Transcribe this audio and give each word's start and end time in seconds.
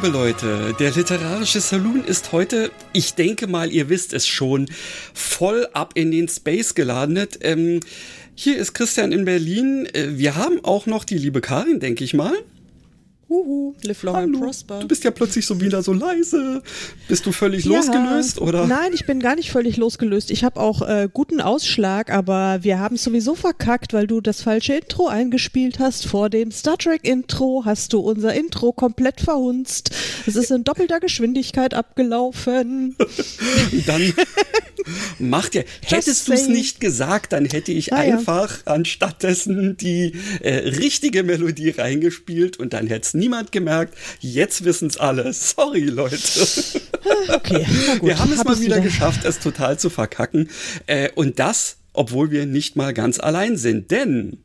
Liebe 0.00 0.16
Leute. 0.16 0.76
Der 0.78 0.92
literarische 0.92 1.60
Saloon 1.60 2.04
ist 2.04 2.30
heute, 2.30 2.70
ich 2.92 3.14
denke 3.14 3.48
mal, 3.48 3.72
ihr 3.72 3.88
wisst 3.88 4.12
es 4.12 4.28
schon, 4.28 4.70
voll 5.12 5.66
ab 5.72 5.94
in 5.96 6.12
den 6.12 6.28
Space 6.28 6.76
gelandet. 6.76 7.40
Ähm, 7.40 7.80
hier 8.36 8.58
ist 8.58 8.74
Christian 8.74 9.10
in 9.10 9.24
Berlin. 9.24 9.86
Äh, 9.86 10.10
wir 10.16 10.36
haben 10.36 10.64
auch 10.64 10.86
noch 10.86 11.02
die 11.02 11.18
liebe 11.18 11.40
Karin, 11.40 11.80
denke 11.80 12.04
ich 12.04 12.14
mal. 12.14 12.34
Live 13.88 14.02
long 14.02 14.16
and 14.16 14.40
prosper. 14.40 14.80
Du 14.80 14.88
bist 14.88 15.04
ja 15.04 15.10
plötzlich 15.10 15.46
so 15.46 15.60
wieder 15.60 15.82
so 15.82 15.92
leise. 15.92 16.62
Bist 17.08 17.26
du 17.26 17.32
völlig 17.32 17.64
ja, 17.64 17.72
losgelöst 17.72 18.40
oder? 18.40 18.66
Nein, 18.66 18.92
ich 18.92 19.06
bin 19.06 19.20
gar 19.20 19.34
nicht 19.34 19.50
völlig 19.50 19.76
losgelöst. 19.76 20.30
Ich 20.30 20.44
habe 20.44 20.60
auch 20.60 20.82
äh, 20.82 21.08
guten 21.12 21.40
Ausschlag, 21.40 22.12
aber 22.12 22.58
wir 22.62 22.78
haben 22.78 22.96
sowieso 22.96 23.34
verkackt, 23.34 23.92
weil 23.92 24.06
du 24.06 24.20
das 24.20 24.42
falsche 24.42 24.74
Intro 24.74 25.08
eingespielt 25.08 25.78
hast. 25.78 26.06
Vor 26.06 26.30
dem 26.30 26.50
Star 26.52 26.76
Trek 26.78 27.06
Intro 27.06 27.62
hast 27.64 27.92
du 27.92 28.00
unser 28.00 28.34
Intro 28.34 28.72
komplett 28.72 29.20
verhunzt. 29.20 29.90
Es 30.26 30.36
ist 30.36 30.50
in 30.50 30.64
doppelter 30.64 31.00
Geschwindigkeit 31.00 31.74
abgelaufen. 31.74 32.96
Dann 33.86 34.12
macht 35.18 35.54
ja. 35.54 35.62
Hättest 35.84 36.28
du 36.28 36.32
es 36.32 36.48
nicht 36.48 36.80
gesagt, 36.80 37.32
dann 37.32 37.44
hätte 37.44 37.72
ich 37.72 37.86
ja, 37.86 37.96
einfach 37.96 38.58
ja. 38.66 38.72
anstattdessen 38.72 39.76
die 39.76 40.14
äh, 40.40 40.68
richtige 40.68 41.22
Melodie 41.22 41.70
reingespielt 41.70 42.56
und 42.58 42.72
dann 42.72 42.86
hätte 42.86 43.06
es 43.06 43.14
niemand 43.14 43.52
gemerkt. 43.52 43.94
Jetzt 44.20 44.64
wissen 44.64 44.88
es 44.88 44.96
alle. 44.98 45.32
Sorry, 45.32 45.84
Leute. 45.84 46.18
Okay, 47.28 47.66
wir 48.00 48.18
haben 48.18 48.32
es 48.32 48.44
mal 48.44 48.58
wieder, 48.58 48.76
wieder 48.76 48.80
geschafft, 48.80 49.24
es 49.24 49.38
total 49.38 49.78
zu 49.78 49.90
verkacken. 49.90 50.48
Äh, 50.86 51.10
und 51.14 51.38
das, 51.38 51.76
obwohl 51.92 52.30
wir 52.30 52.46
nicht 52.46 52.76
mal 52.76 52.94
ganz 52.94 53.18
allein 53.18 53.56
sind. 53.56 53.90
Denn 53.90 54.38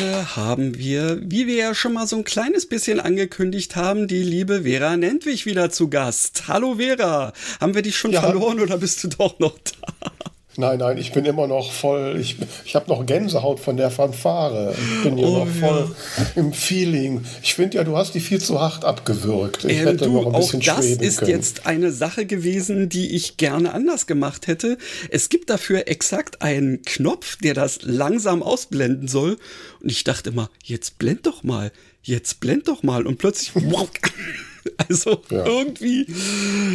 Heute 0.00 0.34
haben 0.34 0.78
wir, 0.78 1.20
wie 1.22 1.46
wir 1.46 1.56
ja 1.56 1.74
schon 1.74 1.92
mal 1.92 2.06
so 2.06 2.16
ein 2.16 2.24
kleines 2.24 2.66
bisschen 2.66 3.00
angekündigt 3.00 3.76
haben, 3.76 4.08
die 4.08 4.22
liebe 4.22 4.62
Vera 4.62 4.96
Nentwich 4.96 5.44
wieder 5.44 5.68
zu 5.68 5.90
Gast. 5.90 6.44
Hallo 6.48 6.76
Vera, 6.76 7.34
haben 7.60 7.74
wir 7.74 7.82
dich 7.82 7.98
schon 7.98 8.12
ja. 8.12 8.22
verloren 8.22 8.60
oder 8.60 8.78
bist 8.78 9.04
du 9.04 9.08
doch 9.08 9.38
noch 9.40 9.58
da? 9.58 10.10
Nein, 10.56 10.80
nein, 10.80 10.98
ich 10.98 11.12
bin 11.12 11.24
immer 11.24 11.46
noch 11.46 11.72
voll, 11.72 12.16
ich, 12.20 12.36
ich 12.64 12.74
habe 12.74 12.90
noch 12.90 13.06
Gänsehaut 13.06 13.60
von 13.60 13.76
der 13.76 13.90
Fanfare. 13.90 14.74
Ich 14.76 15.02
bin 15.04 15.16
hier 15.16 15.28
oh, 15.28 15.44
noch 15.44 15.46
voll 15.46 15.94
ja. 16.16 16.26
im 16.34 16.52
Feeling. 16.52 17.24
Ich 17.40 17.54
finde 17.54 17.76
ja, 17.76 17.84
du 17.84 17.96
hast 17.96 18.14
die 18.14 18.20
viel 18.20 18.40
zu 18.40 18.60
hart 18.60 18.84
abgewürgt. 18.84 19.64
Ich 19.64 19.78
ähm, 19.78 19.86
hätte 19.86 20.04
du, 20.06 20.12
noch 20.12 20.26
ein 20.26 20.32
bisschen 20.32 20.60
auch 20.62 20.76
das 20.76 20.86
ist 20.86 21.18
können. 21.20 21.30
jetzt 21.30 21.66
eine 21.66 21.92
Sache 21.92 22.26
gewesen, 22.26 22.88
die 22.88 23.14
ich 23.14 23.36
gerne 23.36 23.72
anders 23.72 24.06
gemacht 24.06 24.48
hätte. 24.48 24.76
Es 25.08 25.28
gibt 25.28 25.50
dafür 25.50 25.86
exakt 25.86 26.42
einen 26.42 26.82
Knopf, 26.82 27.36
der 27.36 27.54
das 27.54 27.82
langsam 27.82 28.42
ausblenden 28.42 29.06
soll. 29.06 29.36
Und 29.80 29.92
ich 29.92 30.02
dachte 30.02 30.30
immer, 30.30 30.50
jetzt 30.64 30.98
blend 30.98 31.26
doch 31.26 31.44
mal, 31.44 31.70
jetzt 32.02 32.40
blend 32.40 32.66
doch 32.66 32.82
mal. 32.82 33.06
Und 33.06 33.18
plötzlich... 33.18 33.52
Also 34.88 35.22
ja. 35.30 35.44
irgendwie, 35.46 36.06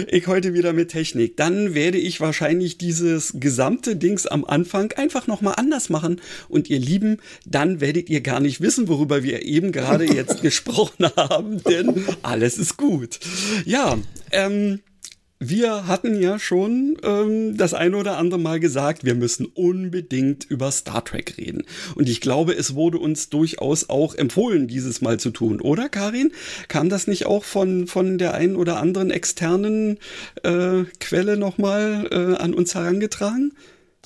ich 0.10 0.28
heute 0.28 0.54
wieder 0.54 0.74
mit 0.74 0.92
Technik. 0.92 1.36
Dann 1.36 1.74
werde 1.74 1.98
ich 1.98 2.22
wahrscheinlich 2.22 2.78
dieses 2.78 3.34
gesamte 3.36 3.96
Dings 3.96 4.26
am 4.26 4.46
Anfang 4.46 4.94
einfach 4.94 5.28
nochmal 5.28 5.56
anders 5.58 5.90
machen. 5.90 6.22
Und 6.48 6.70
ihr 6.70 6.80
Lieben, 6.80 7.18
dann 7.46 7.82
werdet 7.82 8.10
ihr 8.10 8.22
gar 8.22 8.40
nicht 8.40 8.62
wissen, 8.62 8.88
worüber 8.88 9.24
wir 9.24 9.44
eben 9.44 9.72
gerade 9.72 10.06
jetzt 10.06 10.42
gesprochen 10.42 11.08
haben, 11.18 11.62
denn 11.64 12.06
alles 12.22 12.58
ist 12.58 12.78
gut. 12.78 13.20
Ja, 13.66 13.98
ähm, 14.32 14.80
wir 15.40 15.88
hatten 15.88 16.20
ja 16.20 16.40
schon 16.40 16.98
ähm, 17.04 17.58
das 17.58 17.74
eine 17.74 17.98
oder 17.98 18.18
andere 18.18 18.40
Mal 18.40 18.60
gesagt, 18.60 19.04
wir 19.04 19.16
müssen 19.16 19.46
unbedingt 19.46 20.46
über 20.46 20.72
Star 20.72 21.04
Trek 21.04 21.38
reden. 21.38 21.64
Und 21.96 22.08
ich 22.08 22.22
glaube, 22.22 22.54
es 22.54 22.76
wurde 22.76 23.00
uns 23.00 23.30
durchaus 23.30 23.90
auch 23.90 24.16
empfohlen, 24.16 24.68
dieses 24.68 25.02
Mal 25.02 25.20
zu 25.20 25.32
tun, 25.32 25.60
oder 25.60 25.90
Karin? 25.90 26.32
Kam 26.68 26.90
das 26.90 27.08
nicht 27.08 27.26
auch 27.26 27.44
von, 27.44 27.88
von 27.88 28.18
der 28.18 28.34
einen 28.34 28.56
oder 28.56 28.78
anderen 28.78 29.12
externen 29.12 29.98
äh, 30.44 30.84
Quelle 31.00 31.38
nochmal 31.38 32.08
äh, 32.12 32.42
an 32.42 32.54
uns 32.54 32.74
herangetragen? 32.74 33.54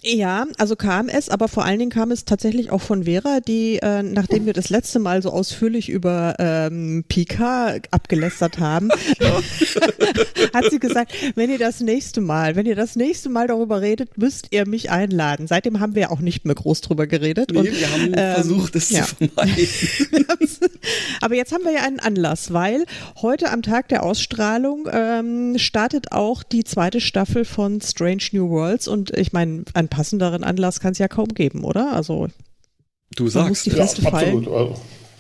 Ja, 0.04 0.48
also 0.58 0.78
kam 0.78 1.10
es, 1.10 1.28
aber 1.28 1.50
vor 1.50 1.66
allen 1.66 1.80
Dingen 1.80 1.92
kam 1.92 2.12
es 2.12 2.24
tatsächlich 2.24 2.72
auch 2.72 2.80
von 2.80 3.04
Vera, 3.04 3.42
die, 3.42 3.80
äh, 3.82 4.02
nachdem 4.02 4.46
wir 4.46 4.54
das 4.54 4.70
letzte 4.70 4.98
Mal 5.00 5.22
so 5.22 5.30
ausführlich 5.30 5.90
über 5.90 6.36
ähm, 6.40 7.04
Pika 7.10 7.76
abgelästert 7.92 8.60
haben, 8.60 8.90
hat 10.54 10.72
sie 10.72 10.80
gesagt, 10.80 11.14
wenn 11.36 11.50
ihr 11.50 11.58
das 11.58 11.82
nächste 11.82 12.22
Mal, 12.22 12.56
wenn 12.56 12.66
ihr 12.66 12.78
das 12.78 12.96
nächste 12.96 13.28
Mal 13.28 13.48
darüber 13.48 13.82
redet, 13.82 14.18
müsst 14.18 14.48
ihr 14.52 14.66
mich 14.66 14.90
einladen. 14.90 15.48
Seitdem 15.48 15.82
haben 15.82 15.96
wir 15.96 16.12
auch 16.12 16.22
nicht 16.22 16.46
mehr 16.46 16.56
groß 16.56 16.80
drüber 16.80 17.06
geredet. 17.06 17.52
Nee, 17.52 17.60
und, 17.60 17.66
wir 17.66 17.92
haben 17.92 18.14
ähm, 18.16 18.34
versucht, 18.36 18.78
es 18.78 18.90
ja. 18.92 19.04
zu 19.04 19.16
vermeiden. 19.16 19.68
aber 21.22 21.36
jetzt 21.36 21.52
haben 21.52 21.66
wir 21.66 21.74
ja 21.74 21.82
einen 21.82 22.00
Anlass, 22.00 22.54
weil 22.54 22.86
heute 23.22 23.52
am 23.52 23.64
Tag 23.64 23.90
der 23.90 24.04
Ausstrahlung 24.04 24.88
ähm, 24.90 25.58
startet 25.58 26.14
auch 26.14 26.44
die 26.44 26.64
zweite 26.64 27.02
Staffel 27.02 27.44
von 27.44 27.82
Strange 27.82 28.24
New 28.32 28.50
Worlds 28.50 28.88
und 28.88 29.12
ich 29.18 29.34
meine, 29.34 29.66
an 29.74 29.89
passenderen 29.90 30.44
Anlass 30.44 30.80
kann 30.80 30.94
es 30.94 30.98
ja 30.98 31.08
kaum 31.08 31.30
geben, 31.30 31.64
oder? 31.64 31.94
Also 31.94 32.28
du 33.16 33.28
sagst, 33.28 33.50
muss 33.50 33.64
die 33.64 33.72
Feste 33.72 34.02
ja, 34.04 34.12
fallen. 34.12 34.48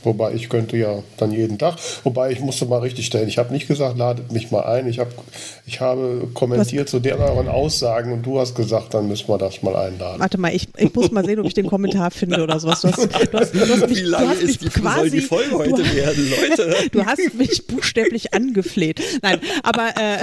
Wobei 0.03 0.33
ich 0.33 0.47
könnte 0.47 0.77
ja 0.77 1.03
dann 1.17 1.31
jeden 1.31 1.57
Tag. 1.57 1.75
Wobei 2.03 2.31
ich 2.31 2.39
musste 2.39 2.65
mal 2.65 2.79
richtig 2.79 3.05
stellen. 3.05 3.27
Ich 3.27 3.37
habe 3.37 3.51
nicht 3.51 3.67
gesagt, 3.67 3.97
ladet 3.97 4.31
mich 4.31 4.49
mal 4.49 4.61
ein. 4.61 4.87
Ich, 4.87 4.99
hab, 4.99 5.09
ich 5.65 5.81
habe 5.81 6.27
kommentiert 6.33 6.87
zu 6.87 6.99
deren 6.99 7.21
euren 7.21 7.49
Aussagen 7.49 8.13
und 8.13 8.25
du 8.25 8.39
hast 8.39 8.55
gesagt, 8.55 8.93
dann 8.93 9.07
müssen 9.07 9.27
wir 9.27 9.37
das 9.37 9.61
mal 9.61 9.75
einladen. 9.75 10.19
Warte 10.19 10.37
mal, 10.37 10.55
ich, 10.55 10.69
ich 10.77 10.93
muss 10.93 11.11
mal 11.11 11.25
sehen, 11.25 11.39
ob 11.39 11.45
ich 11.45 11.53
den 11.53 11.67
Kommentar 11.67 12.11
finde 12.11 12.41
oder 12.41 12.59
sowas. 12.59 12.81
Du 12.81 12.87
hast, 12.87 12.97
du 12.97 13.39
hast, 13.39 13.53
du 13.53 13.59
hast 13.59 13.89
mich, 13.89 13.97
Wie 13.97 14.03
lange 14.03 14.25
du 14.25 14.31
hast 14.31 14.41
ist 14.41 14.61
die, 14.61 14.69
quasi, 14.69 14.99
soll 14.99 15.09
die 15.09 15.21
Folge 15.21 15.57
heute 15.57 15.83
du, 15.83 15.95
werden, 15.95 16.29
Leute? 16.29 16.75
Du 16.91 17.05
hast 17.05 17.33
mich 17.33 17.67
buchstäblich 17.67 18.33
angefleht. 18.33 19.01
Nein, 19.21 19.39
aber 19.63 19.89
äh, 19.97 20.17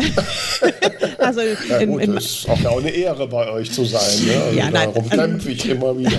also 1.19 1.41
ja, 1.41 1.79
in, 1.79 1.93
gut, 1.93 2.03
in, 2.03 2.17
ist 2.17 2.49
auch 2.49 2.79
eine 2.79 2.91
Ehre 2.91 3.29
bei 3.29 3.51
euch 3.51 3.71
zu 3.71 3.85
sein. 3.85 4.27
Ne? 4.27 4.43
Also 4.43 4.59
ja, 4.59 4.71
nein, 4.71 4.91
darum 4.95 5.09
kämpfe 5.09 5.51
ich 5.51 5.69
immer 5.69 5.97
wieder. 5.99 6.19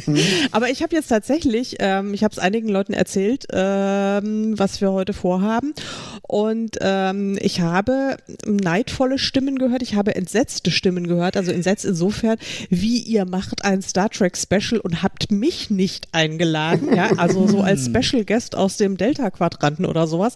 Aber 0.52 0.70
ich 0.70 0.82
habe 0.82 0.94
jetzt 0.94 1.08
tatsächlich, 1.08 1.76
ähm, 1.80 2.14
ich 2.14 2.24
habe 2.24 2.32
es 2.32 2.38
einigen 2.38 2.68
Leuten 2.72 2.92
erzählt, 2.92 3.46
ähm, 3.52 4.58
was 4.58 4.80
wir 4.80 4.92
heute 4.92 5.12
vorhaben. 5.12 5.74
Und 6.22 6.78
ähm, 6.80 7.38
ich 7.40 7.60
habe 7.60 8.16
neidvolle 8.46 9.18
Stimmen 9.18 9.58
gehört, 9.58 9.82
ich 9.82 9.94
habe 9.94 10.14
entsetzte 10.14 10.70
Stimmen 10.70 11.06
gehört, 11.06 11.36
also 11.36 11.52
entsetzt 11.52 11.84
insofern, 11.84 12.38
wie 12.70 12.98
ihr 12.98 13.24
macht 13.24 13.64
ein 13.64 13.82
Star 13.82 14.10
Trek 14.10 14.36
Special 14.36 14.80
und 14.80 15.02
habt 15.02 15.30
mich 15.30 15.70
nicht 15.70 16.08
eingeladen, 16.12 16.94
ja, 16.94 17.10
also 17.16 17.46
so 17.46 17.60
als 17.60 17.84
Special 17.92 18.24
Guest 18.24 18.56
aus 18.56 18.76
dem 18.76 18.96
Delta-Quadranten 18.96 19.84
oder 19.84 20.06
sowas. 20.06 20.34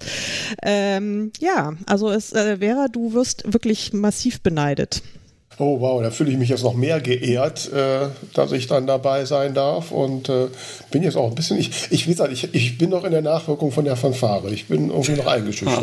Ähm, 0.63 1.33
ja, 1.41 1.75
also 1.87 2.11
es 2.11 2.33
äh, 2.33 2.61
wäre, 2.61 2.89
du 2.91 3.13
wirst 3.13 3.53
wirklich 3.53 3.93
massiv 3.93 4.41
beneidet. 4.43 5.03
Oh 5.59 5.81
wow, 5.81 6.03
da 6.03 6.11
fühle 6.11 6.31
ich 6.31 6.37
mich 6.37 6.51
jetzt 6.51 6.65
noch 6.65 6.75
mehr 6.75 7.01
geehrt, 7.01 7.73
äh, 7.73 8.09
dass 8.35 8.53
ich 8.53 8.67
dann 8.67 8.87
dabei 8.87 9.25
sein 9.25 9.55
darf 9.55 9.91
und 9.91 10.29
äh, 10.29 10.49
bin 10.91 11.03
jetzt 11.03 11.17
auch 11.17 11.31
ein 11.31 11.35
bisschen, 11.35 11.59
ich, 11.59 11.71
ich 11.91 12.07
wie 12.07 12.11
gesagt, 12.11 12.31
ich, 12.31 12.53
ich 12.55 12.77
bin 12.77 12.91
noch 12.91 13.05
in 13.05 13.13
der 13.13 13.23
Nachwirkung 13.23 13.73
von 13.73 13.87
der 13.87 13.97
Fanfare. 13.97 14.51
Ich 14.51 14.67
bin 14.67 14.91
irgendwie 14.91 15.13
noch 15.13 15.27
eingeschüchtert. 15.27 15.83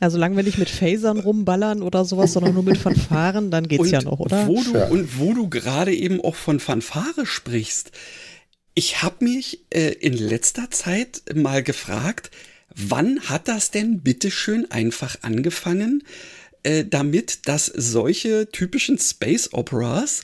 Ja, 0.00 0.10
solange 0.10 0.36
wir 0.36 0.42
nicht 0.42 0.58
mit 0.58 0.68
Phasern 0.68 1.20
rumballern 1.20 1.80
oder 1.80 2.04
sowas, 2.04 2.34
sondern 2.34 2.52
nur 2.52 2.62
mit 2.62 2.76
Fanfaren, 2.76 3.50
dann 3.50 3.66
geht's 3.66 3.84
und 3.84 3.90
ja 3.90 4.02
noch, 4.02 4.20
oder? 4.20 4.46
Wo 4.46 4.62
du, 4.62 4.74
ja. 4.74 4.88
Und 4.88 5.18
wo 5.18 5.32
du 5.32 5.48
gerade 5.48 5.94
eben 5.94 6.20
auch 6.20 6.34
von 6.34 6.60
Fanfare 6.60 7.24
sprichst, 7.24 7.92
ich 8.74 9.02
habe 9.02 9.24
mich 9.24 9.60
äh, 9.70 9.92
in 9.92 10.12
letzter 10.12 10.70
Zeit 10.70 11.22
mal 11.34 11.62
gefragt, 11.62 12.30
wann 12.74 13.20
hat 13.20 13.48
das 13.48 13.70
denn 13.70 14.00
bitteschön 14.00 14.70
einfach 14.70 15.16
angefangen, 15.22 16.02
äh, 16.64 16.84
damit, 16.84 17.46
dass 17.46 17.66
solche 17.66 18.48
typischen 18.50 18.98
Space 18.98 19.52
Operas 19.52 20.22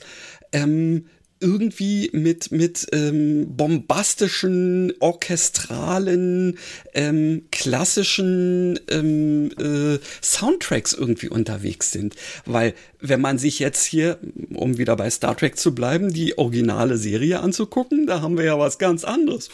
ähm, 0.51 1.05
irgendwie 1.41 2.11
mit, 2.13 2.51
mit 2.51 2.87
ähm, 2.93 3.55
bombastischen, 3.55 4.93
orchestralen, 4.99 6.57
ähm, 6.93 7.47
klassischen 7.51 8.79
ähm, 8.89 9.51
äh, 9.59 9.97
Soundtracks 10.21 10.93
irgendwie 10.93 11.29
unterwegs 11.29 11.91
sind. 11.91 12.15
Weil 12.45 12.75
wenn 12.99 13.21
man 13.21 13.39
sich 13.39 13.57
jetzt 13.59 13.83
hier, 13.85 14.19
um 14.53 14.77
wieder 14.77 14.95
bei 14.95 15.09
Star 15.09 15.35
Trek 15.35 15.57
zu 15.57 15.73
bleiben, 15.73 16.13
die 16.13 16.37
originale 16.37 16.97
Serie 16.97 17.39
anzugucken, 17.39 18.05
da 18.05 18.21
haben 18.21 18.37
wir 18.37 18.45
ja 18.45 18.59
was 18.59 18.77
ganz 18.77 19.03
anderes. 19.03 19.49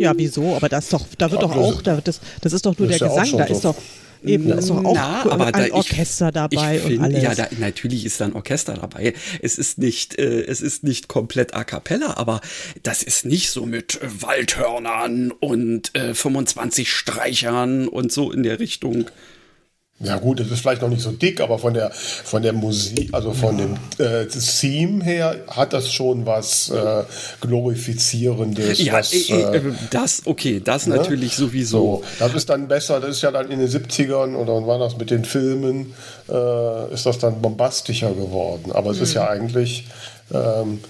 Ja, 0.00 0.14
wieso? 0.16 0.56
Aber 0.56 0.70
das 0.70 0.88
doch, 0.88 1.04
da 1.18 1.30
wird 1.30 1.42
doch 1.42 1.54
auch, 1.54 1.82
da 1.82 1.96
wird 1.96 2.08
das, 2.08 2.20
das 2.40 2.54
ist 2.54 2.64
doch 2.64 2.76
nur 2.78 2.88
der 2.88 2.98
Gesang, 2.98 3.36
da 3.36 3.44
ist 3.44 3.64
doch. 3.64 3.76
Eben, 4.22 4.48
da 4.48 4.56
ist 4.56 4.68
doch 4.68 4.84
auch 4.84 4.94
Na, 4.94 5.30
aber 5.30 5.46
ein 5.46 5.70
da 5.70 5.74
Orchester 5.74 6.28
ich, 6.28 6.34
dabei 6.34 6.76
ich 6.76 6.82
find, 6.82 6.98
und 6.98 7.04
alles. 7.04 7.22
Ja, 7.22 7.34
da, 7.34 7.48
natürlich 7.58 8.04
ist 8.04 8.20
da 8.20 8.26
ein 8.26 8.34
Orchester 8.34 8.74
dabei. 8.74 9.14
Es 9.40 9.56
ist 9.56 9.78
nicht, 9.78 10.18
äh, 10.18 10.42
es 10.42 10.60
ist 10.60 10.84
nicht 10.84 11.08
komplett 11.08 11.54
a 11.54 11.64
cappella, 11.64 12.16
aber 12.16 12.40
das 12.82 13.02
ist 13.02 13.24
nicht 13.24 13.50
so 13.50 13.64
mit 13.64 13.98
Waldhörnern 14.02 15.30
und 15.32 15.94
äh, 15.94 16.14
25 16.14 16.90
Streichern 16.92 17.88
und 17.88 18.12
so 18.12 18.30
in 18.30 18.42
der 18.42 18.58
Richtung. 18.58 19.06
Ja 20.02 20.16
gut, 20.18 20.40
es 20.40 20.50
ist 20.50 20.60
vielleicht 20.60 20.80
noch 20.80 20.88
nicht 20.88 21.02
so 21.02 21.12
dick, 21.12 21.42
aber 21.42 21.58
von 21.58 21.74
der 21.74 21.90
von 21.90 22.42
der 22.42 22.54
Musik, 22.54 23.10
also 23.12 23.34
von 23.34 23.58
ja. 23.58 23.66
dem 23.66 23.76
äh, 23.98 24.26
Theme 24.26 25.04
her, 25.04 25.36
hat 25.46 25.74
das 25.74 25.92
schon 25.92 26.24
was 26.24 26.70
äh, 26.70 27.02
glorifizierendes. 27.42 28.82
Ja, 28.82 28.94
was, 28.94 29.12
äh, 29.12 29.58
äh, 29.58 29.72
das 29.90 30.22
okay, 30.24 30.62
das 30.64 30.86
ne? 30.86 30.96
natürlich 30.96 31.36
sowieso. 31.36 31.70
So, 31.70 32.04
das 32.18 32.32
ist 32.32 32.48
dann 32.48 32.66
besser. 32.66 32.98
Das 32.98 33.10
ist 33.10 33.22
ja 33.22 33.30
dann 33.30 33.50
in 33.50 33.58
den 33.58 33.68
70ern 33.68 34.36
oder 34.36 34.66
war 34.66 34.78
das 34.78 34.96
mit 34.96 35.10
den 35.10 35.26
Filmen, 35.26 35.92
äh, 36.30 36.94
ist 36.94 37.04
das 37.04 37.18
dann 37.18 37.42
bombastischer 37.42 38.12
geworden. 38.12 38.72
Aber 38.72 38.92
es 38.92 38.96
mhm. 38.96 39.02
ist 39.02 39.14
ja 39.14 39.28
eigentlich 39.28 39.86
ähm, 40.32 40.80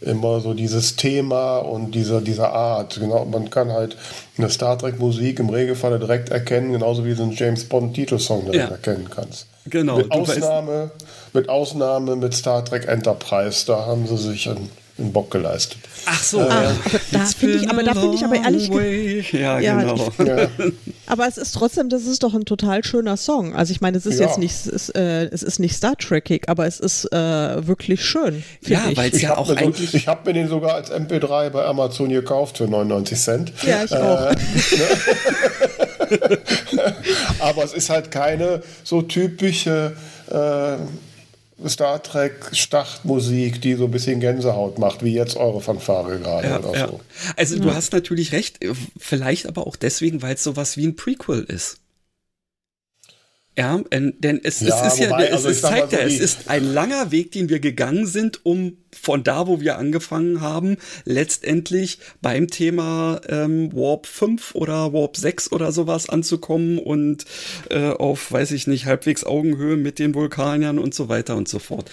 immer 0.00 0.40
so 0.40 0.54
dieses 0.54 0.96
Thema 0.96 1.58
und 1.58 1.94
diese, 1.94 2.22
diese 2.22 2.48
Art. 2.48 2.98
Genau, 2.98 3.24
man 3.24 3.50
kann 3.50 3.70
halt 3.70 3.96
eine 4.38 4.48
Star 4.48 4.78
Trek 4.78 4.98
Musik 4.98 5.38
im 5.38 5.50
Regelfall 5.50 5.98
direkt 5.98 6.30
erkennen, 6.30 6.72
genauso 6.72 7.04
wie 7.04 7.14
du 7.14 7.22
einen 7.22 7.32
James 7.32 7.64
Bond 7.64 7.94
Titelsong 7.94 8.46
direkt 8.46 8.70
ja. 8.70 8.76
erkennen 8.76 9.08
kannst. 9.14 9.46
Genau. 9.66 9.98
Mit 9.98 10.10
Ausnahme, 10.10 10.90
mit 11.32 11.48
Ausnahme 11.48 12.16
mit 12.16 12.34
Star 12.34 12.64
Trek 12.64 12.88
Enterprise, 12.88 13.66
da 13.66 13.84
haben 13.86 14.06
sie 14.06 14.16
sich 14.16 14.48
ein 14.48 14.70
einen 15.00 15.12
Bock 15.12 15.30
geleistet. 15.30 15.78
Ach 16.06 16.22
so, 16.22 16.40
äh, 16.40 16.48
ja. 16.48 16.72
da 17.12 17.24
finde 17.24 17.56
ich, 17.56 17.68
aber 17.70 17.82
da 17.82 17.94
finde 17.94 18.16
ich 18.16 18.24
aber 18.24 18.36
ehrlich 18.36 18.68
ja, 19.32 19.58
ja, 19.58 19.80
genau. 19.80 19.94
Ich, 19.94 20.26
ja. 20.26 20.48
Aber 21.06 21.26
es 21.26 21.36
ist 21.36 21.52
trotzdem, 21.52 21.88
das 21.88 22.04
ist 22.06 22.22
doch 22.22 22.34
ein 22.34 22.44
total 22.44 22.84
schöner 22.84 23.16
Song. 23.16 23.54
Also 23.54 23.72
ich 23.72 23.80
meine, 23.80 23.98
es 23.98 24.06
ist 24.06 24.20
ja. 24.20 24.26
jetzt 24.26 24.38
nicht, 24.38 24.52
es 24.52 24.66
ist, 24.66 24.96
äh, 24.96 25.24
es 25.26 25.42
ist 25.42 25.58
nicht 25.58 25.74
Star 25.74 25.96
Trekig, 25.96 26.48
aber 26.48 26.66
es 26.66 26.80
ist 26.80 27.12
äh, 27.12 27.66
wirklich 27.66 28.04
schön. 28.04 28.42
Ja, 28.66 28.84
weil 28.94 29.10
es 29.10 29.20
ja 29.20 29.36
auch 29.36 29.50
eigentlich. 29.50 29.90
So, 29.90 29.96
ich 29.96 30.08
habe 30.08 30.20
mir 30.26 30.34
den 30.34 30.48
sogar 30.48 30.74
als 30.74 30.90
MP3 30.90 31.50
bei 31.50 31.64
Amazon 31.64 32.10
gekauft 32.10 32.58
für 32.58 32.68
99 32.68 33.18
Cent. 33.18 33.52
Ja, 33.62 33.84
ich 33.84 33.92
auch. 33.94 34.26
Äh, 34.26 34.36
ne? 36.72 36.94
aber 37.40 37.64
es 37.64 37.72
ist 37.72 37.90
halt 37.90 38.10
keine 38.10 38.62
so 38.84 39.02
typische 39.02 39.92
äh, 40.30 40.76
Star 41.66 42.02
Trek 42.02 42.34
Startmusik, 42.52 43.60
die 43.60 43.74
so 43.74 43.84
ein 43.84 43.90
bisschen 43.90 44.20
Gänsehaut 44.20 44.78
macht, 44.78 45.04
wie 45.04 45.12
jetzt 45.12 45.36
eure 45.36 45.60
Fanfare 45.60 46.18
gerade 46.18 46.48
ja, 46.48 46.58
oder 46.58 46.78
ja. 46.78 46.88
so. 46.88 47.00
Also 47.36 47.58
du 47.58 47.74
hast 47.74 47.92
natürlich 47.92 48.32
recht, 48.32 48.58
vielleicht 48.98 49.46
aber 49.46 49.66
auch 49.66 49.76
deswegen, 49.76 50.22
weil 50.22 50.34
es 50.34 50.42
sowas 50.42 50.76
wie 50.76 50.86
ein 50.86 50.96
Prequel 50.96 51.42
ist. 51.42 51.78
Ja, 53.60 53.78
denn 53.90 54.40
es, 54.42 54.60
ja, 54.60 54.86
es 54.86 54.94
ist 54.94 55.10
wobei, 55.10 55.24
ja, 55.24 55.28
es, 55.28 55.32
also 55.32 55.48
es 55.50 55.60
zeigt 55.60 55.90
so 55.90 55.96
ja, 55.98 56.02
es 56.02 56.18
ist 56.18 56.48
ein 56.48 56.64
langer 56.64 57.10
Weg, 57.10 57.32
den 57.32 57.50
wir 57.50 57.60
gegangen 57.60 58.06
sind, 58.06 58.40
um 58.46 58.78
von 58.98 59.22
da, 59.22 59.46
wo 59.46 59.60
wir 59.60 59.76
angefangen 59.76 60.40
haben, 60.40 60.78
letztendlich 61.04 61.98
beim 62.22 62.48
Thema 62.48 63.20
ähm, 63.28 63.70
Warp 63.74 64.06
5 64.06 64.54
oder 64.54 64.94
Warp 64.94 65.18
6 65.18 65.52
oder 65.52 65.72
sowas 65.72 66.08
anzukommen 66.08 66.78
und 66.78 67.26
äh, 67.68 67.90
auf, 67.90 68.32
weiß 68.32 68.52
ich 68.52 68.66
nicht, 68.66 68.86
halbwegs 68.86 69.24
Augenhöhe 69.24 69.76
mit 69.76 69.98
den 69.98 70.14
Vulkaniern 70.14 70.78
und 70.78 70.94
so 70.94 71.10
weiter 71.10 71.36
und 71.36 71.46
so 71.46 71.58
fort. 71.58 71.90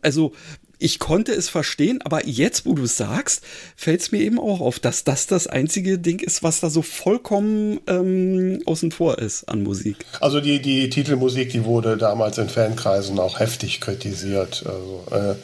Also 0.00 0.32
ich 0.78 0.98
konnte 0.98 1.32
es 1.32 1.48
verstehen, 1.48 2.00
aber 2.04 2.26
jetzt, 2.26 2.66
wo 2.66 2.74
du 2.74 2.84
es 2.84 2.96
sagst, 2.96 3.42
fällt 3.76 4.00
es 4.00 4.12
mir 4.12 4.20
eben 4.20 4.38
auch 4.38 4.60
auf, 4.60 4.78
dass 4.78 5.04
das 5.04 5.26
das 5.26 5.46
einzige 5.46 5.98
Ding 5.98 6.20
ist, 6.20 6.42
was 6.42 6.60
da 6.60 6.70
so 6.70 6.82
vollkommen 6.82 7.80
ähm, 7.86 8.60
außen 8.66 8.92
vor 8.92 9.18
ist 9.18 9.48
an 9.48 9.62
Musik. 9.62 10.04
Also 10.20 10.40
die, 10.40 10.60
die 10.60 10.90
Titelmusik, 10.90 11.50
die 11.50 11.64
wurde 11.64 11.96
damals 11.96 12.38
in 12.38 12.48
Fankreisen 12.48 13.18
auch 13.18 13.40
heftig 13.40 13.80
kritisiert. 13.80 14.64
Also, 14.66 15.04
äh, 15.10 15.34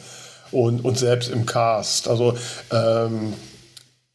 und, 0.51 0.83
und 0.83 0.97
selbst 0.97 1.29
im 1.31 1.45
Cast. 1.45 2.07
Also 2.07 2.37
ähm, 2.71 3.33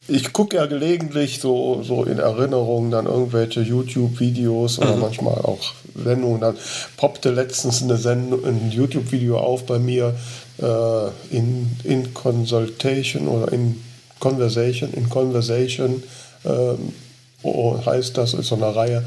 ich 0.07 0.31
gucke 0.31 0.55
ja 0.55 0.65
gelegentlich 0.65 1.39
so, 1.39 1.83
so 1.83 2.03
in 2.03 2.19
Erinnerung 2.19 2.91
dann 2.91 3.05
irgendwelche 3.05 3.61
YouTube-Videos 3.61 4.79
oder 4.79 4.95
mhm. 4.95 5.01
manchmal 5.01 5.35
auch 5.35 5.59
Sendungen. 5.95 6.41
Dann 6.41 6.57
poppte 6.95 7.31
letztens 7.31 7.83
eine 7.83 7.97
Sendung, 7.97 8.45
ein 8.45 8.71
YouTube-Video 8.71 9.37
auf 9.37 9.65
bei 9.65 9.79
mir 9.79 10.15
äh, 10.61 11.35
in, 11.35 11.69
in 11.83 12.13
Consultation 12.13 13.27
oder 13.27 13.51
in 13.51 13.81
Conversation, 14.19 14.93
in 14.93 15.09
Conversation 15.09 16.03
ähm, 16.45 16.93
oh, 17.43 17.77
heißt 17.85 18.17
das, 18.17 18.33
ist 18.33 18.47
so 18.47 18.55
eine 18.55 18.75
Reihe. 18.75 19.05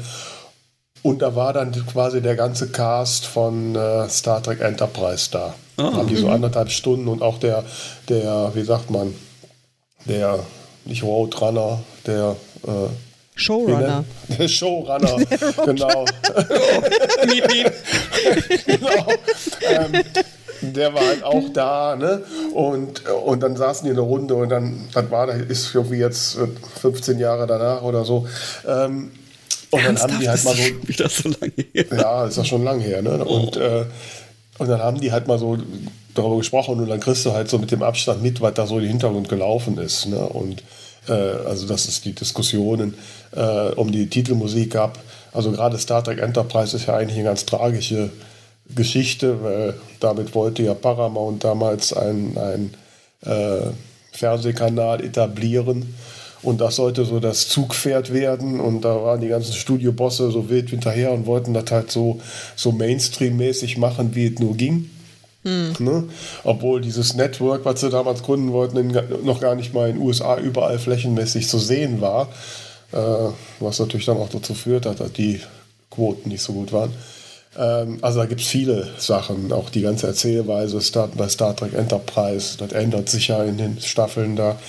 Und 1.03 1.23
da 1.23 1.35
war 1.35 1.51
dann 1.53 1.71
quasi 1.87 2.21
der 2.21 2.35
ganze 2.35 2.69
Cast 2.69 3.25
von 3.25 3.75
äh, 3.75 4.07
Star 4.07 4.43
Trek 4.43 4.61
Enterprise 4.61 5.29
da. 5.31 5.55
Oh, 5.77 5.83
haben 5.83 6.07
die 6.07 6.15
so 6.15 6.27
mhm. 6.27 6.33
anderthalb 6.33 6.69
Stunden 6.69 7.07
und 7.07 7.23
auch 7.23 7.39
der, 7.39 7.63
der, 8.07 8.51
wie 8.53 8.63
sagt 8.63 8.91
man, 8.91 9.15
der, 10.05 10.39
nicht 10.85 11.03
Roadrunner, 11.03 11.79
der 12.05 12.35
äh, 12.65 12.89
Showrunner. 13.35 14.03
Der 14.37 14.47
Showrunner, 14.47 15.17
genau. 15.65 16.05
miep, 17.27 17.47
miep. 17.51 17.71
genau. 18.65 19.07
Ähm, 19.67 20.03
der 20.61 20.93
war 20.93 21.01
halt 21.01 21.23
auch 21.23 21.49
da, 21.53 21.95
ne? 21.95 22.23
Und, 22.53 23.07
und 23.07 23.41
dann 23.41 23.55
saßen 23.55 23.85
die 23.85 23.89
in 23.89 23.95
der 23.95 24.05
Runde 24.05 24.35
und 24.35 24.49
dann, 24.49 24.87
das 24.93 25.09
war, 25.09 25.27
das 25.27 25.37
ist 25.37 25.73
irgendwie 25.73 25.97
jetzt 25.97 26.37
15 26.81 27.17
Jahre 27.17 27.47
danach 27.47 27.81
oder 27.81 28.05
so. 28.05 28.27
Ähm, 28.67 29.11
und 29.71 29.85
dann 29.85 29.97
haben 29.97 30.19
die 30.19 30.29
halt 30.29 30.43
mal 30.43 30.55
so. 30.55 30.87
Wieder 30.87 31.09
so 31.09 31.29
lange 31.29 31.53
her. 31.73 31.85
Ja, 31.91 32.25
ist 32.25 32.37
ja 32.37 32.45
schon 32.45 32.63
lange 32.63 32.83
her, 32.83 33.01
ne? 33.01 33.25
Oh. 33.25 33.37
Und, 33.37 33.57
äh, 33.57 33.85
und 34.59 34.67
dann 34.67 34.81
haben 34.81 34.99
die 34.99 35.11
halt 35.11 35.27
mal 35.27 35.39
so 35.39 35.57
darüber 36.13 36.37
gesprochen 36.37 36.79
und 36.79 36.87
dann 36.87 36.99
kriegst 36.99 37.25
du 37.25 37.31
halt 37.31 37.49
so 37.49 37.57
mit 37.57 37.71
dem 37.71 37.83
Abstand 37.83 38.21
mit, 38.21 38.41
was 38.41 38.53
da 38.53 38.65
so 38.65 38.79
im 38.79 38.87
Hintergrund 38.87 39.29
gelaufen 39.29 39.77
ist. 39.77 40.07
Ne? 40.07 40.17
Und 40.17 40.63
äh, 41.07 41.13
also, 41.13 41.67
dass 41.67 41.87
es 41.87 42.01
die 42.01 42.13
Diskussionen 42.13 42.95
äh, 43.35 43.71
um 43.75 43.91
die 43.91 44.07
Titelmusik 44.07 44.71
gab. 44.71 44.99
Also, 45.33 45.51
gerade 45.51 45.77
Star 45.77 46.03
Trek 46.03 46.19
Enterprise 46.19 46.75
ist 46.75 46.87
ja 46.87 46.95
eigentlich 46.95 47.17
eine 47.17 47.25
ganz 47.25 47.45
tragische 47.45 48.11
Geschichte, 48.73 49.43
weil 49.43 49.73
damit 49.99 50.35
wollte 50.35 50.63
ja 50.63 50.73
Paramount 50.73 51.43
damals 51.43 51.93
einen 51.93 52.73
äh, 53.25 53.61
Fernsehkanal 54.11 55.03
etablieren. 55.03 55.93
Und 56.43 56.59
das 56.59 56.77
sollte 56.77 57.05
so 57.05 57.19
das 57.19 57.49
Zugpferd 57.49 58.13
werden. 58.13 58.59
Und 58.59 58.81
da 58.81 58.95
waren 59.03 59.21
die 59.21 59.27
ganzen 59.27 59.53
Studiobosse 59.53 60.31
so 60.31 60.49
wild 60.49 60.71
hinterher 60.71 61.11
und 61.11 61.27
wollten 61.27 61.53
das 61.53 61.69
halt 61.69 61.91
so, 61.91 62.19
so 62.55 62.71
Mainstream-mäßig 62.71 63.77
machen, 63.77 64.15
wie 64.15 64.27
es 64.27 64.39
nur 64.39 64.55
ging. 64.55 64.89
Hm. 65.43 65.73
Ne? 65.79 66.03
Obwohl 66.43 66.81
dieses 66.81 67.15
Network, 67.15 67.65
was 67.65 67.81
sie 67.81 67.89
damals 67.89 68.21
gründen 68.23 68.51
wollten, 68.51 68.91
noch 69.23 69.39
gar 69.39 69.55
nicht 69.55 69.73
mal 69.73 69.89
in 69.89 69.95
den 69.95 70.05
USA 70.05 70.37
überall 70.37 70.77
flächenmäßig 70.77 71.47
zu 71.47 71.57
sehen 71.57 72.01
war. 72.01 72.29
Äh, 72.91 73.31
was 73.59 73.79
natürlich 73.79 74.05
dann 74.05 74.17
auch 74.17 74.29
dazu 74.29 74.53
führt 74.53 74.85
hat, 74.85 74.99
dass 74.99 75.13
die 75.13 75.39
Quoten 75.89 76.29
nicht 76.29 76.41
so 76.43 76.53
gut 76.53 76.71
waren. 76.71 76.93
Ähm, 77.57 77.99
also 78.01 78.19
da 78.19 78.25
gibt 78.25 78.41
es 78.41 78.47
viele 78.47 78.89
Sachen, 78.97 79.51
auch 79.51 79.69
die 79.69 79.81
ganze 79.81 80.07
Erzählweise 80.07 80.79
bei 81.15 81.27
Star 81.29 81.55
Trek 81.55 81.73
Enterprise, 81.73 82.57
das 82.57 82.71
ändert 82.71 83.09
sich 83.09 83.29
ja 83.29 83.43
in 83.43 83.57
den 83.57 83.79
Staffeln 83.81 84.35
da, 84.35 84.59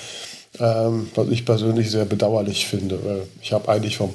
ähm, 0.58 1.10
was 1.14 1.28
ich 1.28 1.44
persönlich 1.44 1.90
sehr 1.90 2.04
bedauerlich 2.04 2.66
finde, 2.66 3.04
weil 3.04 3.22
ich 3.40 3.52
habe 3.52 3.68
eigentlich 3.68 3.96
vom, 3.96 4.10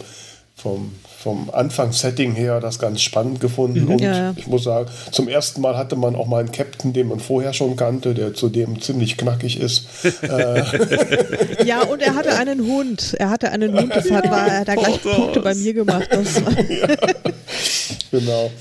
vom 0.56 0.94
vom 1.18 1.50
Anfangssetting 1.50 2.34
her 2.34 2.60
das 2.60 2.78
ganz 2.78 3.02
spannend 3.02 3.40
gefunden. 3.40 3.86
Mhm, 3.86 3.92
und 3.92 4.02
ja. 4.02 4.34
ich 4.36 4.46
muss 4.46 4.64
sagen, 4.64 4.88
zum 5.12 5.28
ersten 5.28 5.62
Mal 5.62 5.76
hatte 5.76 5.96
man 5.96 6.16
auch 6.16 6.28
mal 6.28 6.40
einen 6.40 6.52
Captain, 6.52 6.94
den 6.94 7.08
man 7.08 7.20
vorher 7.20 7.54
schon 7.54 7.76
kannte, 7.76 8.14
der 8.14 8.36
zudem 8.36 8.80
ziemlich 8.82 9.18
knackig 9.18 9.60
ist. 9.60 9.88
Äh, 10.28 11.66
ja, 11.66 11.84
und 11.84 12.02
er 12.02 12.16
hatte 12.16 12.36
einen 12.36 12.66
Hund. 12.66 13.16
Er 13.18 13.30
hatte 13.30 13.52
einen 13.52 13.74
Hund, 13.74 13.96
das 13.96 14.10
hat, 14.12 14.30
war, 14.30 14.48
er 14.48 14.60
hat 14.62 14.68
da 14.68 14.76
gleich 14.76 15.02
Punkte 15.02 15.40
bei 15.42 15.54
mir 15.54 15.74
gemacht. 15.74 16.08
ja, 16.70 16.88
genau. 18.12 18.52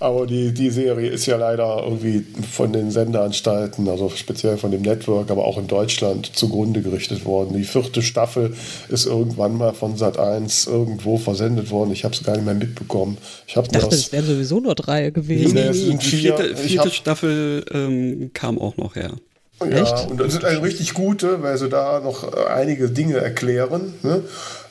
Aber 0.00 0.26
die, 0.26 0.52
die 0.52 0.70
Serie 0.70 1.10
ist 1.10 1.26
ja 1.26 1.36
leider 1.36 1.82
irgendwie 1.84 2.24
von 2.50 2.72
den 2.72 2.90
Sendeanstalten, 2.90 3.88
also 3.88 4.08
speziell 4.10 4.56
von 4.56 4.70
dem 4.70 4.82
Network, 4.82 5.30
aber 5.30 5.44
auch 5.44 5.58
in 5.58 5.66
Deutschland 5.66 6.34
zugrunde 6.34 6.82
gerichtet 6.82 7.24
worden. 7.24 7.54
Die 7.56 7.64
vierte 7.64 8.02
Staffel 8.02 8.54
ist 8.88 9.06
irgendwann 9.06 9.56
mal 9.56 9.72
von 9.72 9.96
Sat 9.96 10.18
1 10.18 10.66
irgendwo 10.66 11.18
versendet 11.18 11.70
worden. 11.70 11.92
Ich 11.94 12.04
habe 12.04 12.14
es 12.14 12.22
gar 12.22 12.34
nicht 12.34 12.44
mehr 12.44 12.54
mitbekommen. 12.54 13.16
Ich, 13.46 13.56
ich 13.56 13.68
dachte, 13.68 13.94
es 13.94 14.12
wären 14.12 14.26
sowieso 14.26 14.60
nur 14.60 14.74
drei 14.74 15.10
gewesen. 15.10 15.54
Nee, 15.54 15.70
nee, 15.70 15.96
die 15.96 16.06
vierte, 16.06 16.56
vierte 16.56 16.90
Staffel 16.90 17.64
ähm, 17.72 18.30
kam 18.34 18.58
auch 18.58 18.76
noch 18.76 18.96
her. 18.96 19.12
Ja, 19.60 19.66
Echt? 19.68 20.10
und 20.10 20.18
das 20.18 20.32
sind 20.32 20.44
eine 20.44 20.62
richtig 20.62 20.94
gute, 20.94 21.42
weil 21.42 21.56
sie 21.56 21.68
da 21.68 22.00
noch 22.00 22.24
äh, 22.32 22.46
einige 22.48 22.90
Dinge 22.90 23.18
erklären. 23.18 23.94
Ne? 24.02 24.22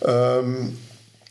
Ähm, 0.06 0.78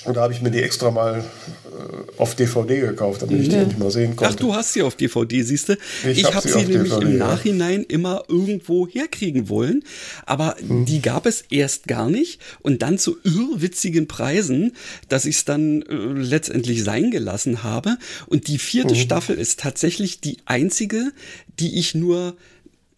und 0.04 0.16
da 0.16 0.22
habe 0.22 0.32
ich 0.32 0.42
mir 0.42 0.50
die 0.50 0.62
extra 0.62 0.90
mal 0.90 1.20
äh, 1.20 2.20
auf 2.20 2.34
DVD 2.34 2.80
gekauft, 2.80 3.22
damit 3.22 3.40
ich 3.40 3.48
die 3.48 3.56
endlich 3.56 3.78
mal 3.78 3.90
sehen 3.90 4.16
konnte. 4.16 4.34
Ach, 4.34 4.36
du 4.36 4.54
hast 4.54 4.72
sie 4.72 4.82
auf 4.82 4.96
DVD, 4.96 5.42
siehst 5.42 5.68
du? 5.68 5.76
Ich, 6.04 6.18
ich 6.18 6.24
habe 6.24 6.36
hab 6.36 6.42
sie, 6.42 6.50
sie 6.50 6.64
nämlich 6.66 6.92
DVD, 6.92 7.06
im 7.06 7.18
Nachhinein 7.18 7.84
immer 7.84 8.24
irgendwo 8.28 8.86
herkriegen 8.86 9.48
wollen, 9.48 9.84
aber 10.26 10.56
hm. 10.58 10.84
die 10.86 11.02
gab 11.02 11.26
es 11.26 11.44
erst 11.50 11.86
gar 11.86 12.10
nicht 12.10 12.40
und 12.60 12.82
dann 12.82 12.98
zu 12.98 13.16
irrwitzigen 13.22 14.08
Preisen, 14.08 14.72
dass 15.08 15.24
ich 15.24 15.36
es 15.36 15.44
dann 15.44 15.82
äh, 15.82 15.94
letztendlich 15.94 16.82
sein 16.82 17.10
gelassen 17.10 17.62
habe. 17.62 17.96
Und 18.26 18.48
die 18.48 18.58
vierte 18.58 18.94
hm. 18.94 19.00
Staffel 19.00 19.38
ist 19.38 19.60
tatsächlich 19.60 20.20
die 20.20 20.38
einzige, 20.46 21.12
die 21.58 21.78
ich 21.78 21.94
nur 21.94 22.36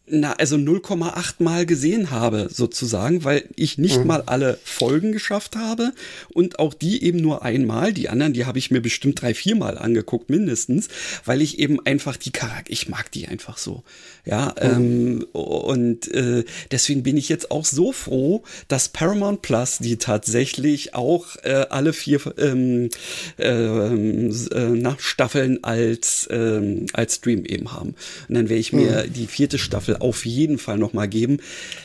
na, 0.06 0.34
also 0.34 0.56
0,8 0.56 1.42
Mal 1.42 1.64
gesehen 1.64 2.11
habe, 2.11 2.49
sozusagen, 2.52 3.25
weil 3.25 3.44
ich 3.56 3.78
nicht 3.78 4.00
mhm. 4.00 4.06
mal 4.06 4.23
alle 4.26 4.58
Folgen 4.62 5.12
geschafft 5.12 5.56
habe 5.56 5.92
und 6.34 6.58
auch 6.58 6.75
die 6.75 7.02
eben 7.02 7.18
nur 7.18 7.42
einmal. 7.42 7.94
Die 7.94 8.11
anderen, 8.11 8.34
die 8.34 8.44
habe 8.44 8.58
ich 8.58 8.70
mir 8.70 8.82
bestimmt 8.82 9.23
drei, 9.23 9.32
vier 9.32 9.56
Mal 9.56 9.78
angeguckt, 9.78 10.28
mindestens, 10.28 10.88
weil 11.25 11.40
ich 11.40 11.58
eben 11.58 11.84
einfach 11.87 12.16
die 12.18 12.32
Charakter, 12.32 12.70
ich 12.70 12.88
mag 12.88 13.11
die 13.12 13.28
einfach 13.28 13.56
so. 13.56 13.82
Ja, 14.26 14.54
mhm. 14.62 15.23
ähm, 15.23 15.26
und 15.32 16.08
äh, 16.12 16.44
deswegen 16.70 17.02
bin 17.02 17.16
ich 17.16 17.30
jetzt 17.30 17.50
auch 17.50 17.64
so 17.64 17.92
froh, 17.92 18.42
dass 18.68 18.90
Paramount 18.90 19.40
Plus, 19.40 19.78
die 19.78 19.96
tatsächlich 19.96 20.94
auch 20.94 21.37
äh, 21.44 21.66
alle 21.70 21.94
vier 21.94 22.20
ähm, 22.38 22.90
ähm, 23.38 24.30
äh, 24.50 24.90
Staffeln 24.99 25.64
als, 25.64 26.28
ähm, 26.30 26.87
als 26.92 27.16
Stream 27.16 27.44
eben 27.46 27.73
haben. 27.73 27.94
Und 28.28 28.34
dann 28.34 28.49
werde 28.50 28.61
ich 28.61 28.73
mir 28.73 29.04
mhm. 29.06 29.12
die 29.12 29.26
vierte 29.26 29.58
Staffel 29.58 29.94
auf 29.97 30.27
jeden 30.27 30.59
Fall 30.59 30.79
nochmal 30.79 31.09
geben. 31.09 31.39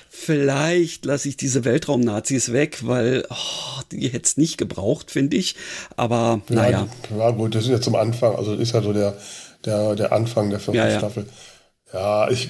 Vielleicht 0.10 1.06
lasse 1.06 1.30
ich 1.30 1.38
diese 1.38 1.66
Weltraum-Nazis 1.66 2.52
weg, 2.52 2.80
weil 2.82 3.26
oh, 3.30 3.82
die 3.92 4.08
hätte 4.10 4.26
es 4.26 4.38
nicht 4.38 4.58
gebraucht, 4.58 5.12
finde 5.12 5.38
ich. 5.38 5.56
Aber 5.96 6.42
naja. 6.50 6.88
Ja, 7.18 7.32
gut, 7.32 7.56
das 7.56 7.64
ist 7.66 7.70
ja 7.70 7.82
zum 7.82 7.96
Anfang, 7.96 8.36
also 8.36 8.52
das 8.52 8.62
ist 8.62 8.74
ja 8.74 8.82
so 8.82 8.92
der, 8.92 9.18
der, 9.66 9.96
der 9.96 10.12
Anfang 10.12 10.50
der 10.50 10.60
vierten 10.60 10.78
ja, 10.78 10.90
ja. 10.90 10.98
Staffel. 10.98 11.24
Ja, 11.24 11.30
ich, 12.30 12.50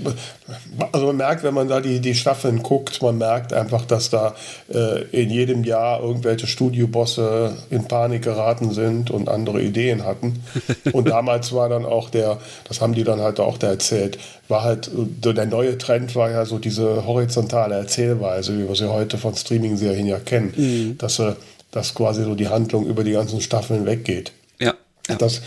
also 0.91 1.08
man 1.08 1.15
merkt, 1.15 1.43
wenn 1.43 1.53
man 1.53 1.69
da 1.69 1.79
die, 1.79 2.01
die 2.01 2.13
Staffeln 2.13 2.62
guckt, 2.62 3.01
man 3.01 3.17
merkt 3.17 3.53
einfach, 3.53 3.86
dass 3.86 4.10
da 4.10 4.36
äh, 4.74 5.03
in 5.12 5.29
jedem 5.29 5.63
Jahr 5.63 6.01
irgendwelche 6.01 6.46
Studiobosse 6.46 7.53
in 7.69 7.86
Panik 7.88 8.24
geraten 8.24 8.72
sind 8.72 9.12
und 9.12 9.29
andere 9.29 9.62
Ideen 9.62 10.03
hatten. 10.03 10.43
Und 10.91 11.08
damals 11.08 11.53
war 11.53 11.69
dann 11.69 11.86
auch 11.86 12.10
der, 12.10 12.39
das 12.67 12.81
haben 12.81 12.93
die 12.93 13.03
dann 13.03 13.22
halt 13.22 13.39
auch 13.39 13.58
da 13.58 13.67
erzählt, 13.67 14.17
war 14.50 14.63
halt, 14.63 14.89
der 14.93 15.46
neue 15.46 15.77
Trend 15.77 16.15
war 16.15 16.29
ja 16.31 16.46
so 16.46 16.58
diese 16.58 17.05
horizontale 17.05 17.75
Erzählweise, 17.75 18.58
wie 18.58 18.67
wir 18.67 18.75
sie 18.75 18.91
heute 18.91 19.17
von 19.17 19.36
Streaming-Serien 19.36 20.08
ja 20.08 20.19
kennen, 20.19 20.53
mhm. 20.55 20.98
dass, 20.98 21.19
äh, 21.19 21.34
dass 21.72 21.93
quasi 21.93 22.24
so 22.24 22.36
die 22.36 22.50
Handlung 22.50 22.86
über 22.88 23.03
die 23.03 23.12
ganzen 23.12 23.39
Staffeln 23.39 23.86
weggeht. 23.86 24.34
Ja. 24.60 24.74
ja. 25.08 25.15
Das, 25.15 25.41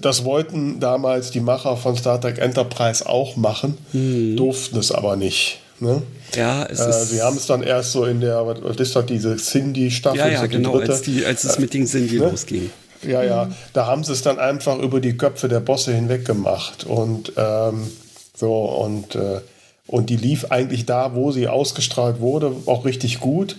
das 0.00 0.24
wollten 0.24 0.80
damals 0.80 1.30
die 1.30 1.40
Macher 1.40 1.76
von 1.76 1.96
Star 1.96 2.20
Trek 2.20 2.38
Enterprise 2.38 3.08
auch 3.08 3.36
machen, 3.36 3.78
hm. 3.92 4.36
durften 4.36 4.78
es 4.78 4.92
aber 4.92 5.16
nicht. 5.16 5.60
Ne? 5.78 6.02
Ja, 6.34 6.64
es 6.64 6.80
äh, 6.80 6.88
ist. 6.88 7.10
Sie 7.10 7.22
haben 7.22 7.36
es 7.36 7.46
dann 7.46 7.62
erst 7.62 7.92
so 7.92 8.04
in 8.04 8.20
der, 8.20 8.46
was 8.46 8.76
ist 8.76 8.96
das, 8.96 9.06
diese 9.06 9.36
Cindy-Staffel? 9.36 10.18
Ja, 10.18 10.28
ja, 10.28 10.46
genau, 10.46 10.78
als, 10.78 11.02
die, 11.02 11.24
als 11.24 11.44
es 11.44 11.58
mit 11.58 11.74
den 11.74 11.86
Cindy 11.86 12.18
ne? 12.18 12.30
losging. 12.30 12.70
Ja, 13.02 13.22
ja, 13.22 13.44
mhm. 13.44 13.54
da 13.74 13.86
haben 13.86 14.02
sie 14.02 14.12
es 14.12 14.22
dann 14.22 14.38
einfach 14.38 14.78
über 14.78 15.00
die 15.00 15.16
Köpfe 15.16 15.48
der 15.48 15.60
Bosse 15.60 15.92
hinweg 15.92 16.24
gemacht. 16.24 16.84
Und 16.84 17.32
ähm, 17.36 17.90
so, 18.34 18.54
und, 18.64 19.14
äh, 19.14 19.40
und 19.86 20.10
die 20.10 20.16
lief 20.16 20.46
eigentlich 20.50 20.86
da, 20.86 21.14
wo 21.14 21.30
sie 21.30 21.46
ausgestrahlt 21.46 22.20
wurde, 22.20 22.52
auch 22.66 22.84
richtig 22.84 23.20
gut. 23.20 23.56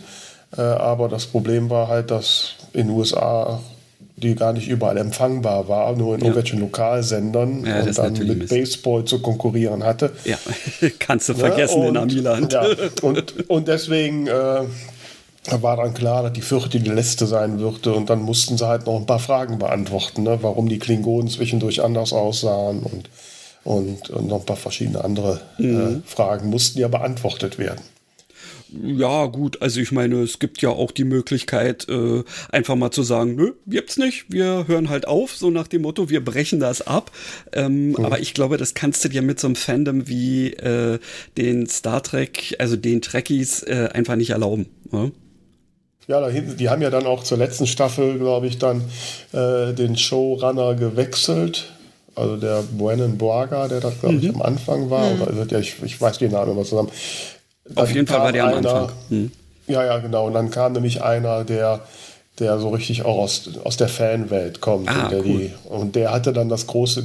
Äh, 0.58 0.62
aber 0.62 1.10
das 1.10 1.28
Problem 1.28 1.70
war 1.70 1.88
halt, 1.88 2.12
dass 2.12 2.54
in 2.74 2.88
den 2.88 2.96
USA 2.96 3.60
die 4.18 4.34
gar 4.34 4.52
nicht 4.52 4.68
überall 4.68 4.98
empfangbar 4.98 5.68
war, 5.68 5.96
nur 5.96 6.16
in 6.16 6.22
ja. 6.22 6.28
irgendwelchen 6.28 6.60
Lokalsendern 6.60 7.64
ja, 7.66 7.82
und 7.82 7.98
dann 7.98 8.14
mit 8.14 8.38
Mist. 8.40 8.50
Baseball 8.50 9.06
zu 9.06 9.22
konkurrieren 9.22 9.84
hatte. 9.84 10.12
Ja, 10.26 10.38
kannst 11.00 11.30
du 11.30 11.34
ne? 11.34 11.40
vergessen 11.40 11.82
und, 11.82 11.88
in 11.90 11.98
Amiland. 11.98 12.52
Ja, 12.52 12.66
und, 13.04 13.48
und 13.48 13.68
deswegen 13.68 14.26
äh, 14.26 14.62
war 15.62 15.78
dann 15.78 15.94
klar, 15.94 16.24
dass 16.24 16.34
die 16.34 16.42
vierte 16.42 16.80
die 16.80 16.90
letzte 16.90 17.28
sein 17.28 17.60
würde 17.60 17.94
und 17.94 18.10
dann 18.10 18.24
mussten 18.24 18.58
sie 18.58 18.68
halt 18.68 18.88
noch 18.88 18.96
ein 18.96 19.06
paar 19.06 19.20
Fragen 19.20 19.60
beantworten, 19.60 20.24
ne? 20.24 20.40
warum 20.42 20.68
die 20.68 20.80
Klingonen 20.80 21.30
zwischendurch 21.30 21.84
anders 21.84 22.12
aussahen 22.12 22.80
und, 22.80 23.10
und, 23.64 24.10
und 24.10 24.28
noch 24.28 24.40
ein 24.40 24.46
paar 24.46 24.56
verschiedene 24.56 25.04
andere 25.04 25.42
mhm. 25.60 25.80
äh, 25.80 26.10
Fragen 26.10 26.50
mussten 26.50 26.80
ja 26.80 26.88
beantwortet 26.88 27.60
werden. 27.60 27.82
Ja, 28.72 29.26
gut, 29.28 29.62
also 29.62 29.80
ich 29.80 29.92
meine, 29.92 30.22
es 30.22 30.40
gibt 30.40 30.62
ja 30.62 30.70
auch 30.70 30.92
die 30.92 31.04
Möglichkeit, 31.04 31.88
äh, 31.90 32.24
einfach 32.52 32.76
mal 32.76 32.92
zu 32.92 33.04
sagen, 33.04 33.36
nö, 33.36 33.54
gibt's 33.66 33.98
nicht, 33.98 34.26
wir 34.30 34.66
hören 34.68 34.90
halt 34.90 35.08
auf, 35.08 35.36
so 35.36 35.50
nach 35.50 35.68
dem 35.68 35.84
Motto, 35.84 36.10
wir 36.10 36.24
brechen 36.24 36.60
das 36.60 36.86
ab. 36.86 37.12
Ähm, 37.54 37.90
mhm. 37.90 38.06
Aber 38.06 38.20
ich 38.20 38.34
glaube, 38.34 38.58
das 38.58 38.74
kannst 38.74 39.04
du 39.06 39.10
dir 39.10 39.22
mit 39.22 39.40
so 39.40 39.48
einem 39.48 39.56
Fandom 39.56 40.08
wie 40.08 40.54
äh, 40.54 41.00
den 41.38 41.68
Star 41.68 42.04
Trek, 42.04 42.56
also 42.60 42.76
den 42.76 43.02
Trekkies, 43.02 43.64
äh, 43.64 43.90
einfach 43.94 44.16
nicht 44.16 44.32
erlauben. 44.32 44.68
Ne? 44.92 45.12
Ja, 46.08 46.30
die 46.30 46.70
haben 46.70 46.82
ja 46.82 46.90
dann 46.90 47.06
auch 47.06 47.24
zur 47.24 47.38
letzten 47.38 47.68
Staffel, 47.68 48.18
glaube 48.18 48.48
ich, 48.48 48.58
dann 48.58 48.82
äh, 49.34 49.74
den 49.74 49.98
Showrunner 49.98 50.76
gewechselt. 50.76 51.74
Also 52.16 52.38
der 52.38 52.64
Buennen 52.64 53.18
Boaga, 53.18 53.68
der 53.68 53.82
da, 53.82 53.92
glaube 53.92 54.16
ich, 54.16 54.24
mhm. 54.24 54.36
am 54.36 54.42
Anfang 54.42 54.90
war. 54.90 55.14
Mhm. 55.14 55.22
Oder, 55.22 55.32
also, 55.42 55.56
ich, 55.58 55.76
ich 55.84 56.00
weiß 56.00 56.18
den 56.18 56.32
Namen 56.32 56.54
immer 56.54 56.64
zusammen. 56.64 56.90
Auf 57.76 57.94
jeden 57.94 58.08
Fall 58.08 58.20
war 58.20 58.32
der 58.32 58.46
am 58.46 58.54
Anfang. 58.56 58.92
Hm. 59.10 59.32
Ja, 59.68 59.84
ja, 59.84 60.00
genau. 60.00 60.28
Und 60.28 60.34
dann 60.34 60.50
kam 60.50 60.74
nämlich 60.74 61.02
einer, 61.02 61.44
der, 61.44 61.82
der 62.40 62.60
so 62.60 62.70
richtig 62.70 63.04
auch 63.04 63.18
aus, 63.18 63.50
aus 63.64 63.78
der 63.78 63.90
Fanwelt 63.90 64.62
kommt. 64.62 64.90
Ah, 64.90 65.04
und, 65.04 65.12
der 65.12 65.20
cool. 65.20 65.26
die, 65.26 65.54
und 65.70 65.96
der 65.96 66.12
hatte 66.12 66.34
dann 66.34 66.50
das 66.50 66.68
große 66.68 67.02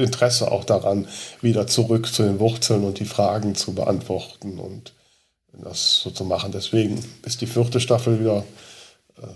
Interesse 0.00 0.50
auch 0.50 0.64
daran, 0.64 1.06
wieder 1.42 1.66
zurück 1.66 2.12
zu 2.12 2.22
den 2.22 2.40
Wurzeln 2.40 2.84
und 2.84 2.98
die 2.98 3.04
Fragen 3.04 3.54
zu 3.54 3.74
beantworten 3.74 4.58
und 4.58 4.92
das 5.52 6.00
so 6.02 6.10
zu 6.10 6.24
machen. 6.24 6.52
Deswegen 6.52 7.02
ist 7.24 7.40
die 7.40 7.46
vierte 7.46 7.80
Staffel 7.80 8.20
wieder 8.20 8.44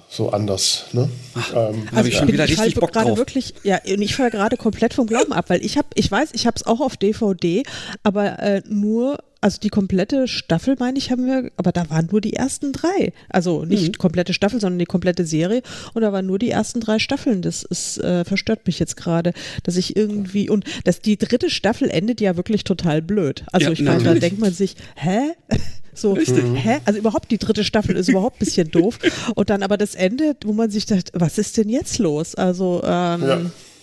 so 0.08 0.30
anders. 0.30 0.86
Ne? 0.92 1.08
Ach, 1.34 1.52
ähm, 1.54 1.88
also 1.94 2.08
ich, 2.08 2.16
schon 2.16 2.28
wieder 2.28 2.44
ich 2.44 2.58
richtig 2.58 2.74
Bock 2.74 2.92
drauf. 2.92 3.16
Wirklich, 3.16 3.54
ja, 3.62 3.78
und 3.86 4.02
ich 4.02 4.14
falle 4.14 4.30
gerade 4.30 4.56
komplett 4.56 4.94
vom 4.94 5.06
Glauben 5.06 5.32
ab, 5.32 5.46
weil 5.48 5.64
ich 5.64 5.78
habe, 5.78 5.88
ich 5.94 6.10
weiß, 6.10 6.30
ich 6.32 6.46
habe 6.46 6.56
es 6.56 6.66
auch 6.66 6.80
auf 6.80 6.96
DVD, 6.96 7.62
aber 8.02 8.38
äh, 8.40 8.62
nur, 8.68 9.18
also 9.40 9.58
die 9.60 9.68
komplette 9.68 10.28
Staffel, 10.28 10.76
meine 10.78 10.98
ich, 10.98 11.10
haben 11.10 11.26
wir, 11.26 11.50
aber 11.56 11.72
da 11.72 11.88
waren 11.88 12.08
nur 12.10 12.20
die 12.20 12.34
ersten 12.34 12.72
drei. 12.72 13.12
Also 13.28 13.64
nicht 13.64 13.88
mhm. 13.88 13.92
komplette 13.98 14.34
Staffel, 14.34 14.60
sondern 14.60 14.78
die 14.78 14.86
komplette 14.86 15.24
Serie. 15.24 15.62
Und 15.94 16.02
da 16.02 16.12
waren 16.12 16.26
nur 16.26 16.38
die 16.38 16.50
ersten 16.50 16.80
drei 16.80 16.98
Staffeln. 16.98 17.40
Das 17.40 17.62
ist, 17.62 17.98
äh, 17.98 18.24
verstört 18.24 18.66
mich 18.66 18.78
jetzt 18.78 18.96
gerade, 18.96 19.32
dass 19.62 19.76
ich 19.76 19.96
irgendwie, 19.96 20.50
und 20.50 20.64
dass 20.84 21.00
die 21.00 21.16
dritte 21.16 21.48
Staffel 21.48 21.88
endet 21.90 22.20
ja 22.20 22.36
wirklich 22.36 22.64
total 22.64 23.00
blöd. 23.00 23.44
Also 23.52 23.68
ja, 23.68 23.72
ich 23.72 23.82
meine, 23.82 24.02
da 24.02 24.14
denkt 24.14 24.38
man 24.38 24.52
sich, 24.52 24.76
hä? 24.96 25.32
So, 25.92 26.12
Richtig. 26.12 26.44
hä? 26.54 26.78
Also 26.84 27.00
überhaupt 27.00 27.30
die 27.32 27.36
dritte 27.36 27.64
Staffel 27.64 27.96
ist 27.96 28.08
überhaupt 28.08 28.36
ein 28.36 28.44
bisschen 28.44 28.70
doof. 28.70 28.98
Und 29.34 29.50
dann 29.50 29.62
aber 29.62 29.76
das 29.76 29.96
Ende, 29.96 30.36
wo 30.44 30.52
man 30.52 30.70
sich 30.70 30.86
dachte, 30.86 31.12
was 31.14 31.36
ist 31.36 31.56
denn 31.56 31.68
jetzt 31.68 31.98
los? 31.98 32.36
Also, 32.36 32.80
ähm, 32.84 33.22
ja. 33.22 33.40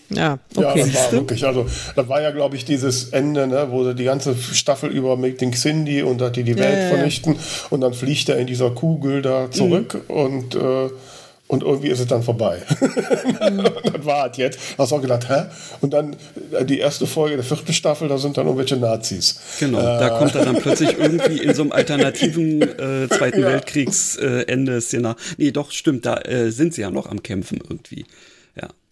Ja, 0.09 0.39
okay. 0.55 0.79
Ja, 0.79 0.85
das 0.85 0.95
war 0.95 1.11
wirklich, 1.11 1.45
also 1.45 1.65
das 1.95 2.07
war 2.07 2.21
ja, 2.21 2.31
glaube 2.31 2.55
ich, 2.55 2.63
dieses 2.63 3.09
Ende, 3.09 3.45
ne, 3.47 3.67
wo 3.69 3.83
sie 3.83 3.93
die 3.93 4.05
ganze 4.05 4.35
Staffel 4.35 4.89
über 4.89 5.17
mit 5.17 5.41
den 5.41 5.51
Xindi 5.51 6.01
und 6.01 6.21
dass 6.21 6.31
die 6.31 6.43
die 6.43 6.57
Welt 6.57 6.83
ja, 6.83 6.95
vernichten 6.95 7.35
und 7.69 7.81
dann 7.81 7.93
fliegt 7.93 8.29
er 8.29 8.37
in 8.37 8.47
dieser 8.47 8.71
Kugel 8.71 9.21
da 9.21 9.51
zurück 9.51 10.01
mhm. 10.07 10.15
und 10.15 10.55
äh, 10.55 10.89
Und 11.49 11.63
irgendwie 11.63 11.87
ist 11.87 11.99
es 11.99 12.07
dann 12.07 12.23
vorbei. 12.23 12.61
Mhm. 13.37 13.63
das 13.93 14.05
war 14.05 14.29
es 14.29 14.37
jetzt. 14.37 14.59
Hast 14.77 14.91
auch 14.91 15.01
gedacht, 15.01 15.29
hä? 15.29 15.43
Und 15.79 15.93
dann 15.93 16.15
äh, 16.51 16.65
die 16.65 16.79
erste 16.79 17.07
Folge 17.07 17.35
der 17.35 17.45
vierten 17.45 17.71
Staffel, 17.71 18.07
da 18.09 18.17
sind 18.17 18.37
dann 18.37 18.45
irgendwelche 18.47 18.75
Nazis. 18.75 19.39
Genau, 19.59 19.79
äh. 19.79 19.99
da 19.99 20.09
kommt 20.09 20.35
er 20.35 20.43
dann 20.43 20.55
plötzlich 20.61 20.97
irgendwie 20.97 21.37
in 21.41 21.53
so 21.53 21.61
einem 21.61 21.71
alternativen 21.71 22.61
äh, 22.61 23.07
Zweiten 23.09 23.41
ja. 23.41 23.47
Weltkriegsende-Szenario. 23.47 25.17
nee, 25.37 25.51
doch, 25.51 25.71
stimmt, 25.71 26.05
da 26.05 26.17
äh, 26.17 26.51
sind 26.51 26.73
sie 26.73 26.81
ja 26.81 26.89
noch 26.89 27.07
am 27.07 27.23
Kämpfen 27.23 27.59
irgendwie. 27.69 28.05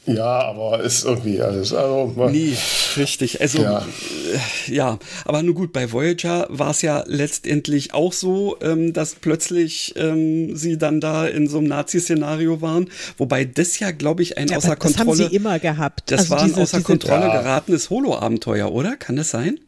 Ja. 0.06 0.42
Aber 0.42 0.82
ist 0.82 1.04
irgendwie 1.04 1.42
alles. 1.42 1.74
Also, 1.74 2.14
nee, 2.30 2.56
richtig. 2.96 3.42
Also, 3.42 3.62
ja. 3.62 3.80
Äh, 3.80 4.74
ja. 4.74 5.00
aber 5.26 5.42
nur 5.42 5.56
gut, 5.56 5.74
bei 5.74 5.92
Voyager 5.92 6.48
war 6.50 6.72
es 6.72 6.82
ja 6.82 7.04
letztendlich 7.08 7.94
auch 7.94 8.14
so, 8.14 8.58
ähm, 8.62 8.94
dass 8.94 9.16
plötzlich 9.16 9.96
ähm, 9.98 10.56
sie 10.56 10.78
dann 10.78 11.02
da 11.02 11.26
in 11.26 11.48
so 11.48 11.58
einem 11.58 11.68
Nazi-Szenario 11.68 12.62
waren. 12.62 12.90
Wobei 13.18 13.46
das 13.46 13.80
ja, 13.80 13.92
glaube 13.92 14.22
ich, 14.22 14.38
ein 14.38 14.48
ja, 14.48 14.58
außer 14.58 14.76
Kontrolle. 14.76 15.08
Das 15.08 15.20
haben 15.20 15.30
sie 15.30 15.36
immer 15.36 15.60
gehabt. 15.60 16.12
Das 16.12 16.22
also 16.22 16.32
war 16.32 16.42
ein 16.42 16.48
diese, 16.50 16.62
außer 16.62 16.78
diese, 16.78 16.88
Kontrolle 16.88 17.28
ja. 17.28 17.42
geratenes 17.42 17.90
Holo-Abenteuer, 17.90 18.72
oder? 18.72 18.98
Kann 18.98 19.16
das 19.16 19.32
sein? 19.32 19.60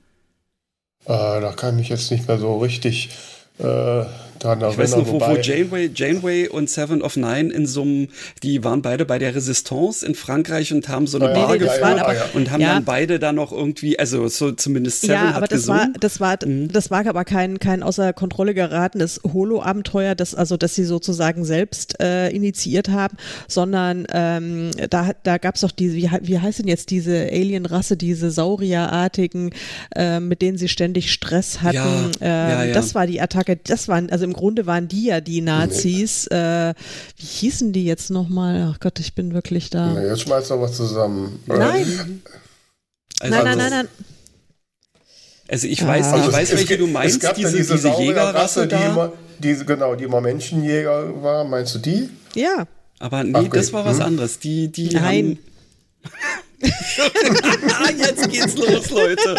Äh, 1.06 1.41
da 1.41 1.53
kann 1.56 1.79
ich 1.79 1.89
jetzt 1.89 2.12
nicht 2.12 2.27
mehr 2.27 2.38
so 2.38 2.58
richtig. 2.60 3.10
Äh, 3.60 4.03
erinnern. 4.44 4.72
Ich 4.72 4.77
weiß 4.77 4.96
noch, 4.98 5.08
wo, 5.08 5.20
wo 5.20 5.36
Janeway, 5.36 5.89
Janeway 5.94 6.48
und 6.48 6.70
Seven 6.70 7.01
of 7.01 7.15
Nine 7.15 7.51
in 7.53 7.65
so 7.65 7.82
einem, 7.82 8.10
die 8.44 8.63
waren 8.63 8.82
beide 8.82 9.06
bei 9.06 9.20
der 9.20 9.36
Resistance 9.36 10.06
in 10.06 10.15
Frankreich 10.15 10.74
und 10.74 10.88
haben 10.89 11.08
so 11.08 11.17
eine 11.20 11.29
ja, 11.29 11.34
Bar 11.34 11.53
nee, 11.53 11.60
gefahren 11.60 11.98
ja, 11.98 12.13
ja, 12.13 12.25
und 12.34 12.51
haben 12.51 12.62
dann 12.62 12.86
beide 12.86 13.20
da 13.20 13.32
noch 13.32 13.51
irgendwie, 13.51 13.98
also 13.98 14.27
so 14.27 14.51
zumindest 14.51 15.01
Seven 15.01 15.15
ja, 15.15 15.32
aber 15.32 15.48
das 15.48 15.62
gesungen. 15.62 15.79
war, 15.79 15.88
das 16.00 16.20
war, 16.20 16.38
mhm. 16.46 16.72
das 16.72 16.91
war 16.91 17.06
aber 17.08 17.25
kein, 17.25 17.60
kein 17.60 17.84
außer 17.84 18.13
Kontrolle 18.13 18.53
geratenes 18.53 19.22
Holo-Abenteuer, 19.24 20.15
das 20.15 20.36
also, 20.36 20.58
dass 20.58 20.75
sie 20.75 20.86
sozusagen 20.86 21.46
selbst 21.46 22.00
äh, 22.00 22.29
initiiert 22.29 22.89
haben, 22.89 23.17
sondern 23.48 24.06
ähm, 24.12 24.72
da, 24.89 25.12
da 25.24 25.38
gab 25.38 25.56
es 25.56 25.62
doch 25.62 25.72
diese, 25.72 25.96
wie, 25.96 26.10
wie 26.22 26.39
heißt 26.39 26.60
denn 26.60 26.67
jetzt 26.67 26.91
diese 26.91 27.27
Alien-Rasse, 27.32 27.98
diese 27.98 28.32
Saurierartigen, 28.32 29.51
äh, 29.96 30.20
mit 30.20 30.41
denen 30.41 30.58
sie 30.58 30.67
ständig 30.67 31.12
Stress 31.12 31.62
hatten. 31.62 32.12
Ja, 32.22 32.63
ähm, 32.63 32.74
Das 32.74 32.96
war 32.96 33.08
die 33.08 33.22
Attacke, 33.22 33.58
das 33.58 33.88
waren, 33.88 34.10
also 34.10 34.26
im 34.27 34.34
Grunde 34.34 34.65
waren 34.65 34.88
die 34.88 35.05
ja 35.05 35.22
die 35.22 35.41
Nazis. 35.41 36.27
Äh, 36.27 36.74
wie 37.15 37.25
hießen 37.25 37.74
die 37.74 37.86
jetzt 37.86 38.10
nochmal? 38.10 38.72
Ach 38.74 38.79
Gott, 38.79 39.00
ich 39.00 39.15
bin 39.15 39.34
wirklich 39.34 39.69
da. 39.69 39.93
Na, 39.93 40.03
jetzt 40.03 40.22
schmeißt 40.22 40.51
doch 40.51 40.62
was 40.62 40.75
zusammen. 40.75 41.39
Nein. 41.46 42.22
Also, 43.19 43.36
nein, 43.36 43.43
nein, 43.46 43.57
nein, 43.57 43.69
nein. 43.69 43.88
Also 45.50 45.67
ich 45.67 45.86
weiß, 45.86 46.07
also 46.07 46.29
ich 46.29 46.36
weiß, 46.36 46.51
welche 46.51 46.74
es, 46.74 46.79
du 46.79 46.88
meinst, 46.88 47.24
es 47.24 47.34
diese, 47.34 47.55
diese, 47.55 47.75
diese 47.75 47.89
Jägerrasse, 47.89 48.67
die 48.67 48.75
immer, 48.75 49.13
diese, 49.39 49.63
genau, 49.63 49.96
die 49.96 50.03
immer 50.03 50.19
Menschenjäger 50.19 51.24
war, 51.24 51.46
meinst 51.46 51.75
du 51.75 51.79
die? 51.79 52.10
Ja. 52.36 52.67
Aber 53.00 53.24
nee, 53.24 53.38
okay. 53.38 53.50
das 53.53 53.72
war 53.72 53.86
was 53.86 53.98
hm. 53.98 54.05
anderes. 54.05 54.39
Die, 54.39 54.69
die 54.69 54.89
Nein. 54.89 55.39
jetzt 57.98 58.29
geht's 58.29 58.57
los, 58.57 58.89
Leute. 58.89 59.38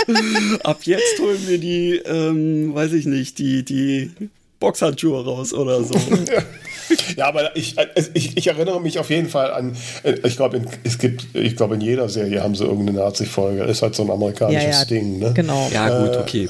Ab 0.63 0.81
jetzt 0.85 1.19
holen 1.19 1.47
wir 1.47 1.59
die, 1.59 1.97
ähm, 1.97 2.75
weiß 2.75 2.93
ich 2.93 3.07
nicht, 3.07 3.39
die, 3.39 3.65
die 3.65 4.13
Boxhandschuhe 4.61 5.25
raus 5.25 5.53
oder 5.53 5.83
so. 5.85 5.95
ja, 7.17 7.27
aber 7.27 7.57
ich, 7.57 7.77
ich, 8.15 8.37
ich, 8.37 8.47
erinnere 8.47 8.81
mich 8.81 8.99
auf 8.99 9.11
jeden 9.11 9.29
Fall 9.29 9.53
an, 9.53 9.77
äh, 10.03 10.15
ich 10.25 10.37
glaube, 10.37 10.61
es 10.85 10.99
gibt, 10.99 11.27
ich 11.35 11.57
glaube, 11.57 11.77
in 11.77 11.81
jeder 11.81 12.09
Serie 12.09 12.43
haben 12.43 12.55
sie 12.55 12.65
irgendeine 12.65 12.99
Nazi-Folge. 12.99 13.63
Ist 13.65 13.83
halt 13.83 13.95
so 13.95 14.03
ein 14.03 14.11
amerikanisches 14.11 14.65
ja, 14.65 14.71
ja, 14.71 14.85
Ding, 14.85 15.19
ne? 15.19 15.33
Genau. 15.35 15.69
Ja, 15.73 16.05
gut, 16.05 16.17
okay. 16.17 16.49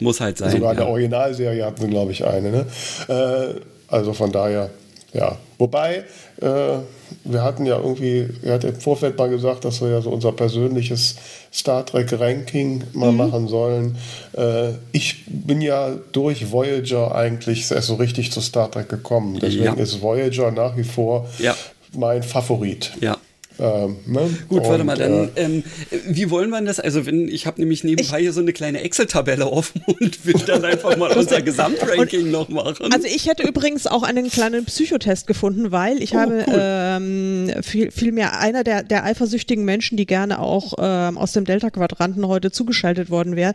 Muss 0.00 0.20
halt 0.20 0.38
sein. 0.38 0.52
Sogar 0.52 0.70
in 0.72 0.78
der 0.78 0.88
Originalserie 0.88 1.64
hatten 1.64 1.82
sie, 1.82 1.88
glaube 1.88 2.12
ich, 2.12 2.24
eine, 2.24 2.50
ne? 2.50 2.66
Äh, 3.08 3.60
also 3.88 4.14
von 4.14 4.32
daher, 4.32 4.70
ja. 5.12 5.36
Wobei, 5.58 6.04
äh, 6.40 6.78
wir 7.24 7.42
hatten 7.42 7.66
ja 7.66 7.78
irgendwie, 7.78 8.28
er 8.42 8.54
hat 8.54 8.64
im 8.64 8.80
Vorfeld 8.80 9.18
mal 9.18 9.28
gesagt, 9.28 9.64
dass 9.64 9.80
wir 9.80 9.88
ja 9.88 10.00
so 10.00 10.10
unser 10.10 10.32
persönliches 10.32 11.16
Star 11.52 11.84
Trek 11.84 12.12
Ranking 12.18 12.84
mal 12.92 13.12
mhm. 13.12 13.16
machen 13.18 13.48
sollen. 13.48 13.96
Äh, 14.36 14.72
ich 14.92 15.24
bin 15.26 15.60
ja 15.60 15.90
durch 16.12 16.50
Voyager 16.50 17.14
eigentlich 17.14 17.70
erst 17.70 17.88
so 17.88 17.96
richtig 17.96 18.32
zu 18.32 18.40
Star 18.40 18.70
Trek 18.70 18.88
gekommen. 18.88 19.38
Deswegen 19.40 19.64
ja. 19.64 19.74
ist 19.74 20.00
Voyager 20.00 20.50
nach 20.50 20.76
wie 20.76 20.84
vor 20.84 21.28
ja. 21.38 21.54
mein 21.92 22.22
Favorit. 22.22 22.92
Ja. 23.00 23.18
Ähm, 23.60 23.96
ne? 24.06 24.30
Gut, 24.48 24.64
warte 24.64 24.84
mal, 24.84 24.96
dann, 24.96 25.28
äh, 25.34 25.44
ähm, 25.44 25.64
wie 26.06 26.30
wollen 26.30 26.48
wir 26.48 26.60
das? 26.62 26.80
Also, 26.80 27.04
wenn 27.04 27.28
ich 27.28 27.46
habe 27.46 27.60
nämlich 27.60 27.84
nebenbei 27.84 28.16
ich, 28.16 28.22
hier 28.22 28.32
so 28.32 28.40
eine 28.40 28.54
kleine 28.54 28.80
Excel-Tabelle 28.80 29.46
offen 29.46 29.82
und 30.00 30.24
will 30.24 30.40
dann 30.46 30.64
einfach 30.64 30.96
mal 30.96 31.12
unser 31.16 31.42
Gesamtranking 31.42 32.30
noch 32.30 32.48
machen. 32.48 32.90
Also, 32.92 33.06
ich 33.06 33.28
hätte 33.28 33.46
übrigens 33.46 33.86
auch 33.86 34.02
einen 34.02 34.30
kleinen 34.30 34.64
Psychotest 34.64 35.26
gefunden, 35.26 35.72
weil 35.72 36.02
ich 36.02 36.14
oh, 36.14 36.18
habe 36.18 36.44
cool. 36.46 36.54
ähm, 36.56 37.50
viel, 37.62 37.90
vielmehr 37.90 38.38
einer 38.38 38.64
der, 38.64 38.82
der 38.82 39.04
eifersüchtigen 39.04 39.64
Menschen, 39.64 39.98
die 39.98 40.06
gerne 40.06 40.38
auch 40.38 40.74
ähm, 40.78 41.18
aus 41.18 41.32
dem 41.32 41.44
Delta-Quadranten 41.44 42.26
heute 42.26 42.50
zugeschaltet 42.50 43.10
worden 43.10 43.36
wäre, 43.36 43.52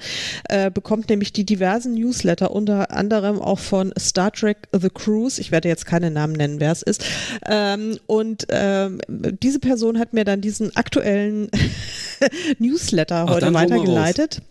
äh, 0.50 0.70
bekommt 0.70 1.10
nämlich 1.10 1.34
die 1.34 1.46
diversen 1.46 1.96
Newsletter, 1.96 2.52
unter 2.52 2.92
anderem 2.92 3.42
auch 3.42 3.60
von 3.60 3.92
Star 3.98 4.32
Trek 4.32 4.58
The 4.72 4.90
Cruise. 4.90 5.42
Ich 5.42 5.52
werde 5.52 5.68
jetzt 5.68 5.88
keine 5.88 6.12
Namen 6.12 6.34
nennen, 6.34 6.60
wer 6.60 6.72
es 6.72 6.84
ist. 6.84 7.04
Ähm, 7.48 7.98
und 8.06 8.46
ähm, 8.50 9.00
diese 9.08 9.60
Person 9.60 9.95
Person 9.96 10.00
hat 10.00 10.14
mir 10.14 10.26
dann 10.26 10.42
diesen 10.42 10.76
aktuellen 10.76 11.50
Newsletter 12.60 13.26
Ach, 13.28 13.36
heute 13.36 13.54
weitergeleitet. 13.54 14.42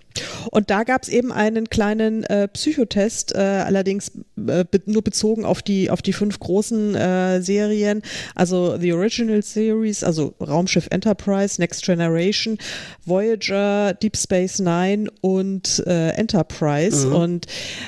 Und 0.51 0.71
da 0.71 0.85
gab 0.85 1.03
es 1.03 1.09
eben 1.09 1.33
einen 1.33 1.69
kleinen 1.69 2.25
äh, 2.25 2.49
Psychotest, 2.49 3.35
äh, 3.35 3.39
allerdings 3.39 4.13
äh, 4.37 4.65
be 4.65 4.81
nur 4.87 5.03
bezogen 5.03 5.45
auf 5.45 5.63
die, 5.63 5.91
auf 5.91 6.03
die 6.03 6.13
fünf 6.13 6.39
großen 6.39 6.95
äh, 6.95 7.43
Serien, 7.43 8.03
also 8.35 8.79
The 8.79 8.93
Original 8.93 9.43
Series, 9.43 10.05
also 10.05 10.35
Raumschiff 10.41 10.87
Enterprise, 10.91 11.61
Next 11.61 11.85
Generation, 11.85 12.59
Voyager, 13.05 13.95
Deep 13.95 14.17
Space 14.17 14.59
Nine 14.59 15.11
und 15.21 15.83
äh, 15.87 16.11
Enterprise. 16.11 17.09
Mhm. 17.09 17.15
Und 17.15 17.47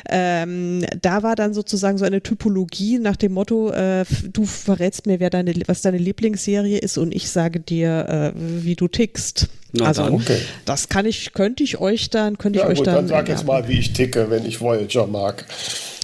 ähm, 0.08 0.84
da 1.00 1.22
war 1.22 1.36
dann 1.36 1.54
sozusagen 1.54 1.98
so 1.98 2.04
eine 2.04 2.22
Typologie 2.22 2.98
nach 2.98 3.16
dem 3.16 3.32
Motto, 3.32 3.70
äh, 3.70 4.04
du 4.32 4.44
verrätst 4.44 5.06
mir, 5.06 5.20
wer 5.20 5.30
deine, 5.30 5.54
was 5.66 5.82
deine 5.82 5.98
Lieblingsserie 5.98 6.78
ist 6.78 6.98
und 6.98 7.14
ich 7.14 7.30
sage 7.30 7.60
dir, 7.60 8.32
wie 8.36 8.74
du 8.74 8.88
tickst. 8.88 9.48
Na 9.72 9.86
also, 9.86 10.04
okay. 10.04 10.40
das 10.64 10.88
kann 10.88 11.06
ich, 11.06 11.32
könnte 11.32 11.62
ich 11.62 11.78
euch 11.78 12.10
dann, 12.10 12.38
könnte 12.38 12.58
ich 12.58 12.64
ja, 12.64 12.70
euch 12.70 12.78
gut, 12.78 12.86
dann. 12.86 12.94
Dann 12.94 13.08
sag 13.08 13.28
jetzt 13.28 13.46
mal, 13.46 13.68
wie 13.68 13.78
ich 13.78 13.92
ticke, 13.92 14.30
wenn 14.30 14.46
ich 14.46 14.60
Voyager 14.60 15.06
mag. 15.06 15.44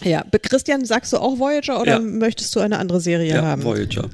Ja, 0.04 0.24
Christian, 0.42 0.84
sagst 0.84 1.12
du 1.12 1.18
auch 1.18 1.38
Voyager 1.38 1.80
oder 1.80 1.92
ja. 1.92 2.00
möchtest 2.00 2.54
du 2.56 2.60
eine 2.60 2.78
andere 2.78 3.00
Serie 3.00 3.34
ja, 3.34 3.42
haben? 3.42 3.62
Voyager. 3.62 4.10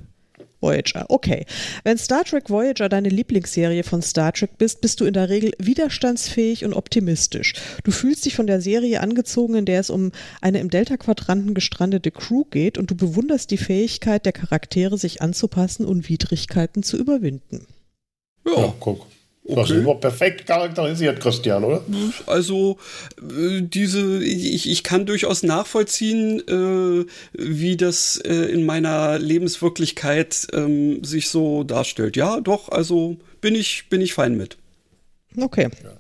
Voyager, 0.60 1.06
okay. 1.08 1.46
Wenn 1.84 1.98
Star 1.98 2.24
Trek 2.24 2.50
Voyager 2.50 2.88
deine 2.88 3.08
Lieblingsserie 3.08 3.84
von 3.84 4.02
Star 4.02 4.32
Trek 4.32 4.58
bist, 4.58 4.80
bist 4.80 5.00
du 5.00 5.04
in 5.04 5.14
der 5.14 5.28
Regel 5.28 5.52
widerstandsfähig 5.58 6.64
und 6.64 6.74
optimistisch. 6.74 7.54
Du 7.84 7.92
fühlst 7.92 8.24
dich 8.24 8.34
von 8.34 8.48
der 8.48 8.60
Serie 8.60 9.00
angezogen, 9.00 9.54
in 9.54 9.64
der 9.66 9.80
es 9.80 9.90
um 9.90 10.10
eine 10.40 10.58
im 10.58 10.68
Delta-Quadranten 10.68 11.54
gestrandete 11.54 12.10
Crew 12.10 12.44
geht 12.50 12.76
und 12.76 12.90
du 12.90 12.96
bewunderst 12.96 13.50
die 13.52 13.56
Fähigkeit 13.56 14.26
der 14.26 14.32
Charaktere, 14.32 14.98
sich 14.98 15.22
anzupassen 15.22 15.86
und 15.86 16.08
Widrigkeiten 16.08 16.82
zu 16.82 16.96
überwinden. 16.96 17.66
Ja, 18.44 18.60
ja 18.60 18.74
guck. 18.80 19.06
Okay. 19.48 19.60
Das 19.62 19.70
ist 19.70 19.76
immer 19.76 19.94
perfekt 19.94 20.46
charakterisiert, 20.46 21.20
Christian, 21.20 21.64
oder? 21.64 21.82
Also, 22.26 22.76
äh, 23.18 23.62
diese, 23.62 24.22
ich, 24.22 24.68
ich 24.68 24.84
kann 24.84 25.06
durchaus 25.06 25.42
nachvollziehen, 25.42 26.42
äh, 26.46 27.06
wie 27.32 27.78
das 27.78 28.18
äh, 28.18 28.34
in 28.34 28.66
meiner 28.66 29.18
Lebenswirklichkeit 29.18 30.48
ähm, 30.52 31.02
sich 31.02 31.30
so 31.30 31.64
darstellt. 31.64 32.14
Ja, 32.16 32.42
doch, 32.42 32.68
also 32.68 33.16
bin 33.40 33.54
ich, 33.54 33.88
bin 33.88 34.02
ich 34.02 34.12
fein 34.12 34.36
mit. 34.36 34.58
Okay. 35.34 35.68
Ja. 35.82 35.92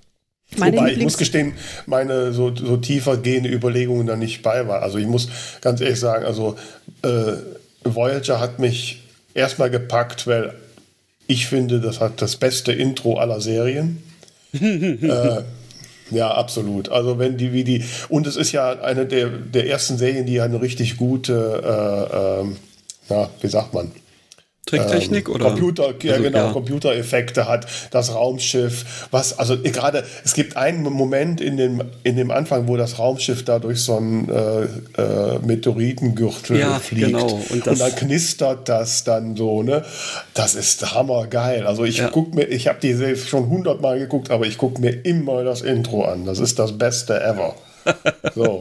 Meine 0.58 0.76
Wobei, 0.76 0.92
ich 0.92 0.98
muss 0.98 1.16
gestehen, 1.16 1.54
meine 1.86 2.32
so, 2.34 2.54
so 2.54 2.76
tiefer 2.76 3.16
gehende 3.16 3.50
Überlegungen 3.50 4.06
da 4.06 4.16
nicht 4.16 4.42
bei 4.42 4.66
waren. 4.68 4.82
Also 4.82 4.98
ich 4.98 5.06
muss 5.06 5.28
ganz 5.62 5.80
ehrlich 5.80 6.00
sagen, 6.00 6.26
also 6.26 6.56
äh, 7.02 7.32
Voyager 7.84 8.40
hat 8.40 8.58
mich 8.58 9.02
erstmal 9.34 9.70
gepackt, 9.70 10.26
weil 10.26 10.54
ich 11.28 11.46
finde, 11.46 11.78
das 11.78 12.00
hat 12.00 12.20
das 12.20 12.36
beste 12.36 12.72
Intro 12.72 13.18
aller 13.18 13.40
Serien. 13.40 14.02
äh, 14.52 15.42
ja, 16.10 16.30
absolut. 16.30 16.88
Also 16.88 17.18
wenn 17.18 17.36
die 17.36 17.52
wie 17.52 17.64
die 17.64 17.84
und 18.08 18.26
es 18.26 18.36
ist 18.36 18.50
ja 18.52 18.80
eine 18.80 19.06
der, 19.06 19.28
der 19.28 19.68
ersten 19.68 19.98
Serien, 19.98 20.26
die 20.26 20.40
eine 20.40 20.60
richtig 20.60 20.96
gute, 20.96 21.62
äh, 21.62 22.40
äh, 22.42 22.54
na, 23.10 23.30
wie 23.40 23.48
sagt 23.48 23.74
man, 23.74 23.92
Tricktechnik 24.68 25.28
ähm, 25.28 25.34
oder? 25.34 25.46
Computer, 25.46 25.94
ja 26.02 26.12
also, 26.12 26.24
genau, 26.24 26.38
ja. 26.38 26.52
Computereffekte 26.52 27.48
hat, 27.48 27.66
das 27.90 28.14
Raumschiff, 28.14 29.08
was, 29.10 29.38
also 29.38 29.56
gerade, 29.58 30.04
es 30.24 30.34
gibt 30.34 30.56
einen 30.56 30.82
Moment 30.82 31.40
in 31.40 31.56
dem, 31.56 31.82
in 32.02 32.16
dem 32.16 32.30
Anfang, 32.30 32.68
wo 32.68 32.76
das 32.76 32.98
Raumschiff 32.98 33.44
da 33.44 33.58
durch 33.58 33.80
so 33.80 33.96
einen 33.96 34.28
äh, 34.28 34.64
äh, 35.00 35.38
Meteoritengürtel 35.44 36.58
ja, 36.58 36.78
fliegt. 36.78 37.06
Genau. 37.06 37.40
Und, 37.50 37.66
und, 37.66 37.80
dann 37.80 37.94
knistert 37.94 38.68
das 38.68 39.04
dann 39.04 39.36
so, 39.36 39.62
ne? 39.62 39.84
Das 40.34 40.54
ist 40.54 40.94
hammergeil. 40.94 41.66
Also 41.66 41.84
ich 41.84 41.98
ja. 41.98 42.10
guck 42.12 42.34
mir, 42.34 42.44
ich 42.44 42.68
habe 42.68 42.78
die 42.80 43.16
schon 43.16 43.48
hundertmal 43.48 43.98
geguckt, 43.98 44.30
aber 44.30 44.46
ich 44.46 44.58
gucke 44.58 44.80
mir 44.80 44.90
immer 45.04 45.44
das 45.44 45.62
Intro 45.62 46.04
an. 46.04 46.26
Das 46.26 46.38
ist 46.38 46.58
das 46.58 46.76
Beste 46.76 47.20
ever. 47.20 47.54
So. 48.34 48.60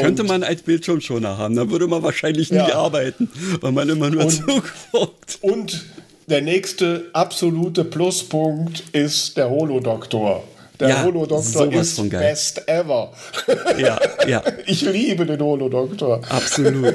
Könnte 0.00 0.22
man 0.22 0.42
als 0.42 0.62
Bildschirmschoner 0.62 1.36
haben, 1.36 1.56
dann 1.56 1.70
würde 1.70 1.86
man 1.86 2.02
wahrscheinlich 2.02 2.50
nie 2.50 2.56
ja. 2.56 2.76
arbeiten, 2.76 3.28
weil 3.60 3.72
man 3.72 3.88
immer 3.88 4.08
nur 4.08 4.28
zuguckt. 4.28 5.38
Und 5.42 5.84
der 6.28 6.40
nächste 6.40 7.10
absolute 7.12 7.84
Pluspunkt 7.84 8.84
ist 8.92 9.36
der 9.36 9.50
Holodoktor. 9.50 10.44
Der 10.80 10.88
ja, 10.88 11.04
Holodoktor 11.04 11.72
ist 11.72 12.10
best 12.10 12.68
ever. 12.68 13.12
Ja, 13.78 14.00
ja. 14.26 14.42
Ich 14.66 14.82
liebe 14.82 15.26
den 15.26 15.40
Holodoktor. 15.40 16.20
Absolut. 16.28 16.94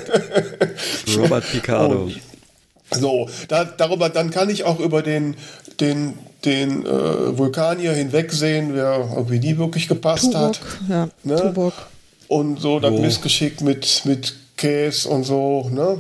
Robert 1.18 1.50
Picardo. 1.52 2.04
Und 2.04 2.22
so, 2.92 3.30
da, 3.48 3.66
darüber, 3.66 4.10
dann 4.10 4.30
kann 4.32 4.50
ich 4.50 4.64
auch 4.64 4.80
über 4.80 5.02
den, 5.02 5.36
den, 5.80 6.14
den 6.48 6.86
äh, 6.86 7.38
Vulkanier 7.38 7.92
hinwegsehen, 7.92 8.74
wer 8.74 9.10
irgendwie 9.16 9.40
nie 9.40 9.58
wirklich 9.58 9.88
gepasst 9.88 10.24
Tubok, 10.24 10.40
hat. 10.40 10.60
Ja, 10.90 11.10
ne? 11.24 11.36
Tubok. 11.36 11.74
Und 12.30 12.60
so 12.60 12.80
das 12.80 12.92
oh. 12.92 13.00
Missgeschick 13.00 13.62
mit, 13.62 14.04
mit 14.06 14.34
Käse 14.56 15.10
und 15.10 15.24
so, 15.24 15.70
ne? 15.72 15.98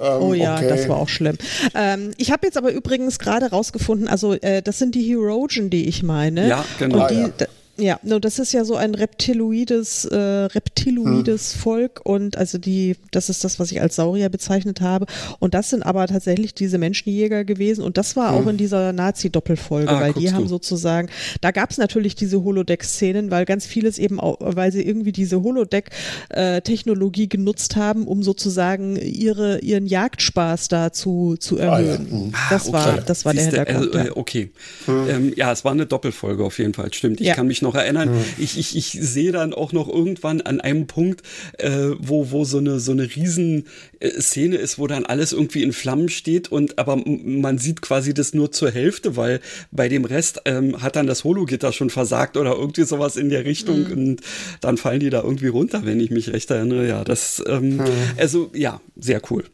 Ähm, 0.00 0.22
oh 0.22 0.34
ja, 0.34 0.56
okay. 0.56 0.68
das 0.68 0.88
war 0.88 0.96
auch 0.96 1.08
schlimm. 1.08 1.38
Ähm, 1.74 2.10
ich 2.16 2.32
habe 2.32 2.46
jetzt 2.46 2.56
aber 2.56 2.72
übrigens 2.72 3.20
gerade 3.20 3.50
rausgefunden, 3.50 4.08
also 4.08 4.34
äh, 4.34 4.60
das 4.62 4.78
sind 4.80 4.96
die 4.96 5.02
Herogen, 5.02 5.70
die 5.70 5.88
ich 5.88 6.02
meine. 6.02 6.48
Ja, 6.48 6.64
genau. 6.80 7.02
Und 7.02 7.10
die, 7.10 7.14
ah, 7.14 7.32
ja. 7.38 7.46
Ja, 7.76 7.98
no, 8.04 8.20
das 8.20 8.38
ist 8.38 8.52
ja 8.52 8.64
so 8.64 8.76
ein 8.76 8.94
reptiloides, 8.94 10.04
äh, 10.04 10.16
reptiloides 10.16 11.54
hm. 11.54 11.60
Volk 11.60 12.00
und 12.04 12.36
also 12.36 12.56
die, 12.56 12.96
das 13.10 13.28
ist 13.28 13.42
das, 13.42 13.58
was 13.58 13.72
ich 13.72 13.80
als 13.80 13.96
Saurier 13.96 14.28
bezeichnet 14.28 14.80
habe. 14.80 15.06
Und 15.40 15.54
das 15.54 15.70
sind 15.70 15.82
aber 15.82 16.06
tatsächlich 16.06 16.54
diese 16.54 16.78
Menschenjäger 16.78 17.44
gewesen 17.44 17.82
und 17.82 17.96
das 17.96 18.14
war 18.14 18.32
hm. 18.32 18.38
auch 18.38 18.48
in 18.48 18.56
dieser 18.58 18.92
Nazi-Doppelfolge, 18.92 19.90
ah, 19.90 20.00
weil 20.00 20.12
die 20.12 20.32
haben 20.32 20.44
du. 20.44 20.48
sozusagen, 20.48 21.08
da 21.40 21.50
gab 21.50 21.72
es 21.72 21.78
natürlich 21.78 22.14
diese 22.14 22.44
Holodeck-Szenen, 22.44 23.32
weil 23.32 23.44
ganz 23.44 23.66
vieles 23.66 23.98
eben 23.98 24.20
auch, 24.20 24.36
weil 24.40 24.70
sie 24.70 24.82
irgendwie 24.82 25.12
diese 25.12 25.42
Holodeck-Technologie 25.42 27.28
genutzt 27.28 27.74
haben, 27.74 28.06
um 28.06 28.22
sozusagen 28.22 28.94
ihre, 28.96 29.58
ihren 29.60 29.86
Jagdspaß 29.86 30.68
da 30.68 30.92
zu, 30.92 31.36
zu 31.40 31.58
erhöhen. 31.58 32.06
Ah, 32.08 32.14
ja. 32.14 32.20
hm. 32.20 32.32
Das, 32.50 32.66
ah, 32.66 32.68
okay. 32.68 32.72
war, 32.72 33.00
das 33.00 33.24
war 33.24 33.32
Siehste, 33.32 33.50
der 33.50 33.64
Hintergrund. 33.64 34.06
Äh, 34.06 34.10
okay. 34.14 34.50
Hm. 34.86 35.08
Ähm, 35.08 35.32
ja, 35.34 35.50
es 35.50 35.64
war 35.64 35.72
eine 35.72 35.86
Doppelfolge 35.86 36.44
auf 36.44 36.58
jeden 36.60 36.74
Fall, 36.74 36.92
stimmt. 36.94 37.20
Ich 37.20 37.26
ja. 37.26 37.34
kann 37.34 37.48
mich 37.48 37.63
noch 37.64 37.74
erinnern. 37.74 38.10
Mhm. 38.10 38.24
Ich, 38.38 38.58
ich, 38.58 38.76
ich 38.76 38.92
sehe 38.92 39.32
dann 39.32 39.52
auch 39.52 39.72
noch 39.72 39.88
irgendwann 39.88 40.40
an 40.40 40.60
einem 40.60 40.86
Punkt, 40.86 41.22
äh, 41.58 41.90
wo, 41.98 42.30
wo 42.30 42.44
so 42.44 42.58
eine, 42.58 42.78
so 42.78 42.92
eine 42.92 43.02
riesen 43.14 43.66
äh, 44.00 44.20
Szene 44.20 44.56
ist, 44.56 44.78
wo 44.78 44.86
dann 44.86 45.04
alles 45.04 45.32
irgendwie 45.32 45.62
in 45.62 45.72
Flammen 45.72 46.08
steht 46.08 46.52
und 46.52 46.78
aber 46.78 46.96
man 46.96 47.58
sieht 47.58 47.82
quasi 47.82 48.14
das 48.14 48.34
nur 48.34 48.52
zur 48.52 48.70
Hälfte, 48.70 49.16
weil 49.16 49.40
bei 49.70 49.88
dem 49.88 50.04
Rest 50.04 50.42
ähm, 50.44 50.80
hat 50.82 50.96
dann 50.96 51.06
das 51.06 51.24
Hologitter 51.24 51.72
schon 51.72 51.90
versagt 51.90 52.36
oder 52.36 52.52
irgendwie 52.52 52.84
sowas 52.84 53.16
in 53.16 53.28
der 53.28 53.44
Richtung 53.44 53.88
mhm. 53.88 53.92
und 53.92 54.20
dann 54.60 54.76
fallen 54.76 55.00
die 55.00 55.10
da 55.10 55.22
irgendwie 55.22 55.48
runter, 55.48 55.84
wenn 55.84 56.00
ich 56.00 56.10
mich 56.10 56.32
recht 56.32 56.50
erinnere. 56.50 56.86
Ja, 56.86 57.04
das, 57.04 57.42
ähm, 57.46 57.78
mhm. 57.78 57.84
also 58.16 58.50
ja, 58.54 58.80
sehr 58.96 59.20
cool. 59.30 59.44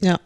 Ja. 0.00 0.18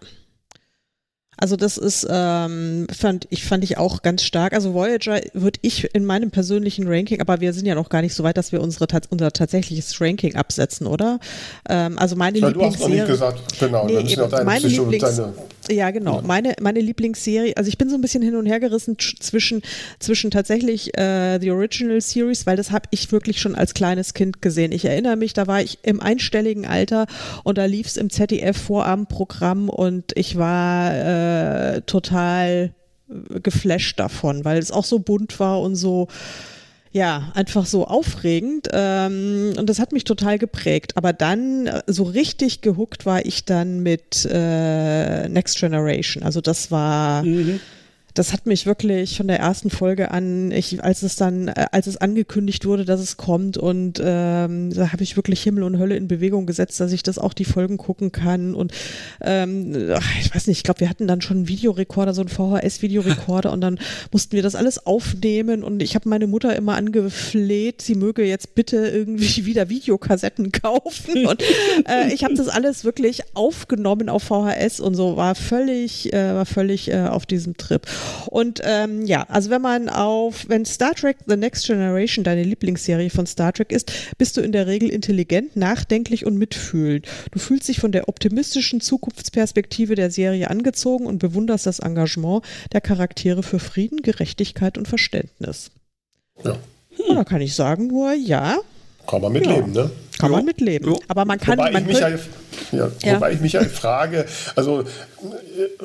Also 1.45 1.57
das 1.57 1.77
ist, 1.77 2.07
ähm, 2.09 2.87
fand 2.91 3.27
ich 3.29 3.45
fand 3.45 3.65
ich 3.65 3.77
auch 3.77 4.01
ganz 4.01 4.23
stark. 4.23 4.55
Also 4.55 4.73
Voyager 4.73 5.21
würde 5.35 5.59
ich 5.61 5.95
in 5.95 6.07
meinem 6.07 6.31
persönlichen 6.31 6.89
Ranking, 6.89 7.21
aber 7.21 7.43
wir 7.43 7.53
sind 7.53 7.67
ja 7.67 7.75
noch 7.75 7.91
gar 7.91 8.01
nicht 8.01 8.15
so 8.15 8.25
weit, 8.25 8.39
dass 8.39 8.51
wir 8.51 8.63
unsere 8.63 8.87
unser 9.11 9.31
tatsächliches 9.31 10.01
Ranking 10.01 10.37
absetzen, 10.37 10.87
oder? 10.87 11.21
Ähm, 11.69 11.99
also 11.99 12.17
meine 12.17 12.39
Lieblingsserie. 12.39 12.65
Du 12.65 12.73
hast 12.73 12.81
noch 12.81 12.89
nicht 12.89 13.07
gesagt, 13.07 13.59
genau. 13.61 13.85
Nee, 13.85 14.11
eben, 14.11 14.47
meine 14.47 14.67
Lieblings, 14.67 15.21
ja, 15.71 15.91
genau. 15.91 16.17
Ja. 16.17 16.23
Meine 16.27 16.55
meine 16.61 16.81
Lieblingsserie. 16.81 17.57
Also 17.57 17.69
ich 17.69 17.79
bin 17.79 17.89
so 17.89 17.97
ein 17.97 18.01
bisschen 18.01 18.23
hin 18.23 18.37
und 18.37 18.47
her 18.47 18.61
gerissen 18.61 18.97
zwischen 18.99 19.63
zwischen 19.99 20.31
tatsächlich 20.31 20.97
äh, 20.99 21.39
the 21.41 21.51
Original 21.51 22.01
Series, 22.01 22.47
weil 22.47 22.57
das 22.57 22.71
habe 22.71 22.89
ich 22.91 23.13
wirklich 23.13 23.41
schon 23.41 23.55
als 23.55 23.75
kleines 23.75 24.15
Kind 24.15 24.43
gesehen. 24.43 24.73
Ich 24.73 24.85
erinnere 24.85 25.17
mich, 25.17 25.33
da 25.33 25.47
war 25.47 25.61
ich 25.63 25.79
im 25.83 26.01
einstelligen 26.01 26.67
Alter 26.67 27.07
und 27.43 27.59
da 27.59 27.65
lief 27.65 27.87
es 27.87 27.97
im 27.97 28.11
ZDF 28.11 28.57
Vorabendprogramm 28.57 29.69
und 29.69 30.13
ich 30.17 30.37
war 30.37 30.95
äh, 31.75 31.83
total 31.83 32.75
geflasht 33.43 33.99
davon, 34.01 34.45
weil 34.45 34.59
es 34.59 34.71
auch 34.71 34.85
so 34.85 34.99
bunt 34.99 35.39
war 35.39 35.61
und 35.61 35.77
so 35.77 36.09
ja, 36.95 37.33
einfach 37.35 37.67
so 37.67 37.87
aufregend. 37.87 38.69
Ähm, 38.73 39.53
und 39.59 39.69
das 39.69 39.81
hat 39.81 39.91
mich 39.91 40.05
total 40.05 40.39
geprägt. 40.39 40.97
Aber 40.97 41.13
dann 41.13 41.67
äh, 41.67 41.83
so 41.89 42.05
richtig 42.05 42.61
gehuckt 42.61 43.05
war 43.05 43.27
ich 43.27 43.45
dann 43.45 43.81
mit 43.81 44.25
äh, 44.31 45.29
Next 45.29 45.59
Generation. 45.59 46.23
Also 46.23 46.41
das 46.41 46.71
war. 46.71 47.25
Mhm 47.25 47.61
das 48.15 48.33
hat 48.33 48.47
mich 48.47 48.65
wirklich 48.65 49.17
von 49.17 49.27
der 49.27 49.41
ersten 49.41 49.71
Folge 49.71 50.13
an, 50.13 50.53
ich, 50.53 50.83
als 50.85 51.03
es 51.03 51.17
dann, 51.17 51.49
äh, 51.49 51.67
als 51.73 51.89
es 51.89 51.97
angekündigt 51.97 52.65
wurde, 52.65 52.85
dass 52.85 53.01
es 53.01 53.17
kommt 53.17 53.57
und 53.57 54.01
ähm, 54.03 54.73
da 54.73 54.93
habe 54.93 55.03
ich 55.03 55.17
wirklich 55.17 55.43
Himmel 55.43 55.65
und 55.65 55.81
Hölle 55.81 55.97
in 55.97 56.07
Bewegung 56.07 56.47
gesetzt, 56.47 56.79
dass 56.79 56.93
ich 56.93 57.03
das 57.03 57.19
auch 57.19 57.33
die 57.33 57.45
Folgen 57.45 57.77
gucken 57.77 58.13
kann 58.13 58.55
und 58.55 58.73
ähm, 59.21 59.95
ich 60.21 60.33
weiß 60.33 60.47
nicht, 60.47 60.59
ich 60.59 60.63
glaube, 60.63 60.81
wir 60.81 60.89
hatten 60.89 61.09
dann 61.09 61.23
schon 61.23 61.39
einen 61.39 61.49
Videorekorder, 61.49 62.15
so 62.15 62.23
einen 62.23 62.29
VHS-Videorekorder 62.29 63.53
und 63.53 63.61
dann 63.61 63.81
mussten 64.13 64.33
wir 64.33 64.45
das 64.45 64.55
alles 64.55 64.87
aufnehmen 64.87 65.65
und 65.65 65.83
ich 65.83 65.97
habe 65.97 66.09
meine 66.09 66.29
Mutter 66.29 66.55
immer 66.55 66.77
angefleht, 66.77 67.83
sie 67.83 67.97
möge 67.97 68.25
jetzt 68.25 68.55
bitte 68.55 68.77
irgendwie 68.77 69.45
wieder 69.45 69.69
Videokassetten 69.69 70.53
kaufen 70.53 71.27
und 71.27 71.43
äh, 71.89 72.15
ich 72.15 72.23
habe 72.23 72.35
das 72.35 72.47
alles 72.47 72.85
wirklich 72.85 73.23
aufgenommen 73.35 74.09
auf 74.09 74.23
VHS 74.23 74.79
und 74.79 74.95
so, 74.95 75.17
war 75.17 75.35
völlig, 75.35 76.13
äh, 76.13 76.35
war 76.35 76.47
völlig 76.47 76.93
äh, 76.93 77.09
auf 77.09 77.27
diesem 77.27 77.57
Trip. 77.57 77.85
Und 78.27 78.61
ähm, 78.65 79.07
ja, 79.07 79.23
also 79.29 79.51
wenn 79.51 79.63
man 79.63 79.89
auf, 79.89 80.49
wenn 80.49 80.65
Star 80.65 80.95
Trek 80.95 81.19
The 81.27 81.37
Next 81.37 81.67
Generation 81.67 82.25
deine 82.25 82.43
Lieblingsserie 82.43 83.11
von 83.11 83.27
Star 83.27 83.53
Trek 83.53 83.73
ist, 83.73 83.93
bist 84.19 84.37
du 84.37 84.41
in 84.41 84.53
der 84.53 84.67
Regel 84.67 84.89
intelligent, 84.91 85.57
nachdenklich 85.57 86.27
und 86.27 86.37
mitfühlend. 86.37 87.07
Du 87.31 87.39
fühlst 87.39 87.69
dich 87.69 87.81
von 87.81 87.93
der 87.93 88.09
optimistischen 88.09 88.81
Zukunftsperspektive 88.81 89.95
der 89.95 90.11
Serie 90.11 90.51
angezogen 90.51 91.07
und 91.07 91.19
bewunderst 91.19 91.67
das 91.67 91.79
Engagement 91.79 92.45
der 92.73 92.81
Charaktere 92.81 93.43
für 93.43 93.59
Frieden, 93.59 94.03
Gerechtigkeit 94.03 94.79
und 94.79 94.89
Verständnis. 94.89 95.71
Ja. 96.43 96.57
Und 97.09 97.17
da 97.17 97.25
kann 97.25 97.41
ich 97.41 97.55
sagen 97.55 97.89
nur, 97.89 98.13
ja, 98.13 98.59
kann 99.07 99.21
man 99.21 99.33
mitleben, 99.33 99.75
ja. 99.75 99.85
ne? 99.85 99.91
Kann 100.19 100.31
jo. 100.31 100.37
man 100.37 100.45
mitleben. 100.45 100.89
Jo. 100.89 101.01
Aber 101.09 101.25
man 101.25 101.39
kann. 101.39 101.59
Wobei, 101.59 101.73
man 101.73 101.83
ich 101.83 101.89
mich 101.89 101.99
ja, 101.99 102.09
ja, 102.73 102.91
ja. 103.03 103.15
wobei 103.17 103.33
ich 103.33 103.41
mich 103.41 103.53
ja 103.55 103.65
frage, 103.65 104.27
also 104.55 104.85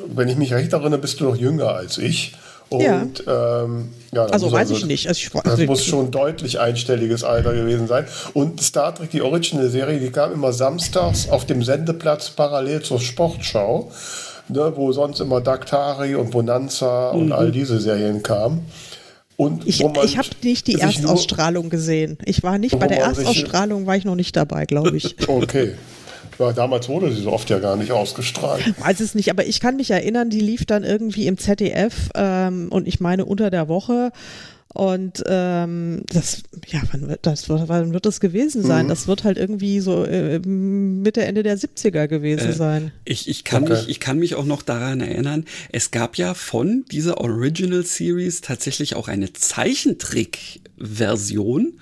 wenn 0.06 0.28
ich 0.28 0.36
mich 0.36 0.52
recht 0.52 0.72
erinnere, 0.72 1.00
bist 1.00 1.20
du 1.20 1.24
noch 1.24 1.36
jünger 1.36 1.70
als 1.70 1.98
ich. 1.98 2.34
Und, 2.70 2.82
ja. 3.26 3.64
Ähm, 3.64 3.88
ja, 4.12 4.26
also 4.26 4.52
weiß 4.52 4.60
also, 4.60 4.74
ich 4.76 4.86
nicht. 4.86 5.08
Also 5.08 5.18
ich, 5.18 5.30
das 5.30 5.44
also 5.44 5.64
muss 5.64 5.84
schon 5.84 6.12
deutlich 6.12 6.60
einstelliges 6.60 7.24
Alter 7.24 7.52
gewesen 7.52 7.88
sein. 7.88 8.06
Und 8.32 8.62
Star 8.62 8.94
Trek, 8.94 9.10
die 9.10 9.22
Original-Serie, 9.22 9.98
die 9.98 10.10
kam 10.10 10.32
immer 10.32 10.52
samstags 10.52 11.28
auf 11.28 11.46
dem 11.46 11.64
Sendeplatz 11.64 12.30
parallel 12.30 12.82
zur 12.82 13.00
Sportschau, 13.00 13.90
ne, 14.48 14.72
wo 14.76 14.92
sonst 14.92 15.18
immer 15.18 15.40
Daktari 15.40 16.14
und 16.14 16.30
Bonanza 16.30 17.12
mhm. 17.12 17.20
und 17.20 17.32
all 17.32 17.50
diese 17.50 17.80
Serien 17.80 18.22
kamen. 18.22 18.64
Und 19.40 19.66
ich 19.66 19.80
ich 19.80 20.18
habe 20.18 20.28
nicht 20.42 20.66
die 20.66 20.74
Erstausstrahlung 20.74 21.70
gesehen. 21.70 22.18
Ich 22.26 22.42
war 22.42 22.58
nicht 22.58 22.78
bei 22.78 22.88
der 22.88 22.98
Erstausstrahlung, 23.00 23.86
war 23.86 23.96
ich 23.96 24.04
noch 24.04 24.14
nicht 24.14 24.36
dabei, 24.36 24.66
glaube 24.66 24.94
ich. 24.98 25.16
okay. 25.28 25.72
Ja, 26.38 26.52
damals 26.52 26.90
wurde 26.90 27.10
sie 27.10 27.22
so 27.22 27.32
oft 27.32 27.48
ja 27.48 27.58
gar 27.58 27.76
nicht 27.76 27.90
ausgestrahlt. 27.90 28.74
Weiß 28.80 29.00
es 29.00 29.14
nicht, 29.14 29.30
aber 29.30 29.46
ich 29.46 29.60
kann 29.60 29.76
mich 29.76 29.90
erinnern, 29.92 30.28
die 30.28 30.40
lief 30.40 30.66
dann 30.66 30.84
irgendwie 30.84 31.26
im 31.26 31.38
ZDF 31.38 32.10
ähm, 32.14 32.68
und 32.68 32.86
ich 32.86 33.00
meine 33.00 33.24
unter 33.24 33.48
der 33.48 33.66
Woche 33.68 34.12
und 34.72 35.24
ähm, 35.26 36.04
das, 36.06 36.44
ja, 36.68 36.80
wann 36.92 37.08
wird 37.08 37.26
das, 37.26 37.48
wann 37.48 37.92
wird 37.92 38.06
das 38.06 38.20
gewesen 38.20 38.62
sein? 38.62 38.86
Mhm. 38.86 38.90
Das 38.90 39.08
wird 39.08 39.24
halt 39.24 39.36
irgendwie 39.36 39.80
so 39.80 40.04
äh, 40.04 40.38
Mitte, 40.38 41.24
Ende 41.24 41.42
der 41.42 41.58
70er 41.58 42.06
gewesen 42.06 42.50
äh, 42.50 42.52
sein. 42.52 42.92
Ich, 43.04 43.28
ich, 43.28 43.42
kann 43.42 43.64
okay. 43.64 43.72
mich, 43.72 43.88
ich 43.88 43.98
kann 43.98 44.20
mich 44.20 44.36
auch 44.36 44.44
noch 44.44 44.62
daran 44.62 45.00
erinnern, 45.00 45.44
es 45.72 45.90
gab 45.90 46.16
ja 46.16 46.34
von 46.34 46.84
dieser 46.92 47.18
Original 47.18 47.84
Series 47.84 48.42
tatsächlich 48.42 48.94
auch 48.94 49.08
eine 49.08 49.32
Zeichentrick-Version. 49.32 51.72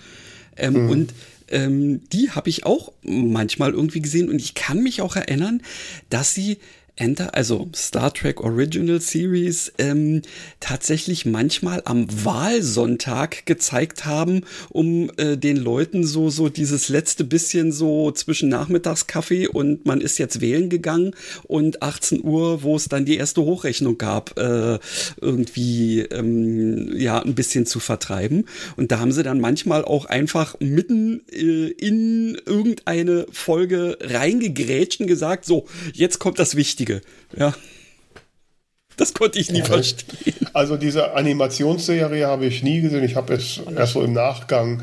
Ähm, 0.57 0.85
mhm. 0.85 0.91
Und 0.91 1.13
ähm, 1.51 2.09
die 2.11 2.31
habe 2.31 2.49
ich 2.49 2.65
auch 2.65 2.93
manchmal 3.03 3.73
irgendwie 3.73 4.01
gesehen 4.01 4.31
und 4.31 4.41
ich 4.41 4.55
kann 4.55 4.83
mich 4.83 5.03
auch 5.03 5.17
erinnern, 5.17 5.61
dass 6.09 6.33
sie 6.33 6.57
Enter, 6.99 7.35
also 7.35 7.69
Star 7.75 8.13
Trek 8.13 8.41
Original 8.41 9.01
Series, 9.01 9.73
ähm, 9.79 10.23
tatsächlich 10.61 11.27
manchmal 11.27 11.83
am 11.85 12.07
Wahlsonntag 12.25 13.47
gezeigt 13.47 14.05
haben, 14.05 14.43
um 14.71 15.11
äh, 15.17 15.37
den 15.37 15.57
Leuten 15.57 16.05
so, 16.05 16.31
so 16.31 16.49
dieses 16.49 16.89
letzte 16.89 17.25
bisschen 17.25 17.73
so 17.73 18.11
zwischen 18.11 18.49
Nachmittagskaffee 18.49 19.47
und 19.47 19.87
man 19.87 20.01
ist 20.01 20.19
jetzt 20.19 20.41
wählen 20.41 20.69
gegangen 20.69 21.15
und 21.45 21.83
18 21.83 22.25
Uhr, 22.25 22.63
wo 22.63 22.77
es 22.77 22.89
dann 22.89 23.05
die 23.05 23.17
erste 23.17 23.43
Hochrechnung 23.43 23.99
gab, 23.99 24.39
äh, 24.39 24.79
irgendwie, 25.21 26.01
ähm, 26.01 26.97
ja, 26.97 27.21
ein 27.23 27.35
bisschen 27.35 27.67
zu 27.67 27.81
vertreiben. 27.81 28.47
Und 28.77 28.91
da 28.91 28.99
haben 28.99 29.13
sie 29.13 29.23
dann 29.23 29.41
manchmal 29.41 29.85
auch 29.85 30.07
einfach 30.07 30.57
mitten 30.61 31.23
äh, 31.31 31.69
in 31.69 32.41
irgendeine 32.45 33.27
Folge 33.31 33.99
reingegrätscht 34.01 35.01
und 35.01 35.07
gesagt, 35.07 35.45
so, 35.45 35.67
jetzt 35.93 36.19
kommt 36.19 36.39
das 36.39 36.57
Wichtige. 36.57 36.88
Wichtige. 36.89 37.03
Ja. 37.37 37.55
Das 38.97 39.15
konnte 39.15 39.39
ich 39.39 39.51
nie 39.53 39.61
ja, 39.61 39.65
verstehen. 39.65 40.35
Also 40.53 40.77
diese 40.77 41.13
Animationsserie 41.15 42.27
habe 42.27 42.47
ich 42.47 42.65
nie 42.65 42.81
gesehen. 42.81 43.05
Ich 43.05 43.15
habe 43.15 43.35
es 43.35 43.61
erst 43.77 43.93
so 43.93 44.03
im 44.03 44.13
Nachgang 44.13 44.83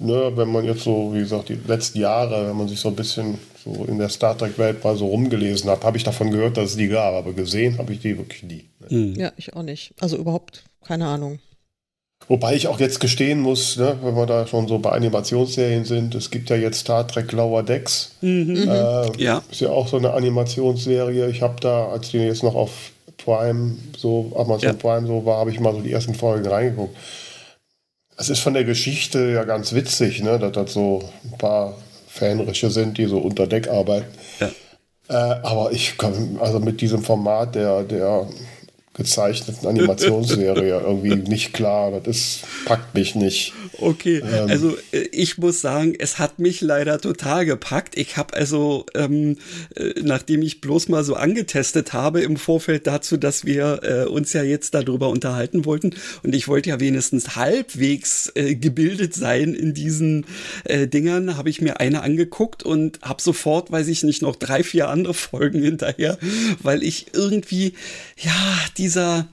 ne, 0.00 0.32
wenn 0.34 0.50
man 0.50 0.64
jetzt 0.64 0.82
so, 0.82 1.12
wie 1.14 1.20
gesagt, 1.20 1.50
die 1.50 1.58
letzten 1.66 2.00
Jahre, 2.00 2.48
wenn 2.48 2.56
man 2.56 2.68
sich 2.68 2.80
so 2.80 2.88
ein 2.88 2.96
bisschen 2.96 3.38
so 3.62 3.84
in 3.84 3.98
der 3.98 4.08
Star 4.08 4.36
Trek-Welt 4.36 4.82
mal 4.82 4.96
so 4.96 5.06
rumgelesen 5.06 5.70
hat, 5.70 5.84
habe 5.84 5.96
ich 5.96 6.04
davon 6.04 6.30
gehört, 6.30 6.56
dass 6.56 6.70
es 6.70 6.76
die 6.76 6.88
gab, 6.88 7.14
aber 7.14 7.32
gesehen 7.32 7.78
habe 7.78 7.92
ich 7.92 8.00
die 8.00 8.16
wirklich 8.16 8.42
nie. 8.42 8.64
Ne? 8.88 9.14
Ja, 9.16 9.32
ich 9.36 9.54
auch 9.54 9.62
nicht. 9.62 9.92
Also 10.00 10.16
überhaupt 10.16 10.64
keine 10.84 11.06
Ahnung. 11.06 11.38
Wobei 12.30 12.54
ich 12.54 12.68
auch 12.68 12.78
jetzt 12.78 13.00
gestehen 13.00 13.40
muss, 13.40 13.76
ne, 13.76 13.98
wenn 14.04 14.14
wir 14.14 14.24
da 14.24 14.46
schon 14.46 14.68
so 14.68 14.78
bei 14.78 14.90
Animationsserien 14.90 15.84
sind, 15.84 16.14
es 16.14 16.30
gibt 16.30 16.48
ja 16.48 16.54
jetzt 16.54 16.78
Star 16.78 17.04
Trek 17.08 17.32
Lower 17.32 17.64
Decks. 17.64 18.12
Mhm. 18.20 18.68
Äh, 18.68 19.20
ja. 19.20 19.42
Ist 19.50 19.62
ja 19.62 19.70
auch 19.70 19.88
so 19.88 19.96
eine 19.96 20.12
Animationsserie. 20.12 21.28
Ich 21.28 21.42
habe 21.42 21.56
da, 21.60 21.88
als 21.88 22.12
die 22.12 22.18
jetzt 22.18 22.44
noch 22.44 22.54
auf 22.54 22.70
Prime, 23.16 23.74
so 23.98 24.30
Amazon 24.36 24.68
ja. 24.68 24.72
Prime 24.74 25.08
so 25.08 25.26
war, 25.26 25.38
habe 25.38 25.50
ich 25.50 25.58
mal 25.58 25.72
so 25.72 25.80
die 25.80 25.90
ersten 25.90 26.14
Folgen 26.14 26.46
reingeguckt. 26.46 26.96
Es 28.16 28.30
ist 28.30 28.38
von 28.38 28.54
der 28.54 28.62
Geschichte 28.62 29.32
ja 29.32 29.42
ganz 29.42 29.72
witzig, 29.72 30.22
ne, 30.22 30.38
dass 30.38 30.52
das 30.52 30.72
so 30.72 31.02
ein 31.24 31.36
paar 31.36 31.78
Fähnrische 32.06 32.70
sind, 32.70 32.96
die 32.96 33.06
so 33.06 33.18
unter 33.18 33.48
Deck 33.48 33.68
arbeiten. 33.68 34.06
Ja. 34.38 34.50
Äh, 35.08 35.40
aber 35.42 35.72
ich 35.72 35.98
komme 35.98 36.38
also 36.40 36.60
mit 36.60 36.80
diesem 36.80 37.02
Format 37.02 37.56
der, 37.56 37.82
der 37.82 38.28
gezeichneten 38.94 39.68
Animationsserie 39.68 40.80
irgendwie 40.86 41.14
nicht 41.14 41.52
klar. 41.52 41.92
Das 41.92 42.16
ist, 42.16 42.44
packt 42.64 42.94
mich 42.94 43.14
nicht. 43.14 43.52
Okay, 43.78 44.18
ähm, 44.18 44.50
also 44.50 44.76
äh, 44.92 45.08
ich 45.12 45.38
muss 45.38 45.60
sagen, 45.60 45.94
es 45.98 46.18
hat 46.18 46.38
mich 46.38 46.60
leider 46.60 47.00
total 47.00 47.46
gepackt. 47.46 47.96
Ich 47.96 48.16
habe 48.16 48.34
also, 48.34 48.84
ähm, 48.94 49.38
äh, 49.76 49.94
nachdem 50.02 50.42
ich 50.42 50.60
bloß 50.60 50.88
mal 50.88 51.04
so 51.04 51.14
angetestet 51.14 51.92
habe 51.92 52.20
im 52.20 52.36
Vorfeld 52.36 52.86
dazu, 52.86 53.16
dass 53.16 53.44
wir 53.44 53.80
äh, 53.82 54.04
uns 54.08 54.32
ja 54.32 54.42
jetzt 54.42 54.74
darüber 54.74 55.08
unterhalten 55.08 55.64
wollten 55.64 55.94
und 56.22 56.34
ich 56.34 56.48
wollte 56.48 56.70
ja 56.70 56.80
wenigstens 56.80 57.36
halbwegs 57.36 58.32
äh, 58.34 58.54
gebildet 58.54 59.14
sein 59.14 59.54
in 59.54 59.72
diesen 59.72 60.26
äh, 60.64 60.86
Dingern, 60.86 61.36
habe 61.36 61.48
ich 61.48 61.60
mir 61.60 61.80
eine 61.80 62.02
angeguckt 62.02 62.62
und 62.62 63.00
habe 63.02 63.22
sofort, 63.22 63.70
weiß 63.70 63.88
ich 63.88 64.02
nicht, 64.02 64.20
noch 64.20 64.36
drei, 64.36 64.62
vier 64.62 64.88
andere 64.88 65.14
Folgen 65.20 65.62
hinterher, 65.62 66.18
weil 66.62 66.82
ich 66.82 67.06
irgendwie, 67.14 67.74
ja, 68.18 68.32
dieser 68.80 69.28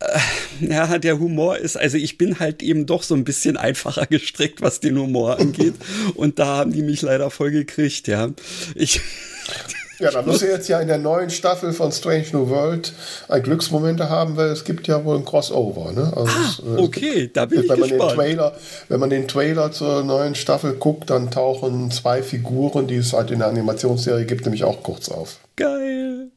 äh, 0.00 0.18
ja, 0.60 0.98
der 0.98 1.18
Humor 1.18 1.58
ist, 1.58 1.76
also 1.76 1.96
ich 1.96 2.18
bin 2.18 2.40
halt 2.40 2.62
eben 2.62 2.86
doch 2.86 3.02
so 3.02 3.14
ein 3.14 3.24
bisschen 3.24 3.56
einfacher 3.56 4.06
gestrickt, 4.06 4.62
was 4.62 4.80
den 4.80 4.98
Humor 4.98 5.38
angeht. 5.38 5.74
Und 6.14 6.38
da 6.38 6.46
haben 6.46 6.72
die 6.72 6.82
mich 6.82 7.02
leider 7.02 7.30
voll 7.30 7.50
gekriegt, 7.50 8.08
ja. 8.08 8.30
Ich. 8.74 9.00
Ja, 10.00 10.10
da 10.10 10.22
muss 10.22 10.42
er 10.42 10.50
jetzt 10.50 10.68
ja 10.68 10.80
in 10.80 10.88
der 10.88 10.98
neuen 10.98 11.30
Staffel 11.30 11.72
von 11.72 11.92
Strange 11.92 12.26
New 12.32 12.48
World 12.48 12.92
ein 13.28 13.44
Glücksmomente 13.44 14.10
haben, 14.10 14.36
weil 14.36 14.48
es 14.48 14.64
gibt 14.64 14.88
ja 14.88 15.04
wohl 15.04 15.16
ein 15.16 15.24
Crossover. 15.24 15.92
Ne? 15.92 16.12
Also 16.16 16.32
ah, 16.32 16.50
es, 16.50 16.58
äh, 16.58 16.82
okay, 16.82 17.20
gibt, 17.20 17.36
da 17.36 17.46
bin 17.46 17.62
ich 17.62 17.68
wenn 17.68 17.80
gespannt. 17.80 18.00
Man 18.00 18.08
den 18.08 18.16
Trailer, 18.16 18.52
wenn 18.88 19.00
man 19.00 19.10
den 19.10 19.28
Trailer 19.28 19.70
zur 19.70 20.02
neuen 20.02 20.34
Staffel 20.34 20.74
guckt, 20.74 21.10
dann 21.10 21.30
tauchen 21.30 21.92
zwei 21.92 22.24
Figuren, 22.24 22.88
die 22.88 22.96
es 22.96 23.12
halt 23.12 23.30
in 23.30 23.38
der 23.38 23.46
Animationsserie 23.46 24.24
gibt, 24.24 24.44
nämlich 24.44 24.64
auch 24.64 24.82
kurz 24.82 25.10
auf. 25.10 25.38
Geil. 25.54 26.32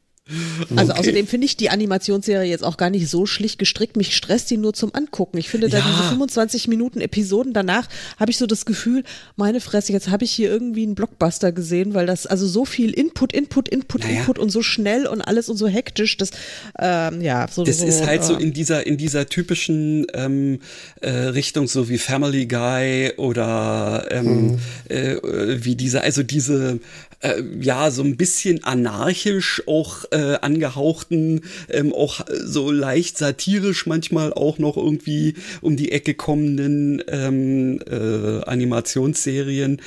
Also 0.76 0.92
okay. 0.92 1.00
außerdem 1.00 1.26
finde 1.26 1.46
ich 1.46 1.56
die 1.56 1.70
Animationsserie 1.70 2.48
jetzt 2.48 2.64
auch 2.64 2.76
gar 2.76 2.90
nicht 2.90 3.08
so 3.08 3.26
schlicht 3.26 3.58
gestrickt. 3.58 3.96
Mich 3.96 4.14
stresst 4.14 4.50
die 4.50 4.56
nur 4.56 4.74
zum 4.74 4.94
Angucken. 4.94 5.38
Ich 5.38 5.48
finde 5.48 5.68
da 5.68 5.78
ja. 5.78 5.84
diese 5.84 6.08
25 6.10 6.68
Minuten 6.68 7.00
Episoden 7.00 7.52
danach 7.52 7.88
habe 8.18 8.30
ich 8.30 8.38
so 8.38 8.46
das 8.46 8.66
Gefühl, 8.66 9.04
meine 9.36 9.60
Fresse, 9.60 9.92
jetzt 9.92 10.10
habe 10.10 10.24
ich 10.24 10.32
hier 10.32 10.50
irgendwie 10.50 10.82
einen 10.82 10.94
Blockbuster 10.94 11.52
gesehen, 11.52 11.94
weil 11.94 12.06
das 12.06 12.26
also 12.26 12.46
so 12.46 12.64
viel 12.64 12.90
Input, 12.90 13.32
Input, 13.32 13.68
Input, 13.68 14.02
naja. 14.02 14.20
Input 14.20 14.38
und 14.38 14.50
so 14.50 14.62
schnell 14.62 15.06
und 15.06 15.22
alles 15.22 15.48
und 15.48 15.56
so 15.56 15.66
hektisch, 15.66 16.16
das 16.16 16.30
ähm, 16.78 17.20
ja 17.20 17.46
so. 17.50 17.64
Das 17.64 17.78
so, 17.78 17.86
ist 17.86 18.06
halt 18.06 18.22
äh, 18.22 18.24
so 18.24 18.36
in 18.36 18.52
dieser 18.52 18.86
in 18.86 18.96
dieser 18.96 19.26
typischen 19.26 20.06
ähm, 20.14 20.60
äh, 21.00 21.10
Richtung, 21.10 21.68
so 21.68 21.88
wie 21.88 21.98
Family 21.98 22.46
Guy 22.46 23.12
oder 23.16 24.06
ähm, 24.10 24.52
mhm. 24.52 24.58
äh, 24.88 25.64
wie 25.64 25.76
diese, 25.76 26.02
also 26.02 26.22
diese 26.22 26.80
äh, 27.20 27.42
ja 27.60 27.90
so 27.90 28.02
ein 28.02 28.16
bisschen 28.16 28.64
anarchisch 28.64 29.62
auch 29.66 30.04
äh, 30.10 30.36
angehauchten, 30.40 31.42
ähm, 31.68 31.92
auch 31.92 32.20
so 32.28 32.70
leicht 32.70 33.18
satirisch 33.18 33.86
manchmal 33.86 34.32
auch 34.32 34.58
noch 34.58 34.76
irgendwie 34.76 35.34
um 35.60 35.76
die 35.76 35.92
Ecke 35.92 36.14
kommenden 36.14 37.02
ähm, 37.08 37.80
äh, 37.88 38.42
Animationsserien. 38.44 39.80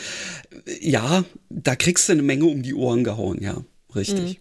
Ja, 0.80 1.24
da 1.50 1.76
kriegst 1.76 2.10
du 2.10 2.13
eine 2.13 2.22
Menge 2.24 2.46
um 2.46 2.62
die 2.63 2.74
Ohren 2.74 3.04
gehauen, 3.04 3.41
ja, 3.41 3.63
richtig. 3.96 4.38
Mhm. 4.38 4.40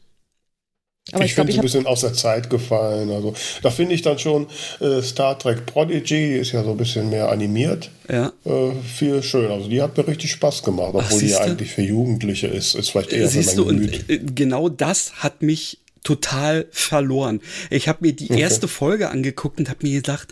Aber 1.12 1.24
ich, 1.24 1.30
ich 1.30 1.34
finde 1.34 1.52
es 1.52 1.58
ein 1.58 1.62
bisschen 1.62 1.86
aus 1.86 2.02
der 2.02 2.12
Zeit 2.12 2.50
gefallen. 2.50 3.10
Also 3.10 3.34
da 3.62 3.70
finde 3.70 3.94
ich 3.94 4.02
dann 4.02 4.18
schon 4.18 4.46
äh, 4.80 5.02
Star 5.02 5.38
Trek 5.38 5.66
Prodigy 5.66 6.36
ist 6.36 6.52
ja 6.52 6.62
so 6.62 6.70
ein 6.70 6.76
bisschen 6.76 7.10
mehr 7.10 7.30
animiert. 7.30 7.90
Ja. 8.08 8.32
Äh, 8.44 8.72
viel 8.82 9.22
schön. 9.22 9.50
Also 9.50 9.68
die 9.68 9.82
hat 9.82 9.96
mir 9.96 10.06
richtig 10.06 10.30
Spaß 10.30 10.62
gemacht, 10.62 10.90
obwohl 10.94 11.02
Ach, 11.04 11.18
die 11.18 11.28
ja 11.28 11.40
eigentlich 11.40 11.72
für 11.72 11.82
Jugendliche 11.82 12.46
ist. 12.46 12.74
Ist 12.74 12.90
vielleicht 12.90 13.12
eher 13.12 13.28
siehst 13.28 13.54
für 13.54 13.64
mein 13.64 13.76
du, 13.76 13.82
Gemüt. 13.82 14.08
Und, 14.08 14.10
äh, 14.10 14.18
genau 14.34 14.68
das 14.68 15.14
hat 15.14 15.42
mich 15.42 15.78
total 16.04 16.66
verloren. 16.70 17.40
Ich 17.70 17.88
habe 17.88 17.98
mir 18.02 18.12
die 18.12 18.30
okay. 18.30 18.40
erste 18.40 18.68
Folge 18.68 19.10
angeguckt 19.10 19.58
und 19.58 19.68
habe 19.68 19.86
mir 19.86 19.96
gedacht, 19.96 20.28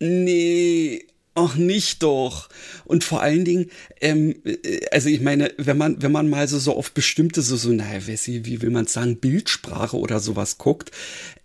nee, 0.00 1.04
Ach, 1.40 1.54
nicht 1.54 2.02
doch. 2.02 2.48
Und 2.84 3.04
vor 3.04 3.22
allen 3.22 3.44
Dingen, 3.44 3.70
ähm, 4.00 4.34
äh, 4.44 4.80
also 4.90 5.08
ich 5.08 5.20
meine, 5.20 5.52
wenn 5.56 5.78
man, 5.78 6.02
wenn 6.02 6.10
man 6.10 6.28
mal 6.28 6.48
so, 6.48 6.58
so 6.58 6.76
auf 6.76 6.90
bestimmte, 6.92 7.42
so, 7.42 7.56
so, 7.56 7.70
naja, 7.70 8.00
wie 8.06 8.62
will 8.62 8.70
man 8.70 8.86
sagen, 8.86 9.18
Bildsprache 9.18 9.96
oder 9.96 10.18
sowas 10.18 10.58
guckt, 10.58 10.90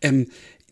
ähm, 0.01 0.29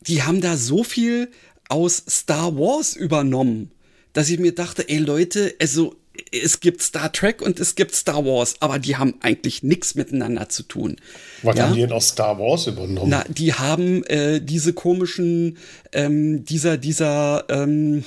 die 0.08 0.24
haben 0.24 0.42
da 0.42 0.58
so 0.58 0.84
viel 0.84 1.30
aus 1.70 2.04
Star 2.10 2.58
Wars 2.58 2.96
übernommen, 2.96 3.72
dass 4.14 4.30
ich 4.30 4.40
mir 4.40 4.56
dachte, 4.56 4.90
ey 4.90 4.98
Leute, 4.98 5.54
also 5.62 5.96
es 6.32 6.60
gibt 6.60 6.82
Star 6.82 7.12
Trek 7.12 7.42
und 7.42 7.60
es 7.60 7.76
gibt 7.76 7.96
Star 7.96 8.26
Wars, 8.26 8.56
aber 8.60 8.80
die 8.80 8.98
haben 8.98 9.16
eigentlich 9.22 9.64
nichts 9.64 9.96
miteinander 9.96 10.50
zu 10.50 10.64
tun. 10.64 10.98
Was 11.42 11.58
ja? 11.58 11.66
haben 11.66 11.76
die 11.76 11.82
denn 11.82 11.92
aus 11.92 12.10
Star 12.10 12.38
Wars 12.38 12.68
übernommen? 12.68 13.10
Na, 13.10 13.24
die 13.28 13.54
haben 13.54 14.04
äh, 14.06 14.42
diese 14.42 14.74
komischen, 14.74 15.58
ähm, 15.94 16.44
dieser, 16.44 16.78
dieser, 16.78 17.46
ähm, 17.50 18.04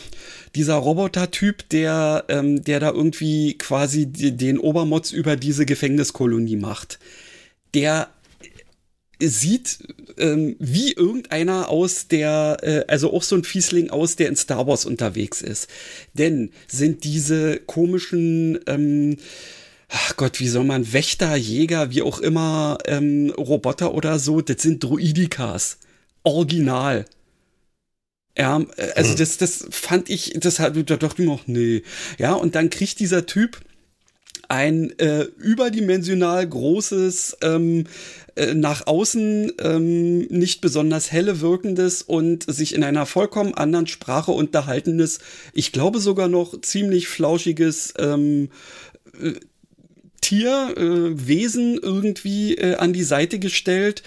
dieser 0.55 0.75
Roboter-Typ, 0.75 1.69
der, 1.69 2.25
ähm, 2.29 2.63
der 2.65 2.81
da 2.81 2.91
irgendwie 2.91 3.59
quasi 3.59 4.07
den 4.07 4.59
Obermods 4.59 5.13
über 5.13 5.37
diese 5.37 5.67
Gefängniskolonie 5.67 6.57
macht. 6.57 6.99
Der 7.75 8.09
sieht 9.21 9.79
ähm, 10.19 10.57
wie 10.59 10.93
irgendeiner 10.93 11.69
aus 11.69 12.09
der, 12.09 12.59
äh, 12.63 12.85
also 12.89 13.13
auch 13.13 13.23
so 13.23 13.37
ein 13.37 13.45
Fiesling 13.45 13.91
aus, 13.91 14.17
der 14.17 14.29
in 14.29 14.37
Star 14.37 14.67
Wars 14.67 14.85
unterwegs 14.85 15.43
ist. 15.43 15.69
Denn 16.15 16.51
sind 16.67 17.05
diese 17.05 17.59
komischen, 17.59 18.59
ähm, 18.67 19.17
ach 19.89 20.17
Gott, 20.17 20.41
wie 20.41 20.49
soll 20.49 20.65
man, 20.65 20.93
Wächter, 20.93 21.37
Jäger, 21.37 21.91
wie 21.91 22.03
auch 22.03 22.21
immer, 22.21 22.79
ähm, 22.87 23.31
Roboter 23.37 23.95
oder 23.95 24.19
so, 24.19 24.41
das 24.41 24.63
sind 24.63 24.83
Druidikas. 24.83 25.79
Original. 26.23 27.05
Ja, 28.37 28.61
äh, 28.77 28.93
also 28.95 29.11
hm. 29.11 29.19
das, 29.19 29.37
das 29.39 29.67
fand 29.71 30.11
ich, 30.11 30.35
das 30.37 30.59
hat, 30.59 30.77
da 30.77 30.97
dachte 30.97 31.23
ich 31.23 31.29
noch, 31.29 31.47
nee. 31.47 31.83
Ja, 32.19 32.33
und 32.35 32.55
dann 32.55 32.71
kriegt 32.71 33.01
dieser 33.01 33.27
Typ 33.27 33.61
ein 34.49 34.97
äh, 34.99 35.23
überdimensional 35.39 36.47
großes, 36.47 37.39
ähm, 37.43 37.85
äh, 38.37 38.55
nach 38.55 38.87
außen 38.87 39.53
ähm, 39.61 40.19
nicht 40.27 40.61
besonders 40.61 41.13
helle 41.13 41.41
wirkendes 41.41 42.03
und 42.03 42.45
sich 42.53 42.75
in 42.75 42.85
einer 42.85 43.07
vollkommen 43.07 43.55
anderen 43.55 43.87
Sprache 43.87 44.33
unterhaltendes, 44.33 45.21
ich 45.53 45.73
glaube 45.73 45.99
sogar 45.99 46.29
noch 46.29 46.61
ziemlich 46.61 47.09
flauschiges 47.09 47.95
ähm, 47.99 48.51
äh, 49.21 49.35
Tier, 50.21 50.75
äh, 50.77 51.29
Wesen 51.29 51.79
irgendwie 51.83 52.55
äh, 52.55 52.77
an 52.77 52.95
die 52.95 53.03
Seite 53.03 53.39
gestellt 53.39 54.03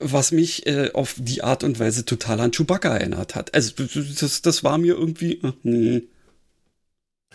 was 0.00 0.32
mich 0.32 0.66
äh, 0.66 0.90
auf 0.92 1.14
die 1.18 1.42
Art 1.42 1.64
und 1.64 1.80
Weise 1.80 2.04
total 2.04 2.40
an 2.40 2.52
Chewbacca 2.52 2.96
erinnert 2.96 3.34
hat. 3.34 3.54
Also 3.54 3.72
das, 4.20 4.42
das 4.42 4.64
war 4.64 4.78
mir 4.78 4.94
irgendwie, 4.94 5.34
äh, 5.42 5.52
nee. 5.62 6.02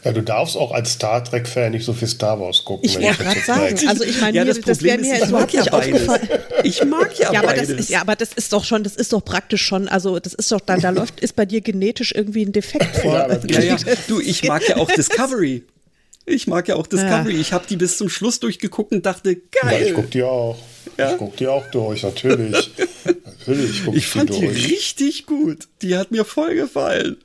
Ja, 0.04 0.12
du 0.12 0.22
darfst 0.22 0.58
auch 0.58 0.72
als 0.72 0.94
Star 0.94 1.24
Trek-Fan 1.24 1.72
nicht 1.72 1.86
so 1.86 1.94
viel 1.94 2.10
Star 2.10 2.40
Wars 2.40 2.66
gucken. 2.66 2.84
Ich 2.84 3.00
wollte 3.00 3.24
gerade 3.24 3.40
sagen, 3.40 3.88
also 3.88 4.04
ich 4.04 4.20
meine, 4.20 4.36
ja, 4.36 4.44
das, 4.44 4.60
das 4.60 4.82
wäre 4.82 4.98
mir 4.98 5.26
überhaupt 5.26 5.54
nicht 5.54 5.72
aufgefallen. 5.72 6.28
Ich 6.64 6.84
mag 6.84 7.18
ja, 7.18 7.32
ja 7.32 7.40
aber 7.40 7.50
beides. 7.50 7.70
Das 7.70 7.80
ist, 7.80 7.90
ja, 7.90 8.02
aber 8.02 8.16
das 8.18 8.34
ist 8.34 8.52
doch 8.52 8.66
schon, 8.66 8.84
das 8.84 8.98
ist 8.98 9.14
doch 9.14 9.24
praktisch 9.24 9.64
schon, 9.64 9.88
also 9.88 10.20
das 10.20 10.34
ist 10.34 10.52
doch, 10.52 10.60
da, 10.60 10.76
da 10.76 10.90
läuft, 10.90 11.22
ist 11.22 11.38
bei 11.38 11.46
dir 11.46 11.62
genetisch 11.62 12.14
irgendwie 12.14 12.46
ein 12.46 12.52
Defekt 12.52 12.98
vor. 13.02 13.16
Ja, 13.16 13.60
ja, 13.62 13.76
ja. 13.76 13.78
Du, 14.10 14.20
ich 14.20 14.44
mag 14.44 14.68
ja 14.68 14.76
auch 14.76 14.92
Discovery. 14.92 15.64
Ich 16.26 16.48
mag 16.48 16.68
ja 16.68 16.76
auch 16.76 16.88
Discovery. 16.88 17.36
Ja. 17.36 17.40
Ich 17.40 17.54
habe 17.54 17.66
die 17.70 17.78
bis 17.78 17.98
zum 17.98 18.10
Schluss 18.10 18.42
durchgeguckt 18.42 18.92
und 18.92 19.06
dachte, 19.06 19.36
geil. 19.36 19.82
Ja, 19.82 19.88
ich 19.88 19.94
guck 19.94 20.12
die 20.12 20.24
auch. 20.24 20.58
Ja? 20.98 21.12
Ich 21.12 21.18
guck 21.18 21.36
die 21.38 21.48
auch 21.48 21.66
durch, 21.72 22.04
natürlich. 22.04 22.72
natürlich 23.26 23.86
guck 23.86 23.96
ich, 23.96 24.04
ich 24.04 24.08
fand 24.08 24.30
die, 24.30 24.40
durch. 24.42 24.54
die 24.54 24.74
richtig 24.74 25.26
gut. 25.26 25.68
Die 25.82 25.98
hat 25.98 26.12
mir 26.12 26.26
voll 26.26 26.56
gefallen. 26.56 27.18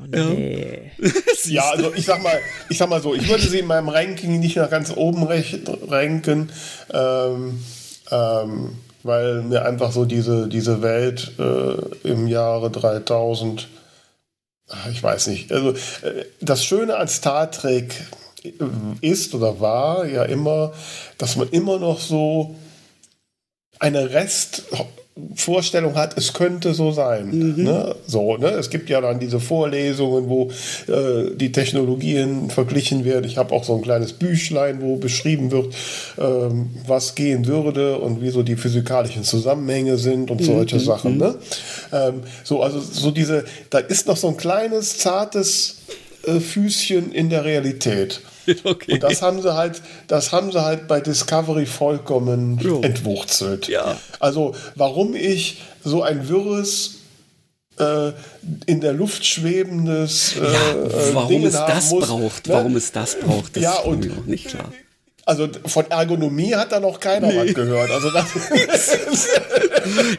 Oh, 0.00 0.06
nee. 0.06 0.90
ja, 1.44 1.70
also 1.70 1.92
ich 1.94 2.06
sag 2.06 2.22
mal, 2.22 2.38
ich 2.68 2.78
sag 2.78 2.88
mal 2.88 3.02
so, 3.02 3.14
ich 3.14 3.28
würde 3.28 3.42
sie 3.42 3.58
in 3.58 3.66
meinem 3.66 3.88
Ranking 3.88 4.40
nicht 4.40 4.56
nach 4.56 4.70
ganz 4.70 4.92
oben 4.94 5.24
ranken, 5.24 6.50
ähm, 6.92 7.62
ähm, 8.10 8.76
weil 9.02 9.42
mir 9.42 9.64
einfach 9.64 9.92
so 9.92 10.04
diese, 10.04 10.48
diese 10.48 10.82
Welt 10.82 11.32
äh, 11.38 12.08
im 12.08 12.26
Jahre 12.26 12.70
3000 12.70 13.68
ich 14.90 15.02
weiß 15.02 15.26
nicht. 15.28 15.52
Also 15.52 15.72
äh, 15.72 16.24
das 16.40 16.64
Schöne 16.64 16.96
an 16.96 17.08
Star 17.08 17.50
Trek 17.50 17.94
ist 19.00 19.34
oder 19.34 19.60
war 19.60 20.06
ja 20.06 20.24
immer, 20.24 20.72
dass 21.18 21.36
man 21.36 21.48
immer 21.50 21.78
noch 21.78 22.00
so 22.00 22.54
eine 23.82 24.10
Restvorstellung 24.10 25.96
hat, 25.96 26.16
es 26.16 26.32
könnte 26.32 26.72
so 26.72 26.92
sein. 26.92 27.30
Mhm. 27.30 27.64
Ne? 27.64 27.96
So, 28.06 28.36
ne? 28.36 28.50
Es 28.50 28.70
gibt 28.70 28.88
ja 28.88 29.00
dann 29.00 29.18
diese 29.18 29.40
Vorlesungen, 29.40 30.28
wo 30.28 30.50
äh, 30.86 31.34
die 31.34 31.50
Technologien 31.50 32.48
verglichen 32.48 33.04
werden. 33.04 33.24
Ich 33.24 33.38
habe 33.38 33.52
auch 33.52 33.64
so 33.64 33.74
ein 33.74 33.82
kleines 33.82 34.12
Büchlein, 34.12 34.80
wo 34.80 34.96
beschrieben 34.96 35.50
wird, 35.50 35.74
ähm, 36.18 36.70
was 36.86 37.16
gehen 37.16 37.46
würde 37.46 37.98
und 37.98 38.22
wie 38.22 38.30
so 38.30 38.44
die 38.44 38.56
physikalischen 38.56 39.24
Zusammenhänge 39.24 39.98
sind 39.98 40.30
und 40.30 40.40
mhm. 40.40 40.44
solche 40.44 40.78
Sachen. 40.78 41.18
Ne? 41.18 41.34
Ähm, 41.92 42.22
so, 42.44 42.62
also 42.62 42.80
so 42.80 43.10
diese, 43.10 43.44
da 43.70 43.78
ist 43.78 44.06
noch 44.06 44.16
so 44.16 44.28
ein 44.28 44.36
kleines, 44.36 44.98
zartes 44.98 45.78
äh, 46.24 46.38
Füßchen 46.38 47.10
in 47.10 47.30
der 47.30 47.44
Realität. 47.44 48.20
Okay. 48.64 48.94
Und 48.94 49.02
das 49.02 49.22
haben 49.22 49.42
sie 49.42 49.54
halt, 49.54 49.82
das 50.08 50.32
haben 50.32 50.52
sie 50.52 50.62
halt 50.62 50.88
bei 50.88 51.00
Discovery 51.00 51.66
vollkommen 51.66 52.58
jo. 52.58 52.80
entwurzelt. 52.80 53.68
Ja. 53.68 53.96
Also 54.20 54.54
warum 54.74 55.14
ich 55.14 55.62
so 55.84 56.02
ein 56.02 56.28
wirres 56.28 56.96
äh, 57.78 58.12
in 58.66 58.80
der 58.80 58.92
Luft 58.92 59.24
schwebendes 59.24 60.36
äh, 60.36 60.44
ja, 60.44 61.14
warum 61.14 61.28
Dingen 61.28 61.46
es 61.46 61.54
das 61.54 61.90
muss, 61.90 62.06
braucht, 62.06 62.48
ne? 62.48 62.54
warum 62.54 62.76
es 62.76 62.92
das 62.92 63.18
braucht, 63.18 63.56
das 63.56 63.62
ja, 63.62 63.74
ist 63.74 63.86
und, 63.86 64.04
mir 64.04 64.12
auch 64.12 64.26
nicht 64.26 64.48
klar. 64.48 64.72
Also 65.24 65.48
von 65.66 65.88
Ergonomie 65.88 66.54
hat 66.54 66.72
da 66.72 66.80
noch 66.80 66.98
keiner 66.98 67.28
nee. 67.28 67.36
was 67.36 67.54
gehört. 67.54 67.90
Also 67.90 68.10
das 68.10 68.26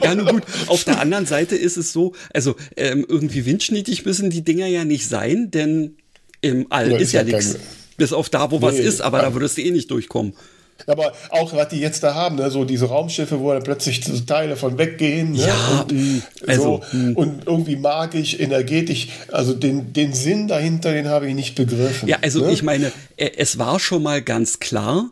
ja, 0.02 0.16
nun 0.16 0.28
gut. 0.28 0.44
Auf 0.68 0.86
der 0.86 1.00
anderen 1.00 1.26
Seite 1.26 1.58
ist 1.58 1.76
es 1.76 1.92
so, 1.92 2.14
also 2.34 2.56
ähm, 2.78 3.06
irgendwie 3.08 3.46
windschnittig 3.46 4.06
müssen 4.06 4.30
die 4.30 4.44
Dinger 4.44 4.68
ja 4.68 4.86
nicht 4.86 5.10
sein, 5.10 5.52
denn 5.52 5.98
im 6.40 6.68
All 6.70 6.92
ja, 6.92 6.98
ist, 6.98 7.04
ist 7.04 7.12
ja, 7.14 7.22
ja 7.22 7.36
nichts. 7.36 7.58
Bis 7.98 8.14
auf 8.14 8.30
da, 8.30 8.52
wo 8.52 8.58
nee, 8.58 8.62
was 8.64 8.76
ist, 8.76 9.02
aber 9.02 9.20
ja. 9.20 9.26
da 9.26 9.34
würdest 9.34 9.58
du 9.58 9.62
eh 9.62 9.72
nicht 9.72 9.92
durchkommen. 9.92 10.34
Aber 10.88 11.14
auch, 11.30 11.54
was 11.54 11.70
die 11.70 11.80
jetzt 11.80 12.04
da 12.04 12.14
haben, 12.14 12.36
ne? 12.36 12.52
so 12.52 12.66
diese 12.66 12.88
Raumschiffe, 12.88 13.40
wo 13.40 13.54
dann 13.54 13.64
plötzlich 13.64 14.02
Teile 14.26 14.56
von 14.56 14.78
weggehen. 14.78 15.34
Ne? 15.34 15.48
Ja, 15.48 15.86
und, 15.88 16.24
also, 16.46 16.82
so, 16.92 16.98
mm. 16.98 17.14
und 17.14 17.48
irgendwie 17.48 17.78
magisch, 17.78 18.38
energetisch. 18.40 19.08
Also 19.32 19.54
den, 19.54 19.94
den 19.94 20.14
Sinn 20.14 20.48
dahinter, 20.48 20.92
den 20.92 21.08
habe 21.08 21.28
ich 21.28 21.36
nicht 21.36 21.56
begriffen. 21.56 22.10
Ja, 22.10 22.18
also 22.22 22.46
ne? 22.46 22.52
ich 22.52 22.64
meine, 22.64 22.92
äh, 23.16 23.30
es 23.38 23.58
war 23.60 23.80
schon 23.80 24.04
mal 24.04 24.22
ganz 24.22 24.60
klar, 24.60 25.10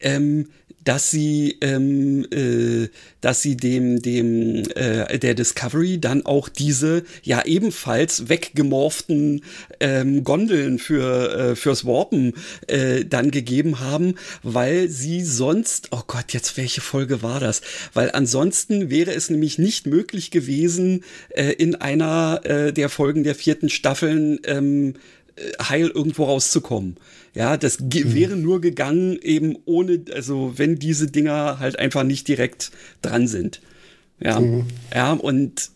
ähm, 0.00 0.46
dass 0.88 1.10
sie, 1.10 1.58
ähm, 1.60 2.26
äh, 2.30 2.88
dass 3.20 3.42
sie 3.42 3.58
dem, 3.58 4.00
dem 4.00 4.62
äh, 4.74 5.18
der 5.18 5.34
Discovery 5.34 6.00
dann 6.00 6.24
auch 6.24 6.48
diese 6.48 7.04
ja 7.22 7.44
ebenfalls 7.44 8.30
weggemorften 8.30 9.42
ähm, 9.80 10.24
Gondeln 10.24 10.78
für 10.78 11.50
äh, 11.50 11.56
fürs 11.56 11.84
Warpen 11.84 12.32
äh, 12.68 13.04
dann 13.04 13.30
gegeben 13.30 13.80
haben, 13.80 14.14
weil 14.42 14.88
sie 14.88 15.22
sonst, 15.22 15.88
oh 15.90 16.02
Gott, 16.06 16.32
jetzt 16.32 16.56
welche 16.56 16.80
Folge 16.80 17.22
war 17.22 17.38
das? 17.38 17.60
Weil 17.92 18.10
ansonsten 18.12 18.88
wäre 18.88 19.12
es 19.12 19.28
nämlich 19.28 19.58
nicht 19.58 19.86
möglich 19.86 20.30
gewesen, 20.30 21.04
äh, 21.28 21.52
in 21.52 21.74
einer 21.74 22.40
äh, 22.44 22.72
der 22.72 22.88
Folgen 22.88 23.24
der 23.24 23.34
vierten 23.34 23.68
Staffeln 23.68 24.38
ähm, 24.44 24.94
äh, 24.94 25.17
heil 25.62 25.88
irgendwo 25.88 26.24
rauszukommen. 26.24 26.96
Ja, 27.34 27.56
das 27.56 27.80
mhm. 27.80 28.14
wäre 28.14 28.36
nur 28.36 28.60
gegangen 28.60 29.18
eben 29.22 29.56
ohne, 29.64 30.00
also 30.14 30.54
wenn 30.56 30.78
diese 30.78 31.08
Dinger 31.08 31.58
halt 31.58 31.78
einfach 31.78 32.04
nicht 32.04 32.26
direkt 32.28 32.70
dran 33.02 33.28
sind. 33.28 33.60
Ja, 34.20 34.40
mhm. 34.40 34.66
ja, 34.92 35.12
und 35.12 35.70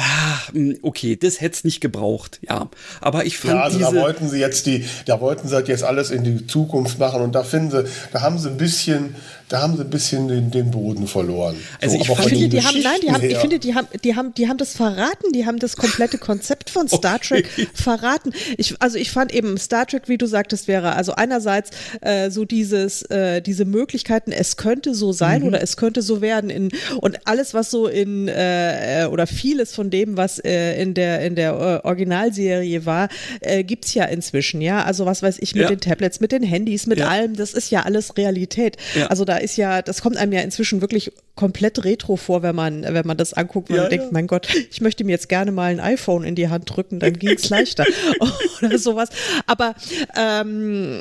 Ah, 0.00 0.38
hm, 0.52 0.78
okay, 0.82 1.16
das 1.16 1.40
hätte 1.40 1.56
es 1.56 1.64
nicht 1.64 1.80
gebraucht, 1.80 2.38
ja. 2.48 2.70
Aber 3.00 3.24
ich 3.26 3.36
fand. 3.36 3.54
Ja, 3.54 3.62
also 3.62 3.78
diese 3.78 3.92
da 3.92 4.00
wollten 4.00 4.28
sie 4.28 4.38
jetzt 4.38 4.66
die, 4.66 4.84
da 5.06 5.20
wollten 5.20 5.48
sie 5.48 5.54
halt 5.56 5.66
jetzt 5.66 5.82
alles 5.82 6.12
in 6.12 6.22
die 6.22 6.46
Zukunft 6.46 7.00
machen 7.00 7.20
und 7.20 7.34
da 7.34 7.42
finden 7.42 7.72
sie, 7.72 7.84
da 8.12 8.20
haben 8.20 8.38
sie 8.38 8.48
ein 8.48 8.58
bisschen, 8.58 9.16
da 9.48 9.62
haben 9.62 9.76
sie 9.76 9.82
ein 9.82 9.90
bisschen 9.90 10.28
den, 10.28 10.50
den 10.50 10.70
Boden 10.70 11.06
verloren. 11.06 11.56
Also 11.80 11.96
so, 11.96 12.02
ich, 12.02 12.08
ich 12.10 12.18
finde, 12.18 12.48
die 12.48 12.62
haben, 12.62 12.82
nein, 12.82 13.00
die 13.02 13.10
haben, 13.10 13.24
ich 13.24 13.38
finde, 13.38 13.58
die 13.58 13.74
haben, 13.74 13.88
die 14.04 14.14
haben, 14.14 14.34
die 14.34 14.48
haben 14.48 14.58
das 14.58 14.74
verraten, 14.74 15.32
die 15.32 15.46
haben 15.46 15.58
das 15.58 15.76
komplette 15.76 16.18
Konzept 16.18 16.70
von 16.70 16.88
Star 16.88 17.18
Trek 17.18 17.48
okay. 17.52 17.68
verraten. 17.72 18.32
Ich, 18.58 18.74
also 18.80 18.98
ich 18.98 19.10
fand 19.10 19.34
eben 19.34 19.56
Star 19.56 19.86
Trek, 19.86 20.08
wie 20.08 20.18
du 20.18 20.26
sagtest, 20.26 20.68
wäre 20.68 20.94
also 20.96 21.14
einerseits 21.14 21.70
äh, 22.02 22.30
so 22.30 22.44
dieses, 22.44 23.02
äh, 23.02 23.40
diese 23.40 23.64
Möglichkeiten, 23.64 24.32
es 24.32 24.56
könnte 24.56 24.94
so 24.94 25.12
sein 25.12 25.42
mhm. 25.42 25.48
oder 25.48 25.62
es 25.62 25.76
könnte 25.76 26.02
so 26.02 26.20
werden 26.20 26.50
in, 26.50 26.70
und 27.00 27.26
alles, 27.26 27.54
was 27.54 27.70
so 27.70 27.86
in, 27.86 28.28
äh, 28.28 29.08
oder 29.10 29.26
vieles 29.26 29.74
von 29.74 29.88
dem, 29.88 30.16
was 30.18 30.38
äh, 30.38 30.80
in 30.80 30.92
der, 30.92 31.24
in 31.24 31.36
der 31.36 31.82
äh, 31.84 31.86
Originalserie 31.86 32.84
war, 32.84 33.08
äh, 33.40 33.64
es 33.82 33.94
ja 33.94 34.04
inzwischen, 34.04 34.60
ja. 34.60 34.84
Also 34.84 35.06
was 35.06 35.22
weiß 35.22 35.38
ich 35.40 35.54
mit 35.54 35.62
ja. 35.62 35.68
den 35.68 35.80
Tablets, 35.80 36.20
mit 36.20 36.32
den 36.32 36.42
Handys, 36.42 36.86
mit 36.86 36.98
ja. 36.98 37.08
allem, 37.08 37.34
das 37.34 37.54
ist 37.54 37.70
ja 37.70 37.82
alles 37.82 38.16
Realität. 38.16 38.76
Ja. 38.94 39.06
Also 39.06 39.24
da 39.24 39.37
ist 39.38 39.56
ja, 39.56 39.82
das 39.82 40.02
kommt 40.02 40.16
einem 40.16 40.32
ja 40.32 40.40
inzwischen 40.40 40.80
wirklich 40.80 41.12
komplett 41.34 41.84
retro 41.84 42.16
vor, 42.16 42.42
wenn 42.42 42.54
man, 42.54 42.82
wenn 42.82 43.06
man 43.06 43.16
das 43.16 43.32
anguckt, 43.32 43.70
wenn 43.70 43.76
man 43.76 43.90
denkt, 43.90 44.12
mein 44.12 44.26
Gott, 44.26 44.48
ich 44.70 44.80
möchte 44.80 45.04
mir 45.04 45.12
jetzt 45.12 45.28
gerne 45.28 45.52
mal 45.52 45.70
ein 45.70 45.80
iPhone 45.80 46.24
in 46.24 46.34
die 46.34 46.48
Hand 46.48 46.74
drücken, 46.74 46.98
dann 46.98 47.14
ging 47.14 47.30
es 47.30 47.48
leichter. 47.50 47.84
Oder 48.62 48.78
sowas. 48.78 49.08
Aber 49.46 49.74
ähm, 50.16 51.00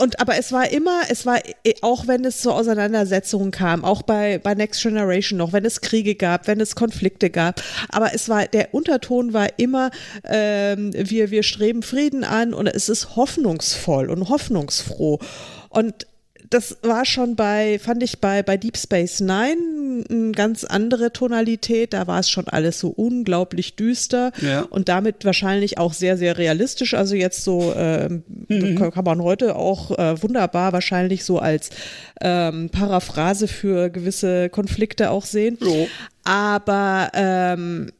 und 0.00 0.18
aber 0.18 0.38
es 0.38 0.50
war 0.50 0.70
immer, 0.70 1.02
es 1.10 1.26
war, 1.26 1.40
äh, 1.62 1.74
auch 1.82 2.06
wenn 2.06 2.24
es 2.24 2.40
zu 2.40 2.52
Auseinandersetzungen 2.52 3.50
kam, 3.50 3.84
auch 3.84 4.00
bei, 4.00 4.38
bei 4.38 4.54
Next 4.54 4.82
Generation 4.82 5.36
noch, 5.36 5.52
wenn 5.52 5.66
es 5.66 5.82
Kriege 5.82 6.14
gab, 6.14 6.46
wenn 6.46 6.58
es 6.58 6.74
Konflikte 6.74 7.28
gab, 7.28 7.62
aber 7.90 8.14
es 8.14 8.30
war, 8.30 8.46
der 8.46 8.72
Unterton 8.72 9.34
war 9.34 9.48
immer, 9.58 9.90
ähm, 10.24 10.92
wir, 10.94 11.30
wir 11.30 11.42
streben 11.42 11.82
Frieden 11.82 12.24
an 12.24 12.54
und 12.54 12.66
es 12.66 12.88
ist 12.88 13.14
hoffnungsvoll 13.14 14.08
und 14.08 14.30
hoffnungsfroh. 14.30 15.18
Und 15.68 16.06
das 16.50 16.78
war 16.82 17.04
schon 17.04 17.36
bei, 17.36 17.78
fand 17.78 18.02
ich 18.02 18.20
bei, 18.20 18.42
bei 18.42 18.56
Deep 18.56 18.76
Space 18.76 19.20
Nine 19.20 20.04
eine 20.10 20.32
ganz 20.32 20.64
andere 20.64 21.12
Tonalität. 21.12 21.92
Da 21.92 22.08
war 22.08 22.18
es 22.18 22.28
schon 22.28 22.48
alles 22.48 22.80
so 22.80 22.88
unglaublich 22.88 23.76
düster 23.76 24.32
ja. 24.42 24.62
und 24.62 24.88
damit 24.88 25.24
wahrscheinlich 25.24 25.78
auch 25.78 25.92
sehr, 25.92 26.16
sehr 26.16 26.38
realistisch. 26.38 26.94
Also 26.94 27.14
jetzt 27.14 27.44
so 27.44 27.72
ähm, 27.76 28.24
mhm. 28.48 28.90
kann 28.90 29.04
man 29.04 29.22
heute 29.22 29.54
auch 29.54 29.96
äh, 29.96 30.20
wunderbar 30.20 30.72
wahrscheinlich 30.72 31.24
so 31.24 31.38
als 31.38 31.70
ähm, 32.20 32.68
Paraphrase 32.70 33.46
für 33.46 33.88
gewisse 33.88 34.48
Konflikte 34.48 35.10
auch 35.10 35.26
sehen. 35.26 35.56
Jo. 35.60 35.86
Aber 36.24 37.10
ähm, 37.14 37.92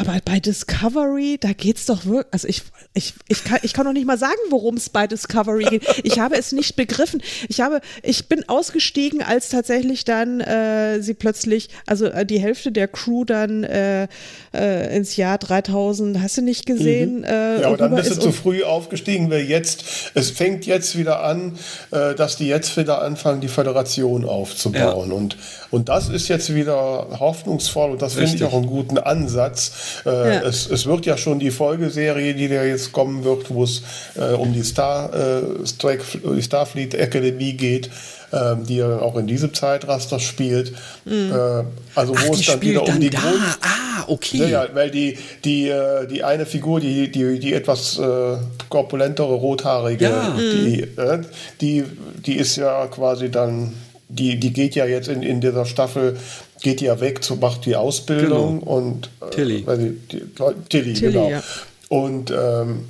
aber 0.00 0.18
bei 0.24 0.40
Discovery, 0.40 1.36
da 1.38 1.52
geht's 1.52 1.84
doch 1.84 2.06
wirklich, 2.06 2.26
also 2.30 2.48
ich, 2.48 2.62
ich, 2.94 3.12
ich, 3.28 3.44
kann, 3.44 3.58
ich 3.62 3.74
kann 3.74 3.84
noch 3.84 3.92
nicht 3.92 4.06
mal 4.06 4.16
sagen, 4.16 4.38
worum 4.48 4.78
es 4.78 4.88
bei 4.88 5.06
Discovery 5.06 5.64
geht. 5.64 5.84
Ich 6.04 6.18
habe 6.18 6.36
es 6.36 6.52
nicht 6.52 6.74
begriffen. 6.74 7.22
Ich 7.48 7.60
habe, 7.60 7.82
ich 8.02 8.26
bin 8.26 8.48
ausgestiegen, 8.48 9.22
als 9.22 9.50
tatsächlich 9.50 10.06
dann 10.06 10.40
äh, 10.40 11.02
sie 11.02 11.12
plötzlich, 11.12 11.68
also 11.84 12.06
äh, 12.06 12.24
die 12.24 12.40
Hälfte 12.40 12.72
der 12.72 12.88
Crew 12.88 13.26
dann 13.26 13.62
äh, 13.64 14.08
äh, 14.54 14.96
ins 14.96 15.16
Jahr 15.16 15.36
3000, 15.36 16.18
hast 16.22 16.38
du 16.38 16.42
nicht 16.42 16.64
gesehen? 16.64 17.18
Mhm. 17.18 17.24
Äh, 17.24 17.60
ja, 17.60 17.66
aber 17.68 17.76
dann 17.76 17.94
bist 17.94 18.10
du 18.10 18.20
zu 18.20 18.32
früh 18.32 18.62
aufgestiegen, 18.62 19.30
weil 19.30 19.42
jetzt, 19.42 19.84
es 20.14 20.30
fängt 20.30 20.64
jetzt 20.64 20.96
wieder 20.96 21.22
an, 21.22 21.58
äh, 21.90 22.14
dass 22.14 22.36
die 22.36 22.46
jetzt 22.46 22.74
wieder 22.78 23.02
anfangen, 23.02 23.42
die 23.42 23.48
Föderation 23.48 24.24
aufzubauen. 24.24 25.10
Ja. 25.10 25.14
Und, 25.14 25.36
und 25.70 25.90
das 25.90 26.08
ist 26.08 26.28
jetzt 26.28 26.54
wieder 26.54 27.18
hoffnungsvoll 27.20 27.90
und 27.90 28.00
das 28.00 28.14
finde 28.14 28.36
ich 28.36 28.44
auch 28.44 28.54
einen 28.54 28.66
guten 28.66 28.96
Ansatz 28.96 29.72
äh, 30.04 30.10
ja. 30.10 30.42
es, 30.42 30.70
es, 30.70 30.86
wird 30.86 31.06
ja 31.06 31.16
schon 31.16 31.38
die 31.38 31.50
Folgeserie, 31.50 32.34
die 32.34 32.48
da 32.48 32.62
jetzt 32.64 32.92
kommen 32.92 33.24
wird, 33.24 33.52
wo 33.52 33.64
es 33.64 33.82
äh, 34.16 34.34
um 34.34 34.52
die 34.52 34.62
Star, 34.62 35.12
äh, 35.14 35.66
Starfleet 35.66 36.94
Academy 36.94 37.52
geht, 37.54 37.90
ähm, 38.32 38.64
die 38.66 38.76
ja 38.76 38.98
auch 38.98 39.16
in 39.16 39.26
diesem 39.26 39.52
Zeitraster 39.52 40.20
spielt. 40.20 40.72
Mhm. 41.04 41.32
Äh, 41.32 41.64
also 41.94 42.14
Ach, 42.16 42.28
wo 42.28 42.34
es 42.34 42.46
dann 42.46 42.62
wieder 42.62 42.86
um 42.86 43.00
die 43.00 43.10
da. 43.10 43.18
Grund 43.18 43.40
Ah, 43.60 44.04
okay. 44.06 44.50
Ja, 44.50 44.66
weil 44.72 44.90
die, 44.90 45.18
die, 45.44 45.68
äh, 45.68 46.06
die 46.06 46.22
eine 46.22 46.46
Figur, 46.46 46.80
die, 46.80 47.10
die, 47.10 47.38
die 47.38 47.52
etwas 47.52 47.98
äh, 47.98 48.36
korpulentere, 48.68 49.34
rothaarige, 49.34 50.04
ja. 50.04 50.36
die, 50.38 50.86
mhm. 50.96 51.26
die, 51.60 51.84
die 52.24 52.36
ist 52.36 52.56
ja 52.56 52.86
quasi 52.86 53.30
dann 53.30 53.72
die, 54.10 54.38
die 54.40 54.52
geht 54.52 54.74
ja 54.74 54.86
jetzt 54.86 55.08
in, 55.08 55.22
in 55.22 55.40
dieser 55.40 55.64
Staffel 55.64 56.16
geht 56.60 56.80
ja 56.80 57.00
weg, 57.00 57.22
zu, 57.24 57.36
macht 57.36 57.66
die 57.66 57.76
Ausbildung 57.76 58.60
genau. 58.60 58.72
und 58.72 59.10
äh, 59.20 59.30
Tilly. 59.30 59.64
Die, 59.64 59.98
die, 60.10 60.22
Tilly, 60.68 60.94
Tilly, 60.94 61.12
genau. 61.12 61.30
Ja. 61.30 61.42
Und, 61.88 62.30
ähm, 62.30 62.88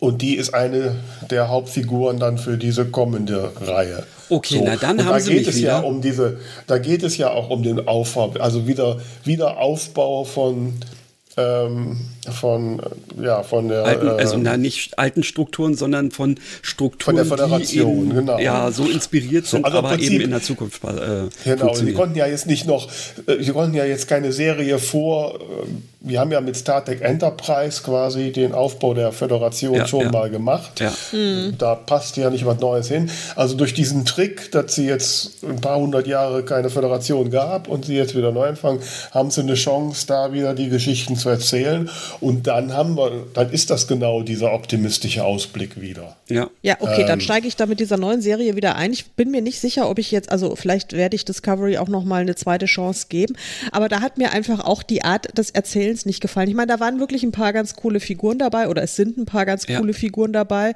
und 0.00 0.22
die 0.22 0.34
ist 0.36 0.54
eine 0.54 0.96
der 1.30 1.48
Hauptfiguren 1.48 2.18
dann 2.18 2.38
für 2.38 2.56
diese 2.56 2.86
kommende 2.86 3.52
Reihe. 3.60 4.04
Okay, 4.28 4.58
so. 4.58 4.64
na 4.64 4.76
dann 4.76 4.98
und 4.98 5.04
haben 5.04 5.14
da 5.14 5.20
sie 5.20 5.30
geht 5.30 5.38
mich 5.40 5.48
es 5.48 5.56
wieder. 5.56 5.68
ja 5.68 5.78
um 5.80 6.00
diese, 6.02 6.38
da 6.66 6.78
geht 6.78 7.02
es 7.02 7.16
ja 7.16 7.30
auch 7.30 7.50
um 7.50 7.62
den 7.62 7.86
Aufbau, 7.86 8.34
also 8.38 8.66
wieder 8.66 9.00
Wiederaufbau 9.24 10.24
von 10.24 10.74
ähm, 11.36 11.96
von, 12.32 12.80
ja, 13.22 13.42
von 13.42 13.68
der. 13.68 13.84
Alten, 13.84 14.08
also 14.08 14.36
äh, 14.36 14.40
na, 14.40 14.56
nicht 14.56 14.98
alten 14.98 15.22
Strukturen, 15.22 15.74
sondern 15.74 16.10
von 16.10 16.38
Strukturen, 16.62 17.16
von 17.16 17.16
der 17.16 17.24
Föderation, 17.24 18.04
die 18.04 18.10
eben, 18.10 18.14
genau. 18.14 18.38
Ja, 18.38 18.70
so 18.70 18.84
inspiriert 18.84 19.46
sind, 19.46 19.64
also 19.64 19.78
aber 19.78 19.90
Prinzip, 19.90 20.12
eben 20.12 20.24
in 20.24 20.30
der 20.30 20.42
Zukunft. 20.42 20.82
Äh, 20.84 21.28
genau, 21.44 21.74
sie 21.74 21.92
konnten 21.92 22.16
ja 22.16 22.26
jetzt 22.26 22.46
nicht 22.46 22.66
noch, 22.66 22.88
äh, 23.26 23.42
sie 23.42 23.52
konnten 23.52 23.74
ja 23.74 23.84
jetzt 23.84 24.08
keine 24.08 24.32
Serie 24.32 24.78
vor, 24.78 25.34
äh, 25.34 25.38
wir 26.00 26.20
haben 26.20 26.30
ja 26.30 26.40
mit 26.40 26.56
Star 26.56 26.84
Trek 26.84 27.02
Enterprise 27.02 27.82
quasi 27.82 28.30
den 28.30 28.52
Aufbau 28.52 28.94
der 28.94 29.10
Föderation 29.10 29.74
ja, 29.74 29.86
schon 29.86 30.02
ja. 30.02 30.10
mal 30.12 30.30
gemacht. 30.30 30.80
Ja. 30.80 30.92
Mhm. 31.12 31.54
Da 31.58 31.74
passt 31.74 32.16
ja 32.16 32.30
nicht 32.30 32.46
was 32.46 32.60
Neues 32.60 32.88
hin. 32.88 33.10
Also 33.34 33.56
durch 33.56 33.74
diesen 33.74 34.04
Trick, 34.04 34.52
dass 34.52 34.74
sie 34.74 34.86
jetzt 34.86 35.42
ein 35.42 35.60
paar 35.60 35.78
hundert 35.78 36.06
Jahre 36.06 36.44
keine 36.44 36.70
Föderation 36.70 37.30
gab 37.30 37.68
und 37.68 37.86
sie 37.86 37.96
jetzt 37.96 38.16
wieder 38.16 38.30
neu 38.30 38.48
anfangen, 38.48 38.80
haben 39.10 39.30
sie 39.30 39.40
eine 39.40 39.54
Chance, 39.54 40.06
da 40.06 40.32
wieder 40.32 40.54
die 40.54 40.68
Geschichten 40.68 41.16
zu 41.16 41.28
erzählen. 41.30 41.90
Und 42.20 42.46
dann 42.46 42.72
haben 42.72 42.96
wir, 42.96 43.26
dann 43.34 43.50
ist 43.50 43.70
das 43.70 43.86
genau 43.86 44.22
dieser 44.22 44.52
optimistische 44.52 45.24
Ausblick 45.24 45.80
wieder. 45.80 46.16
Ja. 46.28 46.50
Ja, 46.62 46.76
okay, 46.80 47.02
ähm, 47.02 47.06
dann 47.06 47.20
steige 47.20 47.46
ich 47.46 47.56
da 47.56 47.66
mit 47.66 47.80
dieser 47.80 47.96
neuen 47.96 48.20
Serie 48.20 48.56
wieder 48.56 48.76
ein. 48.76 48.92
Ich 48.92 49.12
bin 49.12 49.30
mir 49.30 49.42
nicht 49.42 49.60
sicher, 49.60 49.88
ob 49.88 49.98
ich 49.98 50.10
jetzt, 50.10 50.30
also 50.30 50.56
vielleicht 50.56 50.92
werde 50.92 51.16
ich 51.16 51.24
Discovery 51.24 51.78
auch 51.78 51.88
noch 51.88 52.04
mal 52.04 52.20
eine 52.20 52.34
zweite 52.34 52.66
Chance 52.66 53.06
geben. 53.08 53.36
Aber 53.72 53.88
da 53.88 54.00
hat 54.00 54.18
mir 54.18 54.32
einfach 54.32 54.60
auch 54.60 54.82
die 54.82 55.04
Art 55.04 55.36
des 55.36 55.50
Erzählens 55.50 55.88
Erzählens 55.88 56.06
nicht 56.06 56.20
gefallen. 56.20 56.48
Ich 56.48 56.54
meine, 56.54 56.72
da 56.72 56.80
waren 56.80 56.98
wirklich 56.98 57.22
ein 57.22 57.32
paar 57.32 57.52
ganz 57.52 57.74
coole 57.74 58.00
Figuren 58.00 58.38
dabei 58.38 58.68
oder 58.68 58.82
es 58.82 58.96
sind 58.96 59.16
ein 59.16 59.26
paar 59.26 59.46
ganz 59.46 59.66
ja. 59.66 59.78
coole 59.78 59.92
Figuren 59.92 60.32
dabei. 60.32 60.74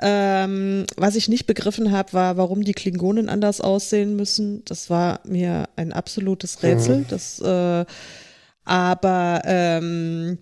Ähm, 0.00 0.86
was 0.96 1.16
ich 1.16 1.28
nicht 1.28 1.46
begriffen 1.46 1.90
habe, 1.90 2.12
war, 2.12 2.36
warum 2.36 2.64
die 2.64 2.72
Klingonen 2.72 3.28
anders 3.28 3.60
aussehen 3.60 4.16
müssen. 4.16 4.64
Das 4.64 4.88
war 4.88 5.20
mir 5.24 5.68
ein 5.76 5.92
absolutes 5.92 6.62
Rätsel. 6.62 6.98
Mhm. 6.98 7.06
Das, 7.08 7.40
äh, 7.40 7.84
aber 8.64 9.42
ähm, 9.44 10.38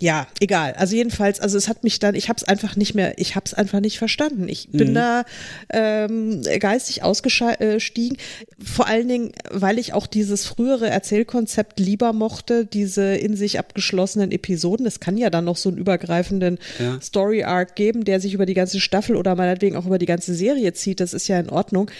ja, 0.00 0.26
egal. 0.40 0.74
Also 0.74 0.96
jedenfalls, 0.96 1.40
also 1.40 1.56
es 1.56 1.68
hat 1.68 1.84
mich 1.84 1.98
dann, 1.98 2.14
ich 2.14 2.28
habe 2.28 2.36
es 2.36 2.44
einfach 2.44 2.76
nicht 2.76 2.94
mehr, 2.94 3.18
ich 3.18 3.36
habe 3.36 3.44
es 3.46 3.54
einfach 3.54 3.80
nicht 3.80 3.98
verstanden. 3.98 4.48
Ich 4.48 4.68
bin 4.70 4.90
mhm. 4.90 4.94
da 4.94 5.24
ähm, 5.70 6.42
geistig 6.60 7.02
ausgestiegen. 7.02 8.18
Vor 8.62 8.86
allen 8.86 9.08
Dingen, 9.08 9.32
weil 9.50 9.78
ich 9.78 9.92
auch 9.92 10.06
dieses 10.06 10.46
frühere 10.46 10.88
Erzählkonzept 10.88 11.78
lieber 11.80 12.12
mochte, 12.12 12.64
diese 12.64 13.16
in 13.16 13.36
sich 13.36 13.58
abgeschlossenen 13.58 14.32
Episoden. 14.32 14.86
Es 14.86 15.00
kann 15.00 15.16
ja 15.16 15.30
dann 15.30 15.44
noch 15.44 15.56
so 15.56 15.68
einen 15.68 15.78
übergreifenden 15.78 16.58
ja. 16.78 17.00
Story 17.00 17.44
Arc 17.44 17.76
geben, 17.76 18.04
der 18.04 18.20
sich 18.20 18.34
über 18.34 18.46
die 18.46 18.54
ganze 18.54 18.80
Staffel 18.80 19.16
oder 19.16 19.34
meinetwegen 19.34 19.76
auch 19.76 19.86
über 19.86 19.98
die 19.98 20.06
ganze 20.06 20.34
Serie 20.34 20.72
zieht. 20.72 21.00
Das 21.00 21.14
ist 21.14 21.28
ja 21.28 21.38
in 21.38 21.50
Ordnung. 21.50 21.90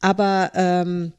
Aber 0.00 0.50
ähm, 0.54 1.12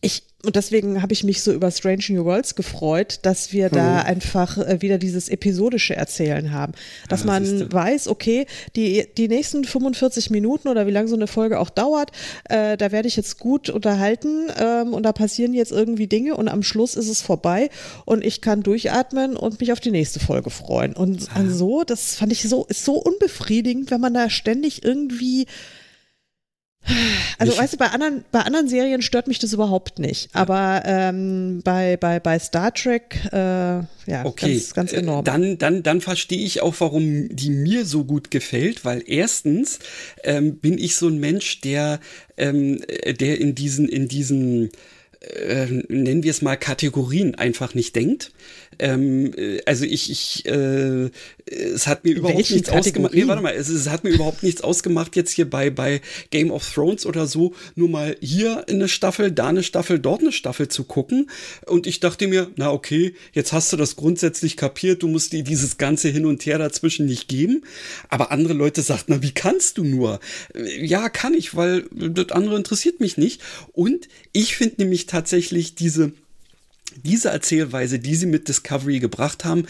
ich, 0.00 0.22
und 0.44 0.54
deswegen 0.54 1.02
habe 1.02 1.12
ich 1.12 1.24
mich 1.24 1.42
so 1.42 1.52
über 1.52 1.72
Strange 1.72 2.04
New 2.10 2.24
Worlds 2.24 2.54
gefreut, 2.54 3.18
dass 3.22 3.52
wir 3.52 3.68
da 3.68 3.94
mhm. 3.94 4.06
einfach 4.06 4.56
äh, 4.56 4.80
wieder 4.80 4.96
dieses 4.96 5.28
episodische 5.28 5.96
Erzählen 5.96 6.52
haben. 6.52 6.72
Dass 7.08 7.20
ja, 7.20 7.26
man 7.26 7.72
weiß, 7.72 8.06
okay, 8.06 8.46
die, 8.76 9.08
die 9.16 9.26
nächsten 9.26 9.64
45 9.64 10.30
Minuten 10.30 10.68
oder 10.68 10.86
wie 10.86 10.92
lange 10.92 11.08
so 11.08 11.16
eine 11.16 11.26
Folge 11.26 11.58
auch 11.58 11.70
dauert, 11.70 12.12
äh, 12.48 12.76
da 12.76 12.92
werde 12.92 13.08
ich 13.08 13.16
jetzt 13.16 13.40
gut 13.40 13.70
unterhalten 13.70 14.46
ähm, 14.56 14.94
und 14.94 15.02
da 15.02 15.12
passieren 15.12 15.52
jetzt 15.52 15.72
irgendwie 15.72 16.06
Dinge 16.06 16.36
und 16.36 16.46
am 16.46 16.62
Schluss 16.62 16.94
ist 16.94 17.08
es 17.08 17.20
vorbei 17.20 17.68
und 18.04 18.24
ich 18.24 18.40
kann 18.40 18.62
durchatmen 18.62 19.36
und 19.36 19.58
mich 19.58 19.72
auf 19.72 19.80
die 19.80 19.90
nächste 19.90 20.20
Folge 20.20 20.50
freuen. 20.50 20.92
Und 20.94 21.22
ja. 21.22 21.50
so, 21.50 21.82
das 21.82 22.14
fand 22.14 22.30
ich 22.30 22.48
so, 22.48 22.64
ist 22.66 22.84
so 22.84 22.94
unbefriedigend, 22.94 23.90
wenn 23.90 24.00
man 24.00 24.14
da 24.14 24.30
ständig 24.30 24.84
irgendwie 24.84 25.46
also, 27.38 27.56
weißt 27.56 27.74
du, 27.74 27.76
bei 27.76 27.86
anderen, 27.86 28.24
bei 28.32 28.40
anderen 28.40 28.68
Serien 28.68 29.02
stört 29.02 29.28
mich 29.28 29.38
das 29.38 29.52
überhaupt 29.52 29.98
nicht. 29.98 30.30
Aber 30.32 30.82
ähm, 30.84 31.60
bei, 31.64 31.96
bei, 31.96 32.20
bei 32.20 32.38
Star 32.38 32.72
Trek, 32.72 33.18
äh, 33.32 33.36
ja, 33.36 34.24
okay. 34.24 34.54
ganz, 34.54 34.74
ganz 34.74 34.92
äh, 34.92 34.98
enorm. 34.98 35.24
Dann, 35.24 35.58
dann, 35.58 35.82
dann 35.82 36.00
verstehe 36.00 36.44
ich 36.44 36.62
auch, 36.62 36.74
warum 36.78 37.28
die 37.34 37.50
mir 37.50 37.84
so 37.84 38.04
gut 38.04 38.30
gefällt, 38.30 38.84
weil 38.84 39.02
erstens 39.06 39.78
ähm, 40.24 40.56
bin 40.56 40.78
ich 40.78 40.96
so 40.96 41.08
ein 41.08 41.18
Mensch, 41.18 41.60
der, 41.60 42.00
ähm, 42.36 42.80
der 43.20 43.40
in 43.40 43.54
diesen, 43.54 43.88
in 43.88 44.08
diesen 44.08 44.70
äh, 45.20 45.66
nennen 45.88 46.22
wir 46.22 46.30
es 46.30 46.42
mal 46.42 46.56
Kategorien 46.56 47.34
einfach 47.34 47.74
nicht 47.74 47.96
denkt. 47.96 48.32
Ähm, 48.78 49.32
äh, 49.36 49.60
also 49.66 49.84
ich, 49.84 50.10
ich 50.10 50.46
äh, 50.46 51.10
es 51.50 51.86
hat 51.86 52.04
mir 52.04 52.14
überhaupt 52.14 52.36
Welchen 52.36 52.54
nichts 52.54 52.68
Kategorien? 52.68 53.06
ausgemacht. 53.06 53.14
Nee, 53.14 53.28
warte 53.28 53.42
mal, 53.42 53.54
es, 53.54 53.68
es, 53.68 53.88
hat 53.88 54.04
mir 54.04 54.10
überhaupt 54.10 54.42
nichts 54.42 54.62
ausgemacht 54.62 55.16
jetzt 55.16 55.32
hier 55.32 55.48
bei, 55.48 55.70
bei 55.70 56.00
Game 56.30 56.50
of 56.50 56.68
Thrones 56.72 57.06
oder 57.06 57.26
so, 57.26 57.54
nur 57.74 57.88
mal 57.88 58.16
hier 58.20 58.68
eine 58.68 58.88
Staffel, 58.88 59.32
da 59.32 59.48
eine 59.48 59.62
Staffel, 59.62 59.98
dort 59.98 60.20
eine 60.20 60.32
Staffel 60.32 60.68
zu 60.68 60.84
gucken. 60.84 61.30
Und 61.66 61.86
ich 61.86 62.00
dachte 62.00 62.28
mir, 62.28 62.50
na 62.56 62.70
okay, 62.72 63.14
jetzt 63.32 63.52
hast 63.52 63.72
du 63.72 63.76
das 63.76 63.96
grundsätzlich 63.96 64.56
kapiert, 64.56 65.02
du 65.02 65.08
musst 65.08 65.32
dir 65.32 65.42
dieses 65.42 65.78
ganze 65.78 66.08
Hin 66.08 66.26
und 66.26 66.44
Her 66.46 66.58
dazwischen 66.58 67.06
nicht 67.06 67.28
geben. 67.28 67.62
Aber 68.08 68.30
andere 68.30 68.54
Leute 68.54 68.82
sagten, 68.82 69.12
na 69.12 69.22
wie 69.22 69.32
kannst 69.32 69.78
du 69.78 69.84
nur? 69.84 70.20
Ja, 70.80 71.08
kann 71.08 71.34
ich, 71.34 71.54
weil 71.54 71.84
das 71.92 72.30
andere 72.30 72.56
interessiert 72.56 73.00
mich 73.00 73.16
nicht. 73.16 73.40
Und 73.72 74.08
ich 74.32 74.56
finde 74.56 74.76
nämlich 74.78 75.06
tatsächlich 75.06 75.74
diese 75.74 76.12
diese 77.04 77.30
Erzählweise, 77.30 77.98
die 77.98 78.14
sie 78.14 78.26
mit 78.26 78.48
Discovery 78.48 78.98
gebracht 78.98 79.44
haben, 79.44 79.66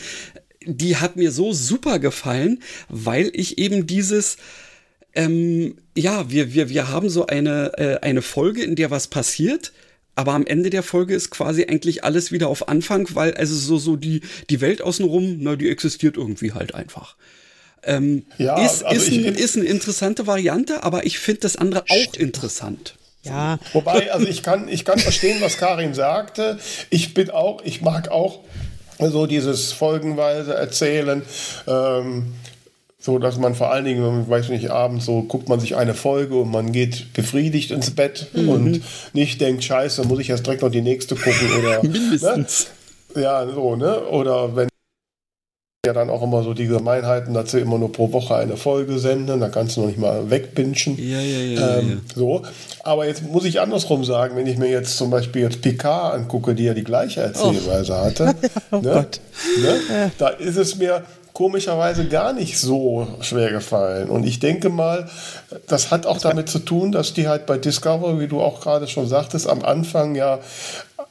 die 0.65 0.97
hat 0.97 1.17
mir 1.17 1.31
so 1.31 1.53
super 1.53 1.99
gefallen, 1.99 2.63
weil 2.89 3.31
ich 3.33 3.59
eben 3.59 3.87
dieses, 3.87 4.37
ähm, 5.15 5.77
ja, 5.97 6.31
wir, 6.31 6.53
wir, 6.53 6.69
wir 6.69 6.89
haben 6.89 7.09
so 7.09 7.27
eine, 7.27 7.73
äh, 7.79 8.01
eine 8.01 8.23
Folge, 8.23 8.63
in 8.63 8.77
der 8.77 8.91
was 8.91 9.09
passiert, 9.09 9.73
aber 10.15 10.33
am 10.33 10.47
Ende 10.47 10.71
der 10.71 10.83
Folge 10.83 11.15
ist 11.15 11.31
quasi 11.31 11.65
eigentlich 11.65 12.05
alles 12.05 12.33
wieder 12.33 12.49
auf 12.49 12.69
Anfang, 12.69 13.09
weil 13.15 13.35
also 13.35 13.55
so, 13.55 13.79
so 13.79 13.97
die, 13.97 14.21
die 14.51 14.61
Welt 14.61 14.83
außenrum, 14.83 15.39
na, 15.41 15.57
die 15.57 15.71
existiert 15.71 16.17
irgendwie 16.17 16.53
halt 16.53 16.75
einfach. 16.75 17.17
Ähm, 17.85 18.25
ja, 18.37 18.65
ist, 18.65 18.83
also 18.85 19.01
ist, 19.01 19.13
ein, 19.13 19.35
ist 19.35 19.57
eine 19.57 19.67
interessante 19.67 20.27
Variante, 20.27 20.83
aber 20.83 21.07
ich 21.07 21.21
finde 21.21 21.43
das 21.43 21.57
andere 21.57 21.85
auch 21.89 22.15
interessant. 22.15 22.97
Ja. 23.23 23.59
Wobei, 23.73 24.13
also 24.13 24.27
ich 24.27 24.43
kann, 24.43 24.69
ich 24.69 24.85
kann 24.85 24.99
verstehen, 24.99 25.39
was 25.41 25.59
Karin 25.59 25.95
sagte. 25.95 26.59
Ich 26.91 27.15
bin 27.15 27.31
auch, 27.31 27.63
ich 27.65 27.83
mag 27.83 28.11
auch 28.11 28.41
so 28.99 29.27
dieses 29.27 29.73
folgenweise 29.73 30.55
Erzählen. 30.55 31.23
Ähm, 31.67 32.35
so 33.01 33.19
dass 33.19 33.39
man 33.39 33.55
vor 33.55 33.71
allen 33.71 33.85
Dingen, 33.85 34.29
weiß 34.29 34.49
nicht, 34.49 34.71
abends 34.71 35.07
so 35.07 35.23
guckt 35.23 35.49
man 35.49 35.61
sich 35.61 35.77
eine 35.77 35.95
Folge 35.95 36.37
und 36.41 36.51
man 36.51 36.73
geht 36.73 37.13
befriedigt 37.13 37.71
ins 37.71 37.93
Bett 37.93 38.27
mhm. 38.33 38.49
und 38.49 38.83
nicht 39.13 39.41
denkt, 39.41 39.63
scheiße, 39.63 40.05
muss 40.05 40.19
ich 40.19 40.29
jetzt 40.29 40.45
direkt 40.45 40.63
noch 40.63 40.71
die 40.71 40.83
nächste 40.83 41.15
gucken 41.15 41.49
oder 41.59 41.83
Mindestens. 41.83 42.67
Ne? 43.15 43.23
ja 43.23 43.47
so 43.47 43.77
ne 43.77 44.01
oder 44.01 44.55
wenn 44.55 44.68
ja 45.87 45.93
dann 45.93 46.11
auch 46.11 46.23
immer 46.23 46.43
so 46.43 46.55
die 46.55 46.67
Gemeinheiten, 46.67 47.35
dass 47.35 47.53
sie 47.53 47.61
immer 47.61 47.79
nur 47.79 47.93
pro 47.93 48.13
Woche 48.13 48.35
eine 48.35 48.57
Folge 48.57 48.99
senden, 48.99 49.39
da 49.39 49.49
kannst 49.49 49.77
du 49.77 49.83
noch 49.83 49.87
nicht 49.87 49.99
mal 49.99 50.29
wegbinschen. 50.29 50.99
Ja, 50.99 51.21
ja, 51.21 51.39
ja, 51.39 51.79
ähm, 51.79 51.89
ja, 51.89 52.15
So. 52.17 52.43
Aber 52.83 53.07
jetzt 53.07 53.23
muss 53.23 53.45
ich 53.45 53.61
andersrum 53.61 54.05
sagen, 54.05 54.35
wenn 54.35 54.49
ich 54.49 54.59
mir 54.59 54.69
jetzt 54.69 54.99
zum 54.99 55.11
Beispiel 55.11 55.43
jetzt 55.43 55.63
Picard 55.63 56.15
angucke, 56.15 56.57
die 56.57 56.65
ja 56.65 56.75
die 56.75 56.83
gleiche 56.83 57.21
Erzählweise 57.21 57.93
oh. 57.93 58.05
hatte, 58.05 58.35
oh 58.73 58.79
ne? 58.79 59.07
Ne? 59.63 60.11
da 60.19 60.29
ist 60.29 60.57
es 60.57 60.77
mir 60.77 61.05
komischerweise 61.39 62.09
gar 62.09 62.33
nicht 62.33 62.59
so 62.59 63.07
schwer 63.21 63.53
gefallen. 63.53 64.11
Und 64.11 64.27
ich 64.27 64.41
denke 64.41 64.71
mal, 64.71 65.09
das 65.69 65.93
hat 65.93 66.05
auch 66.05 66.19
damit 66.19 66.49
zu 66.49 66.59
tun, 66.59 66.91
dass 66.91 67.15
die 67.15 67.29
halt 67.29 67.47
bei 67.47 67.59
Discovery, 67.59 68.19
wie 68.19 68.27
du 68.27 68.41
auch 68.41 68.61
gerade 68.61 68.89
schon 68.89 69.07
sagtest, 69.07 69.49
am 69.49 69.63
Anfang 69.63 70.17
ja 70.17 70.41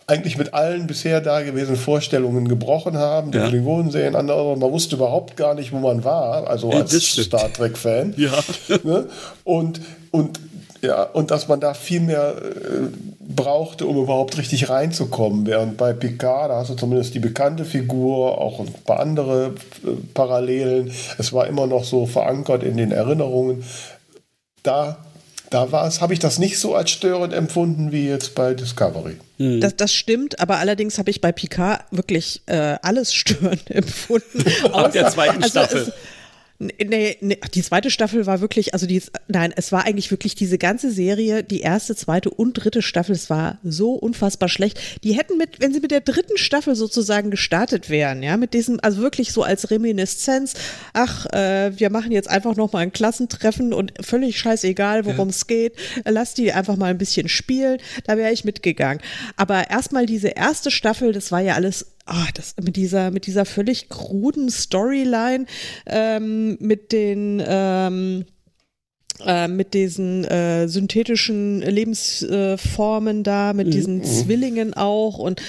eigentlich 0.05 0.37
mit 0.37 0.53
allen 0.53 0.85
bisher 0.85 1.21
dagewesenen 1.21 1.79
Vorstellungen 1.79 2.49
gebrochen 2.49 2.97
haben. 2.97 3.31
Die 3.31 3.37
ja. 3.37 3.47
Klingonen 3.47 3.89
sehen 3.89 4.17
andere, 4.17 4.57
man 4.57 4.69
wusste 4.69 4.97
überhaupt 4.97 5.37
gar 5.37 5.53
nicht, 5.53 5.71
wo 5.71 5.77
man 5.77 6.03
war, 6.03 6.45
also 6.49 6.71
als 6.71 6.91
Star 7.01 7.53
Trek-Fan. 7.53 8.13
Ja. 8.17 8.33
Ne? 8.83 9.07
Und, 9.45 9.79
und, 10.11 10.41
ja, 10.81 11.03
und 11.03 11.31
dass 11.31 11.47
man 11.47 11.61
da 11.61 11.73
viel 11.73 12.01
mehr 12.01 12.35
äh, 12.35 13.16
brauchte, 13.27 13.85
um 13.85 13.97
überhaupt 13.97 14.37
richtig 14.37 14.69
reinzukommen. 14.69 15.45
Während 15.45 15.77
bei 15.77 15.93
Picard, 15.93 16.49
da 16.49 16.57
hast 16.57 16.69
du 16.69 16.75
zumindest 16.75 17.13
die 17.13 17.19
bekannte 17.19 17.65
Figur, 17.65 18.39
auch 18.39 18.59
ein 18.59 18.73
paar 18.85 18.99
andere 18.99 19.55
äh, 19.83 19.89
Parallelen. 20.13 20.91
Es 21.17 21.33
war 21.33 21.47
immer 21.47 21.67
noch 21.67 21.83
so 21.83 22.05
verankert 22.05 22.63
in 22.63 22.77
den 22.77 22.91
Erinnerungen. 22.91 23.63
Da 24.63 24.97
da 25.49 25.71
habe 25.71 26.13
ich 26.13 26.19
das 26.19 26.39
nicht 26.39 26.59
so 26.59 26.75
als 26.75 26.91
störend 26.91 27.33
empfunden 27.33 27.91
wie 27.91 28.07
jetzt 28.07 28.35
bei 28.35 28.53
Discovery. 28.53 29.15
Hm. 29.37 29.61
Das, 29.61 29.75
das 29.75 29.93
stimmt, 29.93 30.39
aber 30.39 30.57
allerdings 30.57 30.97
habe 30.97 31.09
ich 31.09 31.21
bei 31.21 31.31
Picard 31.31 31.85
wirklich 31.91 32.41
äh, 32.47 32.75
alles 32.81 33.13
störend 33.15 33.69
empfunden. 33.71 34.43
Aus 34.71 34.91
der 34.91 35.09
zweiten 35.09 35.43
also 35.43 35.49
Staffel. 35.49 35.81
Es, 35.83 35.93
Nee, 36.59 37.17
nee, 37.21 37.37
die 37.53 37.61
zweite 37.61 37.91
Staffel 37.91 38.25
war 38.25 38.41
wirklich, 38.41 38.73
also 38.73 38.87
die, 38.87 38.99
nein, 39.27 39.53
es 39.55 39.71
war 39.71 39.85
eigentlich 39.85 40.09
wirklich 40.09 40.33
diese 40.33 40.57
ganze 40.57 40.89
Serie, 40.89 41.43
die 41.43 41.61
erste, 41.61 41.95
zweite 41.95 42.31
und 42.31 42.53
dritte 42.53 42.81
Staffel, 42.81 43.13
es 43.13 43.29
war 43.29 43.59
so 43.63 43.91
unfassbar 43.93 44.49
schlecht. 44.49 44.79
Die 45.03 45.13
hätten 45.13 45.37
mit, 45.37 45.61
wenn 45.61 45.71
sie 45.71 45.81
mit 45.81 45.91
der 45.91 46.01
dritten 46.01 46.35
Staffel 46.35 46.75
sozusagen 46.75 47.29
gestartet 47.29 47.91
wären, 47.91 48.23
ja, 48.23 48.37
mit 48.37 48.55
diesem, 48.55 48.79
also 48.81 49.01
wirklich 49.01 49.33
so 49.33 49.43
als 49.43 49.69
Reminiszenz, 49.69 50.55
ach, 50.93 51.27
äh, 51.27 51.77
wir 51.77 51.91
machen 51.91 52.11
jetzt 52.11 52.27
einfach 52.27 52.55
nochmal 52.55 52.83
ein 52.83 52.93
Klassentreffen 52.93 53.71
und 53.71 53.93
völlig 54.01 54.39
scheißegal, 54.39 55.05
worum 55.05 55.29
es 55.29 55.41
ja. 55.41 55.55
geht, 55.55 55.73
lass 56.05 56.33
die 56.33 56.51
einfach 56.53 56.75
mal 56.75 56.89
ein 56.89 56.97
bisschen 56.97 57.29
spielen, 57.29 57.77
da 58.05 58.17
wäre 58.17 58.33
ich 58.33 58.45
mitgegangen. 58.45 59.03
Aber 59.35 59.69
erstmal 59.69 60.07
diese 60.07 60.29
erste 60.29 60.71
Staffel, 60.71 61.11
das 61.13 61.31
war 61.31 61.41
ja 61.41 61.53
alles 61.53 61.96
ah, 62.07 62.27
das 62.33 62.55
mit 62.61 62.75
dieser, 62.75 63.11
mit 63.11 63.27
dieser 63.27 63.45
völlig 63.45 63.89
kruden 63.89 64.49
Storyline, 64.49 65.45
ähm, 65.85 66.57
mit 66.59 66.91
den, 66.91 67.41
ähm, 67.45 68.25
äh, 69.25 69.47
mit 69.47 69.73
diesen 69.73 70.25
äh, 70.25 70.67
synthetischen 70.67 71.61
Lebensformen 71.61 73.23
da, 73.23 73.53
mit 73.53 73.73
diesen 73.73 73.97
mhm. 73.97 74.03
Zwillingen 74.03 74.73
auch 74.73 75.17
und 75.17 75.41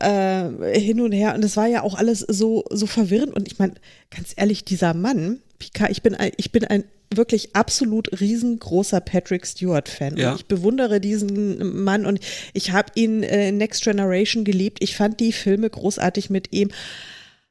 äh, 0.00 0.48
hin 0.78 1.00
und 1.00 1.12
her. 1.12 1.34
Und 1.34 1.42
das 1.42 1.56
war 1.56 1.66
ja 1.66 1.82
auch 1.82 1.94
alles 1.94 2.20
so, 2.20 2.64
so 2.70 2.86
verwirrend. 2.86 3.34
Und 3.34 3.48
ich 3.48 3.58
meine, 3.58 3.74
ganz 4.10 4.32
ehrlich, 4.36 4.64
dieser 4.64 4.94
Mann, 4.94 5.40
Picard, 5.58 5.90
ich 5.90 6.02
bin 6.02 6.14
ein, 6.14 6.32
ich 6.36 6.52
bin 6.52 6.64
ein 6.64 6.84
wirklich 7.14 7.54
absolut 7.54 8.20
riesengroßer 8.20 9.00
Patrick 9.00 9.46
Stewart-Fan. 9.46 10.16
Ja. 10.16 10.34
Ich 10.34 10.46
bewundere 10.46 11.00
diesen 11.00 11.84
Mann 11.84 12.04
und 12.04 12.20
ich 12.52 12.72
habe 12.72 12.90
ihn 12.94 13.22
äh, 13.22 13.52
Next 13.52 13.84
Generation 13.84 14.44
geliebt. 14.44 14.78
Ich 14.80 14.96
fand 14.96 15.20
die 15.20 15.32
Filme 15.32 15.70
großartig 15.70 16.30
mit 16.30 16.52
ihm. 16.52 16.70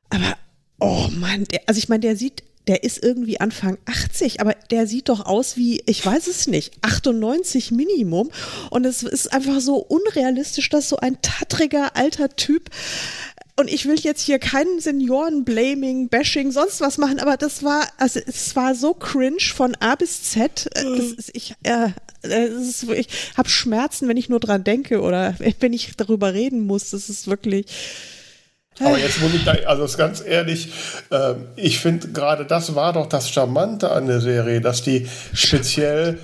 Aber, 0.10 0.38
oh 0.80 1.08
Mann, 1.12 1.46
der, 1.46 1.62
also 1.68 1.78
ich 1.78 1.90
meine, 1.90 2.02
der 2.02 2.16
sieht 2.16 2.44
der 2.68 2.84
ist 2.84 3.04
irgendwie 3.04 3.40
Anfang 3.40 3.78
80, 3.86 4.42
aber 4.42 4.56
der 4.72 4.88
sieht 4.88 5.10
doch 5.10 5.26
aus 5.26 5.56
wie, 5.56 5.84
ich 5.86 6.04
weiß 6.06 6.28
es 6.28 6.48
nicht, 6.48 6.74
98 6.82 7.72
Minimum. 7.72 8.32
Und 8.72 8.86
es 8.86 9.04
ist 9.04 9.32
einfach 9.34 9.60
so 9.60 9.78
unrealistisch, 9.78 10.70
dass 10.70 10.90
so 10.90 10.98
ein 10.98 11.22
tattriger 11.22 11.96
alter 11.96 12.30
Typ 12.30 12.70
und 13.58 13.72
ich 13.72 13.86
will 13.86 13.98
jetzt 14.00 14.22
hier 14.22 14.38
keinen 14.38 14.82
Senioren-Blaming, 14.82 16.10
Bashing, 16.10 16.52
sonst 16.52 16.82
was 16.82 16.98
machen, 16.98 17.20
aber 17.20 17.38
das 17.38 17.64
war, 17.64 17.88
also 17.98 18.20
es 18.26 18.56
war 18.56 18.76
so 18.76 18.94
cringe 18.94 19.40
von 19.40 19.76
A 19.80 19.96
bis 19.96 20.24
Z. 20.24 20.68
Äh, 20.76 20.84
das 20.84 21.06
ist, 21.06 21.32
ich, 21.34 21.56
äh, 21.64 21.90
ist, 22.24 22.84
ich 22.84 23.08
habe 23.38 23.48
Schmerzen, 23.48 24.10
wenn 24.10 24.18
ich 24.18 24.28
nur 24.28 24.42
dran 24.42 24.66
denke 24.66 25.02
oder 25.02 25.36
wenn 25.60 25.72
ich 25.72 25.96
darüber 25.96 26.34
reden 26.34 26.66
muss. 26.66 26.90
Das 26.90 27.10
ist 27.10 27.28
wirklich. 27.28 27.68
Aber 28.80 28.98
jetzt 28.98 29.22
muss 29.22 29.34
ich 29.34 29.46
da, 29.46 29.54
also 29.68 29.98
ganz 29.98 30.22
ehrlich, 30.26 30.74
äh, 31.10 31.36
ich 31.56 31.80
finde 31.80 32.10
gerade 32.10 32.46
das 32.46 32.76
war 32.76 32.92
doch 32.92 33.08
das 33.08 33.30
Charmante 33.30 33.90
an 33.90 34.08
der 34.08 34.20
Serie, 34.20 34.60
dass 34.60 34.84
die 34.84 35.08
speziell 35.34 36.20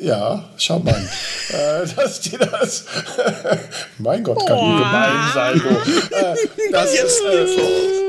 ja, 0.00 0.44
charmant. 0.56 0.96
äh, 1.50 1.86
dass 1.96 2.20
die 2.20 2.36
das. 2.36 2.84
mein 3.98 4.22
Gott, 4.22 4.46
kann 4.46 4.58
die 4.58 4.76
gemein 4.76 5.30
sein. 5.34 5.62
So. 5.62 6.16
Äh, 6.16 6.34
das, 6.72 6.94
ist, 6.94 7.20
äh, 7.22 7.46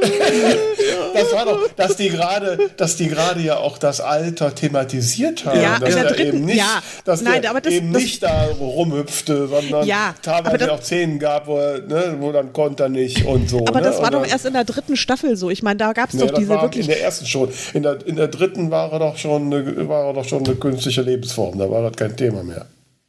das 1.13 1.33
war 1.33 1.45
doch, 1.45 1.67
dass 1.75 1.95
die 1.95 2.09
gerade, 2.09 2.57
dass 2.77 2.95
die 2.95 3.07
gerade 3.07 3.41
ja 3.41 3.57
auch 3.57 3.77
das 3.77 4.01
Alter 4.01 4.53
thematisiert 4.53 5.45
haben. 5.45 5.61
Ja, 5.61 5.79
dass 5.79 5.95
er 5.95 6.17
eben 6.19 6.45
nicht, 6.45 6.57
ja. 6.57 6.81
dass 7.05 7.21
Nein, 7.21 7.45
aber 7.45 7.61
das, 7.61 7.73
eben 7.73 7.93
das, 7.93 8.01
nicht 8.01 8.23
da 8.23 8.45
rumhüpfte, 8.59 9.47
sondern 9.47 9.85
ja, 9.85 10.15
teilweise 10.21 10.57
das, 10.57 10.69
auch 10.69 10.81
Szenen 10.81 11.19
gab, 11.19 11.47
wo, 11.47 11.57
ne, 11.57 12.15
wo 12.19 12.31
dann 12.31 12.53
konnte 12.53 12.83
er 12.83 12.89
nicht 12.89 13.25
und 13.25 13.49
so. 13.49 13.65
Aber 13.67 13.81
ne? 13.81 13.87
das 13.87 14.01
war 14.01 14.11
doch 14.11 14.25
erst 14.25 14.45
in 14.45 14.53
der 14.53 14.63
dritten 14.63 14.97
Staffel 14.97 15.35
so. 15.35 15.49
Ich 15.49 15.63
meine, 15.63 15.77
da 15.77 15.93
gab 15.93 16.09
es 16.09 16.15
nee, 16.15 16.25
doch 16.25 16.33
diese 16.33 16.49
wirklich. 16.49 16.87
In 16.87 16.93
der 16.93 17.01
ersten 17.03 17.25
schon. 17.25 17.49
In 17.73 17.83
der, 17.83 18.05
in 18.05 18.15
der 18.15 18.27
dritten 18.27 18.71
war 18.71 18.91
er 18.91 18.99
doch 18.99 19.17
schon 19.17 19.53
eine, 19.53 19.87
war 19.87 20.07
er 20.07 20.13
doch 20.13 20.25
schon 20.25 20.45
eine 20.45 20.55
künstliche 20.55 21.01
Lebensform. 21.01 21.57
Da 21.57 21.69
war 21.69 21.76
das 21.81 21.95
kein 21.95 22.15
Thema 22.15 22.43
mehr. 22.43 22.65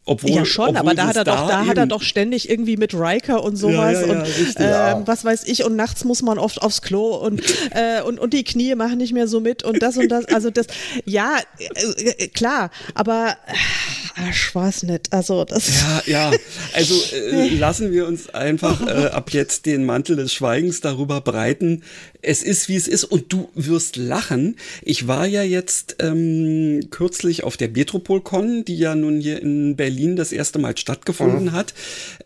Obwohl, 0.09 0.30
ja 0.30 0.44
schon, 0.46 0.74
aber 0.74 0.94
da 0.94 1.06
hat 1.09 1.16
er 1.16 1.24
doch, 1.24 1.48
da, 1.48 1.66
hat 1.66 1.76
er 1.76 1.84
doch 1.84 2.00
ständig 2.00 2.48
irgendwie 2.48 2.78
mit 2.78 2.94
Riker 2.94 3.44
und 3.44 3.56
sowas 3.56 4.00
ja, 4.00 4.06
ja, 4.06 4.12
und 4.12 4.20
richtig, 4.22 4.56
äh, 4.56 4.94
was 5.04 5.22
weiß 5.22 5.44
ich 5.44 5.64
und 5.64 5.76
nachts 5.76 6.02
muss 6.04 6.22
man 6.22 6.38
oft 6.38 6.62
aufs 6.62 6.80
Klo 6.80 7.14
und 7.14 7.42
äh, 7.72 8.00
und 8.00 8.18
und 8.18 8.32
die 8.32 8.42
Knie 8.42 8.74
machen 8.74 8.96
nicht 8.96 9.12
mehr 9.12 9.28
so 9.28 9.40
mit 9.40 9.64
und 9.64 9.82
das 9.82 9.98
und 9.98 10.09
das, 10.09 10.24
also 10.24 10.48
das, 10.48 10.66
ja 11.04 11.36
äh, 11.59 12.24
äh 12.24 12.28
klar, 12.28 12.70
aber 12.94 13.36
äh, 13.46 14.30
ich 14.30 14.54
weiß 14.54 14.84
nicht, 14.84 15.12
also 15.12 15.44
das. 15.44 15.68
Ja, 15.78 16.02
ja, 16.06 16.30
also 16.72 16.94
äh, 17.14 17.48
lassen 17.59 17.92
wir 17.92 18.06
uns 18.06 18.30
einfach 18.30 18.80
ab 19.12 19.30
jetzt 19.34 19.66
den 19.66 19.84
Mantel 19.84 20.16
des 20.16 20.32
Schweigens 20.32 20.80
darüber 20.80 21.20
breiten, 21.20 21.82
es 22.22 22.42
ist, 22.42 22.68
wie 22.68 22.76
es 22.76 22.88
ist 22.88 23.04
und 23.04 23.32
du 23.32 23.48
wirst 23.54 23.96
lachen. 23.96 24.56
Ich 24.82 25.06
war 25.06 25.26
ja 25.26 25.42
jetzt 25.42 25.96
ähm, 26.00 26.88
kürzlich 26.90 27.44
auf 27.44 27.56
der 27.56 27.68
Metropolcon, 27.68 28.64
die 28.64 28.76
ja 28.76 28.94
nun 28.94 29.20
hier 29.20 29.40
in 29.40 29.76
Berlin 29.76 29.97
das 30.16 30.32
erste 30.32 30.59
Mal 30.59 30.76
stattgefunden 30.76 31.46
mhm. 31.46 31.53
hat, 31.53 31.74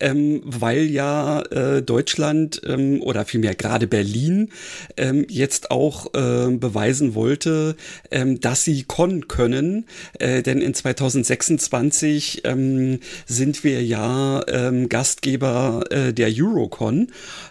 ähm, 0.01 0.43
weil 0.45 0.85
ja 0.85 1.43
äh, 1.43 1.83
Deutschland 1.83 2.61
ähm, 2.67 3.01
oder 3.03 3.25
vielmehr 3.25 3.55
gerade 3.55 3.87
Berlin 3.87 4.51
ähm, 4.97 5.27
jetzt 5.29 5.71
auch 5.71 6.15
äh, 6.15 6.51
beweisen 6.51 7.15
wollte, 7.15 7.77
ähm, 8.11 8.41
dass 8.41 8.65
sie 8.65 8.85
Con 8.85 9.29
können, 9.29 9.87
äh, 10.19 10.43
denn 10.43 10.61
in 10.61 10.75
2026 10.75 12.43
ähm, 12.45 13.01
sind 13.27 13.65
wir 13.65 13.83
ja 13.83 14.43
ähm, 14.49 14.89
Gastgeber 14.89 15.85
äh, 15.91 16.13
der 16.13 16.31
Eurocon 16.35 17.09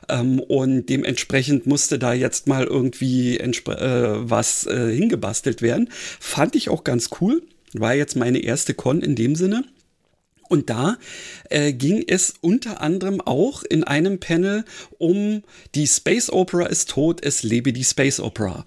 ähm, 0.09 0.39
und 0.39 0.87
dementsprechend 0.87 1.65
musste 1.65 1.99
da 1.99 2.13
jetzt 2.13 2.47
mal 2.47 2.65
irgendwie 2.65 3.37
äh, 3.37 3.49
was 3.49 4.65
äh, 4.65 4.93
hingebastelt 4.95 5.61
werden. 5.61 5.89
Fand 6.19 6.55
ich 6.55 6.69
auch 6.69 6.83
ganz 6.83 7.09
cool. 7.19 7.41
War 7.73 7.93
jetzt 7.95 8.15
meine 8.15 8.39
erste 8.39 8.73
Con 8.73 9.01
in 9.01 9.15
dem 9.15 9.35
Sinne. 9.35 9.63
Und 10.51 10.69
da 10.69 10.97
äh, 11.49 11.71
ging 11.71 12.03
es 12.05 12.33
unter 12.41 12.81
anderem 12.81 13.21
auch 13.21 13.63
in 13.63 13.85
einem 13.85 14.19
Panel 14.19 14.65
um 14.97 15.43
die 15.75 15.87
Space 15.87 16.29
Opera 16.29 16.65
ist 16.65 16.89
tot, 16.89 17.23
es 17.23 17.41
lebe 17.41 17.71
die 17.71 17.85
Space 17.85 18.19
Opera. 18.19 18.65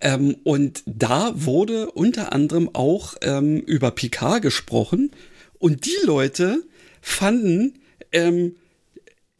Ähm, 0.00 0.36
und 0.44 0.84
da 0.86 1.32
wurde 1.34 1.90
unter 1.90 2.32
anderem 2.32 2.70
auch 2.72 3.16
ähm, 3.22 3.58
über 3.58 3.90
Picard 3.90 4.42
gesprochen. 4.42 5.10
Und 5.58 5.86
die 5.86 6.06
Leute 6.06 6.62
fanden 7.00 7.80
ähm, 8.12 8.54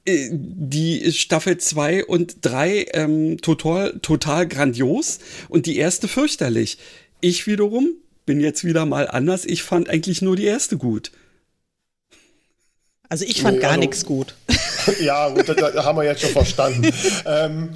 äh, 0.05 0.31
die 0.33 1.13
Staffel 1.13 1.59
2 1.59 2.07
und 2.07 2.39
3 2.41 2.87
ähm, 2.93 3.39
total, 3.41 4.01
total 4.01 4.49
grandios 4.49 5.21
und 5.49 5.67
die 5.67 5.77
erste 5.77 6.09
fürchterlich. 6.09 6.79
Ich 7.21 7.47
wiederum 7.47 7.91
bin 8.27 8.41
jetzt 8.41 8.65
wieder 8.65 8.85
mal 8.85 9.07
anders. 9.07 9.45
Ich 9.45 9.63
fand 9.63 9.89
eigentlich 9.89 10.23
nur 10.23 10.35
die 10.35 10.47
erste 10.47 10.77
gut. 10.77 11.13
Also 13.15 13.27
ich 13.27 13.43
fand 13.43 13.59
nee, 13.59 13.63
gar 13.63 13.71
also, 13.71 13.81
nichts 13.81 14.05
gut. 14.05 14.35
Ja, 15.01 15.29
gut, 15.29 15.49
das, 15.49 15.85
haben 15.85 15.97
wir 15.97 16.03
jetzt 16.03 16.21
schon 16.21 16.31
verstanden. 16.31 16.93
ähm, 17.25 17.71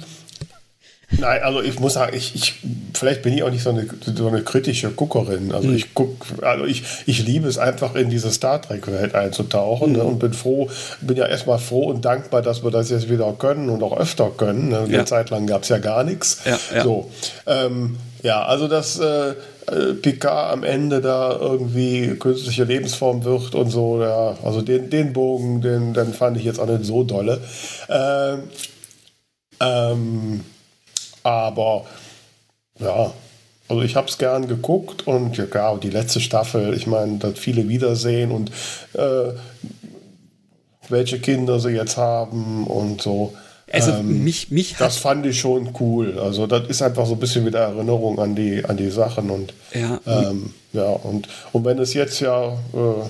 Nein, 1.11 1.41
also 1.41 1.61
ich 1.61 1.79
muss 1.79 1.93
sagen, 1.93 2.13
ich, 2.13 2.35
ich, 2.35 2.55
vielleicht 2.93 3.21
bin 3.21 3.33
ich 3.33 3.41
auch 3.41 3.49
nicht 3.49 3.63
so 3.63 3.69
eine, 3.69 3.87
so 4.01 4.27
eine 4.27 4.43
kritische 4.43 4.91
Guckerin. 4.91 5.53
Also 5.53 5.69
mhm. 5.69 5.75
ich 5.77 5.93
guck, 5.93 6.25
also 6.41 6.65
ich, 6.65 6.83
ich 7.05 7.25
liebe 7.25 7.47
es 7.47 7.57
einfach 7.57 7.95
in 7.95 8.09
diese 8.09 8.31
Star 8.31 8.61
Trek-Welt 8.61 9.15
einzutauchen 9.15 9.93
mhm. 9.93 9.97
ne, 9.97 10.03
und 10.03 10.19
bin 10.19 10.33
froh, 10.33 10.69
bin 10.99 11.15
ja 11.15 11.25
erstmal 11.25 11.57
froh 11.57 11.85
und 11.85 12.03
dankbar, 12.03 12.41
dass 12.41 12.61
wir 12.61 12.69
das 12.69 12.89
jetzt 12.89 13.09
wieder 13.09 13.31
können 13.31 13.69
und 13.69 13.81
auch 13.81 13.97
öfter 13.97 14.29
können. 14.35 14.69
Ne. 14.69 14.79
Eine 14.79 14.93
ja. 14.93 15.05
Zeit 15.05 15.29
lang 15.29 15.47
gab 15.47 15.63
es 15.63 15.69
ja 15.69 15.77
gar 15.77 16.03
nichts. 16.03 16.41
Ja, 16.43 16.59
ja. 16.75 16.83
So, 16.83 17.09
ähm, 17.47 17.97
ja 18.23 18.43
also 18.43 18.67
dass 18.67 18.99
äh, 18.99 19.35
äh, 19.71 19.93
Picard 19.93 20.53
am 20.53 20.63
Ende 20.63 21.01
da 21.01 21.37
irgendwie 21.39 22.15
künstliche 22.19 22.63
Lebensform 22.63 23.23
wird 23.23 23.55
und 23.55 23.69
so, 23.69 24.01
ja, 24.01 24.37
also 24.43 24.61
den, 24.61 24.89
den 24.89 25.13
Bogen, 25.13 25.61
den, 25.61 25.93
den 25.93 26.13
fand 26.13 26.37
ich 26.37 26.43
jetzt 26.43 26.59
auch 26.59 26.67
nicht 26.67 26.85
so 26.85 27.03
dolle. 27.03 27.41
Ähm, 27.89 28.43
ähm, 29.59 30.43
aber 31.23 31.85
ja, 32.79 33.11
also 33.67 33.81
ich 33.83 33.95
habe 33.95 34.07
es 34.07 34.17
gern 34.17 34.47
geguckt 34.47 35.05
und 35.05 35.37
ja, 35.37 35.77
die 35.77 35.89
letzte 35.89 36.19
Staffel, 36.19 36.73
ich 36.73 36.87
meine, 36.87 37.17
dass 37.17 37.37
viele 37.37 37.67
Wiedersehen 37.69 38.31
und 38.31 38.51
äh, 38.93 39.33
welche 40.89 41.19
Kinder 41.19 41.59
sie 41.59 41.69
jetzt 41.69 41.97
haben 41.97 42.65
und 42.65 43.01
so. 43.01 43.33
Also 43.71 43.91
ähm, 43.91 44.23
mich, 44.23 44.51
mich 44.51 44.75
Das 44.77 44.97
fand 44.97 45.25
ich 45.25 45.39
schon 45.39 45.69
cool. 45.79 46.19
Also 46.19 46.47
das 46.47 46.67
ist 46.67 46.81
einfach 46.81 47.05
so 47.05 47.13
ein 47.13 47.19
bisschen 47.19 47.45
wieder 47.45 47.59
Erinnerung 47.59 48.19
an 48.19 48.35
die, 48.35 48.63
an 48.65 48.77
die 48.77 48.89
Sachen 48.89 49.29
und 49.29 49.53
ja, 49.73 49.99
ähm, 50.05 50.53
ja 50.73 50.89
und, 50.89 51.27
und 51.51 51.65
wenn 51.65 51.77
es 51.79 51.93
jetzt 51.93 52.19
ja 52.19 52.53
äh, 52.53 53.09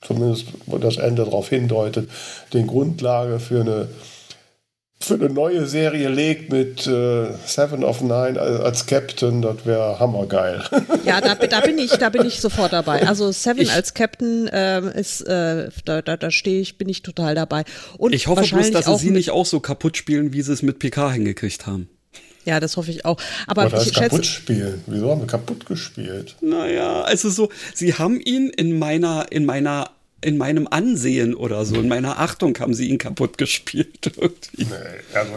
zumindest 0.00 0.46
das 0.80 0.96
Ende 0.96 1.24
darauf 1.24 1.48
hindeutet, 1.48 2.08
den 2.52 2.66
Grundlage 2.66 3.40
für 3.40 3.60
eine 3.60 3.88
für 5.00 5.14
eine 5.14 5.30
neue 5.30 5.66
Serie 5.66 6.08
legt 6.08 6.50
mit 6.52 6.86
äh, 6.86 7.28
Seven 7.46 7.84
of 7.84 8.00
Nine 8.00 8.40
als 8.40 8.86
Captain, 8.86 9.42
das 9.42 9.64
wäre 9.64 9.98
hammergeil. 9.98 10.62
Ja, 11.04 11.20
da, 11.20 11.34
da, 11.36 11.60
bin 11.60 11.78
ich, 11.78 11.92
da 11.92 12.10
bin 12.10 12.26
ich 12.26 12.40
sofort 12.40 12.72
dabei. 12.72 13.06
Also 13.06 13.30
Seven 13.32 13.62
ich, 13.62 13.72
als 13.72 13.94
Captain 13.94 14.46
äh, 14.48 14.80
ist, 14.98 15.22
äh, 15.22 15.70
da, 15.84 16.02
da, 16.02 16.16
da 16.16 16.30
stehe 16.30 16.60
ich, 16.60 16.76
bin 16.76 16.88
ich 16.88 17.02
total 17.02 17.34
dabei. 17.34 17.64
Und 17.96 18.12
ich 18.12 18.26
hoffe 18.26 18.46
bloß, 18.46 18.70
dass 18.72 18.84
sie 18.86 18.96
sie 18.96 19.10
nicht 19.10 19.30
auch 19.30 19.46
so 19.46 19.60
kaputt 19.60 19.96
spielen, 19.96 20.32
wie 20.32 20.42
sie 20.42 20.52
es 20.52 20.62
mit 20.62 20.78
PK 20.80 21.12
hingekriegt 21.12 21.66
haben. 21.66 21.88
Ja, 22.44 22.60
das 22.60 22.76
hoffe 22.76 22.90
ich 22.90 23.04
auch. 23.04 23.18
Aber 23.46 23.70
Was 23.70 23.86
ich 23.86 23.94
kaputt 23.94 24.26
spielen? 24.26 24.82
Wieso 24.86 25.10
haben 25.10 25.20
wir 25.20 25.26
kaputt 25.26 25.66
gespielt? 25.66 26.36
Naja, 26.40 27.02
also 27.02 27.30
so, 27.30 27.50
sie 27.74 27.94
haben 27.94 28.20
ihn 28.20 28.48
in 28.48 28.78
meiner, 28.78 29.26
in 29.30 29.44
meiner 29.44 29.90
in 30.20 30.36
meinem 30.36 30.66
Ansehen 30.68 31.34
oder 31.34 31.64
so, 31.64 31.76
in 31.76 31.88
meiner 31.88 32.18
Achtung 32.18 32.58
haben 32.58 32.74
sie 32.74 32.88
ihn 32.88 32.98
kaputt 32.98 33.38
gespielt. 33.38 34.12
Irgendwie. 34.16 34.64
Nee, 34.64 35.14
also, 35.14 35.32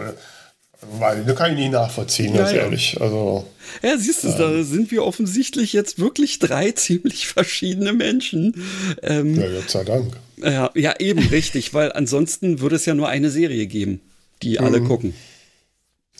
weil, 1.00 1.24
das 1.24 1.36
kann 1.36 1.52
ich 1.52 1.58
nicht 1.58 1.72
nachvollziehen, 1.72 2.34
ganz 2.34 2.52
ja, 2.52 2.58
ehrlich. 2.58 2.98
Also, 3.00 3.46
ja, 3.84 3.98
siehst 3.98 4.24
du, 4.24 4.30
ähm, 4.30 4.36
da 4.38 4.64
sind 4.64 4.90
wir 4.90 5.04
offensichtlich 5.04 5.74
jetzt 5.74 6.00
wirklich 6.00 6.40
drei 6.40 6.72
ziemlich 6.76 7.28
verschiedene 7.28 7.94
Menschen. 7.94 8.64
Ähm, 9.04 9.40
ja, 9.40 9.48
Gott 9.48 9.70
sei 9.70 9.84
Dank. 9.84 10.18
Ja, 10.44 10.72
ja, 10.74 10.96
eben 11.00 11.20
richtig, 11.28 11.76
weil 11.76 11.92
ansonsten 11.92 12.62
würde 12.62 12.76
es 12.76 12.86
ja 12.86 12.96
nur 12.96 13.10
eine 13.10 13.30
Serie 13.30 13.68
geben, 13.68 14.02
die 14.42 14.60
alle 14.60 14.80
mhm. 14.80 14.88
gucken. 14.88 15.14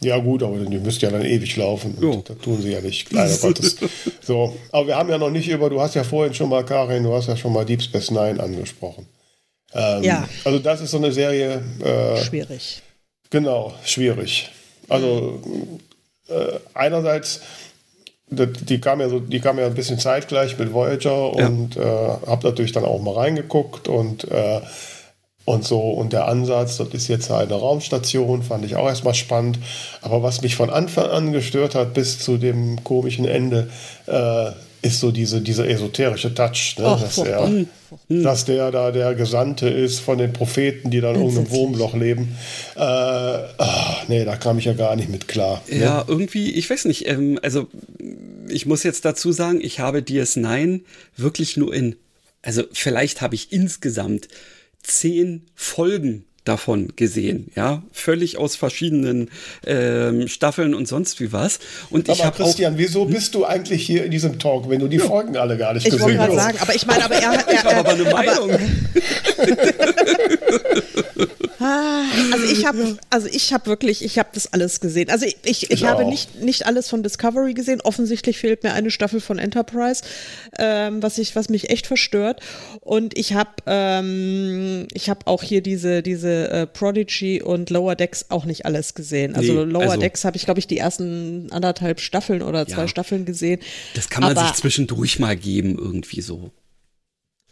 Ja, 0.04 0.18
gut, 0.18 0.42
aber 0.42 0.58
die 0.58 0.80
müsst 0.80 1.02
ja 1.04 1.12
dann 1.12 1.24
ewig 1.24 1.56
laufen. 1.58 1.94
Und 1.96 2.30
das 2.30 2.38
tun 2.40 2.60
sie 2.62 2.72
ja 2.72 2.82
nicht, 2.82 3.12
leider 3.14 3.38
Gottes. 3.42 3.78
So, 4.22 4.58
aber 4.72 4.88
wir 4.88 4.96
haben 4.96 5.10
ja 5.10 5.18
noch 5.20 5.30
nicht 5.30 5.48
über, 5.48 5.70
du 5.70 5.80
hast 5.80 5.94
ja 5.94 6.04
vorhin 6.04 6.34
schon 6.34 6.50
mal, 6.50 6.66
Karin, 6.66 7.04
du 7.04 7.14
hast 7.14 7.28
ja 7.28 7.38
schon 7.38 7.54
mal 7.54 7.66
Deep 7.66 7.84
Space 7.84 8.10
Nine 8.10 8.42
angesprochen. 8.42 9.06
Ähm, 9.74 10.04
ja. 10.04 10.28
Also, 10.44 10.60
das 10.60 10.82
ist 10.82 10.92
so 10.92 10.98
eine 10.98 11.12
Serie. 11.12 11.62
Äh, 11.84 12.18
schwierig. 12.24 12.82
Genau, 13.30 13.74
schwierig. 13.86 14.50
Also, 14.90 15.40
äh, 16.28 16.60
einerseits, 16.74 17.42
die 18.28 18.82
kam, 18.82 19.02
ja 19.02 19.10
so, 19.10 19.20
die 19.20 19.40
kam 19.40 19.60
ja 19.60 19.68
ein 19.68 19.76
bisschen 19.76 20.00
zeitgleich 20.00 20.58
mit 20.58 20.74
Voyager 20.74 21.34
ja. 21.38 21.48
und 21.48 21.78
äh, 21.78 21.82
habe 21.82 22.48
natürlich 22.48 22.72
dann 22.72 22.86
auch 22.86 23.02
mal 23.02 23.14
reingeguckt 23.14 23.88
und 23.88 24.30
äh, 24.32 24.62
und 25.46 25.64
so. 25.64 25.80
Und 25.80 26.14
der 26.14 26.28
Ansatz, 26.28 26.78
das 26.78 26.90
ist 26.90 27.08
jetzt 27.08 27.32
eine 27.32 27.54
Raumstation, 27.54 28.44
fand 28.44 28.66
ich 28.66 28.76
auch 28.76 28.88
erstmal 28.88 29.16
spannend. 29.16 29.60
Aber 30.02 30.24
was 30.24 30.42
mich 30.42 30.56
von 30.56 30.70
Anfang 30.70 31.10
an 31.10 31.32
gestört 31.32 31.76
hat, 31.76 31.94
bis 31.94 32.20
zu 32.20 32.38
dem 32.38 32.84
komischen 32.84 33.26
Ende, 33.26 33.70
äh, 34.08 34.52
ist 34.84 35.00
so 35.00 35.12
diese, 35.12 35.42
dieser 35.42 35.68
esoterische 35.68 36.34
Touch, 36.34 36.76
ne? 36.80 36.86
Och, 36.86 37.00
dass, 37.00 37.18
er, 37.20 37.46
hm. 37.46 37.68
dass 38.24 38.46
der 38.46 38.72
da 38.72 38.92
der 38.92 39.14
Gesandte 39.14 39.70
ist 39.70 40.00
von 40.00 40.18
den 40.18 40.34
Propheten, 40.34 40.90
die 40.90 41.02
dann 41.02 41.16
in 41.16 41.22
irgendeinem 41.22 41.52
Wurmloch 41.52 41.94
leben. 41.94 42.36
Äh, 42.76 42.80
ach, 42.80 44.08
nee, 44.08 44.26
da 44.26 44.36
kam 44.38 44.58
ich 44.58 44.66
ja 44.66 44.74
gar 44.74 44.96
nicht 44.96 45.10
mit 45.10 45.28
klar. 45.28 45.62
Ne? 45.70 45.82
Ja, 45.82 46.06
irgendwie, 46.08 46.52
ich 46.52 46.70
weiß 46.70 46.86
nicht, 46.86 47.08
ähm, 47.08 47.40
also 47.44 47.68
ich 48.50 48.66
muss 48.66 48.84
jetzt 48.84 49.06
dazu 49.06 49.32
sagen, 49.32 49.60
ich 49.62 49.80
habe 49.80 50.00
DS9 50.00 50.82
wirklich 51.16 51.58
nur 51.58 51.74
in, 51.74 51.96
also 52.42 52.64
vielleicht 52.72 53.22
habe 53.22 53.36
ich 53.36 53.52
insgesamt 53.52 54.30
zehn 54.84 55.46
Folgen 55.56 56.26
davon 56.44 56.94
gesehen, 56.96 57.52
ja, 57.56 57.84
völlig 57.92 58.38
aus 58.38 58.56
verschiedenen 58.56 59.30
ähm, 59.66 60.28
Staffeln 60.28 60.74
und 60.74 60.88
sonst 60.88 61.20
wie 61.20 61.32
was. 61.32 61.60
Und 61.90 62.10
aber 62.10 62.18
ich 62.18 62.26
habe 62.26 62.36
Christian, 62.44 62.78
wieso 62.78 63.06
hm? 63.06 63.12
bist 63.12 63.36
du 63.36 63.46
eigentlich 63.46 63.86
hier 63.86 64.04
in 64.06 64.12
diesem 64.12 64.40
Talk, 64.40 64.68
wenn 64.70 64.80
du 64.80 64.88
die 64.88 64.98
ja. 64.98 65.06
Folgen 65.06 65.38
alle 65.38 65.58
gar 65.58 65.74
nicht 65.74 65.86
ich 65.86 65.92
gesehen 65.92 66.20
hast? 66.20 66.30
Ich 66.30 66.30
wollte 66.30 66.36
gerade 66.36 66.54
sagen, 66.54 66.58
aber 66.62 66.76
ich 66.76 66.86
meine, 66.88 67.06
aber 67.06 67.16
er 67.16 67.30
hat, 67.30 67.46
ich 67.54 67.64
habe 67.64 67.76
aber 67.78 67.92
eine 67.92 68.04
Meinung. 68.04 68.52
Ah, 71.64 72.06
also 72.34 72.46
ich 72.52 72.66
habe, 72.66 72.98
also 73.12 73.28
ich 73.28 73.54
habe 73.54 73.68
wirklich, 73.68 74.04
ich 74.04 74.18
habe 74.18 74.30
das 74.34 74.52
alles 74.52 74.80
gesehen. 74.80 75.12
Also 75.12 75.28
ich, 75.28 75.38
ich, 75.44 75.64
ich, 75.64 75.72
ich 75.72 75.84
habe 75.86 76.06
nicht, 76.06 76.42
nicht 76.42 76.66
alles 76.66 76.90
von 76.90 77.04
Discovery 77.04 77.54
gesehen. 77.54 77.82
Offensichtlich 77.82 78.40
fehlt 78.40 78.64
mir 78.64 78.74
eine 78.74 78.90
Staffel 78.90 79.22
von 79.22 79.38
Enterprise, 79.38 80.02
ähm, 80.58 81.04
was 81.04 81.20
ich, 81.20 81.36
was 81.36 81.50
mich 81.50 81.70
echt 81.70 81.86
verstört. 81.86 82.42
Und 82.80 83.16
ich 83.16 83.34
habe, 83.34 83.52
ähm, 83.68 84.88
ich 84.92 85.08
habe 85.12 85.28
auch 85.28 85.44
hier 85.44 85.62
diese, 85.62 86.02
diese 86.02 86.31
äh, 86.32 86.68
Prodigy 86.68 87.42
und 87.42 87.70
Lower 87.70 87.96
Decks 87.96 88.26
auch 88.30 88.46
nicht 88.46 88.66
alles 88.66 88.94
gesehen. 88.94 89.36
Also 89.36 89.66
nee, 89.66 89.72
Lower 89.72 89.84
also, 89.84 90.00
Decks 90.00 90.26
habe 90.26 90.38
ich, 90.38 90.46
glaube 90.46 90.60
ich, 90.60 90.68
die 90.68 90.78
ersten 90.78 91.52
anderthalb 91.52 92.00
Staffeln 92.00 92.42
oder 92.42 92.68
zwei 92.68 92.84
ja, 92.84 92.88
Staffeln 92.88 93.26
gesehen. 93.26 93.60
Das 93.94 94.10
kann 94.10 94.24
man 94.24 94.38
Aber, 94.38 94.48
sich 94.48 94.58
zwischendurch 94.58 95.20
mal 95.20 95.36
geben, 95.36 95.78
irgendwie 95.78 96.22
so. 96.22 96.52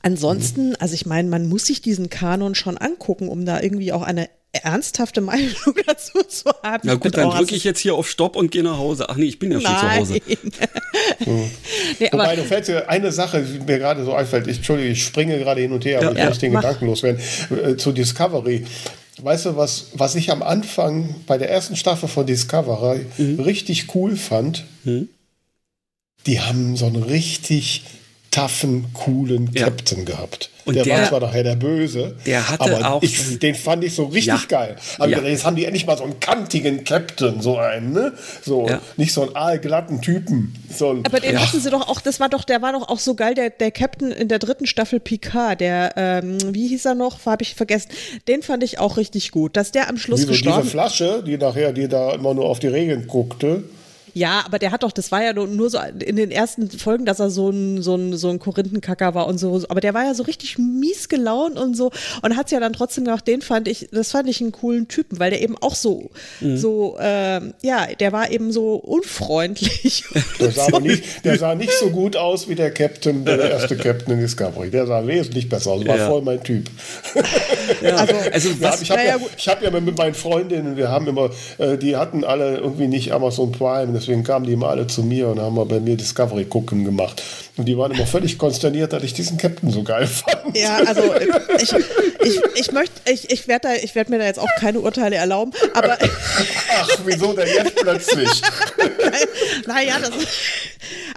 Ansonsten, 0.01 0.75
also 0.77 0.93
ich 0.93 1.05
meine, 1.05 1.29
man 1.29 1.47
muss 1.47 1.65
sich 1.65 1.81
diesen 1.81 2.09
Kanon 2.09 2.55
schon 2.55 2.77
angucken, 2.77 3.27
um 3.27 3.45
da 3.45 3.61
irgendwie 3.61 3.91
auch 3.91 4.01
eine 4.01 4.29
ernsthafte 4.51 5.21
Meinung 5.21 5.53
dazu 5.85 6.23
zu 6.23 6.49
haben. 6.63 6.81
Na 6.83 6.95
gut, 6.95 7.15
dann 7.15 7.29
drücke 7.29 7.55
ich 7.55 7.63
jetzt 7.63 7.79
hier 7.79 7.95
auf 7.95 8.09
Stopp 8.09 8.35
und 8.35 8.51
gehe 8.51 8.63
nach 8.63 8.77
Hause. 8.77 9.09
Ach 9.09 9.15
nee, 9.15 9.25
ich 9.25 9.39
bin 9.39 9.51
ja 9.51 9.61
schon 9.61 9.71
Nein. 9.71 10.05
zu 10.05 10.13
Hause. 10.13 10.13
hm. 11.19 11.51
nee, 11.99 12.09
Wobei, 12.11 12.35
du 12.35 12.43
fällt 12.43 12.67
dir 12.67 12.89
eine 12.89 13.11
Sache, 13.11 13.43
die 13.43 13.59
mir 13.59 13.77
gerade 13.77 14.03
so 14.03 14.13
einfällt. 14.13 14.47
Ich, 14.47 14.57
Entschuldige, 14.57 14.89
ich 14.89 15.03
springe 15.03 15.37
gerade 15.37 15.61
hin 15.61 15.71
und 15.71 15.85
her, 15.85 15.99
aber 15.99 16.17
ja, 16.17 16.23
ich 16.23 16.29
muss 16.29 16.39
den 16.39 16.53
mach. 16.53 16.61
Gedanken 16.61 16.85
loswerden. 16.87 17.21
Äh, 17.63 17.77
zu 17.77 17.91
Discovery. 17.91 18.65
Weißt 19.21 19.45
du, 19.45 19.55
was, 19.55 19.87
was 19.93 20.15
ich 20.15 20.31
am 20.31 20.41
Anfang 20.41 21.15
bei 21.27 21.37
der 21.37 21.49
ersten 21.49 21.75
Staffel 21.75 22.07
von 22.07 22.25
Discovery 22.25 23.05
mhm. 23.17 23.39
richtig 23.41 23.93
cool 23.93 24.15
fand? 24.15 24.65
Mhm. 24.83 25.09
Die 26.25 26.39
haben 26.39 26.75
so 26.75 26.85
einen 26.85 27.03
richtig 27.03 27.83
toughen, 28.31 28.85
coolen 28.93 29.49
ja. 29.53 29.65
Captain 29.65 30.05
gehabt. 30.05 30.49
Und 30.69 30.75
der, 30.75 30.83
der, 30.83 30.97
war 30.99 31.07
zwar 31.07 31.19
nachher 31.21 31.43
der 31.43 31.55
Böse, 31.55 32.15
der 32.25 32.49
hatte 32.49 32.61
aber 32.61 32.93
auch 32.93 33.03
ich, 33.03 33.39
den 33.39 33.55
fand 33.55 33.83
ich 33.83 33.95
so 33.95 34.05
richtig 34.05 34.27
ja. 34.27 34.41
geil. 34.47 34.75
Aber 34.97 35.09
ja. 35.09 35.21
jetzt 35.21 35.45
haben 35.45 35.55
die 35.55 35.65
endlich 35.65 35.85
mal 35.85 35.97
so 35.97 36.03
einen 36.03 36.19
kantigen 36.19 36.83
Captain, 36.83 37.41
so 37.41 37.57
einen, 37.57 37.91
ne? 37.91 38.13
So, 38.41 38.67
ja. 38.67 38.81
nicht 38.97 39.13
so 39.13 39.23
einen 39.23 39.35
aalglatten 39.35 40.01
Typen. 40.01 40.55
So 40.69 40.91
einen, 40.91 41.05
aber 41.05 41.19
den 41.19 41.39
hatten 41.39 41.59
sie 41.59 41.69
doch 41.69 41.87
auch, 41.87 42.01
das 42.01 42.19
war 42.19 42.29
doch, 42.29 42.43
der 42.43 42.61
war 42.61 42.73
doch 42.73 42.87
auch 42.87 42.99
so 42.99 43.15
geil, 43.15 43.33
der, 43.33 43.49
der 43.49 43.71
Captain 43.71 44.11
in 44.11 44.27
der 44.27 44.39
dritten 44.39 44.67
Staffel 44.67 44.99
Picard, 44.99 45.61
der, 45.61 45.93
ähm, 45.97 46.37
wie 46.53 46.67
hieß 46.67 46.85
er 46.85 46.95
noch, 46.95 47.25
habe 47.25 47.43
ich 47.43 47.55
vergessen, 47.55 47.89
den 48.27 48.43
fand 48.43 48.63
ich 48.63 48.79
auch 48.79 48.97
richtig 48.97 49.31
gut, 49.31 49.57
dass 49.57 49.71
der 49.71 49.89
am 49.89 49.97
Schluss 49.97 50.21
Wieso, 50.21 50.31
gestorben 50.31 50.61
diese 50.61 50.71
Flasche, 50.71 51.23
die 51.25 51.37
nachher, 51.37 51.73
die 51.73 51.87
da 51.87 52.13
immer 52.13 52.33
nur 52.33 52.45
auf 52.45 52.59
die 52.59 52.67
Regeln 52.67 53.07
guckte, 53.07 53.63
ja, 54.19 54.43
aber 54.45 54.59
der 54.59 54.71
hat 54.71 54.83
doch, 54.83 54.91
das 54.91 55.13
war 55.13 55.23
ja 55.23 55.31
nur 55.31 55.69
so 55.69 55.79
in 55.99 56.17
den 56.17 56.29
ersten 56.29 56.69
Folgen, 56.69 57.05
dass 57.05 57.21
er 57.21 57.29
so 57.29 57.49
ein, 57.51 57.81
so 57.81 57.95
ein, 57.95 58.17
so 58.17 58.29
ein 58.29 58.37
Korinthenkacker 58.37 59.15
war 59.15 59.27
und 59.27 59.37
so. 59.37 59.63
Aber 59.69 59.79
der 59.79 59.93
war 59.93 60.03
ja 60.03 60.13
so 60.13 60.23
richtig 60.23 60.57
mies 60.57 61.07
gelaunt 61.07 61.57
und 61.57 61.77
so 61.77 61.89
und 62.21 62.35
hat 62.35 62.47
es 62.47 62.51
ja 62.51 62.59
dann 62.59 62.73
trotzdem 62.73 63.05
gemacht, 63.05 63.25
den 63.27 63.41
fand 63.41 63.69
ich, 63.69 63.87
das 63.93 64.11
fand 64.11 64.27
ich 64.27 64.41
einen 64.41 64.51
coolen 64.51 64.89
Typen, 64.89 65.19
weil 65.19 65.29
der 65.31 65.41
eben 65.41 65.57
auch 65.57 65.73
so, 65.73 66.09
mhm. 66.41 66.57
so, 66.57 66.97
äh, 66.99 67.39
ja, 67.61 67.87
der 67.97 68.11
war 68.11 68.29
eben 68.29 68.51
so 68.51 68.75
unfreundlich. 68.75 70.03
Der 70.39 70.51
sah, 70.51 70.67
so. 70.69 70.79
nicht, 70.79 71.25
der 71.25 71.37
sah 71.37 71.55
nicht 71.55 71.71
so 71.73 71.89
gut 71.89 72.15
aus 72.15 72.47
wie 72.47 72.55
der 72.55 72.71
Captain, 72.71 73.25
der 73.25 73.51
erste 73.51 73.75
Captain 73.75 74.13
in 74.13 74.21
Discovery. 74.21 74.69
Der 74.69 74.87
sah 74.87 75.05
wesentlich 75.05 75.49
besser 75.49 75.71
aus, 75.71 75.85
war 75.85 75.97
ja. 75.97 76.07
voll 76.07 76.21
mein 76.21 76.43
Typ. 76.43 76.69
Ja. 77.81 77.95
Also, 77.95 78.15
also 78.33 78.61
was, 78.61 78.81
ich 78.81 78.91
habe 78.91 79.03
ja, 79.03 79.17
hab 79.47 79.61
ja 79.61 79.69
mit 79.69 79.97
meinen 79.97 80.13
Freundinnen, 80.13 80.75
wir 80.75 80.89
haben 80.89 81.07
immer, 81.07 81.29
äh, 81.59 81.77
die 81.77 81.95
hatten 81.95 82.23
alle 82.23 82.57
irgendwie 82.57 82.87
nicht 82.87 83.13
Amazon 83.13 83.51
Prime, 83.51 83.93
deswegen 84.09 84.23
kamen 84.23 84.45
die 84.45 84.53
immer 84.53 84.69
alle 84.69 84.87
zu 84.87 85.03
mir 85.03 85.27
und 85.27 85.39
haben 85.39 85.55
mal 85.55 85.65
bei 85.65 85.79
mir 85.79 85.95
Discovery 85.95 86.45
gucken 86.45 86.83
gemacht. 86.83 87.21
Und 87.57 87.65
die 87.65 87.77
waren 87.77 87.91
immer 87.91 88.07
völlig 88.07 88.39
konsterniert, 88.39 88.91
dass 88.91 89.03
ich 89.03 89.13
diesen 89.13 89.37
Captain 89.37 89.69
so 89.69 89.83
geil 89.83 90.07
fand. 90.07 90.57
Ja, 90.57 90.77
also 90.77 91.13
ich, 91.61 91.71
ich, 92.25 92.41
ich 92.55 92.71
möchte, 92.71 92.95
ich, 93.05 93.29
ich 93.29 93.47
werde 93.47 93.69
werd 93.93 94.09
mir 94.09 94.17
da 94.17 94.25
jetzt 94.25 94.39
auch 94.39 94.49
keine 94.57 94.79
Urteile 94.79 95.17
erlauben, 95.17 95.51
aber. 95.75 95.97
Ach, 96.01 96.89
wieso 97.05 97.33
denn 97.33 97.47
jetzt 97.47 97.75
plötzlich? 97.75 98.41
naja, 99.67 99.99
das, 99.99 100.11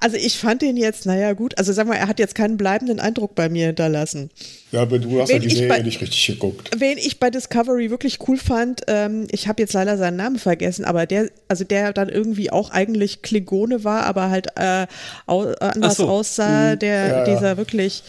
also 0.03 0.17
ich 0.17 0.37
fand 0.37 0.65
ihn 0.65 0.77
jetzt, 0.77 1.07
naja, 1.07 1.33
gut, 1.33 1.57
also 1.59 1.73
sag 1.73 1.87
mal, 1.87 1.95
er 1.95 2.09
hat 2.09 2.19
jetzt 2.19 2.35
keinen 2.35 2.57
bleibenden 2.57 2.99
Eindruck 2.99 3.37
bei 3.37 3.49
mir 3.49 3.67
hinterlassen. 3.67 4.31
Ja, 4.73 4.83
aber 4.83 4.99
du 4.99 5.21
hast 5.21 5.29
wen 5.29 5.41
ja 5.41 5.49
die 5.49 5.55
Serie 5.55 5.69
bei, 5.69 5.79
nicht 5.79 6.01
richtig 6.01 6.27
geguckt. 6.27 6.71
Wen 6.77 6.99
ich 6.99 7.21
bei 7.21 7.31
Discovery 7.31 7.91
wirklich 7.91 8.19
cool 8.27 8.37
fand, 8.37 8.83
ähm, 8.89 9.29
ich 9.31 9.47
habe 9.47 9.63
jetzt 9.63 9.75
leider 9.75 9.97
seinen 9.97 10.17
Namen 10.17 10.41
vergessen, 10.41 10.85
aber 10.85 11.07
der, 11.07 11.31
also 11.47 11.63
der 11.63 11.93
dann 11.93 12.09
irgendwie 12.09 12.51
auch 12.51 12.71
eigentlich 12.71 13.23
Klingone 13.23 13.85
war, 13.85 14.05
aber 14.05 14.29
halt 14.29 14.49
äh, 14.57 14.89
anders 15.27 15.99
so. 15.99 16.09
aussah, 16.09 16.75
mhm. 16.75 16.79
der, 16.81 17.07
ja, 17.07 17.25
dieser 17.25 17.57
wirklich 17.57 18.03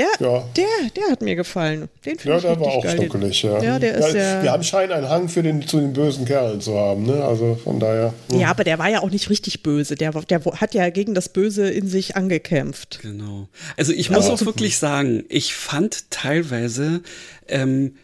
der, 0.00 0.28
ja. 0.28 0.44
der, 0.56 0.90
der 0.96 1.10
hat 1.10 1.22
mir 1.22 1.36
gefallen. 1.36 1.88
Den 2.04 2.18
finde 2.18 2.28
ja, 2.28 2.36
ich 2.36 2.42
der 2.42 2.60
war 2.60 2.66
auch 2.68 2.82
geil. 2.82 2.96
schnuckelig, 2.96 3.42
ja. 3.42 3.62
ja, 3.62 3.78
der 3.78 3.94
ist 3.96 4.14
ja, 4.14 4.42
Wir 4.42 4.52
haben 4.52 4.62
scheinen 4.62 4.92
einen 4.92 5.08
Hang 5.08 5.28
für 5.28 5.42
den, 5.42 5.66
zu 5.66 5.80
den 5.80 5.92
bösen 5.92 6.24
Kerlen 6.24 6.60
zu 6.60 6.76
haben, 6.76 7.04
ne? 7.04 7.24
Also 7.24 7.56
von 7.62 7.78
daher. 7.78 8.14
Ja. 8.32 8.38
ja, 8.38 8.50
aber 8.50 8.64
der 8.64 8.78
war 8.78 8.88
ja 8.88 9.00
auch 9.00 9.10
nicht 9.10 9.30
richtig 9.30 9.62
böse. 9.62 9.94
Der, 9.94 10.12
der 10.12 10.44
hat 10.44 10.74
ja 10.74 10.88
gegen 10.90 11.14
das 11.14 11.28
Böse 11.28 11.70
in 11.70 11.88
sich 11.88 12.16
angekämpft. 12.16 13.00
Genau. 13.02 13.48
Also 13.76 13.92
ich 13.92 14.10
muss 14.10 14.28
auch 14.28 14.44
wirklich 14.44 14.78
sagen, 14.78 15.24
ich 15.28 15.54
fand 15.54 16.10
teilweise 16.10 17.02
ähm, 17.48 17.94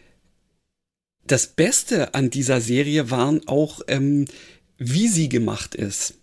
das 1.25 1.47
Beste 1.47 2.13
an 2.13 2.29
dieser 2.29 2.61
Serie 2.61 3.11
waren 3.11 3.47
auch, 3.47 3.81
ähm, 3.87 4.25
wie 4.77 5.07
sie 5.07 5.29
gemacht 5.29 5.75
ist. 5.75 6.15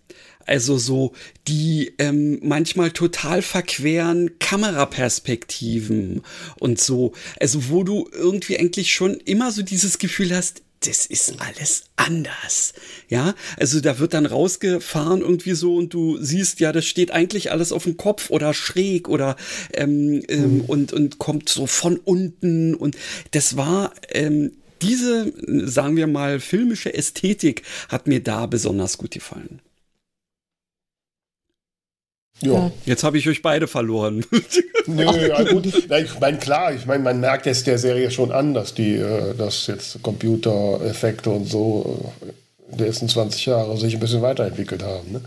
Also 0.45 0.77
so 0.77 1.13
die 1.47 1.93
ähm, 1.97 2.39
manchmal 2.43 2.91
total 2.91 3.41
verqueren 3.41 4.37
Kameraperspektiven 4.39 6.21
und 6.59 6.79
so. 6.79 7.13
Also 7.39 7.69
wo 7.69 7.83
du 7.83 8.09
irgendwie 8.11 8.57
eigentlich 8.57 8.93
schon 8.93 9.15
immer 9.15 9.51
so 9.51 9.61
dieses 9.61 9.97
Gefühl 9.97 10.35
hast, 10.35 10.61
das 10.81 11.05
ist 11.05 11.41
alles 11.41 11.85
anders. 11.95 12.73
Ja, 13.09 13.33
also 13.57 13.79
da 13.79 13.99
wird 13.99 14.13
dann 14.13 14.25
rausgefahren 14.25 15.21
irgendwie 15.21 15.53
so 15.53 15.75
und 15.75 15.93
du 15.93 16.17
siehst, 16.21 16.59
ja, 16.59 16.71
das 16.71 16.85
steht 16.85 17.11
eigentlich 17.11 17.51
alles 17.51 17.71
auf 17.71 17.83
dem 17.83 17.97
Kopf 17.97 18.29
oder 18.29 18.53
schräg 18.53 19.09
oder 19.09 19.35
ähm, 19.73 20.23
ähm, 20.27 20.57
mhm. 20.57 20.61
und, 20.61 20.93
und 20.93 21.17
kommt 21.17 21.49
so 21.49 21.65
von 21.65 21.97
unten 21.97 22.75
und 22.75 22.97
das 23.31 23.57
war 23.57 23.93
ähm, 24.09 24.51
diese, 24.81 25.33
sagen 25.67 25.95
wir 25.95 26.07
mal, 26.07 26.39
filmische 26.39 26.93
Ästhetik 26.93 27.63
hat 27.89 28.07
mir 28.07 28.21
da 28.21 28.45
besonders 28.45 28.97
gut 28.97 29.11
gefallen. 29.11 29.61
Ja. 32.41 32.71
Jetzt 32.85 33.03
habe 33.03 33.17
ich 33.17 33.27
euch 33.29 33.41
beide 33.41 33.67
verloren. 33.67 34.25
Nö, 34.87 35.05
ja, 35.27 35.43
gut. 35.43 35.65
ich 35.65 36.19
meine, 36.19 36.37
klar, 36.37 36.73
ich 36.73 36.85
meine, 36.85 37.01
man 37.03 37.19
merkt 37.19 37.45
jetzt 37.45 37.65
der 37.65 37.77
Serie 37.77 38.11
schon 38.11 38.31
an, 38.31 38.53
dass 38.53 38.73
die, 38.73 38.95
äh, 38.95 39.33
dass 39.35 39.67
jetzt 39.67 40.01
Computereffekte 40.03 41.29
und 41.29 41.45
so 41.45 42.13
äh, 42.21 42.71
in 42.71 42.77
den 42.77 42.87
ersten 42.87 43.07
20 43.07 43.45
Jahren 43.45 43.77
sich 43.77 43.93
ein 43.93 43.99
bisschen 43.99 44.21
weiterentwickelt 44.21 44.83
haben. 44.83 45.11
Ne? 45.13 45.21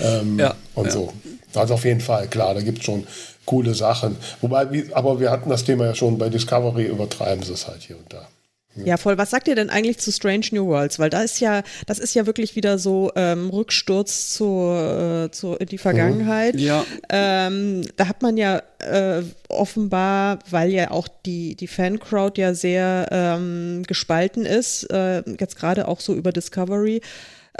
Ähm, 0.00 0.38
ja. 0.38 0.54
Und 0.74 0.86
ja. 0.86 0.90
so. 0.92 1.12
Also 1.54 1.74
auf 1.74 1.84
jeden 1.84 2.00
Fall, 2.00 2.28
klar, 2.28 2.54
da 2.54 2.60
gibt 2.60 2.78
es 2.78 2.84
schon 2.84 3.06
coole 3.44 3.74
Sachen. 3.74 4.16
Wobei, 4.40 4.84
aber 4.92 5.20
wir 5.20 5.30
hatten 5.30 5.50
das 5.50 5.64
Thema 5.64 5.86
ja 5.86 5.94
schon 5.94 6.18
bei 6.18 6.28
Discovery, 6.28 6.84
übertreiben 6.86 7.42
sie 7.42 7.52
es 7.52 7.66
halt 7.66 7.82
hier 7.82 7.96
und 7.96 8.12
da. 8.12 8.28
Ja, 8.76 8.96
voll. 8.96 9.18
Was 9.18 9.30
sagt 9.30 9.48
ihr 9.48 9.56
denn 9.56 9.68
eigentlich 9.68 9.98
zu 9.98 10.12
Strange 10.12 10.46
New 10.52 10.66
Worlds? 10.66 10.98
Weil 10.98 11.10
da 11.10 11.22
ist 11.22 11.40
ja, 11.40 11.62
das 11.86 11.98
ist 11.98 12.14
ja 12.14 12.26
wirklich 12.26 12.54
wieder 12.54 12.78
so 12.78 13.10
ähm, 13.16 13.50
Rücksturz 13.50 14.32
zu, 14.32 14.70
äh, 14.70 15.30
zu 15.30 15.54
in 15.56 15.66
die 15.66 15.78
Vergangenheit. 15.78 16.54
Mhm. 16.54 16.60
Ja. 16.60 16.84
Ähm, 17.08 17.82
da 17.96 18.06
hat 18.06 18.22
man 18.22 18.36
ja 18.36 18.62
äh, 18.78 19.22
offenbar, 19.48 20.38
weil 20.48 20.70
ja 20.70 20.92
auch 20.92 21.08
die, 21.26 21.56
die 21.56 21.66
Fancrowd 21.66 22.38
ja 22.38 22.54
sehr 22.54 23.08
ähm, 23.10 23.82
gespalten 23.86 24.46
ist, 24.46 24.84
äh, 24.84 25.22
jetzt 25.38 25.56
gerade 25.56 25.88
auch 25.88 26.00
so 26.00 26.14
über 26.14 26.32
Discovery, 26.32 27.00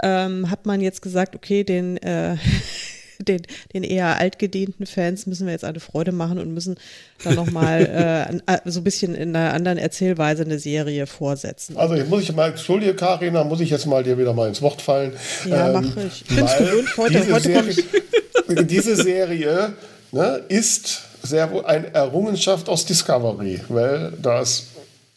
ähm, 0.01 0.49
hat 0.49 0.65
man 0.65 0.79
jetzt 0.79 1.01
gesagt, 1.01 1.35
okay, 1.35 1.63
den 1.63 1.97
äh, 1.97 2.37
den, 3.23 3.41
den 3.73 3.83
eher 3.83 4.17
altgedienten 4.17 4.85
Fans 4.85 5.25
müssen 5.25 5.45
wir 5.45 5.53
jetzt 5.53 5.65
eine 5.65 5.79
Freude 5.79 6.11
machen 6.11 6.39
und 6.39 6.53
müssen 6.53 6.75
dann 7.23 7.35
nochmal 7.35 8.41
äh, 8.47 8.53
äh, 8.53 8.59
so 8.65 8.79
ein 8.81 8.83
bisschen 8.83 9.15
in 9.15 9.35
einer 9.35 9.53
anderen 9.53 9.77
Erzählweise 9.77 10.43
eine 10.43 10.59
Serie 10.59 11.07
vorsetzen. 11.07 11.77
Also 11.77 11.95
jetzt 11.95 12.09
muss 12.09 12.23
ich 12.23 12.33
mal, 12.33 12.49
entschuldige 12.49 12.95
Karina, 12.95 13.43
muss 13.43 13.61
ich 13.61 13.69
jetzt 13.69 13.85
mal 13.85 14.03
dir 14.03 14.17
wieder 14.17 14.33
mal 14.33 14.47
ins 14.47 14.61
Wort 14.61 14.81
fallen. 14.81 15.13
Ja, 15.45 15.67
ähm, 15.67 15.73
mache 15.73 16.03
ich. 16.07 16.21
Ich 16.21 16.35
bin 16.35 16.45
gewöhnt, 16.45 16.97
heute, 16.97 17.19
diese 17.19 17.33
heute 17.33 17.43
Serie, 17.43 17.71
ich. 17.71 17.85
Diese 18.67 18.95
Serie 18.95 19.73
ne, 20.11 20.41
ist 20.49 21.03
sehr 21.23 21.49
eine 21.65 21.93
Errungenschaft 21.93 22.67
aus 22.67 22.85
Discovery, 22.85 23.61
weil 23.69 24.13
das 24.21 24.67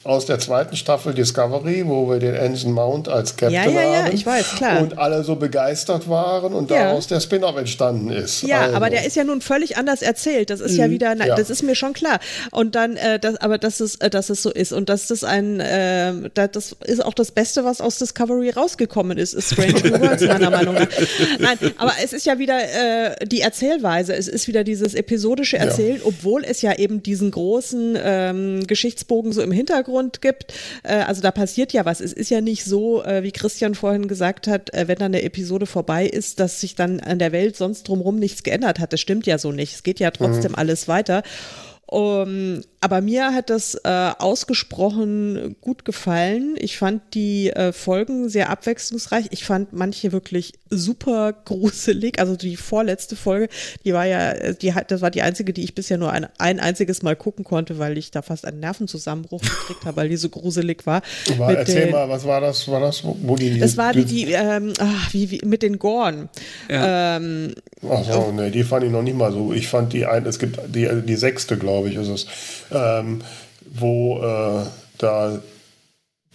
aus 0.05 0.27
der 0.27 0.39
zweiten 0.39 0.77
Staffel 0.77 1.15
Discovery, 1.15 1.85
wo 1.87 2.11
wir 2.11 2.19
den 2.19 2.35
Ensign 2.35 2.73
Mount 2.73 3.09
als 3.09 3.37
Captain 3.37 3.55
ja, 3.55 3.71
ja, 3.71 3.91
ja, 3.91 4.05
haben. 4.05 4.15
ich 4.15 4.27
weiß, 4.27 4.57
klar. 4.57 4.83
Und 4.83 4.99
alle 4.99 5.25
so 5.25 5.37
begeistert 5.37 6.11
waren 6.11 6.53
und 6.53 6.71
ja. 6.71 6.85
daraus 6.85 7.07
der 7.07 7.21
Spin-off 7.21 7.57
entstanden 7.57 8.11
ist. 8.11 8.43
Ja, 8.43 8.61
also. 8.61 8.77
aber 8.77 8.91
der 8.91 9.07
ist 9.07 9.17
ja 9.17 9.25
nun 9.25 9.41
völlig 9.41 9.79
anders 9.79 10.03
erzählt. 10.03 10.51
Das 10.51 10.61
ist 10.61 10.73
mhm. 10.73 10.79
ja 10.79 10.91
wieder, 10.91 11.15
na, 11.15 11.29
ja. 11.29 11.37
das 11.37 11.49
ist 11.49 11.63
mir 11.63 11.75
schon 11.75 11.95
klar. 11.95 12.21
Und 12.51 12.75
dann, 12.75 12.97
äh, 12.97 13.19
das, 13.19 13.37
aber 13.37 13.57
dass 13.57 13.81
es, 13.81 13.97
äh, 13.97 14.11
dass 14.11 14.29
es 14.29 14.43
so 14.43 14.51
ist 14.51 14.75
und 14.75 14.91
dass 14.91 15.07
das 15.07 15.25
ein, 15.25 15.61
äh, 15.61 16.13
das 16.35 16.77
ist 16.85 17.03
auch 17.03 17.15
das 17.15 17.33
Beste, 17.33 17.65
was 17.65 17.81
aus 17.81 17.99
Discovery 17.99 18.51
rausgekommen 18.51 19.17
ist, 19.17 19.33
ist 19.33 19.53
Strange 19.53 19.81
New 19.85 20.01
Worlds 20.01 20.23
meiner 20.27 20.51
Meinung 20.51 20.75
nach. 20.75 20.89
Nein, 21.39 21.59
aber 21.79 21.93
es 22.03 22.13
ist 22.13 22.27
ja 22.27 22.39
wieder 22.39 22.59
äh, 22.59 23.27
die 23.27 23.41
Erzählweise. 23.41 24.15
Es 24.15 24.29
ist 24.29 24.49
wieder 24.49 24.65
dieses 24.65 24.95
episodische 24.95 25.57
Erzählen, 25.57 26.03
obwohl 26.05 26.45
es 26.45 26.61
ja 26.61 26.75
eben 26.77 27.03
diesen 27.03 27.31
großen 27.31 27.99
ähm, 28.03 28.67
Geschichtsbogen 28.67 29.33
so 29.33 29.41
im 29.41 29.51
Hintergrund 29.51 29.94
Hintergrund 29.95 30.21
gibt. 30.21 30.53
Äh, 30.83 31.03
also 31.03 31.23
da 31.23 31.31
passiert 31.31 31.73
ja 31.73 31.85
was. 31.85 32.01
Es 32.01 32.13
ist 32.13 32.31
ja 32.31 32.41
nicht 32.41 32.65
so, 32.65 33.03
äh, 33.05 33.23
wie 33.23 33.33
Christian 33.33 33.75
vorhin 33.75 34.09
gesagt 34.09 34.47
hat, 34.47 34.73
äh, 34.75 34.89
wenn 34.89 34.99
dann 34.99 35.15
eine 35.15 35.23
Episode 35.23 35.67
vorbei 35.67 36.07
ist, 36.07 36.41
dass 36.41 36.61
sich 36.61 36.75
dann 36.75 37.01
an 37.01 37.19
der 37.19 37.33
Welt 37.33 37.57
sonst 37.57 37.89
drumherum 37.89 38.19
nichts 38.19 38.43
geändert 38.43 38.79
hat. 38.79 38.93
Das 38.93 39.01
stimmt 39.01 39.27
ja 39.27 39.39
so 39.39 39.53
nicht. 39.53 39.75
Es 39.75 39.83
geht 39.83 40.01
ja 40.01 40.11
trotzdem 40.11 40.53
mhm. 40.53 40.59
alles 40.59 40.89
weiter. 40.89 41.23
Um, 41.95 42.63
aber 42.85 43.01
mir 43.01 43.33
hat 43.33 43.49
das 43.49 43.77
äh, 43.77 44.11
ausgesprochen 44.19 45.57
gut 45.63 45.87
gefallen. 45.87 46.55
Ich 46.59 46.77
fand 46.77 47.01
die 47.15 47.49
äh, 47.49 47.73
Folgen 47.73 48.29
sehr 48.29 48.51
abwechslungsreich. 48.51 49.29
Ich 49.31 49.45
fand 49.45 49.73
manche 49.73 50.13
wirklich 50.13 50.53
super 50.69 51.33
gruselig. 51.33 52.19
Also 52.19 52.37
die 52.37 52.57
vorletzte 52.57 53.17
Folge, 53.17 53.49
die 53.87 53.95
war 53.95 54.05
ja, 54.05 54.53
die 54.53 54.75
das 54.87 55.01
war 55.01 55.11
die 55.11 55.23
einzige, 55.23 55.55
die 55.55 55.65
ich 55.65 55.75
bisher 55.75 55.97
nur 55.97 56.13
ein, 56.13 56.27
ein 56.37 56.61
einziges 56.61 57.03
Mal 57.03 57.17
gucken 57.17 57.43
konnte, 57.43 57.79
weil 57.79 57.97
ich 57.97 58.11
da 58.11 58.21
fast 58.21 58.45
einen 58.45 58.61
Nervenzusammenbruch 58.61 59.41
gekriegt 59.41 59.87
habe, 59.87 59.97
weil 59.97 60.11
die 60.11 60.19
so 60.19 60.29
gruselig 60.29 60.85
war. 60.85 61.01
war 61.39 61.55
erzähl 61.55 61.85
den, 61.85 61.93
mal, 61.93 62.11
was 62.11 62.27
war 62.27 62.43
das? 62.43 62.69
War 62.69 62.81
das, 62.81 63.03
wo 63.03 63.37
die? 63.37 63.59
Das 63.59 63.79
war 63.79 63.95
die, 63.95 64.05
die 64.05 64.33
ähm, 64.33 64.75
ach, 64.79 65.15
wie, 65.15 65.31
wie, 65.31 65.41
mit 65.47 65.63
den 65.63 65.79
Gorn. 65.79 66.29
Ja. 66.69 67.17
Ähm, 67.17 67.55
ach 67.89 68.05
so, 68.05 68.31
nee, 68.31 68.51
die 68.51 68.63
fand 68.63 68.85
ich 68.85 68.91
noch 68.91 69.03
nicht 69.03 69.17
mal 69.17 69.33
so. 69.33 69.55
Ich 69.55 69.69
fand 69.69 69.95
die 69.95 70.05
ein, 70.05 70.27
es 70.27 70.39
gibt 70.39 70.59
die, 70.69 70.87
die 71.07 71.17
sechste, 71.17 71.57
glaube 71.57 71.84
ich, 71.84 71.84
ist 71.93 72.09
es 72.09 72.27
ähm, 72.73 73.23
wo 73.75 74.19
äh, 74.23 74.67
da 74.99 75.39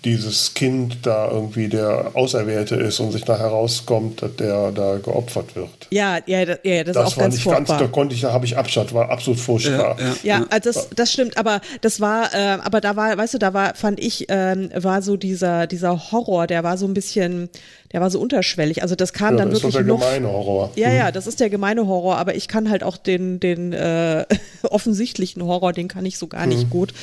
dieses 0.06 0.54
Kind 0.54 1.06
da 1.06 1.30
irgendwie 1.30 1.68
der 1.68 2.12
Auserwählte 2.14 2.76
ist 2.76 3.02
und 3.02 3.12
sich 3.12 3.26
da 3.26 3.38
herauskommt, 3.38 4.22
dass 4.22 4.34
der 4.38 4.72
da 4.72 4.98
geopfert 4.98 5.56
wird. 5.56 5.88
Ja, 5.90 6.20
ja, 6.26 6.46
ja 6.64 6.84
das, 6.86 6.96
das 6.96 7.08
ist 7.08 7.14
auch 7.14 7.18
war 7.18 7.24
ganz 7.24 7.34
nicht 7.36 7.44
furchtbar. 7.44 7.66
ganz, 7.66 7.80
da 7.80 7.88
konnte 7.88 8.16
ich, 8.16 8.22
da 8.22 8.32
habe 8.32 8.46
ich 8.46 8.58
Abstand, 8.58 8.94
war 8.94 9.10
absolut 9.10 9.40
furchtbar. 9.40 9.98
Ja, 10.00 10.06
ja, 10.06 10.16
ja, 10.24 10.46
also 10.50 10.72
das, 10.72 10.90
das 10.96 11.12
stimmt, 11.12 11.38
aber 11.38 11.60
das 11.82 12.00
war, 12.00 12.34
äh, 12.34 12.60
aber 12.62 12.80
da 12.80 12.96
war, 12.96 13.18
weißt 13.18 13.34
du, 13.34 13.40
da 13.40 13.54
war, 13.54 13.76
fand 13.76 14.00
ich, 14.00 14.28
ähm, 14.30 14.70
war 14.74 15.02
so 15.02 15.18
dieser, 15.18 15.68
dieser 15.68 16.12
Horror, 16.12 16.48
der 16.48 16.64
war 16.64 16.78
so 16.78 16.86
ein 16.86 16.94
bisschen, 16.94 17.50
der 17.92 18.02
war 18.02 18.10
so 18.12 18.20
unterschwellig. 18.20 18.82
Also 18.84 18.96
das 18.96 19.14
kam 19.14 19.34
ja, 19.34 19.40
dann 19.40 19.50
das 19.50 19.64
wirklich 19.64 19.76
ist 19.76 19.80
der 19.80 19.84
noch, 19.86 20.00
gemeine 20.00 20.28
Horror. 20.28 20.72
Ja, 20.76 20.92
ja, 20.92 21.08
mhm. 21.08 21.14
das 21.14 21.28
ist 21.28 21.40
der 21.40 21.50
gemeine 21.50 21.88
Horror, 21.88 22.18
aber 22.18 22.36
ich 22.36 22.48
kann 22.48 22.70
halt 22.70 22.84
auch 22.84 22.98
den, 22.98 23.40
den 23.40 23.74
äh, 23.74 24.26
offensichtlichen 24.64 25.44
Horror, 25.44 25.74
den 25.74 25.88
kann 25.88 26.06
ich 26.06 26.18
so 26.18 26.28
gar 26.28 26.46
nicht 26.46 26.66
mhm. 26.66 26.70
gut. 26.70 26.94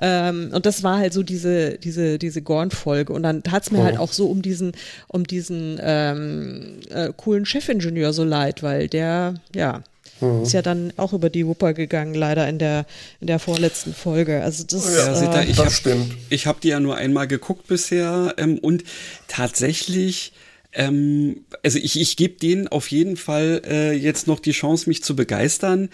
Ähm, 0.00 0.50
und 0.52 0.66
das 0.66 0.82
war 0.82 0.98
halt 0.98 1.12
so 1.12 1.22
diese, 1.22 1.78
diese, 1.78 2.18
diese 2.18 2.42
Gorn-Folge. 2.42 3.12
Und 3.12 3.22
dann 3.22 3.42
tat 3.42 3.64
es 3.64 3.70
mir 3.70 3.78
mhm. 3.78 3.84
halt 3.84 3.98
auch 3.98 4.12
so 4.12 4.26
um 4.26 4.42
diesen, 4.42 4.72
um 5.08 5.24
diesen 5.24 5.78
ähm, 5.80 6.80
äh, 6.90 7.12
coolen 7.16 7.46
Chefingenieur 7.46 8.12
so 8.12 8.24
leid, 8.24 8.62
weil 8.62 8.88
der, 8.88 9.34
ja, 9.54 9.82
Mhm. 10.24 10.42
Ist 10.42 10.52
ja 10.52 10.62
dann 10.62 10.92
auch 10.96 11.12
über 11.12 11.30
die 11.30 11.46
Wupper 11.46 11.74
gegangen, 11.74 12.14
leider 12.14 12.48
in 12.48 12.58
der, 12.58 12.86
in 13.20 13.26
der 13.26 13.38
vorletzten 13.38 13.94
Folge. 13.94 14.42
Also 14.42 14.64
das, 14.64 14.94
ja, 14.94 15.22
äh, 15.22 15.24
da, 15.26 15.42
ich 15.42 15.58
habe 15.58 16.46
hab 16.46 16.60
die 16.60 16.68
ja 16.68 16.80
nur 16.80 16.96
einmal 16.96 17.28
geguckt 17.28 17.66
bisher 17.66 18.34
ähm, 18.38 18.58
und 18.58 18.84
tatsächlich 19.28 20.32
ähm, 20.74 21.44
also 21.62 21.78
ich, 21.78 21.98
ich 22.00 22.16
gebe 22.16 22.38
denen 22.38 22.68
auf 22.68 22.90
jeden 22.90 23.16
Fall 23.16 23.62
äh, 23.64 23.92
jetzt 23.92 24.26
noch 24.26 24.40
die 24.40 24.52
Chance, 24.52 24.88
mich 24.88 25.02
zu 25.02 25.16
begeistern. 25.16 25.88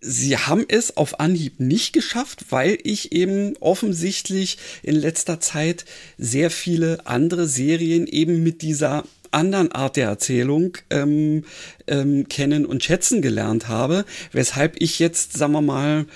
Sie 0.00 0.36
haben 0.36 0.66
es 0.68 0.96
auf 0.96 1.18
Anhieb 1.18 1.60
nicht 1.60 1.92
geschafft, 1.92 2.46
weil 2.50 2.78
ich 2.84 3.12
eben 3.12 3.56
offensichtlich 3.60 4.58
in 4.82 4.96
letzter 4.96 5.40
Zeit 5.40 5.86
sehr 6.18 6.50
viele 6.50 7.06
andere 7.06 7.48
Serien 7.48 8.06
eben 8.06 8.42
mit 8.42 8.60
dieser 8.62 9.04
anderen 9.34 9.72
Art 9.72 9.96
der 9.96 10.08
Erzählung 10.08 10.78
ähm, 10.90 11.44
ähm, 11.86 12.28
kennen 12.28 12.64
und 12.66 12.84
schätzen 12.84 13.22
gelernt 13.22 13.68
habe, 13.68 14.04
weshalb 14.32 14.80
ich 14.80 14.98
jetzt, 14.98 15.36
sagen 15.36 15.52
wir 15.52 15.60
mal, 15.60 16.06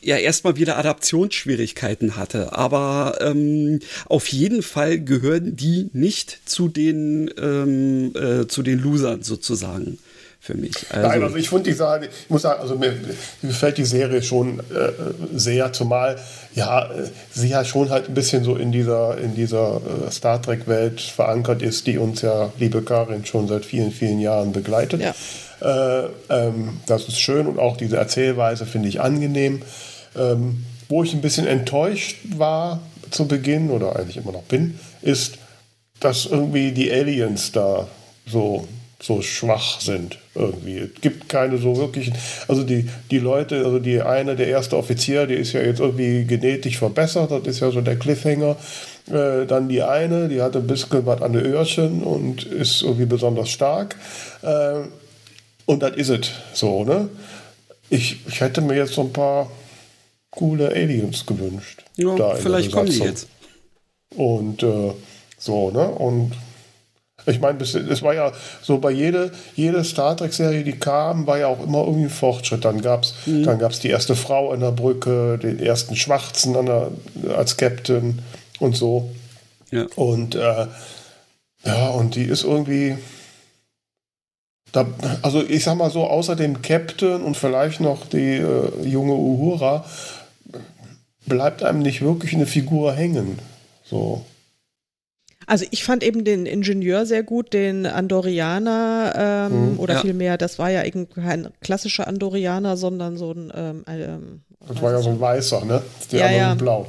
ja 0.00 0.16
erstmal 0.16 0.56
wieder 0.56 0.78
Adaptionsschwierigkeiten 0.78 2.16
hatte. 2.16 2.56
Aber 2.56 3.18
ähm, 3.20 3.80
auf 4.06 4.28
jeden 4.28 4.62
Fall 4.62 5.00
gehören 5.00 5.56
die 5.56 5.90
nicht 5.92 6.40
zu 6.44 6.68
den 6.68 7.30
ähm, 7.40 8.12
äh, 8.14 8.46
zu 8.46 8.62
den 8.62 8.78
Losern 8.78 9.22
sozusagen 9.22 9.98
für 10.40 10.54
mich. 10.54 10.74
Also 10.90 11.08
Nein, 11.08 11.22
also 11.22 11.36
ich 11.36 11.48
finde 11.48 11.64
die 11.64 11.72
Sache, 11.72 12.06
ich 12.06 12.30
muss 12.30 12.42
sagen, 12.42 12.60
also 12.60 12.76
mir, 12.76 12.92
mir 12.92 13.50
gefällt 13.50 13.76
die 13.76 13.84
Serie 13.84 14.22
schon 14.22 14.60
äh, 14.60 14.92
sehr, 15.34 15.72
zumal 15.72 16.16
ja, 16.54 16.88
sie 17.32 17.48
ja 17.48 17.64
schon 17.64 17.90
halt 17.90 18.08
ein 18.08 18.14
bisschen 18.14 18.44
so 18.44 18.56
in 18.56 18.72
dieser, 18.72 19.18
in 19.18 19.34
dieser 19.34 19.80
äh, 20.06 20.10
Star 20.10 20.40
Trek-Welt 20.40 21.00
verankert 21.00 21.62
ist, 21.62 21.86
die 21.86 21.98
uns 21.98 22.22
ja, 22.22 22.52
liebe 22.58 22.82
Karin, 22.82 23.24
schon 23.24 23.48
seit 23.48 23.64
vielen, 23.64 23.90
vielen 23.90 24.20
Jahren 24.20 24.52
begleitet. 24.52 25.02
Ja. 25.02 25.14
Äh, 25.60 26.08
ähm, 26.28 26.80
das 26.86 27.08
ist 27.08 27.20
schön 27.20 27.46
und 27.46 27.58
auch 27.58 27.76
diese 27.76 27.96
Erzählweise 27.96 28.64
finde 28.64 28.88
ich 28.88 29.00
angenehm. 29.00 29.62
Ähm, 30.16 30.64
wo 30.88 31.02
ich 31.02 31.12
ein 31.12 31.20
bisschen 31.20 31.46
enttäuscht 31.46 32.16
war 32.36 32.80
zu 33.10 33.28
Beginn 33.28 33.70
oder 33.70 33.96
eigentlich 33.96 34.16
immer 34.16 34.32
noch 34.32 34.44
bin, 34.44 34.78
ist, 35.02 35.34
dass 36.00 36.24
irgendwie 36.24 36.72
die 36.72 36.90
Aliens 36.90 37.52
da 37.52 37.88
so 38.26 38.66
so 39.00 39.22
schwach 39.22 39.80
sind 39.80 40.18
irgendwie. 40.38 40.78
Es 40.78 41.00
gibt 41.00 41.28
keine 41.28 41.58
so 41.58 41.76
wirklichen, 41.76 42.14
also 42.46 42.62
die, 42.62 42.88
die 43.10 43.18
Leute, 43.18 43.64
also 43.64 43.78
die 43.78 44.00
eine, 44.00 44.36
der 44.36 44.48
erste 44.48 44.76
Offizier, 44.76 45.26
die 45.26 45.34
ist 45.34 45.52
ja 45.52 45.60
jetzt 45.60 45.80
irgendwie 45.80 46.24
genetisch 46.24 46.78
verbessert, 46.78 47.30
das 47.30 47.46
ist 47.46 47.60
ja 47.60 47.70
so 47.70 47.80
der 47.80 47.96
Cliffhanger. 47.96 48.56
Äh, 49.10 49.46
dann 49.46 49.68
die 49.68 49.82
eine, 49.82 50.28
die 50.28 50.42
hatte 50.42 50.58
ein 50.58 50.66
bisschen 50.66 51.04
was 51.06 51.22
an 51.22 51.32
den 51.32 51.44
Öhrchen 51.44 52.02
und 52.02 52.44
ist 52.44 52.82
irgendwie 52.82 53.06
besonders 53.06 53.48
stark. 53.50 53.96
Äh, 54.42 54.80
und 55.66 55.82
das 55.82 55.96
ist 55.96 56.10
es 56.10 56.30
so, 56.54 56.84
ne? 56.84 57.08
Ich, 57.90 58.26
ich 58.26 58.40
hätte 58.40 58.60
mir 58.60 58.76
jetzt 58.76 58.94
so 58.94 59.02
ein 59.02 59.12
paar 59.12 59.50
coole 60.30 60.68
Aliens 60.68 61.24
gewünscht. 61.26 61.84
Ja, 61.96 62.34
vielleicht 62.34 62.72
kommen 62.72 62.90
die 62.90 62.98
jetzt. 62.98 63.28
Und 64.14 64.62
äh, 64.62 64.92
so, 65.38 65.70
ne? 65.70 65.88
Und 65.88 66.32
ich 67.28 67.40
meine, 67.40 67.58
es 67.60 68.02
war 68.02 68.14
ja 68.14 68.32
so 68.62 68.78
bei 68.78 68.90
jeder 68.90 69.30
jede 69.54 69.84
Star 69.84 70.16
Trek-Serie, 70.16 70.64
die 70.64 70.78
kam, 70.78 71.26
war 71.26 71.38
ja 71.38 71.46
auch 71.48 71.62
immer 71.62 71.80
irgendwie 71.84 72.04
ein 72.04 72.10
Fortschritt. 72.10 72.64
Dann 72.64 72.80
gab 72.80 73.02
es 73.02 73.14
mhm. 73.26 73.46
die 73.82 73.90
erste 73.90 74.16
Frau 74.16 74.50
an 74.52 74.60
der 74.60 74.72
Brücke, 74.72 75.38
den 75.38 75.58
ersten 75.60 75.96
Schwarzen 75.96 76.56
an 76.56 76.66
der, 76.66 76.90
als 77.36 77.56
Captain 77.56 78.20
und 78.58 78.76
so. 78.76 79.10
Ja. 79.70 79.86
Und 79.96 80.34
äh, 80.34 80.66
ja, 81.64 81.88
und 81.88 82.14
die 82.14 82.24
ist 82.24 82.44
irgendwie. 82.44 82.96
Da, 84.72 84.86
also 85.22 85.42
ich 85.42 85.64
sag 85.64 85.76
mal 85.76 85.90
so, 85.90 86.04
außer 86.04 86.36
dem 86.36 86.60
Captain 86.60 87.22
und 87.22 87.36
vielleicht 87.38 87.80
noch 87.80 88.06
die 88.06 88.36
äh, 88.36 88.70
junge 88.84 89.14
Uhura, 89.14 89.84
bleibt 91.24 91.62
einem 91.62 91.80
nicht 91.80 92.02
wirklich 92.02 92.34
eine 92.34 92.46
Figur 92.46 92.92
hängen. 92.92 93.38
So. 93.84 94.24
Also 95.48 95.64
ich 95.70 95.82
fand 95.82 96.04
eben 96.04 96.24
den 96.24 96.44
Ingenieur 96.44 97.06
sehr 97.06 97.22
gut, 97.22 97.54
den 97.54 97.86
Andorianer 97.86 99.48
ähm, 99.50 99.72
mhm, 99.72 99.80
oder 99.80 99.94
ja. 99.94 100.00
vielmehr, 100.00 100.36
das 100.36 100.58
war 100.58 100.68
ja 100.70 100.82
kein 101.14 101.48
klassischer 101.62 102.06
Andorianer, 102.06 102.76
sondern 102.76 103.16
so 103.16 103.32
ein 103.32 103.50
ähm, 103.56 103.84
ähm, 103.88 104.40
Das 104.68 104.82
war 104.82 104.92
ja 104.92 105.00
so 105.00 105.08
ein 105.08 105.18
weißer, 105.18 105.64
ne? 105.64 105.80
Die 106.12 106.16
ja, 106.16 106.30
ja. 106.30 106.54
blau. 106.54 106.86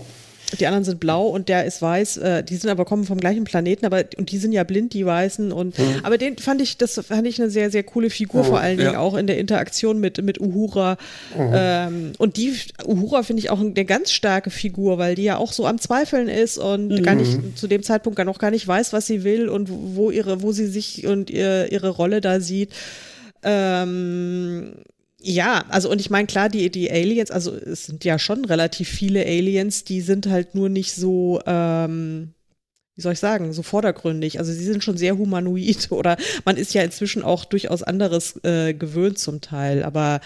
Die 0.57 0.67
anderen 0.67 0.83
sind 0.83 0.99
blau 0.99 1.27
und 1.27 1.49
der 1.49 1.65
ist 1.65 1.81
weiß. 1.81 2.17
Äh, 2.17 2.43
die 2.43 2.55
sind 2.55 2.69
aber 2.69 2.85
kommen 2.85 3.03
vom 3.03 3.19
gleichen 3.19 3.43
Planeten, 3.43 3.85
aber 3.85 4.03
und 4.17 4.31
die 4.31 4.37
sind 4.37 4.51
ja 4.51 4.63
blind, 4.63 4.93
die 4.93 5.05
Weißen. 5.05 5.51
Und 5.51 5.77
mhm. 5.77 6.01
aber 6.03 6.17
den 6.17 6.37
fand 6.37 6.61
ich, 6.61 6.77
das 6.77 6.95
fand 6.95 7.27
ich 7.27 7.41
eine 7.41 7.49
sehr, 7.49 7.69
sehr 7.71 7.83
coole 7.83 8.09
Figur, 8.09 8.43
mhm. 8.43 8.47
vor 8.47 8.59
allen 8.59 8.77
Dingen 8.77 8.93
ja. 8.93 8.99
auch 8.99 9.15
in 9.15 9.27
der 9.27 9.37
Interaktion 9.37 9.99
mit, 9.99 10.23
mit 10.23 10.39
Uhura. 10.39 10.97
Mhm. 11.37 11.51
Ähm, 11.53 12.11
und 12.17 12.37
die 12.37 12.53
Uhura 12.85 13.23
finde 13.23 13.41
ich 13.41 13.49
auch 13.49 13.59
eine 13.59 13.85
ganz 13.85 14.11
starke 14.11 14.49
Figur, 14.49 14.97
weil 14.97 15.15
die 15.15 15.23
ja 15.23 15.37
auch 15.37 15.51
so 15.51 15.65
am 15.65 15.79
Zweifeln 15.79 16.27
ist 16.27 16.57
und 16.57 17.03
gar 17.03 17.15
nicht 17.15 17.37
mhm. 17.37 17.55
zu 17.55 17.67
dem 17.67 17.83
Zeitpunkt 17.83 18.17
gar 18.17 18.25
noch 18.25 18.39
gar 18.39 18.51
nicht 18.51 18.67
weiß, 18.67 18.93
was 18.93 19.05
sie 19.05 19.23
will 19.23 19.49
und 19.49 19.69
wo 19.69 20.11
ihre, 20.11 20.41
wo 20.41 20.51
sie 20.51 20.67
sich 20.67 21.05
und 21.05 21.29
ihr, 21.29 21.71
ihre 21.71 21.89
Rolle 21.89 22.21
da 22.21 22.39
sieht. 22.39 22.71
Ähm, 23.43 24.73
ja, 25.21 25.65
also 25.69 25.89
und 25.91 25.99
ich 25.99 26.09
meine, 26.09 26.27
klar, 26.27 26.47
die, 26.47 26.69
die 26.69 26.89
Aliens, 26.89 27.29
also 27.29 27.55
es 27.55 27.87
sind 27.87 28.05
ja 28.05 28.17
schon 28.17 28.45
relativ 28.45 28.87
viele 28.87 29.25
Aliens, 29.25 29.83
die 29.83 30.01
sind 30.01 30.27
halt 30.27 30.55
nur 30.55 30.69
nicht 30.69 30.93
so, 30.93 31.41
ähm, 31.45 32.33
wie 32.95 33.01
soll 33.01 33.13
ich 33.13 33.19
sagen, 33.19 33.51
so 33.51 33.61
vordergründig. 33.61 34.39
Also 34.39 34.53
sie 34.53 34.63
sind 34.63 34.83
schon 34.83 34.97
sehr 34.97 35.17
humanoid 35.17 35.87
oder 35.91 36.15
man 36.45 36.55
ist 36.55 36.73
ja 36.73 36.83
inzwischen 36.83 37.23
auch 37.23 37.43
durchaus 37.43 37.83
anderes 37.83 38.41
äh, 38.43 38.73
gewöhnt 38.73 39.19
zum 39.19 39.41
Teil, 39.41 39.83
aber 39.83 40.21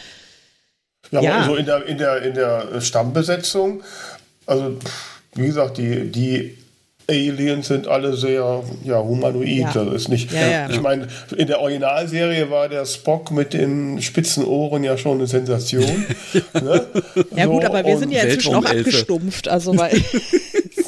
ja, 1.11 1.21
ja. 1.21 1.37
also 1.39 1.55
in 1.55 1.65
der, 1.65 1.85
in 1.85 1.97
der, 1.97 2.21
in 2.21 2.33
der 2.35 2.81
Stammbesetzung, 2.81 3.83
also 4.45 4.77
wie 5.33 5.47
gesagt, 5.47 5.77
die, 5.77 6.11
die 6.11 6.57
Aliens 7.09 7.67
sind 7.67 7.87
alle 7.87 8.15
sehr 8.15 8.63
ja, 8.83 9.01
humanoid. 9.01 9.47
Ja. 9.47 9.71
Das 9.73 9.93
ist 9.93 10.09
nicht, 10.09 10.31
ja, 10.31 10.47
ja. 10.47 10.69
Ich 10.69 10.81
meine, 10.81 11.07
in 11.35 11.47
der 11.47 11.59
Originalserie 11.59 12.49
war 12.49 12.69
der 12.69 12.85
Spock 12.85 13.31
mit 13.31 13.53
den 13.53 14.01
spitzen 14.01 14.45
Ohren 14.45 14.83
ja 14.83 14.97
schon 14.97 15.17
eine 15.17 15.27
Sensation. 15.27 15.83
ne? 16.53 16.85
Ja, 17.35 17.45
so, 17.45 17.51
gut, 17.51 17.65
aber 17.65 17.85
wir 17.85 17.97
sind 17.97 18.11
ja 18.11 18.23
inzwischen 18.23 18.55
auch 18.55 18.65
abgestumpft. 18.65 19.47
Also, 19.47 19.77
weil 19.77 19.91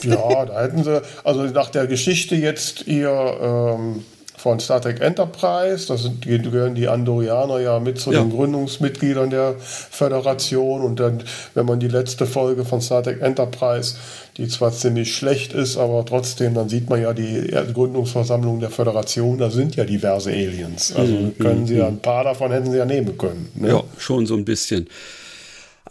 ja, 0.04 0.46
da 0.46 0.62
hätten 0.62 0.84
sie, 0.84 1.02
also 1.24 1.44
nach 1.44 1.70
der 1.70 1.88
Geschichte 1.88 2.36
jetzt 2.36 2.88
ihr. 2.88 3.10
Ähm, 3.42 4.04
von 4.46 4.60
Star 4.60 4.80
Trek 4.80 5.02
Enterprise. 5.02 5.88
Das 5.88 6.04
sind, 6.04 6.22
gehören 6.22 6.76
die 6.76 6.88
Andorianer 6.88 7.62
ja 7.62 7.80
mit 7.80 7.98
zu 7.98 8.12
ja. 8.12 8.22
den 8.22 8.30
Gründungsmitgliedern 8.30 9.32
der 9.32 9.56
Föderation. 9.58 10.84
Und 10.84 11.00
dann, 11.00 11.24
wenn 11.56 11.66
man 11.66 11.80
die 11.80 11.88
letzte 11.88 12.28
Folge 12.28 12.64
von 12.64 12.80
Star 12.80 13.02
Trek 13.02 13.24
Enterprise, 13.24 13.96
die 14.38 14.48
zwar 14.48 14.72
ziemlich 14.72 15.16
schlecht 15.16 15.54
ist, 15.54 15.78
aber 15.78 16.06
trotzdem, 16.06 16.54
dann 16.54 16.70
sieht 16.70 16.92
man 16.92 17.02
ja 17.02 17.14
die 17.14 17.52
Gründungsversammlung 17.74 18.60
der 18.60 18.70
Föderation, 18.70 19.40
da 19.40 19.50
sind 19.50 19.78
ja 19.78 19.84
diverse 19.84 20.30
Aliens. 20.30 20.94
Also 20.96 21.14
mhm. 21.14 21.38
können 21.40 21.66
sie 21.66 21.78
ja, 21.78 21.86
mhm. 21.86 21.96
ein 21.96 22.00
paar 22.02 22.24
davon 22.24 22.52
hätten 22.52 22.70
sie 22.70 22.78
ja 22.78 22.86
nehmen 22.86 23.18
können. 23.18 23.50
Ne? 23.56 23.70
Ja, 23.70 23.84
schon 23.98 24.28
so 24.28 24.36
ein 24.36 24.46
bisschen. 24.46 24.88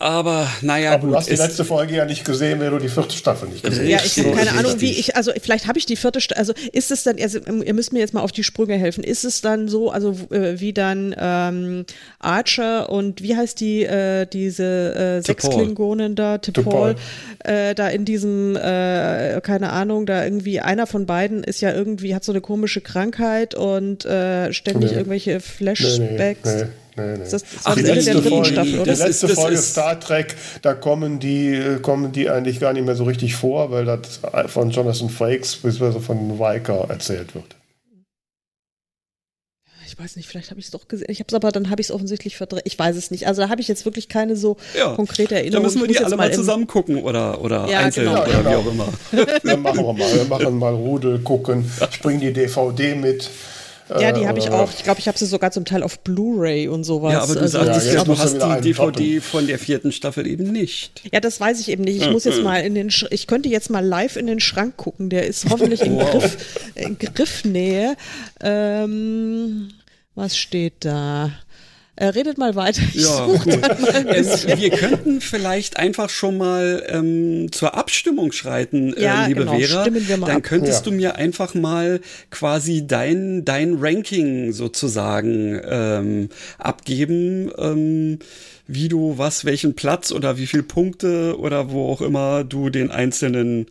Aber 0.01 0.51
naja, 0.61 0.92
Aber 0.92 1.03
gut, 1.03 1.11
du 1.12 1.16
hast 1.16 1.30
die 1.30 1.36
letzte 1.36 1.64
Folge 1.64 1.95
ja 1.95 2.05
nicht 2.05 2.24
gesehen, 2.24 2.59
wenn 2.59 2.72
du 2.72 2.78
die 2.78 2.88
vierte 2.88 3.16
Staffel 3.16 3.49
nicht 3.49 3.62
gesehen 3.62 3.95
hast. 3.95 4.16
Ja, 4.16 4.22
ich 4.22 4.26
habe 4.26 4.36
keine 4.36 4.59
Ahnung, 4.59 4.80
wie 4.80 4.90
ich, 4.90 5.14
also 5.14 5.30
vielleicht 5.40 5.68
habe 5.68 5.78
ich 5.78 5.86
die 5.86 5.95
vierte 5.95 6.20
Staffel, 6.20 6.40
also 6.40 6.53
ist 6.72 6.90
es 6.90 7.05
dann, 7.05 7.20
also, 7.20 7.38
ihr 7.38 7.74
müsst 7.74 7.92
mir 7.92 8.01
jetzt 8.01 8.12
mal 8.12 8.22
auf 8.22 8.32
die 8.32 8.42
Sprünge 8.42 8.74
helfen, 8.74 9.05
ist 9.05 9.24
es 9.24 9.40
dann 9.40 9.68
so, 9.68 9.90
also 9.90 10.16
äh, 10.30 10.59
wie 10.59 10.72
dann 10.72 11.14
ähm, 11.16 11.84
Archer 12.18 12.90
und 12.90 13.22
wie 13.22 13.36
heißt 13.36 13.61
die, 13.61 13.84
äh, 13.84 14.26
diese 14.26 14.95
äh, 14.95 15.22
sechs 15.22 15.49
Klingonen 15.49 16.16
da, 16.16 16.36
T'Pol, 16.36 16.97
äh, 17.45 17.76
da 17.76 17.88
in 17.88 18.05
diesem, 18.05 18.57
äh, 18.57 19.40
keine 19.42 19.70
Ahnung, 19.70 20.07
da 20.07 20.24
irgendwie 20.24 20.59
einer 20.59 20.88
von 20.88 21.07
beiden 21.07 21.45
ist 21.45 21.61
ja 21.61 21.72
irgendwie, 21.72 22.16
hat 22.16 22.24
so 22.24 22.32
eine 22.32 22.40
komische 22.40 22.80
Krankheit 22.80 23.55
und 23.55 24.05
äh, 24.05 24.53
ständig 24.53 24.90
nee. 24.90 24.97
irgendwelche 24.97 25.38
Flashbacks. 25.38 26.55
Nee, 26.55 26.62
nee, 26.64 26.68
nee, 26.97 27.16
nee. 27.18 27.30
Das, 27.30 27.45
Ach, 27.64 27.74
die 27.74 27.82
letzte 27.82 28.22
Folge, 28.22 28.49
Staffel, 28.49 28.80
oder? 28.80 28.92
Die 28.92 28.99
letzte 28.99 29.26
ist, 29.26 29.34
Folge 29.34 29.57
Star 29.59 29.99
Trek, 30.01 30.36
da 30.62 30.74
kommen 30.74 31.20
die, 31.20 31.78
kommen 31.82 32.12
die 32.12 32.28
eigentlich 32.28 32.61
gar 32.61 32.72
nicht 32.72 32.84
mehr 32.84 32.97
so 32.97 33.05
richtig 33.05 33.36
vor, 33.36 33.70
weil 33.70 33.84
das 33.84 34.20
von 34.47 34.70
Jonathan 34.70 35.11
Frakes 35.11 35.57
bzw. 35.57 36.01
von 36.01 36.40
Riker 36.40 36.86
erzählt 36.88 37.34
wird 37.34 37.57
ich 39.95 40.03
weiß 40.03 40.16
nicht, 40.16 40.28
vielleicht 40.28 40.51
habe 40.51 40.59
ich 40.59 40.66
es 40.66 40.72
doch 40.72 40.88
gesehen. 40.88 41.07
Ich 41.09 41.20
habe 41.20 41.28
es 41.28 41.34
aber, 41.34 41.53
dann 41.53 41.70
habe 41.70 41.80
ich 41.80 41.86
es 41.86 41.90
offensichtlich 41.92 42.36
verdreht. 42.36 42.62
Ich 42.64 42.76
weiß 42.76 42.97
es 42.97 43.12
nicht. 43.12 43.28
Also 43.28 43.42
da 43.42 43.49
habe 43.49 43.61
ich 43.61 43.68
jetzt 43.68 43.84
wirklich 43.84 44.09
keine 44.09 44.34
so 44.34 44.57
ja, 44.76 44.95
konkrete 44.95 45.36
Erinnerung. 45.36 45.62
Da 45.62 45.68
müssen 45.68 45.80
wir 45.80 45.88
die 45.88 45.99
alle 45.99 46.16
mal 46.16 46.32
zusammen 46.32 46.66
gucken 46.66 47.03
oder, 47.03 47.40
oder 47.40 47.68
ja, 47.68 47.78
einzeln 47.78 48.09
genau. 48.09 48.22
oder 48.22 48.32
genau. 48.32 48.51
wie 48.51 48.55
auch 48.55 48.66
immer. 48.66 48.88
Dann 49.45 49.62
machen 49.62 49.84
wir 49.84 49.92
mal. 49.92 50.14
Wir 50.14 50.24
machen 50.24 50.59
mal 50.59 50.74
Rudel 50.74 51.20
gucken. 51.20 51.70
Ich 51.92 52.01
bringe 52.01 52.18
die 52.18 52.32
DVD 52.32 52.97
mit. 52.97 53.30
Ja, 53.89 54.12
die 54.12 54.26
habe 54.26 54.39
ich 54.39 54.47
äh, 54.47 54.51
auch. 54.51 54.70
Ich 54.72 54.82
glaube, 54.82 55.01
ich 55.01 55.09
habe 55.09 55.18
sie 55.18 55.26
sogar 55.26 55.51
zum 55.51 55.64
Teil 55.64 55.82
auf 55.82 55.99
Blu-ray 56.01 56.68
und 56.68 56.85
sowas. 56.85 57.12
Ja, 57.12 57.22
aber 57.22 57.35
du 57.35 57.41
also, 57.41 57.64
sagst, 57.64 57.93
ja, 57.93 58.05
du 58.05 58.18
hast 58.18 58.35
die 58.35 58.72
DVD 58.72 59.20
von 59.20 59.47
der 59.47 59.59
vierten 59.59 59.93
Staffel 59.93 60.26
eben 60.26 60.51
nicht. 60.51 61.03
Ja, 61.12 61.20
das 61.20 61.41
weiß 61.41 61.61
ich 61.61 61.68
eben 61.68 61.85
nicht. 61.85 62.01
Ich 62.01 62.11
muss 62.11 62.24
jetzt 62.24 62.43
mal 62.43 62.61
in 62.61 62.74
den, 62.74 62.91
Sch 62.91 63.07
ich 63.11 63.26
könnte 63.26 63.49
jetzt 63.49 63.70
mal 63.70 63.85
live 63.85 64.16
in 64.16 64.26
den 64.26 64.41
Schrank 64.41 64.76
gucken. 64.76 65.11
Der 65.11 65.26
ist 65.26 65.49
hoffentlich 65.51 65.82
in, 65.82 65.97
wow. 65.97 66.11
Griff, 66.11 66.37
in 66.74 66.99
Griffnähe. 66.99 67.97
Ähm, 68.41 69.68
was 70.14 70.37
steht 70.37 70.85
da? 70.85 71.32
Äh, 71.97 72.07
redet 72.07 72.38
mal 72.38 72.57
weiter. 72.57 72.82
Ich 72.92 73.05
ja, 73.05 73.26
cool. 73.26 73.38
mal 73.47 74.59
wir 74.59 74.70
könnten 74.70 75.20
vielleicht 75.20 75.76
einfach 75.76 76.11
schon 76.11 76.36
mal 76.36 76.82
ähm, 76.88 77.53
zur 77.53 77.76
Abstimmung 77.76 78.32
schreiten, 78.32 78.92
äh, 78.95 79.05
ja, 79.05 79.26
liebe 79.26 79.45
genau. 79.45 79.59
Vera. 79.59 79.84
Dann 79.84 80.28
ab. 80.28 80.42
könntest 80.42 80.84
ja. 80.84 80.90
du 80.90 80.97
mir 80.97 81.14
einfach 81.14 81.55
mal 81.55 82.01
quasi 82.30 82.84
dein, 82.86 83.45
dein 83.45 83.76
Ranking 83.78 84.53
sozusagen 84.53 85.61
ähm, 85.64 86.28
abgeben. 86.59 87.53
Ähm, 87.59 88.18
wie 88.66 88.88
du 88.88 89.18
was, 89.18 89.45
welchen 89.45 89.74
Platz 89.74 90.11
oder 90.11 90.38
wie 90.38 90.47
viele 90.47 90.62
Punkte 90.62 91.38
oder 91.38 91.70
wo 91.70 91.90
auch 91.90 92.01
immer 92.01 92.45
du 92.45 92.70
den 92.70 92.90
einzelnen 92.90 93.66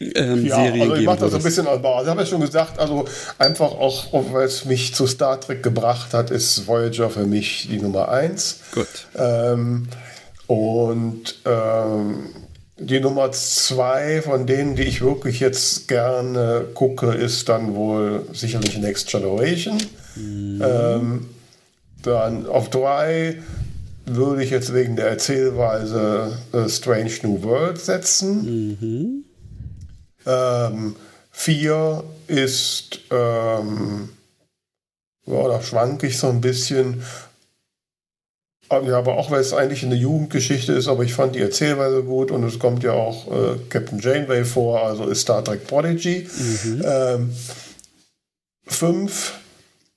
ähm, 0.00 0.46
ja, 0.46 0.56
Serie 0.56 0.82
also 0.82 0.94
ich 0.94 1.04
mache 1.04 1.18
das 1.18 1.30
so 1.32 1.36
ein 1.36 1.42
bisschen 1.42 1.66
als 1.66 1.82
Bauer. 1.82 1.98
Also 1.98 2.06
ich 2.06 2.10
habe 2.10 2.20
ja 2.22 2.26
schon 2.26 2.40
gesagt, 2.40 2.78
also 2.78 3.04
einfach 3.38 3.72
auch, 3.72 4.06
weil 4.32 4.46
es 4.46 4.64
mich 4.64 4.94
zu 4.94 5.06
Star 5.06 5.40
Trek 5.40 5.62
gebracht 5.62 6.14
hat, 6.14 6.30
ist 6.30 6.66
Voyager 6.66 7.10
für 7.10 7.26
mich 7.26 7.68
die 7.70 7.78
Nummer 7.78 8.08
eins. 8.08 8.60
Gut. 8.72 8.86
Ähm, 9.16 9.88
und 10.46 11.36
ähm, 11.44 12.30
die 12.78 12.98
Nummer 12.98 13.30
zwei 13.32 14.22
von 14.22 14.46
denen, 14.46 14.74
die 14.74 14.84
ich 14.84 15.02
wirklich 15.02 15.38
jetzt 15.38 15.86
gerne 15.86 16.64
gucke, 16.72 17.12
ist 17.12 17.50
dann 17.50 17.74
wohl 17.74 18.26
sicherlich 18.32 18.78
Next 18.78 19.08
Generation. 19.08 19.76
Mhm. 20.16 20.62
Ähm, 20.64 21.26
dann 22.02 22.46
auf 22.46 22.70
drei 22.70 23.36
würde 24.06 24.42
ich 24.42 24.50
jetzt 24.50 24.72
wegen 24.72 24.96
der 24.96 25.08
Erzählweise 25.08 26.38
äh, 26.52 26.68
Strange 26.70 27.12
New 27.22 27.42
World 27.42 27.78
setzen. 27.78 28.76
Mhm. 28.80 29.24
Ähm, 30.30 30.96
vier 31.30 32.04
ist, 32.26 33.00
ähm, 33.10 34.10
ja, 35.26 35.48
da 35.48 35.62
schwanke 35.62 36.06
ich 36.06 36.18
so 36.18 36.28
ein 36.28 36.40
bisschen. 36.40 37.02
Ja, 38.70 38.98
aber 38.98 39.14
auch 39.18 39.32
weil 39.32 39.40
es 39.40 39.52
eigentlich 39.52 39.84
eine 39.84 39.96
Jugendgeschichte 39.96 40.72
ist, 40.72 40.86
aber 40.86 41.02
ich 41.02 41.12
fand 41.12 41.34
die 41.34 41.40
Erzählweise 41.40 42.04
gut 42.04 42.30
und 42.30 42.44
es 42.44 42.60
kommt 42.60 42.84
ja 42.84 42.92
auch 42.92 43.26
äh, 43.26 43.56
Captain 43.68 43.98
Janeway 43.98 44.44
vor, 44.44 44.86
also 44.86 45.06
ist 45.06 45.22
Star 45.22 45.42
Trek 45.42 45.66
Prodigy. 45.66 46.28
Mhm. 46.38 46.82
Ähm, 46.84 47.34
fünf 48.68 49.32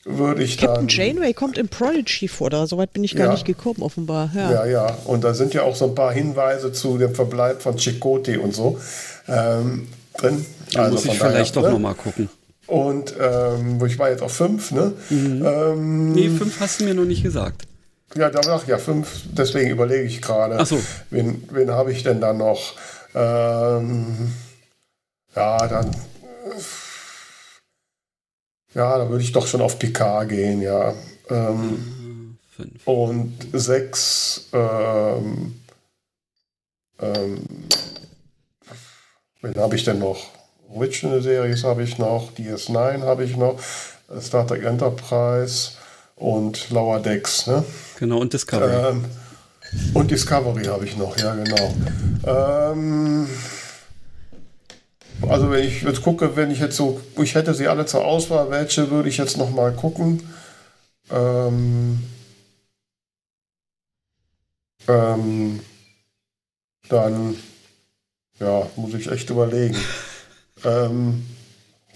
würde 0.05 0.41
ich 0.41 0.57
Captain 0.57 0.75
dann. 0.75 0.87
Captain 0.87 1.07
Janeway 1.07 1.33
kommt 1.33 1.59
in 1.59 1.67
Prodigy 1.69 2.27
vor, 2.27 2.49
da 2.49 2.65
soweit 2.65 2.93
bin 2.93 3.03
ich 3.03 3.15
gar 3.15 3.27
ja. 3.27 3.33
nicht 3.33 3.45
gekommen, 3.45 3.83
offenbar. 3.83 4.31
Ja. 4.35 4.51
ja, 4.51 4.65
ja, 4.65 4.97
und 5.05 5.23
da 5.23 5.35
sind 5.35 5.53
ja 5.53 5.61
auch 5.61 5.75
so 5.75 5.85
ein 5.85 5.93
paar 5.93 6.11
Hinweise 6.11 6.71
zu 6.71 6.97
dem 6.97 7.13
Verbleib 7.13 7.61
von 7.61 7.77
Chakotay 7.77 8.37
und 8.37 8.55
so. 8.55 8.79
Ähm, 9.27 9.87
drin. 10.17 10.45
Da 10.71 10.83
also 10.83 10.95
muss 10.95 11.05
ich 11.05 11.19
vielleicht 11.19 11.55
daher, 11.55 11.61
doch 11.61 11.69
ne? 11.69 11.73
nochmal 11.73 11.95
gucken. 11.95 12.29
Und 12.67 13.13
ähm, 13.19 13.83
ich 13.85 13.99
war 13.99 14.09
jetzt 14.09 14.23
auf 14.23 14.33
fünf, 14.33 14.71
ne? 14.71 14.93
Mhm. 15.09 15.45
Ähm, 15.45 16.11
nee, 16.13 16.29
fünf 16.29 16.59
hast 16.59 16.79
du 16.79 16.85
mir 16.85 16.93
noch 16.93 17.05
nicht 17.05 17.23
gesagt. 17.23 17.63
Ja, 18.15 18.29
danach, 18.29 18.67
ja, 18.67 18.77
fünf, 18.77 19.23
deswegen 19.31 19.71
überlege 19.71 20.03
ich 20.03 20.21
gerade. 20.21 20.63
So. 20.65 20.79
Wen, 21.09 21.47
wen 21.51 21.71
habe 21.71 21.91
ich 21.91 22.03
denn 22.03 22.21
dann 22.21 22.37
noch? 22.37 22.73
Ähm, 23.15 24.33
ja, 25.35 25.67
dann. 25.67 25.91
Ja, 28.75 28.97
da 28.97 29.09
würde 29.09 29.23
ich 29.23 29.31
doch 29.31 29.45
schon 29.45 29.61
auf 29.61 29.77
Picard 29.77 30.29
gehen, 30.29 30.61
ja. 30.61 30.93
Ähm, 31.29 32.37
fünf. 32.55 32.87
Und 32.87 33.33
sechs. 33.53 34.47
Ähm, 34.53 35.59
ähm, 36.99 37.39
Wen 39.43 39.55
habe 39.57 39.75
ich 39.75 39.83
denn 39.83 39.99
noch? 39.99 40.29
Original 40.73 41.21
Series 41.21 41.65
habe 41.65 41.83
ich 41.83 41.97
noch, 41.97 42.31
DS9 42.31 43.01
habe 43.01 43.25
ich 43.25 43.35
noch, 43.35 43.59
Star 44.21 44.47
Trek 44.47 44.63
Enterprise 44.63 45.71
und 46.15 46.69
Lower 46.69 47.01
Decks. 47.01 47.45
Ne? 47.47 47.65
Genau, 47.99 48.19
und 48.19 48.31
Discovery. 48.31 48.71
Ähm, 48.71 49.05
und 49.93 50.09
Discovery 50.09 50.63
habe 50.63 50.85
ich 50.85 50.95
noch, 50.95 51.17
ja, 51.17 51.35
genau. 51.35 51.73
Ähm, 52.25 53.27
also 55.27 55.51
wenn 55.51 55.65
ich 55.65 55.81
jetzt 55.81 56.01
gucke, 56.01 56.37
wenn 56.37 56.49
ich 56.49 56.61
jetzt 56.61 56.77
so, 56.77 57.01
ich 57.21 57.35
hätte 57.35 57.53
sie 57.53 57.67
alle 57.67 57.85
zur 57.85 58.05
Auswahl, 58.05 58.49
welche 58.49 58.89
würde 58.91 59.09
ich 59.09 59.17
jetzt 59.17 59.37
noch 59.37 59.51
mal 59.51 59.73
gucken? 59.73 60.23
Ähm, 61.11 62.01
ähm, 64.87 65.59
dann 66.87 67.35
Ja, 68.39 68.67
muss 68.75 68.93
ich 68.93 69.09
echt 69.11 69.29
überlegen. 69.29 69.77
ähm, 70.65 71.25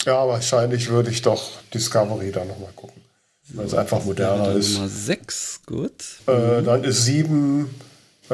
ja, 0.05 0.27
wahrscheinlich 0.27 0.89
würde 0.89 1.09
ich 1.11 1.21
doch 1.21 1.61
Discovery 1.73 2.31
dann 2.31 2.47
nochmal 2.47 2.71
gucken. 2.75 3.01
Weil 3.49 3.65
es 3.65 3.73
einfach 3.73 4.03
moderner 4.03 4.53
ist. 4.55 4.73
Nummer 4.73 4.89
6, 4.89 5.61
gut. 5.65 6.03
Äh, 6.27 6.61
dann 6.63 6.83
ist 6.83 7.05
7 7.05 7.69
äh, 8.29 8.33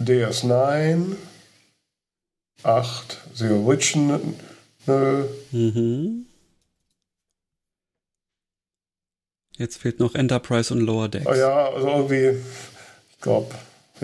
DS9, 0.00 1.16
8 2.62 3.20
The 3.34 3.50
Original. 3.50 4.20
Mhm. 5.50 6.26
Jetzt 9.56 9.78
fehlt 9.78 10.00
noch 10.00 10.14
Enterprise 10.14 10.72
und 10.74 10.80
Lower 10.80 11.08
Decks. 11.08 11.26
Oh 11.26 11.34
ja, 11.34 11.68
also 11.68 11.86
irgendwie, 11.88 12.40
ich 13.10 13.20
glaube, 13.20 13.54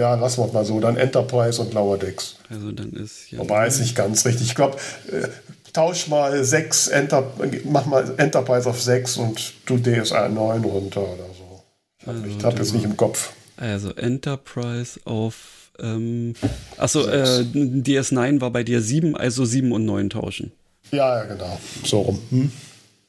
ja, 0.01 0.15
lassen 0.15 0.43
wir 0.43 0.53
mal 0.53 0.65
so. 0.65 0.81
Dann 0.81 0.97
Enterprise 0.97 1.61
und 1.61 1.75
Lower 1.75 1.99
Decks. 1.99 2.37
Also 2.49 2.73
dann 2.73 2.93
ist 2.93 3.31
ja. 3.31 3.39
Wobei 3.39 3.67
ist 3.67 3.81
nicht 3.81 3.95
ganz 3.95 4.25
richtig. 4.25 4.49
Ich 4.49 4.55
glaube, 4.55 4.79
äh, 5.13 5.29
tausch 5.73 6.09
mal 6.09 6.43
6 6.43 6.89
Enter, 6.89 7.33
mach 7.65 7.87
mal 7.87 8.15
Enterprise 8.17 8.69
auf 8.69 8.81
6 8.81 9.19
und 9.19 9.53
du 9.67 9.75
DS9 9.75 10.63
runter 10.65 11.03
oder 11.03 11.27
so. 11.37 11.63
Ich 12.01 12.07
habe 12.07 12.19
also, 12.23 12.47
hab 12.47 12.59
jetzt 12.59 12.75
nicht 12.75 12.85
im 12.85 12.97
Kopf. 12.97 13.33
Also 13.57 13.91
Enterprise 13.95 14.99
auf 15.05 15.71
ähm, 15.79 16.35
achso, 16.77 17.07
äh, 17.07 17.45
DS9 17.45 18.41
war 18.41 18.51
bei 18.51 18.65
dir 18.65 18.81
7, 18.81 19.17
also 19.17 19.45
7 19.45 19.73
und 19.73 19.85
9 19.85 20.11
tauschen. 20.11 20.53
Ja, 20.91 21.19
ja, 21.19 21.25
genau. 21.25 21.59
So 21.85 22.01
rum. 22.01 22.23
Hm? 22.31 22.53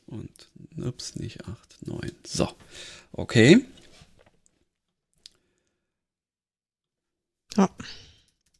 Und 0.08 0.86
ups, 0.86 1.16
nicht 1.16 1.42
8, 1.42 1.88
9. 1.88 2.12
So. 2.26 2.48
Okay. 3.14 3.62
Ja. 7.58 7.70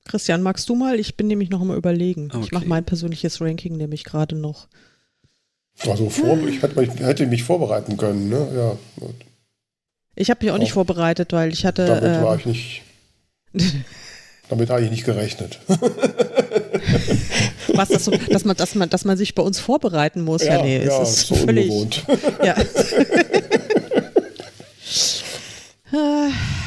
Christian, 0.06 0.42
magst 0.42 0.68
du 0.68 0.76
mal? 0.76 1.00
Ich 1.00 1.16
bin 1.16 1.28
nämlich 1.28 1.50
noch 1.50 1.64
mal 1.64 1.78
überlegen. 1.78 2.30
Okay. 2.32 2.44
Ich 2.44 2.52
mache 2.52 2.66
mein 2.66 2.84
persönliches 2.84 3.40
Ranking 3.40 3.78
nämlich 3.78 4.04
gerade 4.04 4.36
noch. 4.36 4.68
Also 5.88 6.10
vor, 6.10 6.38
ich 6.48 6.62
hätte, 6.62 6.80
mich, 6.80 7.00
hätte 7.00 7.26
mich 7.28 7.44
vorbereiten 7.44 7.98
können, 7.98 8.30
ne? 8.30 8.48
Ja. 8.56 8.78
Gut. 9.00 9.16
Ich 10.16 10.30
habe 10.30 10.44
mich 10.44 10.52
auch, 10.52 10.56
auch 10.56 10.60
nicht 10.60 10.74
vorbereitet, 10.74 11.32
weil 11.34 11.52
ich 11.54 11.66
hatte. 11.66 11.86
Damit 11.86 12.04
ähm, 12.04 12.24
war 12.24 12.36
ich 12.36 12.46
nicht. 12.46 12.82
damit 14.50 14.70
habe 14.70 14.84
ich 14.84 14.92
nicht 14.92 15.06
gerechnet. 15.06 15.60
Was 17.74 17.90
das 17.90 18.06
so, 18.06 18.12
dass 18.12 18.44
man, 18.44 18.58
dass 18.58 18.76
man, 18.76 18.90
dass 18.90 19.06
man 19.06 19.18
sich 19.18 19.34
bei 19.34 19.42
uns 19.42 19.60
vorbereiten 19.60 20.22
muss. 20.24 20.44
Ja, 20.44 20.58
ja 20.58 20.64
nee, 20.64 20.86
ja, 20.86 21.02
es 21.02 21.10
ist 21.10 21.28
so 21.28 21.36
völlig. 21.36 21.70
Ungewohnt. 21.70 22.06
Ja. 22.44 22.56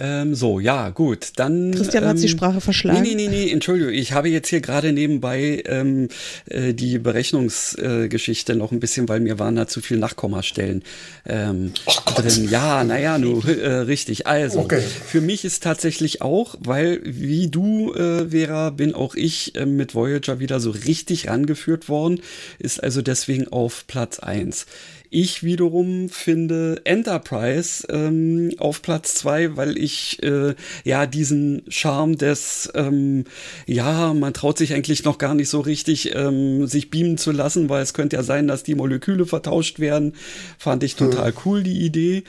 Ähm, 0.00 0.34
so, 0.34 0.60
ja, 0.60 0.90
gut. 0.90 1.32
Dann. 1.36 1.72
Christian 1.74 2.04
ähm, 2.04 2.10
hat 2.10 2.22
die 2.22 2.28
Sprache 2.28 2.60
verschlagen. 2.60 3.02
Nee, 3.02 3.14
nee, 3.14 3.28
nee, 3.28 3.44
nee, 3.46 3.50
Entschuldigung. 3.50 3.92
Ich 3.92 4.12
habe 4.12 4.28
jetzt 4.28 4.48
hier 4.48 4.60
gerade 4.60 4.92
nebenbei 4.92 5.62
ähm, 5.66 6.08
äh, 6.46 6.72
die 6.72 6.98
Berechnungsgeschichte 6.98 8.52
äh, 8.52 8.56
noch 8.56 8.70
ein 8.70 8.80
bisschen, 8.80 9.08
weil 9.08 9.20
mir 9.20 9.38
waren 9.38 9.56
da 9.56 9.66
zu 9.66 9.80
viel 9.80 9.98
Nachkommastellen. 9.98 10.84
Ähm, 11.26 11.72
oh 11.86 11.92
drin. 12.14 12.48
Ja, 12.48 12.84
naja, 12.84 13.18
nur 13.18 13.44
äh, 13.48 13.80
richtig. 13.80 14.26
Also, 14.26 14.60
okay. 14.60 14.80
für 14.80 15.20
mich 15.20 15.44
ist 15.44 15.62
tatsächlich 15.62 16.22
auch, 16.22 16.54
weil 16.60 17.00
wie 17.04 17.48
du, 17.48 17.92
äh, 17.94 18.28
Vera, 18.30 18.70
bin 18.70 18.94
auch 18.94 19.14
ich 19.14 19.54
äh, 19.56 19.66
mit 19.66 19.94
Voyager 19.94 20.38
wieder 20.38 20.60
so 20.60 20.70
richtig 20.70 21.28
rangeführt 21.28 21.88
worden, 21.88 22.20
ist 22.58 22.82
also 22.82 23.02
deswegen 23.02 23.48
auf 23.48 23.86
Platz 23.86 24.18
eins. 24.18 24.66
Ich 25.10 25.42
wiederum 25.42 26.08
finde 26.10 26.82
Enterprise 26.84 27.86
ähm, 27.88 28.52
auf 28.58 28.82
Platz 28.82 29.14
zwei, 29.14 29.56
weil 29.56 29.78
ich 29.78 30.22
äh, 30.22 30.54
ja 30.84 31.06
diesen 31.06 31.62
Charme 31.68 32.18
des, 32.18 32.70
ähm, 32.74 33.24
ja, 33.66 34.12
man 34.12 34.34
traut 34.34 34.58
sich 34.58 34.74
eigentlich 34.74 35.04
noch 35.04 35.16
gar 35.16 35.34
nicht 35.34 35.48
so 35.48 35.60
richtig, 35.60 36.14
ähm, 36.14 36.66
sich 36.66 36.90
beamen 36.90 37.16
zu 37.16 37.32
lassen, 37.32 37.68
weil 37.70 37.82
es 37.82 37.94
könnte 37.94 38.16
ja 38.16 38.22
sein, 38.22 38.48
dass 38.48 38.64
die 38.64 38.74
Moleküle 38.74 39.24
vertauscht 39.24 39.78
werden. 39.78 40.14
Fand 40.58 40.82
ich 40.82 40.96
total 40.96 41.30
hm. 41.30 41.38
cool, 41.44 41.62
die 41.62 41.80
Idee. 41.80 42.24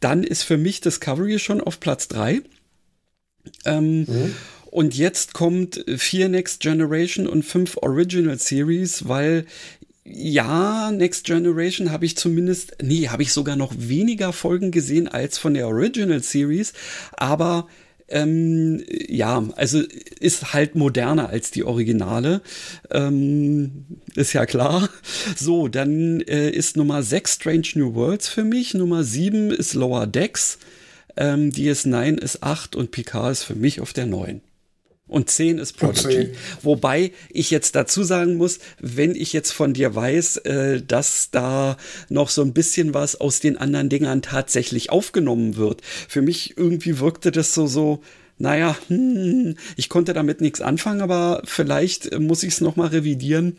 Dann 0.00 0.24
ist 0.24 0.42
für 0.42 0.56
mich 0.56 0.80
Discovery 0.80 1.38
schon 1.38 1.60
auf 1.60 1.78
Platz 1.78 2.08
drei. 2.08 2.40
Ähm, 3.64 4.06
hm. 4.08 4.34
Und 4.74 4.96
jetzt 4.96 5.34
kommt 5.34 5.84
vier 5.96 6.28
Next 6.28 6.58
Generation 6.58 7.28
und 7.28 7.44
fünf 7.44 7.76
Original 7.76 8.38
Series, 8.40 9.06
weil 9.06 9.46
ja, 10.04 10.90
Next 10.90 11.24
Generation 11.24 11.90
habe 11.90 12.04
ich 12.04 12.16
zumindest, 12.16 12.76
nee, 12.82 13.08
habe 13.08 13.22
ich 13.22 13.32
sogar 13.32 13.56
noch 13.56 13.72
weniger 13.76 14.32
Folgen 14.32 14.70
gesehen 14.70 15.08
als 15.08 15.38
von 15.38 15.54
der 15.54 15.66
Original 15.66 16.22
Series, 16.22 16.74
aber 17.12 17.66
ähm, 18.08 18.84
ja, 18.88 19.42
also 19.56 19.82
ist 20.20 20.52
halt 20.52 20.74
moderner 20.74 21.30
als 21.30 21.50
die 21.50 21.64
Originale. 21.64 22.42
Ähm, 22.90 23.86
ist 24.14 24.34
ja 24.34 24.44
klar. 24.46 24.90
So, 25.36 25.68
dann 25.68 26.20
äh, 26.20 26.50
ist 26.50 26.76
Nummer 26.76 27.02
6 27.02 27.34
Strange 27.34 27.68
New 27.74 27.94
Worlds 27.94 28.28
für 28.28 28.44
mich. 28.44 28.74
Nummer 28.74 29.04
7 29.04 29.50
ist 29.50 29.74
Lower 29.74 30.06
Decks. 30.06 30.58
Ähm, 31.16 31.50
DS9 31.50 32.18
ist 32.18 32.42
8 32.42 32.76
und 32.76 32.90
Picard 32.90 33.32
ist 33.32 33.44
für 33.44 33.54
mich 33.54 33.80
auf 33.80 33.92
der 33.92 34.06
9. 34.06 34.42
Und 35.06 35.28
10 35.28 35.58
ist 35.58 35.76
Prodigy. 35.76 36.30
Wobei 36.62 37.12
ich 37.28 37.50
jetzt 37.50 37.74
dazu 37.74 38.02
sagen 38.02 38.36
muss, 38.36 38.58
wenn 38.80 39.14
ich 39.14 39.34
jetzt 39.34 39.52
von 39.52 39.74
dir 39.74 39.94
weiß, 39.94 40.38
äh, 40.38 40.80
dass 40.80 41.30
da 41.30 41.76
noch 42.08 42.30
so 42.30 42.40
ein 42.40 42.54
bisschen 42.54 42.94
was 42.94 43.20
aus 43.20 43.40
den 43.40 43.58
anderen 43.58 43.90
Dingern 43.90 44.22
tatsächlich 44.22 44.90
aufgenommen 44.90 45.56
wird, 45.56 45.82
für 45.82 46.22
mich 46.22 46.56
irgendwie 46.56 47.00
wirkte 47.00 47.32
das 47.32 47.52
so, 47.52 47.66
so, 47.66 48.00
naja, 48.38 48.76
hm, 48.88 49.56
ich 49.76 49.90
konnte 49.90 50.14
damit 50.14 50.40
nichts 50.40 50.62
anfangen, 50.62 51.02
aber 51.02 51.42
vielleicht 51.44 52.18
muss 52.18 52.42
ich 52.42 52.54
es 52.54 52.60
nochmal 52.62 52.88
revidieren. 52.88 53.58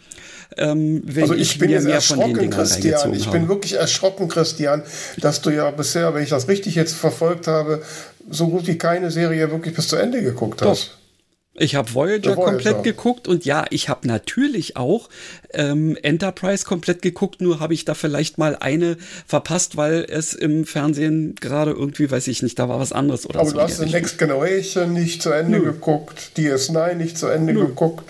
Ähm, 0.58 1.04
wenn 1.06 1.24
also 1.24 1.36
ich, 1.36 1.54
ich 1.54 1.60
bin 1.60 1.70
jetzt 1.70 1.86
erschrocken, 1.86 2.50
Christian. 2.50 3.14
Ich 3.14 3.30
bin 3.30 3.48
wirklich 3.48 3.74
erschrocken, 3.74 4.28
Christian, 4.30 4.82
dass 5.18 5.44
du 5.44 5.52
ja 5.52 5.70
bisher, 5.70 6.12
wenn 6.16 6.24
ich 6.24 6.30
das 6.30 6.48
richtig 6.48 6.74
jetzt 6.74 6.96
verfolgt 6.96 7.46
habe, 7.46 7.84
so 8.32 8.48
gut 8.48 8.66
wie 8.66 8.80
keine 8.80 9.12
Serie 9.12 9.52
wirklich 9.52 9.76
bis 9.76 9.88
zu 9.88 9.96
Ende 9.96 10.24
geguckt 10.24 10.64
hast. 10.64 10.98
Ich 11.58 11.76
habe 11.76 11.94
Voyager, 11.94 12.36
Voyager, 12.36 12.52
komplett 12.52 12.84
geguckt 12.84 13.28
und 13.30 13.46
ja, 13.46 13.66
ich 13.70 13.88
habe 13.88 14.06
natürlich 14.08 14.76
auch 14.76 15.08
ähm, 15.54 15.98
Enterprise 16.02 16.66
komplett 16.66 17.02
geguckt, 17.02 17.40
nur 17.40 17.62
habe 17.62 17.74
ich 17.74 17.86
da 17.86 17.94
vielleicht 17.94 18.38
mal 18.38 18.58
eine 18.60 18.98
verpasst, 19.26 19.78
weil 19.78 20.06
es 20.10 20.34
im 20.34 20.66
Fernsehen 20.66 21.36
gerade 21.36 21.72
irgendwie, 21.72 22.12
weiß 22.12 22.28
ich 22.28 22.44
nicht, 22.44 22.60
da 22.60 22.68
war 22.68 22.80
was 22.80 22.92
anderes 22.92 23.26
oder 23.26 23.40
Aber 23.40 23.50
so. 23.50 23.56
du 23.56 23.62
hast 23.62 23.78
The 23.78 23.86
Next 23.86 24.18
Generation 24.18 24.92
nicht 24.92 25.22
zu 25.22 25.32
Ende 25.32 25.60
Nö. 25.60 25.66
geguckt, 25.66 26.32
DS9 26.36 26.96
nicht 26.96 27.18
zu 27.18 27.28
Ende 27.28 27.54
Nö. 27.54 27.68
geguckt. 27.68 28.04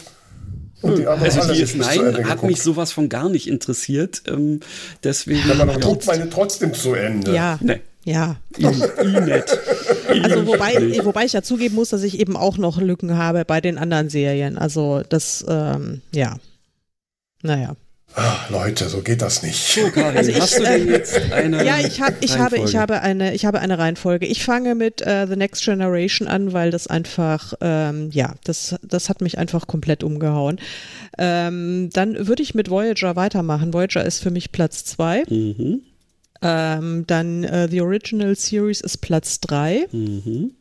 Und 0.81 0.97
die 0.99 1.07
also 1.07 1.41
DS9 1.41 2.25
hat 2.25 2.43
mich 2.43 2.61
sowas 2.61 2.91
von 2.91 3.09
gar 3.09 3.29
nicht 3.29 3.47
interessiert. 3.47 4.23
Ähm, 4.27 4.59
deswegen. 5.03 5.47
Ja, 5.47 5.65
man 5.65 5.79
guckt 5.79 6.05
meine 6.05 6.29
trotzdem 6.29 6.73
zu 6.73 6.93
Ende. 6.93 7.33
Ja. 7.33 7.57
Nee. 7.61 7.79
Ja. 8.05 8.37
nett. 8.57 9.59
Also 10.07 10.45
wobei, 10.45 10.75
wobei 11.03 11.25
ich 11.25 11.33
ja 11.33 11.41
zugeben 11.41 11.75
muss, 11.75 11.89
dass 11.89 12.03
ich 12.03 12.19
eben 12.19 12.37
auch 12.37 12.57
noch 12.57 12.79
Lücken 12.79 13.17
habe 13.17 13.43
bei 13.43 13.59
den 13.59 13.77
anderen 13.79 14.09
Serien. 14.09 14.57
Also 14.57 15.01
das, 15.09 15.43
ähm, 15.49 16.01
ja. 16.13 16.37
Naja. 17.41 17.75
Ach, 18.13 18.49
Leute, 18.49 18.87
so 18.87 19.01
geht 19.01 19.21
das 19.21 19.43
nicht. 19.43 19.73
So, 19.73 19.89
Karin, 19.89 20.15
also 20.15 20.31
ich, 20.31 20.39
hast 20.39 20.57
du 20.57 20.63
denn 20.63 20.87
jetzt 20.87 21.19
eine 21.31 21.65
Ja, 21.65 21.79
ich, 21.79 21.99
hab, 21.99 22.13
ich, 22.23 22.37
habe, 22.37 22.57
ich, 22.57 22.75
habe 22.77 23.01
eine, 23.01 23.33
ich 23.33 23.45
habe 23.45 23.59
eine 23.59 23.77
Reihenfolge. 23.77 24.25
Ich 24.25 24.45
fange 24.45 24.73
mit 24.73 25.01
uh, 25.01 25.25
The 25.27 25.35
Next 25.35 25.65
Generation 25.65 26.27
an, 26.27 26.53
weil 26.53 26.71
das 26.71 26.87
einfach, 26.87 27.53
ähm, 27.59 28.09
ja, 28.11 28.35
das, 28.45 28.75
das 28.83 29.09
hat 29.09 29.21
mich 29.21 29.37
einfach 29.37 29.67
komplett 29.67 30.03
umgehauen. 30.03 30.59
Ähm, 31.17 31.89
dann 31.91 32.27
würde 32.27 32.41
ich 32.41 32.55
mit 32.55 32.69
Voyager 32.69 33.17
weitermachen. 33.17 33.73
Voyager 33.73 34.05
ist 34.05 34.23
für 34.23 34.31
mich 34.31 34.51
Platz 34.51 34.85
zwei. 34.85 35.23
Mhm. 35.27 35.81
Ähm, 36.47 37.07
dann 37.07 37.43
äh, 37.43 37.67
The 37.69 37.81
Original 37.81 38.35
Series 38.35 38.81
ist 38.81 38.99
Platz 38.99 39.39
3. 39.39 39.87
Mhm. 39.91 40.51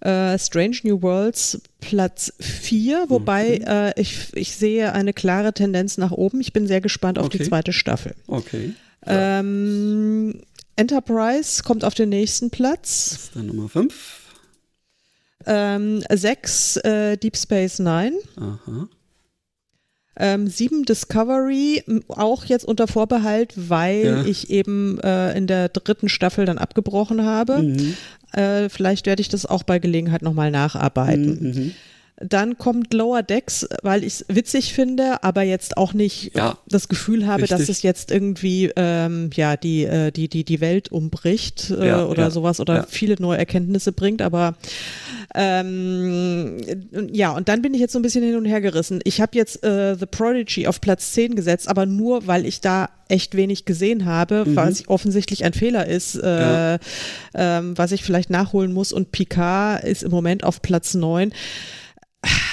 Äh, 0.00 0.38
Strange 0.38 0.76
New 0.84 1.02
Worlds 1.02 1.60
Platz 1.80 2.32
4, 2.38 3.06
wobei 3.08 3.58
mhm. 3.58 3.66
äh, 3.66 4.00
ich, 4.00 4.28
ich 4.34 4.54
sehe 4.54 4.92
eine 4.92 5.12
klare 5.12 5.52
Tendenz 5.52 5.98
nach 5.98 6.12
oben. 6.12 6.40
Ich 6.40 6.52
bin 6.52 6.68
sehr 6.68 6.80
gespannt 6.80 7.18
auf 7.18 7.26
okay. 7.26 7.38
die 7.38 7.44
zweite 7.44 7.72
Staffel. 7.72 8.14
Okay. 8.28 8.74
Ähm, 9.04 10.40
Enterprise 10.76 11.64
kommt 11.64 11.84
auf 11.84 11.94
den 11.94 12.10
nächsten 12.10 12.50
Platz. 12.50 13.10
Das 13.10 13.22
ist 13.24 13.36
dann 13.36 13.46
Nummer 13.46 13.68
5. 13.68 14.20
Ähm, 15.46 16.04
6 16.08 16.76
äh, 16.78 17.16
Deep 17.16 17.36
Space 17.36 17.80
Nine. 17.80 18.16
Aha. 18.36 18.88
Ähm, 20.18 20.46
sieben 20.46 20.84
Discovery, 20.84 21.84
auch 22.08 22.44
jetzt 22.46 22.64
unter 22.64 22.86
Vorbehalt, 22.86 23.52
weil 23.56 24.04
ja. 24.04 24.24
ich 24.24 24.50
eben 24.50 24.98
äh, 25.00 25.36
in 25.36 25.46
der 25.46 25.68
dritten 25.68 26.08
Staffel 26.08 26.46
dann 26.46 26.58
abgebrochen 26.58 27.24
habe. 27.24 27.58
Mhm. 27.62 27.96
Äh, 28.32 28.68
vielleicht 28.68 29.06
werde 29.06 29.20
ich 29.20 29.28
das 29.28 29.46
auch 29.46 29.62
bei 29.62 29.78
Gelegenheit 29.78 30.22
nochmal 30.22 30.50
nacharbeiten. 30.50 31.38
Mhm. 31.40 31.72
Dann 32.18 32.56
kommt 32.56 32.94
Lower 32.94 33.22
Decks, 33.22 33.68
weil 33.82 34.02
ich 34.02 34.14
es 34.14 34.24
witzig 34.28 34.72
finde, 34.72 35.22
aber 35.22 35.42
jetzt 35.42 35.76
auch 35.76 35.92
nicht 35.92 36.34
ja, 36.34 36.56
das 36.66 36.88
Gefühl 36.88 37.26
habe, 37.26 37.42
richtig. 37.42 37.58
dass 37.58 37.68
es 37.68 37.82
jetzt 37.82 38.10
irgendwie 38.10 38.70
ähm, 38.74 39.30
ja 39.34 39.56
die, 39.56 39.84
äh, 39.84 40.10
die, 40.12 40.28
die, 40.28 40.44
die 40.44 40.60
Welt 40.62 40.90
umbricht 40.90 41.70
äh, 41.70 41.88
ja, 41.88 42.06
oder 42.06 42.24
ja, 42.24 42.30
sowas 42.30 42.58
oder 42.58 42.86
viele 42.88 43.16
neue 43.18 43.38
Erkenntnisse 43.38 43.92
bringt. 43.92 44.22
Aber 44.22 44.56
Ähm, 45.34 46.56
ja, 47.12 47.32
und 47.32 47.48
dann 47.48 47.60
bin 47.60 47.74
ich 47.74 47.80
jetzt 47.80 47.92
so 47.92 47.98
ein 47.98 48.02
bisschen 48.02 48.24
hin 48.24 48.36
und 48.36 48.46
her 48.46 48.62
gerissen. 48.62 49.00
Ich 49.04 49.20
habe 49.20 49.36
jetzt 49.36 49.62
äh, 49.64 49.94
The 49.94 50.06
Prodigy 50.06 50.66
auf 50.66 50.80
Platz 50.80 51.12
10 51.12 51.34
gesetzt, 51.34 51.68
aber 51.68 51.84
nur, 51.84 52.26
weil 52.26 52.46
ich 52.46 52.62
da 52.62 52.88
echt 53.08 53.36
wenig 53.36 53.66
gesehen 53.66 54.06
habe, 54.06 54.44
mhm. 54.46 54.56
was 54.56 54.88
offensichtlich 54.88 55.44
ein 55.44 55.52
Fehler 55.52 55.86
ist, 55.86 56.14
äh, 56.16 56.40
ja. 56.40 56.78
ähm, 57.34 57.76
was 57.76 57.92
ich 57.92 58.02
vielleicht 58.02 58.30
nachholen 58.30 58.72
muss. 58.72 58.92
Und 58.92 59.12
Picard 59.12 59.84
ist 59.84 60.02
im 60.02 60.10
Moment 60.10 60.42
auf 60.42 60.62
Platz 60.62 60.94
9 60.94 61.32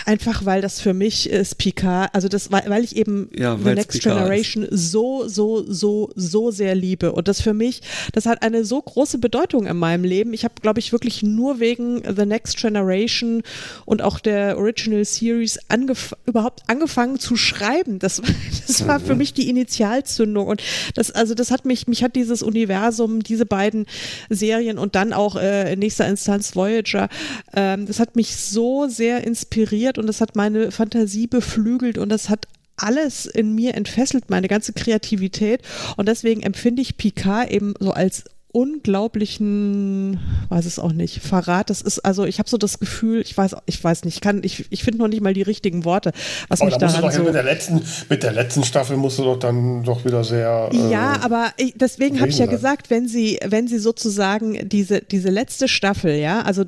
einfach 0.05 0.45
weil 0.45 0.61
das 0.61 0.79
für 0.79 0.93
mich 0.93 1.29
ist 1.29 1.57
Picard, 1.57 2.13
also 2.13 2.27
das, 2.27 2.51
weil, 2.51 2.63
weil 2.67 2.83
ich 2.83 2.95
eben 2.95 3.29
ja, 3.35 3.57
The 3.57 3.73
Next 3.73 4.01
Picard 4.01 4.17
Generation 4.17 4.63
ist. 4.63 4.91
so, 4.91 5.27
so, 5.27 5.63
so, 5.67 6.09
so 6.15 6.51
sehr 6.51 6.75
liebe. 6.75 7.11
Und 7.11 7.27
das 7.27 7.41
für 7.41 7.53
mich, 7.53 7.81
das 8.11 8.25
hat 8.25 8.43
eine 8.43 8.65
so 8.65 8.81
große 8.81 9.17
Bedeutung 9.17 9.65
in 9.65 9.77
meinem 9.77 10.03
Leben. 10.03 10.33
Ich 10.33 10.43
habe, 10.43 10.55
glaube 10.61 10.79
ich, 10.79 10.91
wirklich 10.91 11.23
nur 11.23 11.59
wegen 11.59 12.03
The 12.03 12.25
Next 12.25 12.57
Generation 12.57 13.43
und 13.85 14.01
auch 14.01 14.19
der 14.19 14.57
Original 14.57 15.05
Series 15.05 15.59
angef 15.69 16.15
überhaupt 16.25 16.61
angefangen 16.67 17.19
zu 17.19 17.35
schreiben. 17.35 17.99
Das, 17.99 18.21
das 18.67 18.87
war 18.87 18.99
für 18.99 19.15
mich 19.15 19.33
die 19.33 19.49
Initialzündung. 19.49 20.47
Und 20.47 20.61
das, 20.95 21.11
also 21.11 21.33
das 21.33 21.51
hat 21.51 21.65
mich, 21.65 21.87
mich 21.87 22.03
hat 22.03 22.15
dieses 22.15 22.43
Universum, 22.43 23.23
diese 23.23 23.45
beiden 23.45 23.85
Serien 24.29 24.77
und 24.77 24.95
dann 24.95 25.13
auch 25.13 25.35
äh, 25.35 25.73
in 25.73 25.79
nächster 25.79 26.07
Instanz 26.07 26.55
Voyager, 26.55 27.09
ähm, 27.55 27.85
das 27.85 27.99
hat 27.99 28.15
mich 28.15 28.35
so 28.35 28.87
sehr 28.87 29.23
inspiriert 29.25 29.92
inspiriert 29.93 29.97
und 29.97 30.07
das 30.07 30.21
hat 30.21 30.35
meine 30.35 30.71
Fantasie 30.71 31.27
beflügelt 31.27 31.97
und 31.97 32.09
das 32.09 32.29
hat 32.29 32.47
alles 32.75 33.27
in 33.27 33.53
mir 33.53 33.75
entfesselt, 33.75 34.29
meine 34.29 34.47
ganze 34.47 34.73
Kreativität. 34.73 35.61
Und 35.95 36.07
deswegen 36.07 36.41
empfinde 36.41 36.81
ich 36.81 36.97
Picard 36.97 37.51
eben 37.51 37.75
so 37.79 37.91
als 37.91 38.25
unglaublichen, 38.53 40.19
weiß 40.49 40.65
es 40.65 40.77
auch 40.77 40.93
nicht, 40.93 41.21
Verrat. 41.21 41.71
Das 41.71 41.81
ist 41.81 41.99
also, 41.99 42.23
ich 42.23 42.37
habe 42.37 42.47
so 42.47 42.57
das 42.57 42.79
Gefühl, 42.79 43.19
ich 43.21 43.35
weiß, 43.35 43.55
ich 43.65 43.83
weiß 43.83 44.05
nicht, 44.05 44.21
kann, 44.21 44.41
ich, 44.43 44.65
ich 44.69 44.83
finde 44.83 44.99
noch 44.99 45.07
nicht 45.07 45.21
mal 45.21 45.33
die 45.33 45.41
richtigen 45.41 45.85
Worte, 45.85 46.11
was 46.49 46.61
aber 46.61 46.69
mich 46.69 46.77
da 46.77 46.87
daran 46.87 47.11
so 47.11 47.23
mit 47.23 47.33
der 47.33 47.43
letzten, 47.43 47.81
mit 48.09 48.21
der 48.21 48.31
letzten 48.31 48.63
Staffel 48.63 48.95
musst 48.95 49.17
du 49.17 49.23
doch 49.23 49.39
dann 49.39 49.83
doch 49.83 50.05
wieder 50.05 50.23
sehr. 50.23 50.69
Äh, 50.71 50.91
ja, 50.91 51.19
aber 51.23 51.51
ich, 51.57 51.73
deswegen 51.75 52.19
habe 52.19 52.29
ich 52.29 52.37
ja 52.37 52.45
gesagt, 52.45 52.91
wenn 52.91 53.07
sie, 53.07 53.39
wenn 53.43 53.67
sie 53.67 53.79
sozusagen 53.79 54.69
diese 54.69 55.01
diese 55.01 55.31
letzte 55.31 55.67
Staffel, 55.67 56.15
ja, 56.15 56.41
also 56.41 56.63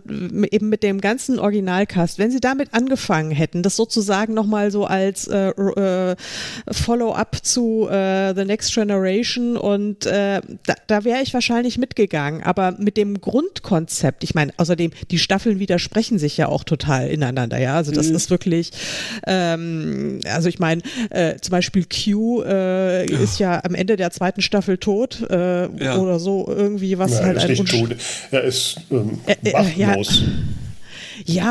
eben 0.52 0.70
mit 0.70 0.82
dem 0.82 1.00
ganzen 1.00 1.38
Originalcast, 1.38 2.18
wenn 2.18 2.32
sie 2.32 2.40
damit 2.40 2.74
angefangen 2.74 3.30
hätten, 3.30 3.62
das 3.62 3.76
sozusagen 3.76 4.34
noch 4.34 4.48
mal 4.48 4.72
so 4.72 4.86
als 4.86 5.28
äh, 5.28 5.50
äh, 5.50 6.16
Follow-up 6.72 7.46
zu 7.46 7.88
äh, 7.90 8.34
The 8.34 8.46
Next 8.46 8.74
Generation 8.74 9.56
und 9.56 10.08
äh, 10.08 10.42
da, 10.66 10.74
da 10.88 11.04
wäre 11.04 11.22
ich 11.22 11.32
wahrscheinlich 11.36 11.75
nicht 11.76 11.80
mitgegangen, 11.80 12.42
aber 12.44 12.76
mit 12.78 12.98
dem 12.98 13.20
Grundkonzept, 13.22 14.24
ich 14.24 14.34
meine, 14.34 14.54
außerdem, 14.58 14.92
die 15.12 15.20
Staffeln 15.20 15.60
widersprechen 15.60 16.18
sich 16.20 16.38
ja 16.38 16.48
auch 16.48 16.64
total 16.64 17.10
ineinander, 17.10 17.60
ja. 17.60 17.76
Also 17.76 17.92
das 17.92 18.10
mhm. 18.10 18.16
ist 18.16 18.30
wirklich, 18.30 18.72
ähm, 19.28 20.20
also 20.26 20.50
ich 20.50 20.60
meine, 20.60 20.82
äh, 21.10 21.36
zum 21.40 21.52
Beispiel 21.52 21.86
Q 21.86 22.44
äh, 22.44 23.12
ja. 23.12 23.20
ist 23.20 23.40
ja 23.40 23.62
am 23.64 23.76
Ende 23.76 23.98
der 23.98 24.12
zweiten 24.12 24.42
Staffel 24.42 24.78
tot 24.78 25.22
äh, 25.30 25.84
ja. 25.84 25.98
oder 25.98 26.20
so, 26.20 26.46
irgendwie 26.48 26.98
was 26.98 27.20
ja, 27.20 27.26
halt 27.26 27.38
ist 27.38 27.44
ein 27.44 27.50
nicht 27.50 27.68
tot. 27.68 27.96
Er 28.32 28.44
ist 28.44 28.78
ähm, 28.92 29.20
machtlos. 29.52 29.76
Ja, 29.78 29.96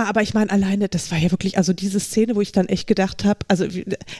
aber 0.04 0.22
ich 0.22 0.34
meine, 0.34 0.50
alleine, 0.50 0.88
das 0.88 1.10
war 1.10 1.18
ja 1.18 1.30
wirklich, 1.30 1.58
also 1.58 1.72
diese 1.72 2.00
Szene, 2.00 2.36
wo 2.36 2.40
ich 2.40 2.52
dann 2.52 2.66
echt 2.66 2.86
gedacht 2.86 3.24
habe, 3.24 3.40
also 3.48 3.66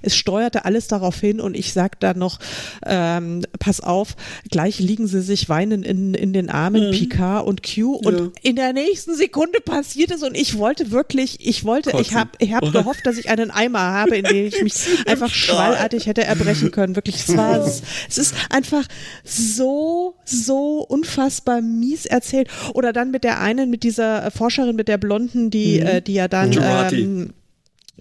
es 0.03 0.16
steuerte 0.16 0.64
alles 0.64 0.88
darauf 0.88 1.18
hin 1.20 1.40
und 1.40 1.57
ich 1.57 1.72
sag 1.72 2.01
dann 2.01 2.18
noch, 2.18 2.38
ähm, 2.86 3.45
pass 3.59 3.80
auf, 3.80 4.16
gleich 4.51 4.78
liegen 4.78 5.07
sie 5.07 5.22
sich 5.22 5.49
weinend 5.49 5.86
in, 5.86 6.14
in 6.14 6.32
den 6.32 6.51
Armen, 6.51 6.88
mhm. 6.88 6.92
Picard 6.92 7.47
und 7.47 7.62
Q 7.62 7.95
und 7.97 8.18
ja. 8.18 8.30
in 8.42 8.57
der 8.57 8.72
nächsten 8.72 9.14
Sekunde 9.14 9.61
passiert 9.61 10.11
es 10.11 10.22
und 10.22 10.36
ich 10.36 10.59
wollte 10.59 10.90
wirklich, 10.90 11.47
ich 11.47 11.64
wollte, 11.64 11.90
Kotzen. 11.90 12.07
ich 12.07 12.14
habe 12.14 12.30
ich 12.38 12.53
hab 12.53 12.72
gehofft, 12.72 13.07
dass 13.07 13.16
ich 13.18 13.30
einen 13.30 13.51
Eimer 13.51 13.80
habe, 13.80 14.16
in 14.16 14.24
dem 14.24 14.47
ich 14.47 14.62
mich 14.62 14.74
einfach 15.07 15.30
schwallartig 15.30 16.07
hätte 16.07 16.24
erbrechen 16.24 16.70
können. 16.70 16.97
Wirklich, 16.97 17.16
es 17.16 17.36
war, 17.36 17.59
es 18.09 18.18
ist 18.18 18.34
einfach 18.51 18.84
so, 19.24 20.16
so 20.24 20.84
unfassbar 20.88 21.61
mies 21.61 22.07
erzählt. 22.07 22.49
Oder 22.74 22.92
dann 22.92 23.11
mit 23.11 23.24
der 23.24 23.40
einen, 23.40 23.70
mit 23.70 23.82
dieser 23.82 24.30
Forscherin, 24.30 24.76
mit 24.76 24.88
der 24.88 24.99
blonden 24.99 25.34
die, 25.35 25.80
mhm. 25.80 25.87
äh, 25.87 26.01
die 26.03 26.14
ja 26.14 26.28
dann 26.28 26.53
ähm, 26.53 27.30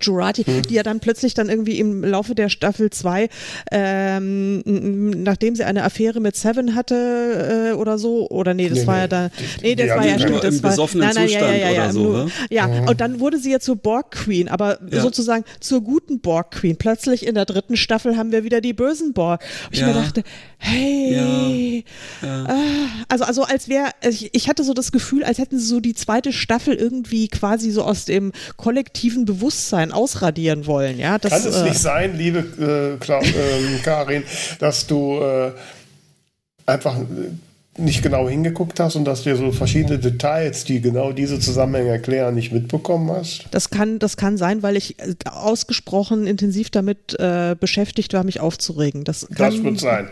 Jurati, 0.01 0.43
hm. 0.43 0.63
die 0.63 0.75
ja 0.75 0.83
dann 0.83 0.99
plötzlich 0.99 1.33
dann 1.33 1.49
irgendwie 1.49 1.79
im 1.79 2.03
Laufe 2.03 2.35
der 2.35 2.49
Staffel 2.49 2.89
2, 2.89 3.29
ähm, 3.71 5.23
nachdem 5.23 5.55
sie 5.55 5.63
eine 5.63 5.83
Affäre 5.83 6.19
mit 6.19 6.35
Seven 6.35 6.75
hatte 6.75 7.71
äh, 7.71 7.73
oder 7.73 7.97
so, 7.97 8.29
oder 8.29 8.53
nee, 8.53 8.69
das 8.69 8.79
nee, 8.79 8.87
war 8.87 8.95
nee. 8.95 9.01
ja 9.01 9.07
da, 9.07 9.29
nee, 9.61 9.75
das 9.75 9.89
war 9.89 10.05
ja 10.05 10.19
stimmt, 10.19 10.43
das 10.43 10.63
war, 10.63 10.89
nein, 10.95 11.11
nein, 11.15 11.29
ja, 11.29 11.51
ja, 11.51 11.53
ja, 11.53 11.71
ja, 11.71 11.91
so, 11.91 12.29
ja, 12.49 12.65
und 12.87 13.01
dann 13.01 13.19
wurde 13.19 13.37
sie 13.37 13.51
ja 13.51 13.59
zur 13.59 13.75
Borg 13.75 14.11
Queen, 14.11 14.47
aber 14.47 14.79
ja. 14.89 15.01
sozusagen 15.01 15.43
zur 15.59 15.81
guten 15.81 16.19
Borg 16.19 16.51
Queen. 16.51 16.77
Plötzlich 16.77 17.25
in 17.25 17.35
der 17.35 17.45
dritten 17.45 17.77
Staffel 17.77 18.17
haben 18.17 18.31
wir 18.31 18.43
wieder 18.43 18.61
die 18.61 18.73
bösen 18.73 19.13
Borg. 19.13 19.43
Und 19.67 19.73
ich 19.73 19.79
ja. 19.79 19.87
mir 19.87 19.93
dachte, 19.93 20.23
hey, 20.57 21.83
ja. 22.21 22.45
Äh, 22.45 22.53
also, 23.09 23.25
also 23.25 23.43
als 23.43 23.67
wäre, 23.67 23.89
ich, 24.07 24.33
ich 24.33 24.49
hatte 24.49 24.63
so 24.63 24.73
das 24.73 24.91
Gefühl, 24.91 25.23
als 25.23 25.37
hätten 25.37 25.59
sie 25.59 25.65
so 25.65 25.79
die 25.79 25.93
zweite 25.93 26.31
Staffel 26.31 26.75
irgendwie 26.75 27.27
quasi 27.27 27.71
so 27.71 27.83
aus 27.83 28.05
dem 28.05 28.31
kollektiven 28.57 29.25
Bewusstsein 29.25 29.82
ausradieren 29.91 30.65
wollen. 30.65 30.97
Ja, 30.97 31.17
das, 31.17 31.31
Kann 31.31 31.47
es 31.47 31.57
äh, 31.57 31.63
nicht 31.63 31.79
sein, 31.79 32.17
liebe 32.17 32.39
äh, 32.39 32.93
äh, 32.95 33.79
Karin, 33.83 34.23
dass 34.59 34.87
du 34.87 35.19
äh, 35.21 35.51
einfach 36.65 36.95
nicht 37.77 38.03
genau 38.03 38.29
hingeguckt 38.29 38.79
hast 38.79 38.95
und 38.95 39.05
dass 39.05 39.23
du 39.23 39.35
so 39.35 39.51
verschiedene 39.51 39.97
Details, 39.97 40.63
die 40.63 40.79
genau 40.79 41.11
diese 41.11 41.39
Zusammenhänge 41.39 41.89
erklären, 41.89 42.35
nicht 42.35 42.51
mitbekommen 42.51 43.09
hast? 43.09 43.45
Das 43.49 43.71
kann, 43.71 43.97
das 43.97 44.15
kann 44.15 44.37
sein, 44.37 44.61
weil 44.61 44.77
ich 44.77 44.97
ausgesprochen 45.25 46.27
intensiv 46.27 46.69
damit 46.69 47.19
äh, 47.19 47.55
beschäftigt 47.59 48.13
war, 48.13 48.23
mich 48.23 48.39
aufzuregen. 48.39 49.03
Das, 49.03 49.27
kann, 49.35 49.51
das 49.51 49.63
wird 49.63 49.79
sein. 49.79 50.07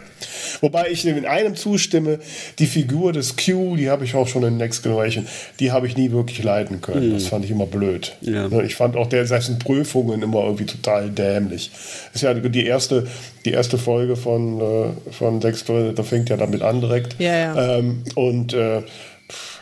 Wobei 0.62 0.90
ich 0.90 1.06
in 1.06 1.26
einem 1.26 1.56
zustimme, 1.56 2.20
die 2.58 2.66
Figur 2.66 3.14
des 3.14 3.36
Q, 3.38 3.76
die 3.76 3.92
habe 3.92 4.06
ich 4.06 4.16
auch 4.16 4.28
schon 4.28 4.44
in 4.44 4.58
Next 4.58 4.82
Generation, 4.82 5.28
die 5.60 5.72
habe 5.72 5.86
ich 5.86 5.96
nie 5.96 6.12
wirklich 6.12 6.42
leiden 6.42 6.82
können. 6.82 7.10
Mhm. 7.10 7.14
Das 7.14 7.28
fand 7.28 7.46
ich 7.46 7.52
immer 7.52 7.68
blöd. 7.68 8.16
Ja. 8.22 8.48
Ne, 8.48 8.64
ich 8.64 8.76
fand 8.76 8.96
auch 8.96 9.08
der, 9.08 9.26
dessen 9.26 9.60
Prüfungen 9.60 10.24
immer 10.24 10.44
irgendwie 10.46 10.66
total 10.66 11.12
dämlich. 11.12 11.72
Das 12.14 12.16
ist 12.16 12.22
ja 12.24 12.34
die 12.34 12.66
erste, 12.66 13.08
die 13.46 13.52
erste 13.52 13.78
Folge 13.78 14.16
von, 14.16 14.60
äh, 14.60 15.12
von 15.12 15.40
Generation, 15.40 15.96
da 15.96 16.04
fängt 16.04 16.30
ja 16.30 16.38
damit 16.38 16.62
an 16.62 16.82
direkt. 16.82 17.20
Ja, 17.20 17.36
ja. 17.36 17.78
Ähm, 17.78 18.04
und 18.16 18.54
äh, 18.54 18.84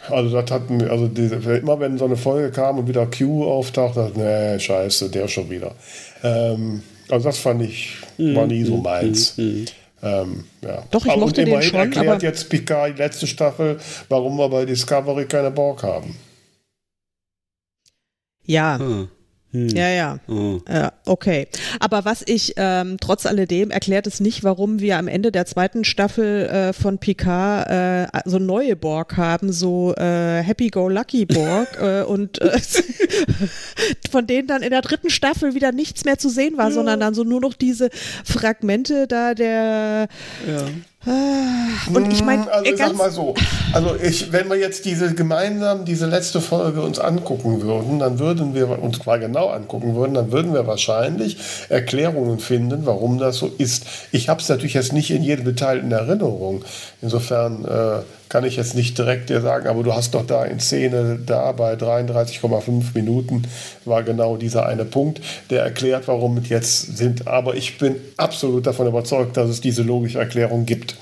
also 0.10 0.36
das 0.36 0.52
hat 0.52 0.64
also 0.90 1.08
diese, 1.08 1.36
immer 1.36 1.80
wenn 1.80 1.98
so 1.98 2.06
eine 2.06 2.18
Folge 2.18 2.52
kam 2.52 2.80
und 2.80 2.88
wieder 2.88 3.06
Q 3.06 3.46
auftaucht, 3.46 3.98
dachte 3.98 4.20
nee, 4.20 4.60
scheiße, 4.60 5.10
der 5.10 5.28
schon 5.28 5.50
wieder. 5.50 5.76
Ähm, 6.24 6.82
also 7.10 7.30
das 7.30 7.38
fand 7.38 7.64
ich, 7.64 7.98
war 8.18 8.48
nie 8.48 8.64
so 8.64 8.78
mhm. 8.78 8.84
meins. 8.84 9.38
Mhm. 9.38 9.66
Ähm, 10.02 10.44
ja. 10.62 10.84
Doch, 10.92 11.06
ich 11.06 11.12
aber 11.12 11.22
mochte 11.22 11.44
den 11.44 11.62
schon. 11.62 11.80
erklärt 11.80 12.08
aber 12.08 12.22
jetzt 12.22 12.50
Picard 12.50 12.98
die 12.98 13.02
letzte 13.02 13.28
Staffel, 13.28 13.80
warum 14.08 14.38
wir 14.38 14.50
bei 14.50 14.66
Discovery 14.66 15.26
keine 15.26 15.52
Borg 15.52 15.84
haben. 15.84 16.16
Ja. 18.46 18.80
Hm. 18.80 19.10
Hm. 19.52 19.70
Ja, 19.70 19.90
ja. 19.90 20.20
Oh. 20.28 20.60
ja. 20.70 20.94
Okay. 21.06 21.48
Aber 21.80 22.06
was 22.06 22.24
ich 22.26 22.54
ähm, 22.58 22.98
trotz 23.02 23.26
alledem 23.26 23.72
erklärt 23.72 24.06
es 24.06 24.20
nicht, 24.20 24.44
warum 24.44 24.80
wir 24.80 24.98
am 24.98 25.08
Ende 25.08 25.32
der 25.32 25.48
zweiten 25.48 25.84
Staffel 25.84 26.46
äh, 26.46 26.74
von 26.74 27.00
Picard 27.00 27.70
äh, 27.70 28.20
so 28.26 28.38
neue 28.38 28.76
Borg 28.76 29.18
haben, 29.18 29.52
so 29.52 29.96
äh, 29.96 30.42
Happy-Go-Lucky 30.44 31.26
Borg 31.26 31.78
äh, 31.82 32.04
und 32.04 32.40
äh, 32.42 32.60
von 34.12 34.28
denen 34.28 34.48
dann 34.48 34.62
in 34.62 34.70
der 34.70 34.82
dritten 34.82 35.10
Staffel 35.10 35.56
wieder 35.56 35.72
nichts 35.72 36.06
mehr 36.06 36.20
zu 36.20 36.30
sehen 36.30 36.58
war, 36.58 36.68
ja. 36.68 36.72
sondern 36.72 37.00
dann 37.00 37.16
so 37.16 37.24
nur 37.24 37.42
noch 37.42 37.54
diese 37.54 37.90
Fragmente 38.24 39.08
da 39.08 39.34
der 39.34 40.08
ja. 40.48 40.66
Und 41.06 42.12
ich 42.12 42.24
meine, 42.26 42.52
also 42.52 42.70
ich 42.70 42.78
sag 42.78 42.94
mal 42.96 43.10
so, 43.10 43.34
also 43.72 43.96
ich, 43.96 44.34
wenn 44.34 44.50
wir 44.50 44.58
jetzt 44.58 44.84
diese 44.84 45.14
gemeinsam 45.14 45.86
diese 45.86 46.06
letzte 46.08 46.42
Folge 46.42 46.82
uns 46.82 47.00
angucken 47.00 47.62
würden, 47.62 48.00
dann 48.00 48.20
würden 48.20 48.54
wir 48.54 48.84
uns 48.84 49.06
mal 49.06 49.18
genau 49.18 49.48
angucken 49.48 49.96
würden, 49.96 50.14
dann 50.14 50.34
würden 50.34 50.54
wir 50.54 50.68
wahrscheinlich 50.68 51.38
Erklärungen 51.70 52.40
finden, 52.40 52.86
warum 52.86 53.18
das 53.18 53.38
so 53.38 53.50
ist. 53.58 53.86
Ich 54.12 54.28
habe 54.28 54.42
es 54.42 54.50
natürlich 54.50 54.74
jetzt 54.74 54.92
nicht 54.92 55.10
in 55.12 55.24
jedem 55.24 55.46
Detail 55.46 55.80
in 55.80 55.92
Erinnerung. 55.92 56.66
Insofern 57.02 57.64
äh, 57.64 58.02
kann 58.30 58.46
ich 58.46 58.56
jetzt 58.56 58.76
nicht 58.76 58.98
direkt 58.98 59.30
dir 59.30 59.42
sagen, 59.42 59.68
aber 59.68 59.84
du 59.84 59.94
hast 59.94 60.14
doch 60.14 60.26
da 60.26 60.46
in 60.46 60.60
Szene, 60.60 61.20
da 61.26 61.52
bei 61.52 61.74
33,5 61.74 62.94
Minuten 62.94 63.44
war 63.86 64.04
genau 64.04 64.38
dieser 64.38 64.68
eine 64.68 64.86
Punkt, 64.86 65.20
der 65.50 65.64
erklärt, 65.64 66.08
warum 66.08 66.38
es 66.38 66.50
jetzt 66.50 66.98
sind. 66.98 67.28
Aber 67.28 67.56
ich 67.56 67.80
bin 67.80 67.96
absolut 68.18 68.68
davon 68.68 68.88
überzeugt, 68.88 69.36
dass 69.36 69.50
es 69.50 69.62
diese 69.62 69.82
logische 69.82 70.20
Erklärung 70.20 70.66
gibt. 70.66 70.96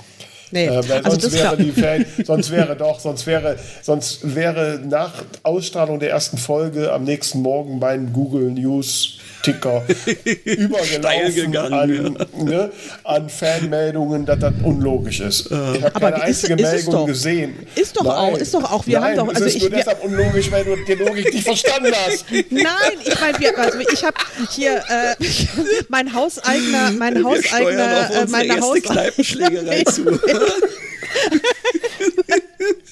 Nee, 0.51 0.67
äh, 0.67 0.89
weil 0.89 1.01
also 1.01 1.19
sonst 1.19 1.33
wäre 1.33 1.57
die 1.57 1.71
Fan, 1.71 2.05
sonst 2.23 2.51
wäre 2.51 2.75
doch, 2.75 2.99
sonst 2.99 3.27
wäre, 3.27 3.57
sonst 3.81 4.35
wäre 4.35 4.79
nach 4.87 5.11
Ausstrahlung 5.43 5.99
der 5.99 6.11
ersten 6.11 6.37
Folge 6.37 6.93
am 6.93 7.03
nächsten 7.03 7.41
Morgen 7.41 7.79
mein 7.79 8.13
Google 8.13 8.51
News 8.51 9.16
Ticker 9.43 9.83
übergelaufen 10.45 11.57
an, 11.57 12.17
ne, 12.37 12.71
an 13.03 13.29
Fanmeldungen, 13.29 14.25
dass 14.25 14.39
das 14.39 14.53
unlogisch 14.63 15.19
ist. 15.19 15.51
Ich 15.51 15.83
habe 15.83 15.99
keine 15.99 16.21
einzige 16.21 16.53
ist, 16.55 16.61
Meldung 16.61 16.93
doch, 16.93 17.05
gesehen. 17.05 17.67
Ist 17.75 17.95
doch 17.95 18.03
Nein. 18.03 18.13
auch, 18.13 18.37
ist 18.37 18.53
doch 18.53 18.71
auch. 18.71 18.85
Wir 18.87 18.99
Nein, 18.99 19.17
haben 19.17 19.27
doch, 19.27 19.33
also 19.33 19.45
es 19.45 19.55
ist 19.55 19.61
nur 19.61 19.71
ich, 19.71 19.77
deshalb 19.77 20.03
unlogisch, 20.03 20.51
weil 20.51 20.63
du 20.63 20.75
die 20.85 20.93
Logik 20.93 21.33
nicht 21.33 21.47
verstanden 21.47 21.93
hast. 22.05 22.25
Nein, 22.49 22.65
ich 23.03 23.19
meine, 23.19 23.57
also 23.57 23.79
ich 23.79 24.03
habe 24.03 24.17
hier 24.51 24.83
äh, 24.89 25.15
mein 25.89 26.13
Hauseigener, 26.13 26.91
mein 26.91 27.23
Hauseigener, 27.23 28.11
äh, 28.11 28.25
meine 28.27 28.59
Haus 28.59 28.81
Kneipenschlägerei 28.81 29.83
zu. 29.83 30.19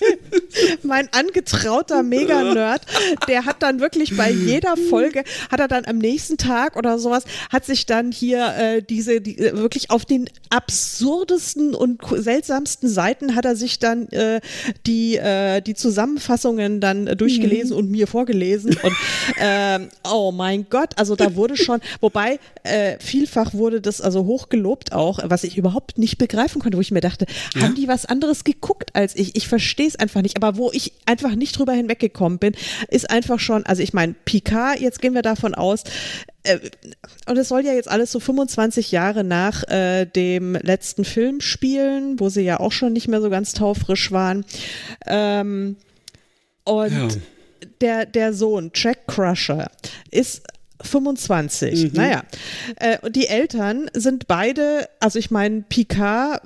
mein 0.83 1.09
angetrauter 1.11 2.03
Mega-Nerd, 2.03 2.81
der 3.27 3.45
hat 3.45 3.61
dann 3.61 3.79
wirklich 3.79 4.15
bei 4.15 4.31
jeder 4.31 4.75
Folge, 4.89 5.23
hat 5.49 5.59
er 5.59 5.67
dann 5.67 5.85
am 5.85 5.97
nächsten 5.97 6.37
Tag 6.37 6.75
oder 6.75 6.99
sowas, 6.99 7.23
hat 7.51 7.65
sich 7.65 7.85
dann 7.85 8.11
hier 8.11 8.53
äh, 8.57 8.81
diese, 8.81 9.21
die, 9.21 9.37
äh, 9.37 9.57
wirklich 9.57 9.91
auf 9.91 10.05
den 10.05 10.29
absurdesten 10.49 11.73
und 11.73 12.01
seltsamsten 12.15 12.89
Seiten 12.89 13.35
hat 13.35 13.45
er 13.45 13.55
sich 13.55 13.79
dann 13.79 14.07
äh, 14.09 14.41
die, 14.85 15.17
äh, 15.17 15.61
die 15.61 15.73
Zusammenfassungen 15.73 16.79
dann 16.79 17.07
äh, 17.07 17.15
durchgelesen 17.15 17.71
mhm. 17.71 17.77
und 17.77 17.91
mir 17.91 18.07
vorgelesen. 18.07 18.77
Und 18.81 18.95
ähm, 19.39 19.89
oh 20.09 20.31
mein 20.31 20.67
Gott, 20.69 20.97
also 20.97 21.15
da 21.15 21.35
wurde 21.35 21.57
schon, 21.57 21.79
wobei 22.01 22.39
äh, 22.63 22.97
vielfach 22.99 23.53
wurde 23.53 23.81
das 23.81 24.01
also 24.01 24.25
hochgelobt 24.25 24.93
auch, 24.93 25.19
was 25.23 25.43
ich 25.43 25.57
überhaupt 25.57 25.97
nicht 25.97 26.17
begreifen 26.17 26.61
konnte, 26.61 26.77
wo 26.77 26.81
ich 26.81 26.91
mir 26.91 27.01
dachte, 27.01 27.25
ja? 27.53 27.61
haben 27.61 27.75
die 27.75 27.87
was 27.87 28.05
anderes 28.05 28.43
geguckt 28.43 28.91
als 28.93 29.15
ich? 29.15 29.35
Ich 29.35 29.47
verstehe 29.47 29.84
es 29.87 29.95
einfach 29.95 30.21
nicht. 30.21 30.37
Aber 30.37 30.57
wo 30.57 30.71
ich 30.71 30.93
einfach 31.05 31.35
nicht 31.35 31.57
drüber 31.57 31.73
hinweggekommen 31.73 32.39
bin, 32.39 32.53
ist 32.89 33.09
einfach 33.09 33.39
schon, 33.39 33.65
also 33.65 33.81
ich 33.81 33.93
meine, 33.93 34.13
Picard, 34.25 34.79
jetzt 34.79 35.01
gehen 35.01 35.13
wir 35.13 35.21
davon 35.21 35.55
aus, 35.55 35.83
äh, 36.43 36.59
und 37.27 37.37
es 37.37 37.49
soll 37.49 37.65
ja 37.65 37.73
jetzt 37.73 37.89
alles 37.89 38.11
so 38.11 38.19
25 38.19 38.91
Jahre 38.91 39.23
nach 39.23 39.63
äh, 39.69 40.05
dem 40.05 40.53
letzten 40.55 41.05
Film 41.05 41.41
spielen, 41.41 42.19
wo 42.19 42.29
sie 42.29 42.41
ja 42.41 42.59
auch 42.59 42.71
schon 42.71 42.93
nicht 42.93 43.07
mehr 43.07 43.21
so 43.21 43.29
ganz 43.29 43.53
taufrisch 43.53 44.11
waren. 44.11 44.45
Ähm, 45.05 45.77
und 46.63 46.91
ja. 46.91 47.07
der, 47.81 48.05
der 48.05 48.33
Sohn, 48.33 48.71
Jack 48.73 49.07
Crusher, 49.07 49.69
ist 50.11 50.43
25. 50.85 51.83
Mhm. 51.83 51.91
Naja. 51.93 52.23
Äh, 52.77 52.97
und 53.01 53.15
die 53.15 53.27
Eltern 53.27 53.89
sind 53.93 54.27
beide, 54.27 54.87
also 54.99 55.19
ich 55.19 55.31
meine, 55.31 55.63
Picard 55.67 56.41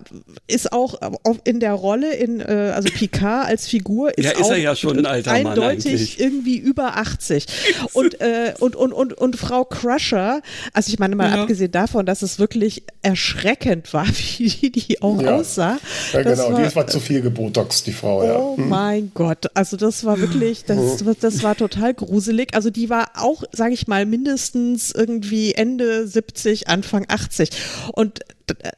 ist 0.48 0.72
auch 0.72 1.00
in 1.44 1.60
der 1.60 1.74
Rolle, 1.74 2.14
in, 2.14 2.40
äh, 2.40 2.72
also 2.76 2.90
Picard 2.90 3.48
als 3.48 3.68
Figur 3.68 4.18
ist, 4.18 4.26
ja, 4.26 4.32
ist 4.32 4.44
auch 4.44 4.52
er 4.52 4.58
ja 4.58 4.76
schon 4.76 5.00
ein 5.00 5.06
alter 5.06 5.32
eindeutig 5.32 6.18
Mann 6.18 6.28
irgendwie 6.28 6.58
über 6.58 6.98
80. 6.98 7.46
und, 7.94 8.20
äh, 8.22 8.54
und, 8.60 8.76
und, 8.76 8.94
und, 8.94 9.14
und 9.14 9.36
Frau 9.36 9.66
Crusher, 9.66 10.42
also 10.74 10.92
ich 10.92 11.00
meine 11.00 11.16
mal 11.16 11.30
ja. 11.32 11.42
abgesehen 11.42 11.72
davon, 11.72 12.06
dass 12.06 12.22
es 12.22 12.40
wirklich 12.40 12.84
erschreckend 13.02 13.94
war, 13.94 14.08
wie 14.38 14.50
die, 14.50 14.72
die 14.72 15.02
auch 15.02 15.22
ja. 15.22 15.36
aussah. 15.36 15.78
Ja, 16.14 16.24
genau, 16.24 16.52
war, 16.52 16.60
die 16.60 16.68
ist 16.68 16.76
mal 16.76 16.88
zu 16.88 17.00
viel 17.00 17.22
gebotox, 17.22 17.84
die 17.84 17.94
Frau, 17.94 18.24
ja. 18.24 18.38
Oh 18.38 18.58
hm. 18.58 18.70
mein 18.70 19.12
Gott, 19.14 19.48
also 19.54 19.78
das 19.78 20.06
war 20.06 20.20
wirklich, 20.20 20.66
das, 20.66 21.04
das 21.20 21.44
war 21.44 21.56
total 21.56 21.94
gruselig. 21.94 22.54
Also 22.54 22.70
die 22.70 22.90
war 22.90 23.12
auch, 23.16 23.44
sage 23.52 23.74
ich 23.74 23.88
mal, 23.88 24.06
mindestens 24.06 24.29
mindestens 24.30 24.92
irgendwie 24.92 25.54
Ende 25.54 26.08
70, 26.08 26.68
Anfang 26.68 27.06
80. 27.08 27.50
Und 27.94 28.20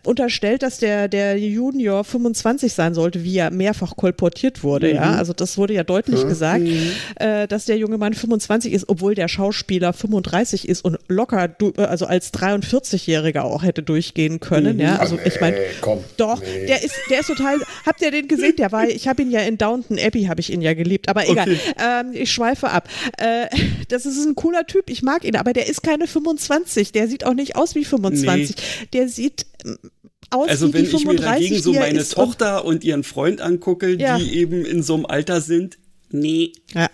unterstellt, 0.03 0.63
dass 0.63 0.77
der, 0.77 1.07
der 1.07 1.37
Junior 1.37 2.03
25 2.03 2.73
sein 2.73 2.93
sollte, 2.93 3.23
wie 3.23 3.37
er 3.37 3.51
mehrfach 3.51 3.95
kolportiert 3.95 4.63
wurde. 4.63 4.89
Mhm. 4.89 4.95
Ja, 4.95 5.15
also 5.15 5.33
das 5.33 5.57
wurde 5.57 5.73
ja 5.73 5.83
deutlich 5.83 6.23
mhm. 6.23 6.29
gesagt, 6.29 6.63
äh, 7.15 7.47
dass 7.47 7.65
der 7.65 7.77
junge 7.77 7.97
Mann 7.97 8.13
25 8.13 8.73
ist, 8.73 8.89
obwohl 8.89 9.15
der 9.15 9.27
Schauspieler 9.27 9.93
35 9.93 10.67
ist 10.67 10.83
und 10.83 10.97
locker, 11.07 11.55
also 11.77 12.05
als 12.05 12.33
43-Jähriger 12.33 13.41
auch 13.41 13.63
hätte 13.63 13.83
durchgehen 13.83 14.39
können. 14.39 14.75
Mhm. 14.75 14.81
Ja, 14.81 14.95
also 14.97 15.15
nee, 15.15 15.21
ich 15.25 15.39
meine, 15.41 15.57
doch, 16.17 16.41
nee. 16.41 16.65
der 16.65 16.83
ist, 16.83 16.95
der 17.09 17.19
ist 17.19 17.27
total. 17.27 17.57
Habt 17.85 18.01
ihr 18.01 18.11
den 18.11 18.27
gesehen? 18.27 18.55
Der 18.57 18.71
war, 18.71 18.87
ich 18.87 19.07
habe 19.07 19.21
ihn 19.21 19.31
ja 19.31 19.41
in 19.41 19.57
Downton 19.57 19.97
Abbey 19.99 20.23
habe 20.23 20.41
ich 20.41 20.51
ihn 20.51 20.61
ja 20.61 20.73
geliebt, 20.73 21.09
aber 21.09 21.27
egal. 21.27 21.49
Okay. 21.49 21.59
Ähm, 21.79 22.11
ich 22.13 22.31
schweife 22.31 22.69
ab. 22.69 22.87
Äh, 23.17 23.47
das 23.87 24.05
ist 24.05 24.25
ein 24.25 24.35
cooler 24.35 24.65
Typ. 24.65 24.89
Ich 24.89 25.01
mag 25.01 25.23
ihn, 25.23 25.35
aber 25.35 25.53
der 25.53 25.67
ist 25.67 25.83
keine 25.83 26.07
25. 26.07 26.91
Der 26.91 27.07
sieht 27.07 27.25
auch 27.25 27.33
nicht 27.33 27.55
aus 27.55 27.75
wie 27.75 27.85
25. 27.85 28.55
Nee. 28.55 28.87
Der 28.93 29.09
sieht 29.09 29.45
aus 30.29 30.49
also 30.49 30.73
wenn 30.73 30.85
ich 30.85 31.05
mir 31.05 31.15
dagegen 31.15 31.61
so 31.61 31.73
meine 31.73 32.07
Tochter 32.07 32.65
und 32.65 32.83
ihren 32.83 33.03
Freund 33.03 33.41
angucke, 33.41 33.95
ja. 33.95 34.17
die 34.17 34.35
eben 34.35 34.65
in 34.65 34.81
so 34.81 34.95
einem 34.95 35.05
Alter 35.05 35.41
sind, 35.41 35.77
Nee. 36.11 36.51
Ja. 36.73 36.89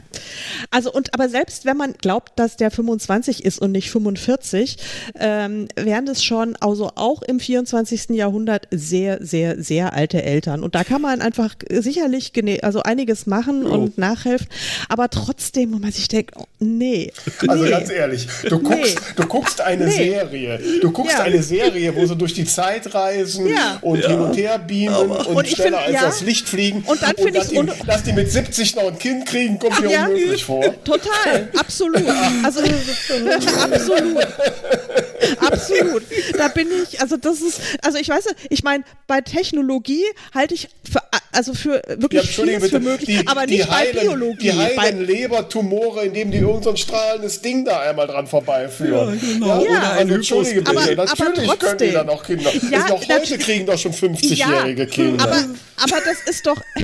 Also 0.72 0.91
und 0.91 1.14
aber 1.14 1.30
selbst 1.30 1.65
wenn 1.65 1.77
man 1.77 1.94
glaubt, 1.94 2.39
dass 2.39 2.57
der 2.57 2.72
25 2.72 3.45
ist 3.45 3.60
und 3.60 3.72
nicht 3.72 3.89
45, 3.91 4.77
ähm, 5.19 5.68
wären 5.76 6.06
das 6.06 6.23
schon 6.23 6.56
also 6.57 6.91
auch 6.95 7.22
im 7.22 7.39
24. 7.39 8.10
Jahrhundert 8.10 8.68
sehr, 8.72 9.23
sehr, 9.23 9.61
sehr 9.61 9.94
alte 9.94 10.22
Eltern. 10.23 10.64
Und 10.64 10.76
da 10.76 10.84
kann 10.84 11.02
man 11.02 11.22
einfach 11.22 11.56
sicherlich 11.69 12.31
also 12.64 12.84
einiges 12.84 13.26
machen 13.26 13.65
oh. 13.65 13.73
und 13.73 13.98
nachhelfen, 13.98 14.48
aber 14.89 15.10
trotzdem, 15.10 15.73
wo 15.73 15.77
man 15.77 15.91
sich 15.91 16.07
denkt, 16.07 16.34
oh, 16.38 16.45
nee. 16.60 17.11
Also 17.48 17.64
nee. 17.64 17.69
ganz 17.69 17.89
ehrlich, 17.89 18.27
du 18.49 18.60
guckst, 18.60 18.95
nee. 18.95 19.14
du 19.15 19.27
guckst 19.27 19.61
eine 19.61 19.85
nee. 19.85 19.91
Serie, 19.91 20.60
du 20.81 20.91
guckst 20.91 21.18
ja. 21.18 21.23
eine 21.23 21.41
Serie, 21.41 21.95
wo 21.95 22.06
sie 22.06 22.15
durch 22.15 22.34
die 22.34 22.45
Zeit 22.45 22.94
reisen 22.94 23.48
ja. 23.48 23.77
und 23.81 23.99
ja. 23.99 24.10
hin 24.10 24.19
und 24.19 24.35
her 24.35 24.60
beamen 24.60 25.11
und, 25.11 25.27
und 25.27 25.48
schneller 25.48 25.80
find, 25.80 25.95
als 25.95 26.02
das 26.02 26.22
Licht 26.22 26.49
fliegen 26.49 26.84
und 26.85 27.02
dann 27.02 27.15
finde 27.15 27.39
ich, 27.39 27.85
dass 27.85 28.03
die 28.03 28.14
mit 28.14 28.31
70 28.31 28.76
noch 28.76 28.88
ein 28.88 28.99
Kind 28.99 29.07
kriegen, 29.26 29.60
kommt 29.60 29.80
mir 29.82 29.92
ja, 29.92 30.06
unmöglich 30.06 30.46
vor. 30.46 30.62
Total, 30.84 31.50
absolut. 31.56 32.04
Also 32.44 32.62
absolut. 32.62 34.28
Absolut. 35.40 36.04
Da 36.38 36.48
bin 36.50 36.68
ich, 36.84 37.02
also 37.02 37.18
das 37.18 37.42
ist, 37.42 37.60
also 37.82 37.98
ich 37.98 38.10
weiß, 38.10 38.26
ich 38.50 38.64
meine, 38.64 38.84
bei 39.08 39.22
Technologie 39.22 40.04
halte 40.34 40.54
ich 40.54 40.70
für, 40.90 41.02
also 41.32 41.54
für 41.54 41.82
wirklich 41.88 42.24
ja, 42.38 42.44
vieles 42.44 42.70
für 42.70 42.80
möglich, 42.80 43.20
die, 43.22 43.28
aber 43.28 43.46
nicht 43.46 43.70
heilen, 43.70 43.96
bei 43.96 44.02
Biologie. 44.02 44.52
Die 44.52 44.54
heilen 44.54 45.06
Lebertumore, 45.06 46.06
indem 46.06 46.32
die 46.32 46.38
irgendein 46.38 46.78
strahlendes 46.78 47.42
Ding 47.42 47.66
da 47.66 47.82
einmal 47.82 48.08
dran 48.08 48.28
vorbeiführen. 48.28 49.20
Ja, 49.22 49.34
genau. 49.34 49.64
Ja, 49.64 49.72
ja 49.72 49.92
also 49.92 50.14
entschuldige 50.14 50.62
bitte, 50.62 50.72
aber, 50.72 50.96
natürlich 50.96 51.50
aber 51.50 51.58
können 51.58 51.78
die 51.78 51.92
da 51.92 52.04
noch 52.04 52.24
Kinder. 52.24 52.52
Ja, 52.70 52.88
noch 52.90 53.08
heute 53.08 53.38
kriegen 53.38 53.66
doch 53.66 53.78
schon 53.78 53.94
50-jährige 53.94 54.88
Kinder. 54.88 55.24
Aber, 55.24 55.46
aber 55.78 56.02
das 56.06 56.22
ist 56.30 56.46
doch, 56.46 56.58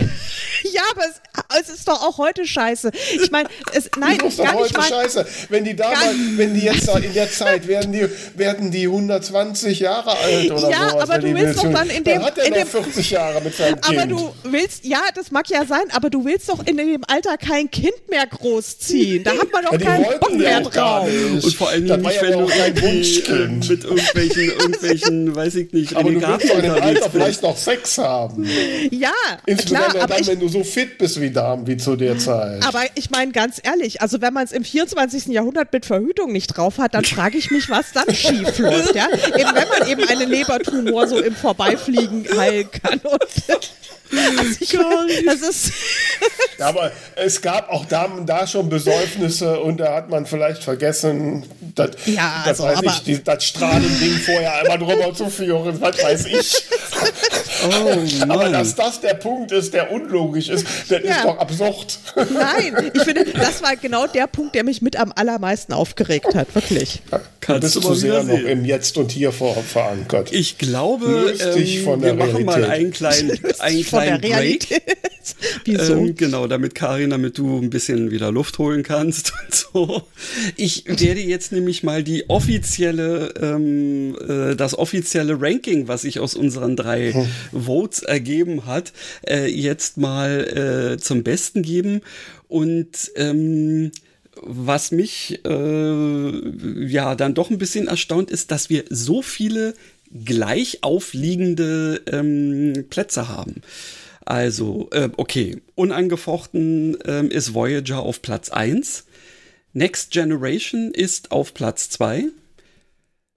ja, 0.64 0.82
aber 0.92 1.04
es, 1.06 1.33
es, 1.60 1.70
ist 1.70 1.88
doch 1.88 2.02
auch 2.02 2.18
heute 2.18 2.46
scheiße. 2.46 2.92
Ich 3.22 3.32
meine, 3.32 3.50
es, 3.74 3.90
nein, 4.00 4.20
ist 4.20 4.40
doch 4.40 4.54
heute 4.54 4.74
mein, 4.74 4.88
scheiße. 4.88 5.26
Wenn 5.50 5.64
die 5.64 5.76
damals, 5.76 6.16
wenn 6.36 6.54
die 6.54 6.62
jetzt 6.62 6.88
in 6.88 7.14
der 7.14 7.32
Zeit 7.32 7.68
werden 7.68 7.92
die, 7.92 8.08
werden 8.36 8.72
die 8.72 8.86
120 8.86 9.80
Jahre 9.80 10.18
alt 10.18 10.52
oder 10.52 10.70
ja, 10.70 10.90
sowas. 10.90 11.10
aber 11.10 11.18
du 11.20 11.34
willst 11.34 11.60
doch 11.60 11.72
dann 11.72 11.90
in 11.90 12.04
dem, 12.04 12.16
dann 12.16 12.26
hat 12.26 12.38
er 12.38 12.46
in 12.46 12.54
noch 12.54 12.68
40 12.68 13.12
Jahre 13.12 13.42
mit 13.42 13.56
seinem 13.56 13.76
aber 13.76 13.82
Kind. 13.82 13.98
Aber 14.00 14.08
du 14.08 14.34
willst, 14.44 14.86
ja, 14.86 15.02
das 15.16 15.32
mag 15.32 15.50
ja 15.50 15.66
sein, 15.66 15.84
aber 15.92 16.10
du 16.10 16.26
willst 16.26 16.50
doch 16.50 16.66
in 16.66 16.78
dem 16.78 17.02
Alter 17.08 17.38
kein 17.38 17.70
Kind 17.70 18.10
mehr 18.10 18.26
großziehen. 18.28 19.24
Da 19.24 19.32
hat 19.32 19.52
man 19.52 19.66
doch 19.66 19.74
ja, 19.74 19.78
keinen 19.80 20.20
Bock 20.20 20.34
mehr 20.34 20.62
drauf. 20.62 21.08
Und 21.08 21.56
vor 21.56 21.70
allem 21.70 21.84
nicht, 21.84 22.22
wenn 22.22 22.40
du 22.40 22.48
äh, 22.50 23.48
mit 23.48 23.84
irgendwelchen, 23.84 24.44
irgendwelchen, 24.60 25.36
weiß 25.36 25.56
ich 25.56 25.74
nicht, 25.74 25.96
aber 25.96 26.12
du 26.12 26.22
willst 26.22 26.50
doch 26.50 26.56
in 26.56 26.64
dem 26.64 26.82
Alter 26.82 27.10
vielleicht 27.10 27.42
noch 27.44 27.58
Sex 27.58 27.98
haben. 27.98 28.48
Ja, 28.92 29.12
Insbesondere 29.46 29.92
klar, 29.92 30.08
dann, 30.08 30.28
wenn 30.28 30.40
du 30.40 30.48
so 30.48 30.64
fit 30.64 30.98
bist 30.98 31.20
wie 31.20 31.30
Damen 31.44 31.68
wie 31.68 31.76
zu 31.76 31.98
der 31.98 32.18
Zeit. 32.18 32.66
Aber 32.66 32.84
ich 32.96 33.10
meine 33.10 33.34
ganz 33.34 33.60
ehrlich, 33.62 34.02
also 34.02 34.22
wenn 34.22 34.34
man 34.34 34.46
es 34.46 34.54
im 34.54 34.64
24. 34.64 35.28
Jahrhundert 35.28 35.74
mit 35.74 35.86
Verhütung 35.86 36.32
nicht 36.32 36.48
drauf 36.48 36.78
hat, 36.78 36.94
dann 36.94 37.04
frage 37.04 37.38
ich 37.38 37.52
mich, 37.52 37.70
was 37.70 37.92
dann 37.92 38.14
schief 38.16 38.58
läuft. 38.60 38.96
Ja? 38.96 39.08
Eben 39.12 39.54
wenn 39.54 39.68
man 39.68 39.90
eben 39.90 40.08
einen 40.08 40.30
Lebertumor 40.30 41.06
so 41.08 41.20
im 41.20 41.36
Vorbeifliegen 41.36 42.26
heilen 42.38 42.72
kann. 42.72 43.00
Und 43.00 43.20
also 44.38 44.58
ich 44.60 45.26
das 45.26 45.42
ist 45.42 45.74
ja, 46.60 46.68
aber 46.68 46.92
es 47.16 47.42
gab 47.42 47.70
auch 47.70 47.86
da, 47.86 48.10
da 48.26 48.48
schon 48.48 48.70
Besäufnisse 48.70 49.60
und 49.60 49.80
da 49.80 49.96
hat 49.96 50.10
man 50.10 50.26
vielleicht 50.26 50.64
vergessen, 50.64 51.46
das, 51.76 51.92
ja, 52.06 52.44
das, 52.46 52.62
also, 52.62 52.86
weiß 52.86 52.96
ich, 52.98 53.04
die, 53.04 53.24
das 53.24 53.44
Strahlending 53.44 54.18
vorher 54.20 54.56
einmal 54.56 54.78
drüber 54.78 55.14
zu 55.14 55.30
führen, 55.30 55.80
was 55.82 56.04
weiß 56.04 56.26
ich. 56.28 56.64
Oh, 57.66 58.28
aber 58.30 58.50
dass 58.50 58.76
das 58.76 59.02
der 59.02 59.16
Punkt 59.16 59.52
ist, 59.52 59.74
der 59.74 59.92
unlogisch 59.92 60.50
ist, 60.50 60.66
das 60.90 61.04
ja. 61.04 61.16
ist 61.16 61.26
doch 61.26 61.38
absurd. 61.38 62.00
Nein, 62.16 62.92
ich 62.94 63.02
finde, 63.02 63.26
das 63.26 63.62
war 63.64 63.76
genau 63.76 64.08
der 64.08 64.28
Punkt, 64.28 64.56
der 64.56 64.64
mich 64.64 64.82
mit 64.82 64.98
am 64.98 65.12
allermeisten 65.16 65.74
aufgeregt 65.74 66.36
hat, 66.36 66.54
wirklich. 66.56 67.02
Kannst 67.40 67.76
du 67.76 67.82
zu 67.82 67.94
sehr 67.94 68.24
noch 68.24 68.40
im 68.40 68.66
Jetzt 68.66 68.98
und 68.98 69.12
Hier 69.12 69.32
verankert. 69.32 70.32
Ich 70.32 70.58
glaube, 70.58 71.36
ähm, 71.40 72.02
wir 72.02 72.14
machen 72.14 72.46
mal 72.46 72.64
einen 72.64 72.92
kleinen, 72.92 73.32
einen 73.60 73.84
kleinen 73.84 74.03
Break. 74.20 74.68
Wieso? 75.66 75.96
Ähm, 75.96 76.16
genau, 76.16 76.48
damit 76.48 76.76
Karin, 76.76 77.12
damit 77.12 77.38
du 77.38 77.60
ein 77.60 77.70
bisschen 77.70 78.12
wieder 78.12 78.32
Luft 78.32 78.58
holen 78.58 78.84
kannst 78.84 79.34
und 79.46 79.56
so. 79.56 80.04
Ich 80.58 80.86
werde 80.86 81.22
jetzt 81.22 81.52
nämlich 81.52 81.84
mal 81.84 82.04
die 82.04 82.30
offizielle, 82.30 83.34
ähm, 83.42 84.18
äh, 84.28 84.56
das 84.56 84.78
offizielle 84.78 85.40
Ranking, 85.40 85.88
was 85.88 86.02
sich 86.02 86.20
aus 86.20 86.36
unseren 86.36 86.76
drei 86.76 87.14
hm. 87.14 87.28
Votes 87.66 88.04
ergeben 88.04 88.66
hat, 88.66 88.94
äh, 89.28 89.48
jetzt 89.48 89.98
mal 89.98 90.94
äh, 90.96 90.98
zum 90.98 91.24
Besten 91.24 91.62
geben 91.62 92.02
und 92.48 93.12
ähm, 93.16 93.92
was 94.42 94.92
mich 94.92 95.42
äh, 95.46 96.86
ja 96.86 97.16
dann 97.16 97.34
doch 97.34 97.50
ein 97.50 97.58
bisschen 97.58 97.88
erstaunt 97.88 98.32
ist, 98.32 98.52
dass 98.52 98.70
wir 98.70 98.84
so 98.90 99.22
viele 99.22 99.74
gleich 100.14 100.84
aufliegende 100.84 102.02
ähm, 102.08 102.86
Plätze 102.90 103.28
haben. 103.30 103.62
Also, 104.26 104.90
äh, 104.92 105.10
okay, 105.18 105.62
unangefochten 105.76 106.98
ähm, 107.06 107.30
ist 107.30 107.54
Voyager 107.54 108.00
auf 108.00 108.22
Platz 108.22 108.50
1. 108.50 109.06
Next 109.74 110.12
Generation 110.12 110.92
ist 110.92 111.32
auf 111.32 111.54
Platz 111.54 111.90
2. 111.90 112.26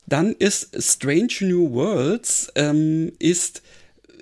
Dann 0.07 0.33
ist 0.33 0.81
Strange 0.81 1.35
New 1.41 1.73
Worlds 1.73 2.53
ähm, 2.55 3.13
ist 3.19 3.63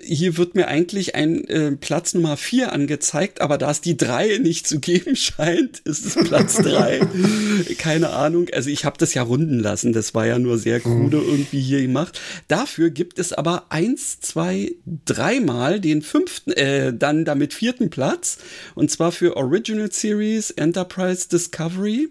hier 0.05 0.37
wird 0.37 0.55
mir 0.55 0.67
eigentlich 0.67 1.15
ein 1.15 1.45
äh, 1.47 1.71
Platz 1.71 2.13
Nummer 2.13 2.37
4 2.37 2.71
angezeigt, 2.71 3.41
aber 3.41 3.57
da 3.57 3.71
es 3.71 3.81
die 3.81 3.97
3 3.97 4.37
nicht 4.37 4.67
zu 4.67 4.79
geben 4.79 5.15
scheint, 5.15 5.79
ist 5.79 6.05
es 6.05 6.15
Platz 6.15 6.55
3. 6.57 7.01
Keine 7.77 8.11
Ahnung. 8.11 8.47
Also 8.53 8.69
ich 8.69 8.85
habe 8.85 8.97
das 8.97 9.13
ja 9.13 9.23
runden 9.23 9.59
lassen. 9.59 9.93
Das 9.93 10.13
war 10.13 10.25
ja 10.25 10.39
nur 10.39 10.57
sehr 10.57 10.79
krude 10.79 11.17
irgendwie 11.17 11.61
hier 11.61 11.81
gemacht. 11.81 12.19
Dafür 12.47 12.89
gibt 12.89 13.19
es 13.19 13.33
aber 13.33 13.65
eins, 13.69 14.19
zwei, 14.19 14.71
dreimal 15.05 15.79
den 15.79 16.01
fünften, 16.01 16.51
äh, 16.51 16.93
dann 16.93 17.25
damit 17.25 17.53
vierten 17.53 17.89
Platz. 17.89 18.37
Und 18.75 18.91
zwar 18.91 19.11
für 19.11 19.35
Original 19.35 19.91
Series, 19.91 20.51
Enterprise 20.51 21.27
Discovery. 21.29 22.09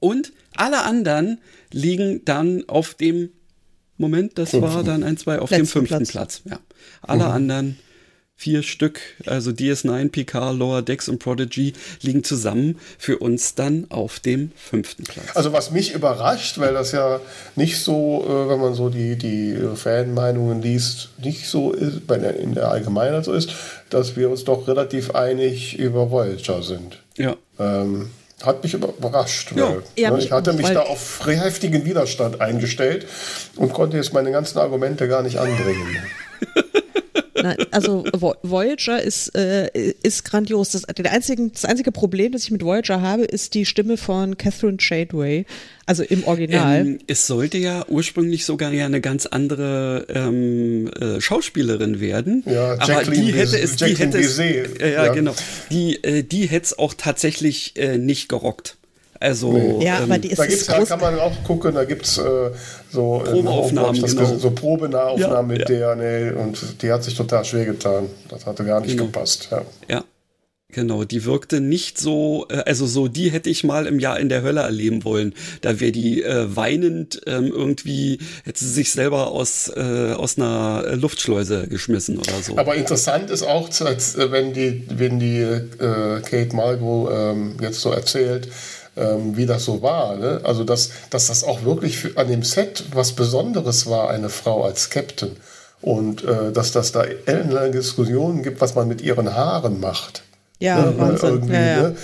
Und 0.00 0.32
alle 0.56 0.82
anderen 0.82 1.40
liegen 1.72 2.24
dann 2.24 2.64
auf 2.68 2.94
dem 2.94 3.30
Moment, 4.00 4.38
das 4.38 4.50
fünften. 4.50 4.74
war 4.74 4.82
dann 4.82 5.02
ein, 5.02 5.16
zwei 5.16 5.38
auf 5.38 5.50
Letzten 5.50 5.64
dem 5.64 5.68
fünften 5.68 6.06
Platz. 6.06 6.40
Platz. 6.40 6.42
Ja. 6.50 6.58
Alle 7.02 7.24
mhm. 7.24 7.30
anderen 7.30 7.78
vier 8.34 8.62
Stück, 8.62 9.00
also 9.26 9.50
DS9, 9.50 10.08
PK, 10.08 10.52
Lower 10.52 10.80
Decks 10.80 11.10
und 11.10 11.18
Prodigy, 11.18 11.74
liegen 12.00 12.24
zusammen 12.24 12.78
für 12.96 13.18
uns 13.18 13.54
dann 13.54 13.84
auf 13.90 14.18
dem 14.18 14.52
fünften 14.56 15.04
Platz. 15.04 15.36
Also 15.36 15.52
was 15.52 15.70
mich 15.72 15.92
überrascht, 15.92 16.58
weil 16.58 16.72
das 16.72 16.92
ja 16.92 17.20
nicht 17.54 17.78
so, 17.80 18.24
äh, 18.26 18.48
wenn 18.48 18.58
man 18.58 18.72
so 18.72 18.88
die, 18.88 19.16
die 19.16 19.58
Fanmeinungen 19.74 20.62
liest, 20.62 21.10
nicht 21.22 21.46
so 21.46 21.72
ist, 21.72 22.06
bei 22.06 22.16
der, 22.16 22.36
in 22.36 22.54
der 22.54 22.70
Allgemeinheit 22.70 23.26
so 23.26 23.34
ist, 23.34 23.50
dass 23.90 24.16
wir 24.16 24.30
uns 24.30 24.44
doch 24.44 24.66
relativ 24.66 25.10
einig 25.10 25.78
über 25.78 26.10
Voyager 26.10 26.62
sind. 26.62 26.98
Ja. 27.18 27.36
Ähm, 27.58 28.08
hat 28.42 28.62
mich 28.62 28.74
überrascht. 28.74 29.52
Ja, 29.54 29.68
weil, 29.68 29.82
ja, 29.96 30.10
ne, 30.10 30.18
ich 30.18 30.32
hatte 30.32 30.52
mich 30.52 30.68
da 30.68 30.82
auf 30.82 31.26
heftigen 31.26 31.84
Widerstand 31.84 32.40
eingestellt 32.40 33.06
und 33.56 33.72
konnte 33.72 33.96
jetzt 33.96 34.12
meine 34.12 34.32
ganzen 34.32 34.58
Argumente 34.58 35.08
gar 35.08 35.22
nicht 35.22 35.38
anbringen. 35.38 35.96
Nein, 37.42 37.56
also 37.70 38.04
Voyager 38.42 39.02
ist, 39.02 39.34
äh, 39.34 39.92
ist 40.02 40.24
grandios. 40.24 40.70
Das, 40.70 40.84
einzigen, 40.84 41.52
das 41.52 41.64
einzige 41.64 41.92
Problem, 41.92 42.32
das 42.32 42.44
ich 42.44 42.50
mit 42.50 42.64
Voyager 42.64 43.00
habe, 43.00 43.24
ist 43.24 43.54
die 43.54 43.66
Stimme 43.66 43.96
von 43.96 44.36
Catherine 44.36 44.78
Shadeway, 44.80 45.46
also 45.86 46.02
im 46.02 46.24
Original. 46.24 46.80
Ähm, 46.80 46.98
es 47.06 47.26
sollte 47.26 47.58
ja 47.58 47.84
ursprünglich 47.88 48.44
sogar 48.44 48.72
ja 48.72 48.86
eine 48.86 49.00
ganz 49.00 49.26
andere 49.26 50.06
ähm, 50.08 50.88
äh, 50.88 51.20
Schauspielerin 51.20 52.00
werden. 52.00 52.42
Ja, 52.46 52.76
aber 52.78 53.04
die 53.04 53.32
hätte 53.32 53.58
es, 53.58 53.76
die 53.76 53.96
hätte 53.96 54.18
es, 54.18 54.38
äh, 54.38 54.68
ja, 54.80 55.06
ja, 55.06 55.12
genau, 55.12 55.34
die, 55.70 56.02
äh, 56.02 56.22
die 56.22 56.46
hätte 56.46 56.66
es 56.66 56.78
auch 56.78 56.94
tatsächlich 56.94 57.76
äh, 57.76 57.98
nicht 57.98 58.28
gerockt. 58.28 58.76
Also, 59.22 59.52
nee. 59.52 59.84
ja, 59.84 59.98
ähm, 59.98 60.04
aber 60.04 60.18
die 60.18 60.30
ist 60.30 60.38
da 60.38 60.46
gibt's, 60.46 60.64
da 60.64 60.82
kann 60.82 60.98
man 60.98 61.20
auch 61.20 61.44
gucken, 61.44 61.74
da 61.74 61.84
gibt 61.84 62.06
es 62.06 62.16
äh, 62.16 62.22
so 62.90 63.22
Probeaufnahmen, 63.22 64.00
genau. 64.00 64.38
so 64.38 64.50
Probenahaufnahmen 64.50 65.50
ja, 65.50 65.58
mit 65.58 65.68
ja. 65.68 65.94
der, 65.94 65.96
nee, 65.96 66.30
und 66.30 66.82
die 66.82 66.90
hat 66.90 67.04
sich 67.04 67.14
total 67.14 67.44
schwer 67.44 67.66
getan. 67.66 68.06
Das 68.30 68.46
hatte 68.46 68.64
gar 68.64 68.80
nicht 68.80 68.92
genau. 68.92 69.04
gepasst. 69.04 69.48
Ja. 69.50 69.62
ja. 69.88 70.04
Genau, 70.72 71.04
die 71.04 71.24
wirkte 71.24 71.60
nicht 71.60 71.98
so, 71.98 72.46
äh, 72.48 72.62
also 72.64 72.86
so, 72.86 73.08
die 73.08 73.30
hätte 73.30 73.50
ich 73.50 73.64
mal 73.64 73.86
im 73.86 73.98
Jahr 73.98 74.20
in 74.20 74.28
der 74.28 74.42
Hölle 74.42 74.60
erleben 74.60 75.04
wollen. 75.04 75.34
Da 75.62 75.80
wäre 75.80 75.92
die 75.92 76.22
äh, 76.22 76.54
weinend 76.54 77.20
ähm, 77.26 77.52
irgendwie, 77.52 78.18
hätte 78.44 78.60
sie 78.60 78.70
sich 78.70 78.92
selber 78.92 79.32
aus, 79.32 79.70
äh, 79.74 80.12
aus 80.16 80.38
einer 80.38 80.96
Luftschleuse 80.96 81.66
geschmissen 81.68 82.18
oder 82.18 82.40
so. 82.42 82.56
Aber 82.56 82.74
interessant 82.74 83.30
ist 83.30 83.42
auch, 83.42 83.68
äh, 83.80 84.30
wenn 84.30 84.52
die, 84.52 84.84
wenn 84.88 85.18
die 85.18 85.40
äh, 85.40 86.20
Kate 86.22 86.54
Margot 86.54 87.10
ähm, 87.12 87.56
jetzt 87.60 87.80
so 87.80 87.90
erzählt, 87.90 88.48
ähm, 89.00 89.36
wie 89.36 89.46
das 89.46 89.64
so 89.64 89.82
war. 89.82 90.16
Ne? 90.16 90.40
Also, 90.44 90.64
dass, 90.64 90.90
dass 91.10 91.28
das 91.28 91.42
auch 91.42 91.64
wirklich 91.64 91.98
für, 91.98 92.16
an 92.16 92.28
dem 92.28 92.42
Set 92.42 92.84
was 92.94 93.12
Besonderes 93.12 93.88
war, 93.88 94.10
eine 94.10 94.28
Frau 94.28 94.64
als 94.64 94.90
Captain. 94.90 95.36
Und 95.80 96.24
äh, 96.24 96.52
dass 96.52 96.72
das 96.72 96.92
da 96.92 97.04
ellenlange 97.04 97.70
Diskussionen 97.70 98.42
gibt, 98.42 98.60
was 98.60 98.74
man 98.74 98.86
mit 98.86 99.00
ihren 99.00 99.34
Haaren 99.34 99.80
macht. 99.80 100.22
Ja, 100.60 100.82
ne, 100.82 100.98
Wahnsinn. 100.98 101.48
Ja, 101.50 101.60
ja. 101.60 101.82
Ne? 101.82 101.96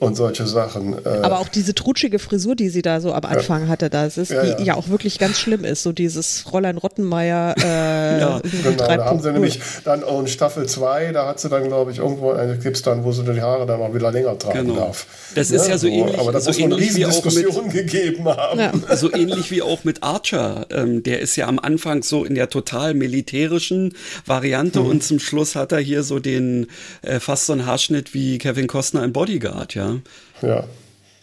Und 0.00 0.16
solche 0.16 0.44
Sachen. 0.44 0.94
Äh 1.06 1.20
Aber 1.22 1.38
auch 1.38 1.48
diese 1.48 1.74
trutschige 1.76 2.18
Frisur, 2.18 2.56
die 2.56 2.68
sie 2.68 2.82
da 2.82 3.00
so 3.00 3.12
am 3.12 3.24
Anfang 3.24 3.62
ja. 3.62 3.68
hatte, 3.68 3.88
das 3.88 4.18
ist, 4.18 4.32
ja, 4.32 4.54
die 4.56 4.64
ja. 4.64 4.74
auch 4.74 4.88
wirklich 4.88 5.18
ganz 5.20 5.38
schlimm 5.38 5.64
ist. 5.64 5.84
So 5.84 5.92
dieses 5.92 6.40
Fräulein 6.40 6.76
Rottenmeier. 6.76 7.54
Äh, 7.56 7.62
ja, 8.20 8.40
genau. 8.40 8.86
Da 8.86 9.04
haben 9.04 9.22
sie 9.22 9.32
nämlich 9.32 9.60
dann 9.84 10.02
auch 10.02 10.20
in 10.20 10.26
Staffel 10.26 10.66
2, 10.66 11.12
da 11.12 11.28
hat 11.28 11.38
sie 11.38 11.48
dann, 11.48 11.68
glaube 11.68 11.92
ich, 11.92 11.98
irgendwo 11.98 12.32
eine 12.32 12.58
Clips 12.58 12.82
dann, 12.82 13.04
wo 13.04 13.12
sie 13.12 13.22
die 13.22 13.40
Haare 13.40 13.64
dann 13.64 13.80
auch 13.80 13.94
wieder 13.94 14.10
länger 14.10 14.36
tragen 14.36 14.66
genau. 14.66 14.74
darf. 14.74 15.06
Das 15.36 15.52
ist 15.52 15.68
ja 15.68 15.78
so, 15.78 15.86
so 15.86 15.92
ähnlich. 15.92 16.18
Aber 16.18 16.32
das 16.32 16.44
so 16.44 16.50
muss 16.50 16.58
man 16.58 16.72
riesen 16.72 17.04
Diskussionen 17.04 17.70
gegeben 17.72 18.24
haben. 18.24 18.82
So 18.96 19.12
ähnlich 19.12 19.52
wie 19.52 19.62
auch 19.62 19.84
mit 19.84 20.02
Archer. 20.02 20.66
Ähm, 20.70 21.04
der 21.04 21.20
ist 21.20 21.36
ja 21.36 21.46
am 21.46 21.60
Anfang 21.60 22.02
so 22.02 22.24
in 22.24 22.34
der 22.34 22.50
total 22.50 22.92
militärischen 22.94 23.94
Variante 24.26 24.80
mhm. 24.80 24.86
und 24.86 25.04
zum 25.04 25.20
Schluss 25.20 25.54
hat 25.54 25.70
er 25.70 25.78
hier 25.78 26.02
so 26.02 26.18
den 26.18 26.66
äh, 27.02 27.20
fast 27.20 27.46
so 27.46 27.52
einen 27.52 27.66
Haarschnitt 27.66 27.99
wie 28.14 28.38
Kevin 28.38 28.66
Costner 28.66 29.04
in 29.04 29.12
Bodyguard, 29.12 29.74
ja. 29.74 29.98
Ja. 30.42 30.64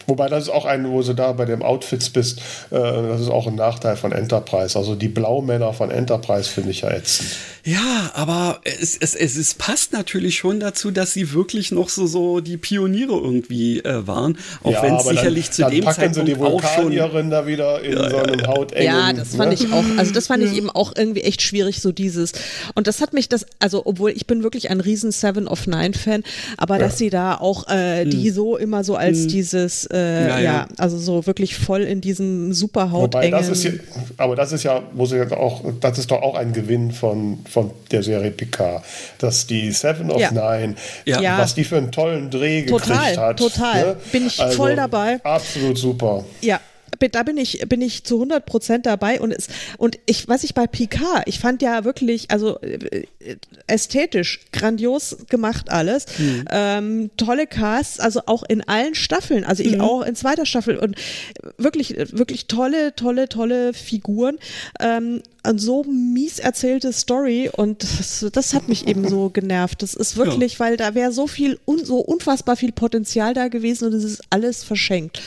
Wobei 0.08 0.28
das 0.30 0.44
ist 0.44 0.48
auch 0.48 0.64
ein, 0.64 0.90
wo 0.90 1.02
du 1.02 1.12
da 1.12 1.32
bei 1.32 1.44
dem 1.44 1.62
Outfits 1.62 2.08
bist, 2.08 2.38
äh, 2.70 2.78
das 2.78 3.20
ist 3.20 3.28
auch 3.28 3.46
ein 3.46 3.56
Nachteil 3.56 3.94
von 3.94 4.10
Enterprise. 4.12 4.76
Also 4.78 4.94
die 4.94 5.08
Blaumänner 5.08 5.74
von 5.74 5.90
Enterprise 5.90 6.48
finde 6.48 6.70
ich 6.70 6.80
ja 6.80 6.90
ätzend. 6.90 7.28
Ja, 7.62 8.10
aber 8.14 8.60
es, 8.64 8.96
es, 8.96 9.14
es, 9.14 9.36
es 9.36 9.52
passt 9.52 9.92
natürlich 9.92 10.38
schon 10.38 10.60
dazu, 10.60 10.90
dass 10.90 11.12
sie 11.12 11.34
wirklich 11.34 11.72
noch 11.72 11.90
so, 11.90 12.06
so 12.06 12.40
die 12.40 12.56
Pioniere 12.56 13.12
irgendwie 13.12 13.80
äh, 13.80 14.06
waren. 14.06 14.38
Auch 14.62 14.72
ja, 14.72 14.82
wenn 14.82 14.94
es 14.94 15.04
sicherlich 15.04 15.46
dann, 15.46 15.52
zu 15.52 15.62
dann 15.62 15.70
dem 15.72 15.84
packen 15.84 16.00
Zeitpunkt 16.00 16.28
sie 16.28 16.34
die 16.34 16.40
Vulkanierin 16.40 17.28
da 17.28 17.46
wieder 17.46 17.82
in 17.82 17.92
ja, 17.92 18.08
so 18.08 18.16
einem 18.16 18.40
ja. 18.40 18.46
hautengen... 18.46 18.84
Ja, 18.84 19.12
das 19.12 19.36
fand 19.36 19.50
ne? 19.50 19.54
ich 19.54 19.70
auch, 19.70 19.84
also 19.98 20.12
das 20.14 20.28
fand 20.28 20.42
ich 20.42 20.56
eben 20.56 20.70
auch 20.70 20.94
irgendwie 20.96 21.20
echt 21.20 21.42
schwierig, 21.42 21.82
so 21.82 21.92
dieses. 21.92 22.32
Und 22.74 22.86
das 22.86 23.02
hat 23.02 23.12
mich 23.12 23.28
das, 23.28 23.44
also 23.58 23.82
obwohl 23.84 24.12
ich 24.12 24.26
bin 24.26 24.42
wirklich 24.42 24.70
ein 24.70 24.80
riesen 24.80 25.12
Seven 25.12 25.46
of 25.46 25.66
Nine 25.66 25.92
Fan, 25.92 26.22
aber 26.56 26.78
dass 26.78 26.96
sie 26.96 27.10
da 27.10 27.34
auch 27.34 27.68
äh, 27.68 28.06
die 28.06 28.28
hm. 28.28 28.34
so 28.34 28.56
immer 28.56 28.82
so 28.84 28.96
als 28.96 29.18
hm. 29.18 29.28
dieses, 29.28 29.84
äh, 29.86 29.97
ja, 29.98 30.38
ja, 30.38 30.68
also 30.76 30.98
so 30.98 31.26
wirklich 31.26 31.56
voll 31.56 31.82
in 31.82 32.00
diesem 32.00 32.52
super 32.52 32.92
hautengen... 32.92 33.32
Wobei 33.32 33.38
das 33.38 33.48
ist 33.48 33.64
ja, 33.64 33.72
aber 34.16 34.36
das 34.36 34.52
ist 34.52 34.62
ja, 34.62 34.82
wo 34.92 35.06
sie 35.06 35.20
auch, 35.32 35.62
das 35.80 35.98
ist 35.98 36.10
doch 36.10 36.22
auch 36.22 36.34
ein 36.34 36.52
Gewinn 36.52 36.92
von, 36.92 37.38
von 37.48 37.70
der 37.90 38.02
Serie 38.02 38.30
Picard. 38.30 38.84
Dass 39.18 39.46
die 39.46 39.70
Seven 39.72 40.10
of 40.10 40.20
ja. 40.20 40.30
Nine, 40.30 40.74
ja. 41.04 41.38
was 41.38 41.54
die 41.54 41.64
für 41.64 41.76
einen 41.76 41.92
tollen 41.92 42.30
Dreh 42.30 42.66
total, 42.66 42.98
gekriegt 42.98 43.18
hat. 43.18 43.38
Total, 43.38 43.86
ne? 43.86 43.96
bin 44.12 44.26
ich 44.26 44.40
also 44.40 44.56
voll 44.56 44.76
dabei. 44.76 45.20
Absolut 45.24 45.78
super. 45.78 46.24
Ja, 46.40 46.60
da 47.12 47.22
bin 47.22 47.36
ich, 47.36 47.60
bin 47.68 47.82
ich 47.82 48.04
zu 48.04 48.16
100 48.16 48.44
Prozent 48.46 48.86
dabei 48.86 49.20
und 49.20 49.32
es, 49.32 49.48
und 49.76 49.98
ich, 50.06 50.28
was 50.28 50.44
ich 50.44 50.54
bei 50.54 50.66
Picard, 50.66 51.22
ich 51.26 51.38
fand 51.38 51.62
ja 51.62 51.84
wirklich, 51.84 52.30
also 52.30 52.58
äh, 52.60 53.06
ästhetisch 53.66 54.40
grandios 54.52 55.18
gemacht 55.28 55.70
alles, 55.70 56.06
mhm. 56.18 56.44
ähm, 56.50 57.10
tolle 57.16 57.46
Casts, 57.46 58.00
also 58.00 58.22
auch 58.26 58.42
in 58.42 58.62
allen 58.62 58.94
Staffeln, 58.94 59.44
also 59.44 59.62
ich 59.62 59.76
mhm. 59.76 59.80
auch 59.80 60.02
in 60.02 60.14
zweiter 60.14 60.46
Staffel 60.46 60.76
und 60.76 60.96
wirklich, 61.56 61.96
wirklich 62.12 62.46
tolle, 62.46 62.94
tolle, 62.94 63.28
tolle 63.28 63.72
Figuren, 63.72 64.38
ähm, 64.80 65.22
und 65.48 65.58
so 65.58 65.84
mies 65.84 66.38
erzählte 66.38 66.92
Story 66.92 67.50
und 67.54 67.82
das, 67.82 68.26
das, 68.32 68.54
hat 68.54 68.68
mich 68.68 68.86
eben 68.86 69.08
so 69.08 69.30
genervt. 69.30 69.82
Das 69.82 69.94
ist 69.94 70.16
wirklich, 70.16 70.54
ja. 70.54 70.60
weil 70.60 70.76
da 70.76 70.94
wäre 70.94 71.12
so 71.12 71.26
viel, 71.26 71.58
un, 71.66 71.84
so 71.84 71.98
unfassbar 71.98 72.56
viel 72.56 72.72
Potenzial 72.72 73.34
da 73.34 73.48
gewesen 73.48 73.88
und 73.88 73.94
es 73.94 74.04
ist 74.04 74.20
alles 74.30 74.64
verschenkt. 74.64 75.22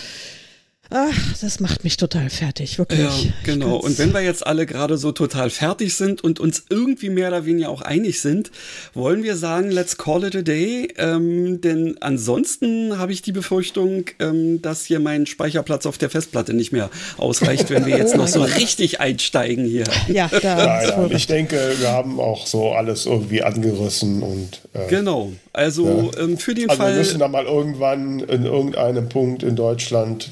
Ach, 0.93 1.37
das 1.39 1.61
macht 1.61 1.85
mich 1.85 1.95
total 1.95 2.29
fertig, 2.29 2.77
wirklich. 2.77 2.99
Ja, 2.99 3.31
genau. 3.45 3.77
Und 3.77 3.97
wenn 3.97 4.13
wir 4.13 4.19
jetzt 4.19 4.45
alle 4.45 4.65
gerade 4.65 4.97
so 4.97 5.13
total 5.13 5.49
fertig 5.49 5.95
sind 5.95 6.21
und 6.21 6.41
uns 6.41 6.65
irgendwie 6.69 7.09
mehr 7.09 7.29
oder 7.29 7.45
weniger 7.45 7.69
auch 7.69 7.81
einig 7.81 8.19
sind, 8.19 8.51
wollen 8.93 9.23
wir 9.23 9.37
sagen, 9.37 9.71
let's 9.71 9.97
call 9.97 10.25
it 10.25 10.35
a 10.35 10.41
day. 10.41 10.89
Ähm, 10.97 11.61
denn 11.61 11.95
ansonsten 12.01 12.97
habe 12.97 13.13
ich 13.13 13.21
die 13.21 13.31
Befürchtung, 13.31 14.03
ähm, 14.19 14.61
dass 14.61 14.83
hier 14.83 14.99
mein 14.99 15.25
Speicherplatz 15.25 15.85
auf 15.85 15.97
der 15.97 16.09
Festplatte 16.09 16.53
nicht 16.53 16.73
mehr 16.73 16.89
ausreicht, 17.15 17.69
wenn 17.69 17.85
wir 17.85 17.97
jetzt 17.97 18.13
oh 18.15 18.17
noch 18.17 18.27
so 18.27 18.41
Gott. 18.41 18.57
richtig 18.57 18.99
einsteigen 18.99 19.63
hier. 19.63 19.85
Ja, 20.09 20.29
da 20.41 20.89
nein, 20.97 21.11
ich 21.15 21.25
denke, 21.25 21.73
wir 21.79 21.89
haben 21.89 22.19
auch 22.19 22.45
so 22.45 22.71
alles 22.73 23.05
irgendwie 23.05 23.43
angerissen 23.43 24.21
und. 24.21 24.61
Äh, 24.73 24.89
genau. 24.89 25.31
Also 25.53 26.11
ja. 26.15 26.23
ähm, 26.23 26.37
für 26.37 26.53
den 26.53 26.69
also 26.69 26.81
Fall. 26.81 26.91
Wir 26.91 26.99
müssen 26.99 27.19
da 27.19 27.29
mal 27.29 27.45
irgendwann 27.45 28.19
in 28.19 28.43
irgendeinem 28.43 29.07
Punkt 29.07 29.43
in 29.43 29.55
Deutschland 29.55 30.29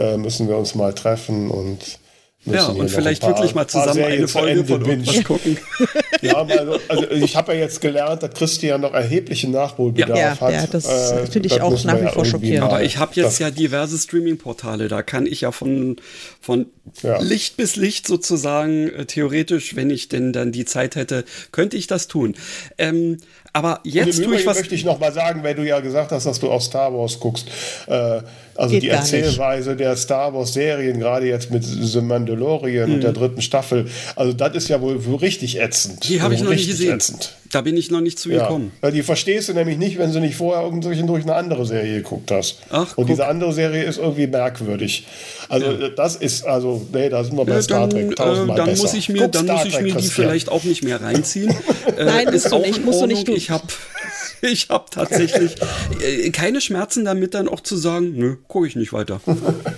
äh, 0.00 0.16
müssen 0.16 0.48
wir 0.48 0.56
uns 0.56 0.74
mal 0.74 0.94
treffen 0.94 1.50
und 1.50 2.00
ja, 2.46 2.68
und 2.68 2.88
vielleicht 2.90 3.20
paar, 3.20 3.30
wirklich 3.36 3.54
mal 3.54 3.68
zusammen 3.68 4.02
eine 4.02 4.26
Folge 4.26 4.64
von 4.64 4.82
irgendwas 4.82 5.22
gucken. 5.24 5.58
ja, 6.22 6.36
also, 6.36 6.78
also 6.88 7.10
ich 7.10 7.36
habe 7.36 7.52
ja 7.52 7.60
jetzt 7.60 7.82
gelernt, 7.82 8.22
dass 8.22 8.30
Christian 8.30 8.80
noch 8.80 8.94
erheblichen 8.94 9.50
Nachholbedarf 9.50 10.18
ja, 10.18 10.40
hat. 10.40 10.52
Ja, 10.52 10.66
das 10.66 10.86
äh, 10.86 11.26
finde 11.26 11.48
ich 11.48 11.60
auch 11.60 11.84
nach 11.84 12.00
wie 12.00 12.08
vor 12.08 12.24
schockierend. 12.24 12.62
Aber 12.62 12.82
ich 12.82 12.96
habe 12.96 13.12
jetzt 13.14 13.40
ja 13.40 13.50
diverse 13.50 13.98
Streaming-Portale, 13.98 14.88
da 14.88 15.02
kann 15.02 15.26
ich 15.26 15.42
ja 15.42 15.52
von, 15.52 15.96
von 16.40 16.64
ja. 17.02 17.20
Licht 17.20 17.58
bis 17.58 17.76
Licht 17.76 18.06
sozusagen, 18.06 18.88
äh, 18.88 19.04
theoretisch, 19.04 19.76
wenn 19.76 19.90
ich 19.90 20.08
denn 20.08 20.32
dann 20.32 20.50
die 20.50 20.64
Zeit 20.64 20.96
hätte, 20.96 21.26
könnte 21.52 21.76
ich 21.76 21.88
das 21.88 22.08
tun. 22.08 22.36
Ähm, 22.78 23.18
aber 23.52 23.80
jetzt 23.84 24.22
tue 24.22 24.36
ich 24.36 24.46
was. 24.46 24.58
möchte 24.58 24.74
ich 24.74 24.84
noch 24.84 25.00
mal 25.00 25.12
sagen, 25.12 25.42
wenn 25.42 25.56
du 25.56 25.66
ja 25.66 25.80
gesagt 25.80 26.12
hast, 26.12 26.26
dass 26.26 26.38
du 26.38 26.50
auch 26.50 26.60
Star 26.60 26.92
Wars 26.92 27.18
guckst. 27.18 27.48
Äh, 27.86 28.20
also 28.54 28.74
Geht 28.74 28.82
die 28.82 28.88
Erzählweise 28.88 29.74
der 29.76 29.96
Star 29.96 30.34
Wars 30.34 30.52
Serien, 30.52 31.00
gerade 31.00 31.26
jetzt 31.26 31.50
mit 31.50 31.64
The 31.64 32.00
Mandalorian 32.00 32.86
hm. 32.86 32.94
und 32.94 33.02
der 33.02 33.12
dritten 33.12 33.42
Staffel, 33.42 33.88
also 34.16 34.32
das 34.32 34.54
ist 34.54 34.68
ja 34.68 34.80
wohl 34.80 34.98
richtig 35.16 35.58
ätzend. 35.58 36.08
Die 36.08 36.20
habe 36.20 36.34
ich 36.34 36.42
noch 36.42 36.50
nicht 36.50 36.68
gesehen. 36.68 36.96
Ätzend. 36.96 37.34
Da 37.52 37.62
bin 37.62 37.76
ich 37.76 37.90
noch 37.90 38.00
nicht 38.00 38.18
zu 38.18 38.30
ja. 38.30 38.42
gekommen. 38.42 38.70
Ja, 38.80 38.92
die 38.92 39.02
verstehst 39.02 39.48
du 39.48 39.54
nämlich 39.54 39.76
nicht, 39.76 39.98
wenn 39.98 40.12
du 40.12 40.20
nicht 40.20 40.36
vorher 40.36 40.62
irgendwelchen 40.62 41.10
eine 41.10 41.34
andere 41.34 41.66
Serie 41.66 41.96
geguckt 41.96 42.30
hast. 42.30 42.58
Ach, 42.70 42.90
und 42.90 42.94
guck. 42.94 43.06
diese 43.08 43.26
andere 43.26 43.52
Serie 43.52 43.82
ist 43.82 43.98
irgendwie 43.98 44.28
merkwürdig. 44.28 45.06
Also 45.48 45.72
ja. 45.72 45.88
das 45.88 46.14
ist, 46.14 46.46
also, 46.46 46.86
nee, 46.92 47.08
da 47.08 47.24
sind 47.24 47.36
wir 47.36 47.44
bei 47.44 47.54
ja, 47.54 47.62
Star 47.62 47.90
Trek 47.90 48.14
tausendmal 48.14 48.56
äh, 48.56 48.58
dann 48.58 48.70
besser. 48.70 48.82
Muss 48.82 48.94
ich 48.94 49.08
mir, 49.08 49.26
dann 49.26 49.46
muss 49.46 49.64
ich 49.64 49.80
mir 49.80 49.94
die 49.96 50.06
vielleicht 50.06 50.48
auch 50.48 50.62
nicht 50.62 50.84
mehr 50.84 51.00
reinziehen. 51.00 51.50
äh, 51.98 52.04
Nein, 52.04 52.28
ist 52.28 52.52
auch 52.52 52.64
nicht, 52.64 52.84
musst 52.84 53.02
du 53.02 53.06
nicht. 53.06 53.28
Ich 53.28 53.50
habe 53.50 53.64
ich 54.42 54.68
habe 54.68 54.86
tatsächlich 54.90 55.56
äh, 56.00 56.30
keine 56.30 56.60
Schmerzen 56.60 57.04
damit, 57.04 57.34
dann 57.34 57.48
auch 57.48 57.60
zu 57.60 57.76
sagen, 57.76 58.12
nö, 58.16 58.36
gucke 58.48 58.66
ich 58.66 58.76
nicht 58.76 58.92
weiter. 58.92 59.20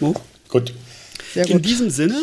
No? 0.00 0.14
gut. 0.48 0.74
Sehr 1.34 1.44
gut. 1.44 1.52
In 1.52 1.62
diesem 1.62 1.90
Sinne 1.90 2.20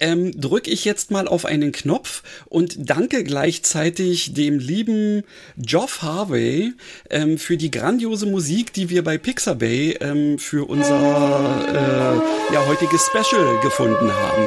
ähm, 0.00 0.38
drücke 0.38 0.70
ich 0.70 0.84
jetzt 0.84 1.10
mal 1.10 1.28
auf 1.28 1.44
einen 1.44 1.72
Knopf 1.72 2.22
und 2.48 2.90
danke 2.90 3.24
gleichzeitig 3.24 4.34
dem 4.34 4.58
lieben 4.58 5.22
Geoff 5.56 6.02
Harvey 6.02 6.72
ähm, 7.10 7.38
für 7.38 7.56
die 7.56 7.70
grandiose 7.70 8.26
Musik, 8.26 8.72
die 8.72 8.90
wir 8.90 9.04
bei 9.04 9.18
Pixabay 9.18 9.98
ähm, 10.00 10.38
für 10.38 10.68
unser 10.68 10.98
äh, 11.68 12.54
ja, 12.54 12.66
heutiges 12.66 13.06
Special 13.06 13.60
gefunden 13.62 14.12
haben. 14.12 14.44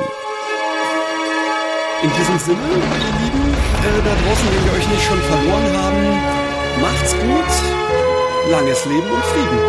In 2.04 2.10
diesem 2.10 2.40
Sinne, 2.40 2.60
ihr 2.60 3.26
Lieben, 3.26 3.54
äh, 3.54 4.04
da 4.04 4.14
draußen, 4.14 4.48
wenn 4.52 4.66
wir 4.66 4.74
euch 4.74 4.90
nicht 4.90 5.04
schon 5.04 5.22
verloren 5.22 5.78
haben, 5.78 6.44
Macht's 6.82 7.14
gut, 7.14 8.52
langes 8.52 8.86
Leben 8.86 9.10
und 9.10 9.24
Frieden. 9.24 9.60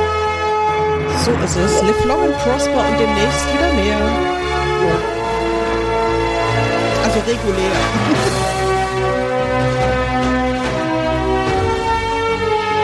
So 1.25 1.31
ist 1.45 1.57
es. 1.57 1.83
Live 1.83 2.05
long 2.05 2.23
and 2.23 2.39
prosper 2.39 2.89
und 2.89 2.99
demnächst 2.99 3.55
wieder 3.55 3.73
mehr. 3.73 5.14
Also 7.15 7.31
regulär. 7.31 7.71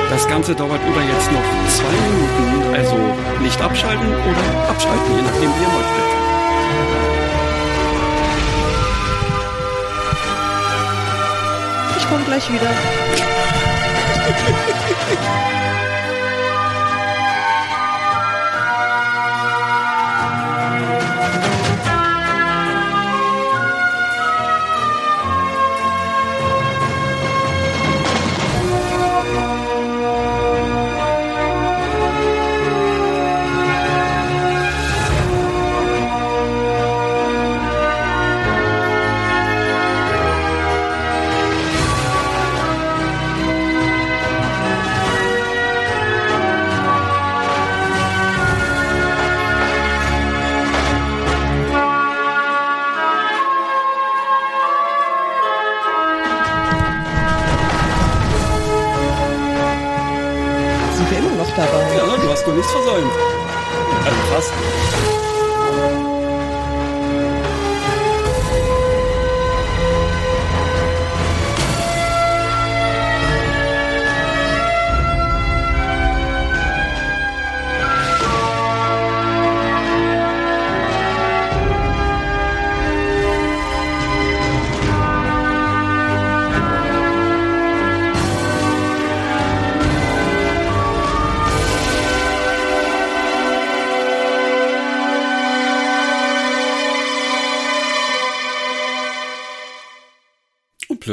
Das 0.08 0.28
Ganze 0.28 0.54
dauert 0.54 0.80
über 0.86 1.02
jetzt 1.02 1.32
noch 1.32 1.42
zwei 1.68 1.90
Minuten, 1.90 2.74
also 2.76 2.96
nicht 3.42 3.60
abschalten 3.60 4.06
oder 4.06 4.68
abschalten, 4.68 5.16
je 5.16 5.22
nachdem 5.22 5.50
wie 5.50 5.62
ihr 5.62 5.68
möchtet. 5.68 6.04
Ich 11.98 12.08
komme 12.08 12.24
gleich 12.24 12.48
wieder. 12.52 12.70
nichts 62.60 62.72
versäumt. 62.72 63.12
Also 64.04 64.20
fast. 64.34 65.09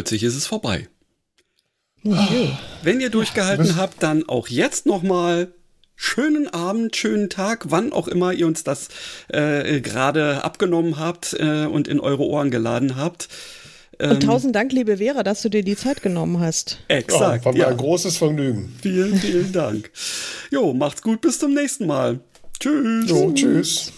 Plötzlich 0.08 0.24
ist 0.24 0.36
es 0.36 0.48
vorbei. 0.48 0.88
Okay. 2.06 2.54
Wenn 2.82 3.02
ihr 3.02 3.10
durchgehalten 3.10 3.76
habt, 3.76 4.02
dann 4.02 4.30
auch 4.30 4.48
jetzt 4.48 4.86
nochmal 4.86 5.52
schönen 5.98 6.48
Abend, 6.48 6.96
schönen 6.96 7.30
Tag, 7.30 7.66
wann 7.72 7.92
auch 7.92 8.08
immer 8.08 8.32
ihr 8.32 8.48
uns 8.48 8.64
das 8.64 8.88
äh, 9.28 9.82
gerade 9.82 10.46
abgenommen 10.46 10.98
habt 10.98 11.36
äh, 11.38 11.66
und 11.66 11.90
in 11.90 12.00
eure 12.00 12.24
Ohren 12.24 12.52
geladen 12.52 12.96
habt. 12.96 13.28
Ähm, 14.00 14.12
und 14.12 14.24
tausend 14.24 14.56
Dank, 14.56 14.72
liebe 14.72 14.98
Vera, 14.98 15.24
dass 15.24 15.42
du 15.42 15.50
dir 15.50 15.64
die 15.64 15.76
Zeit 15.76 16.02
genommen 16.02 16.40
hast. 16.40 16.80
Exakt. 16.88 17.40
Ja, 17.40 17.46
war 17.46 17.52
mir 17.52 17.60
ja. 17.60 17.68
ein 17.68 17.78
großes 17.78 18.16
Vergnügen. 18.16 18.74
Vielen, 18.82 19.18
vielen 19.18 19.52
Dank. 19.52 19.92
Jo, 20.52 20.74
macht's 20.74 21.02
gut, 21.02 21.20
bis 21.20 21.40
zum 21.40 21.54
nächsten 21.54 21.86
Mal. 21.86 22.22
Tschüss. 22.62 23.10
Jo, 23.10 23.34
tschüss. 23.34 23.92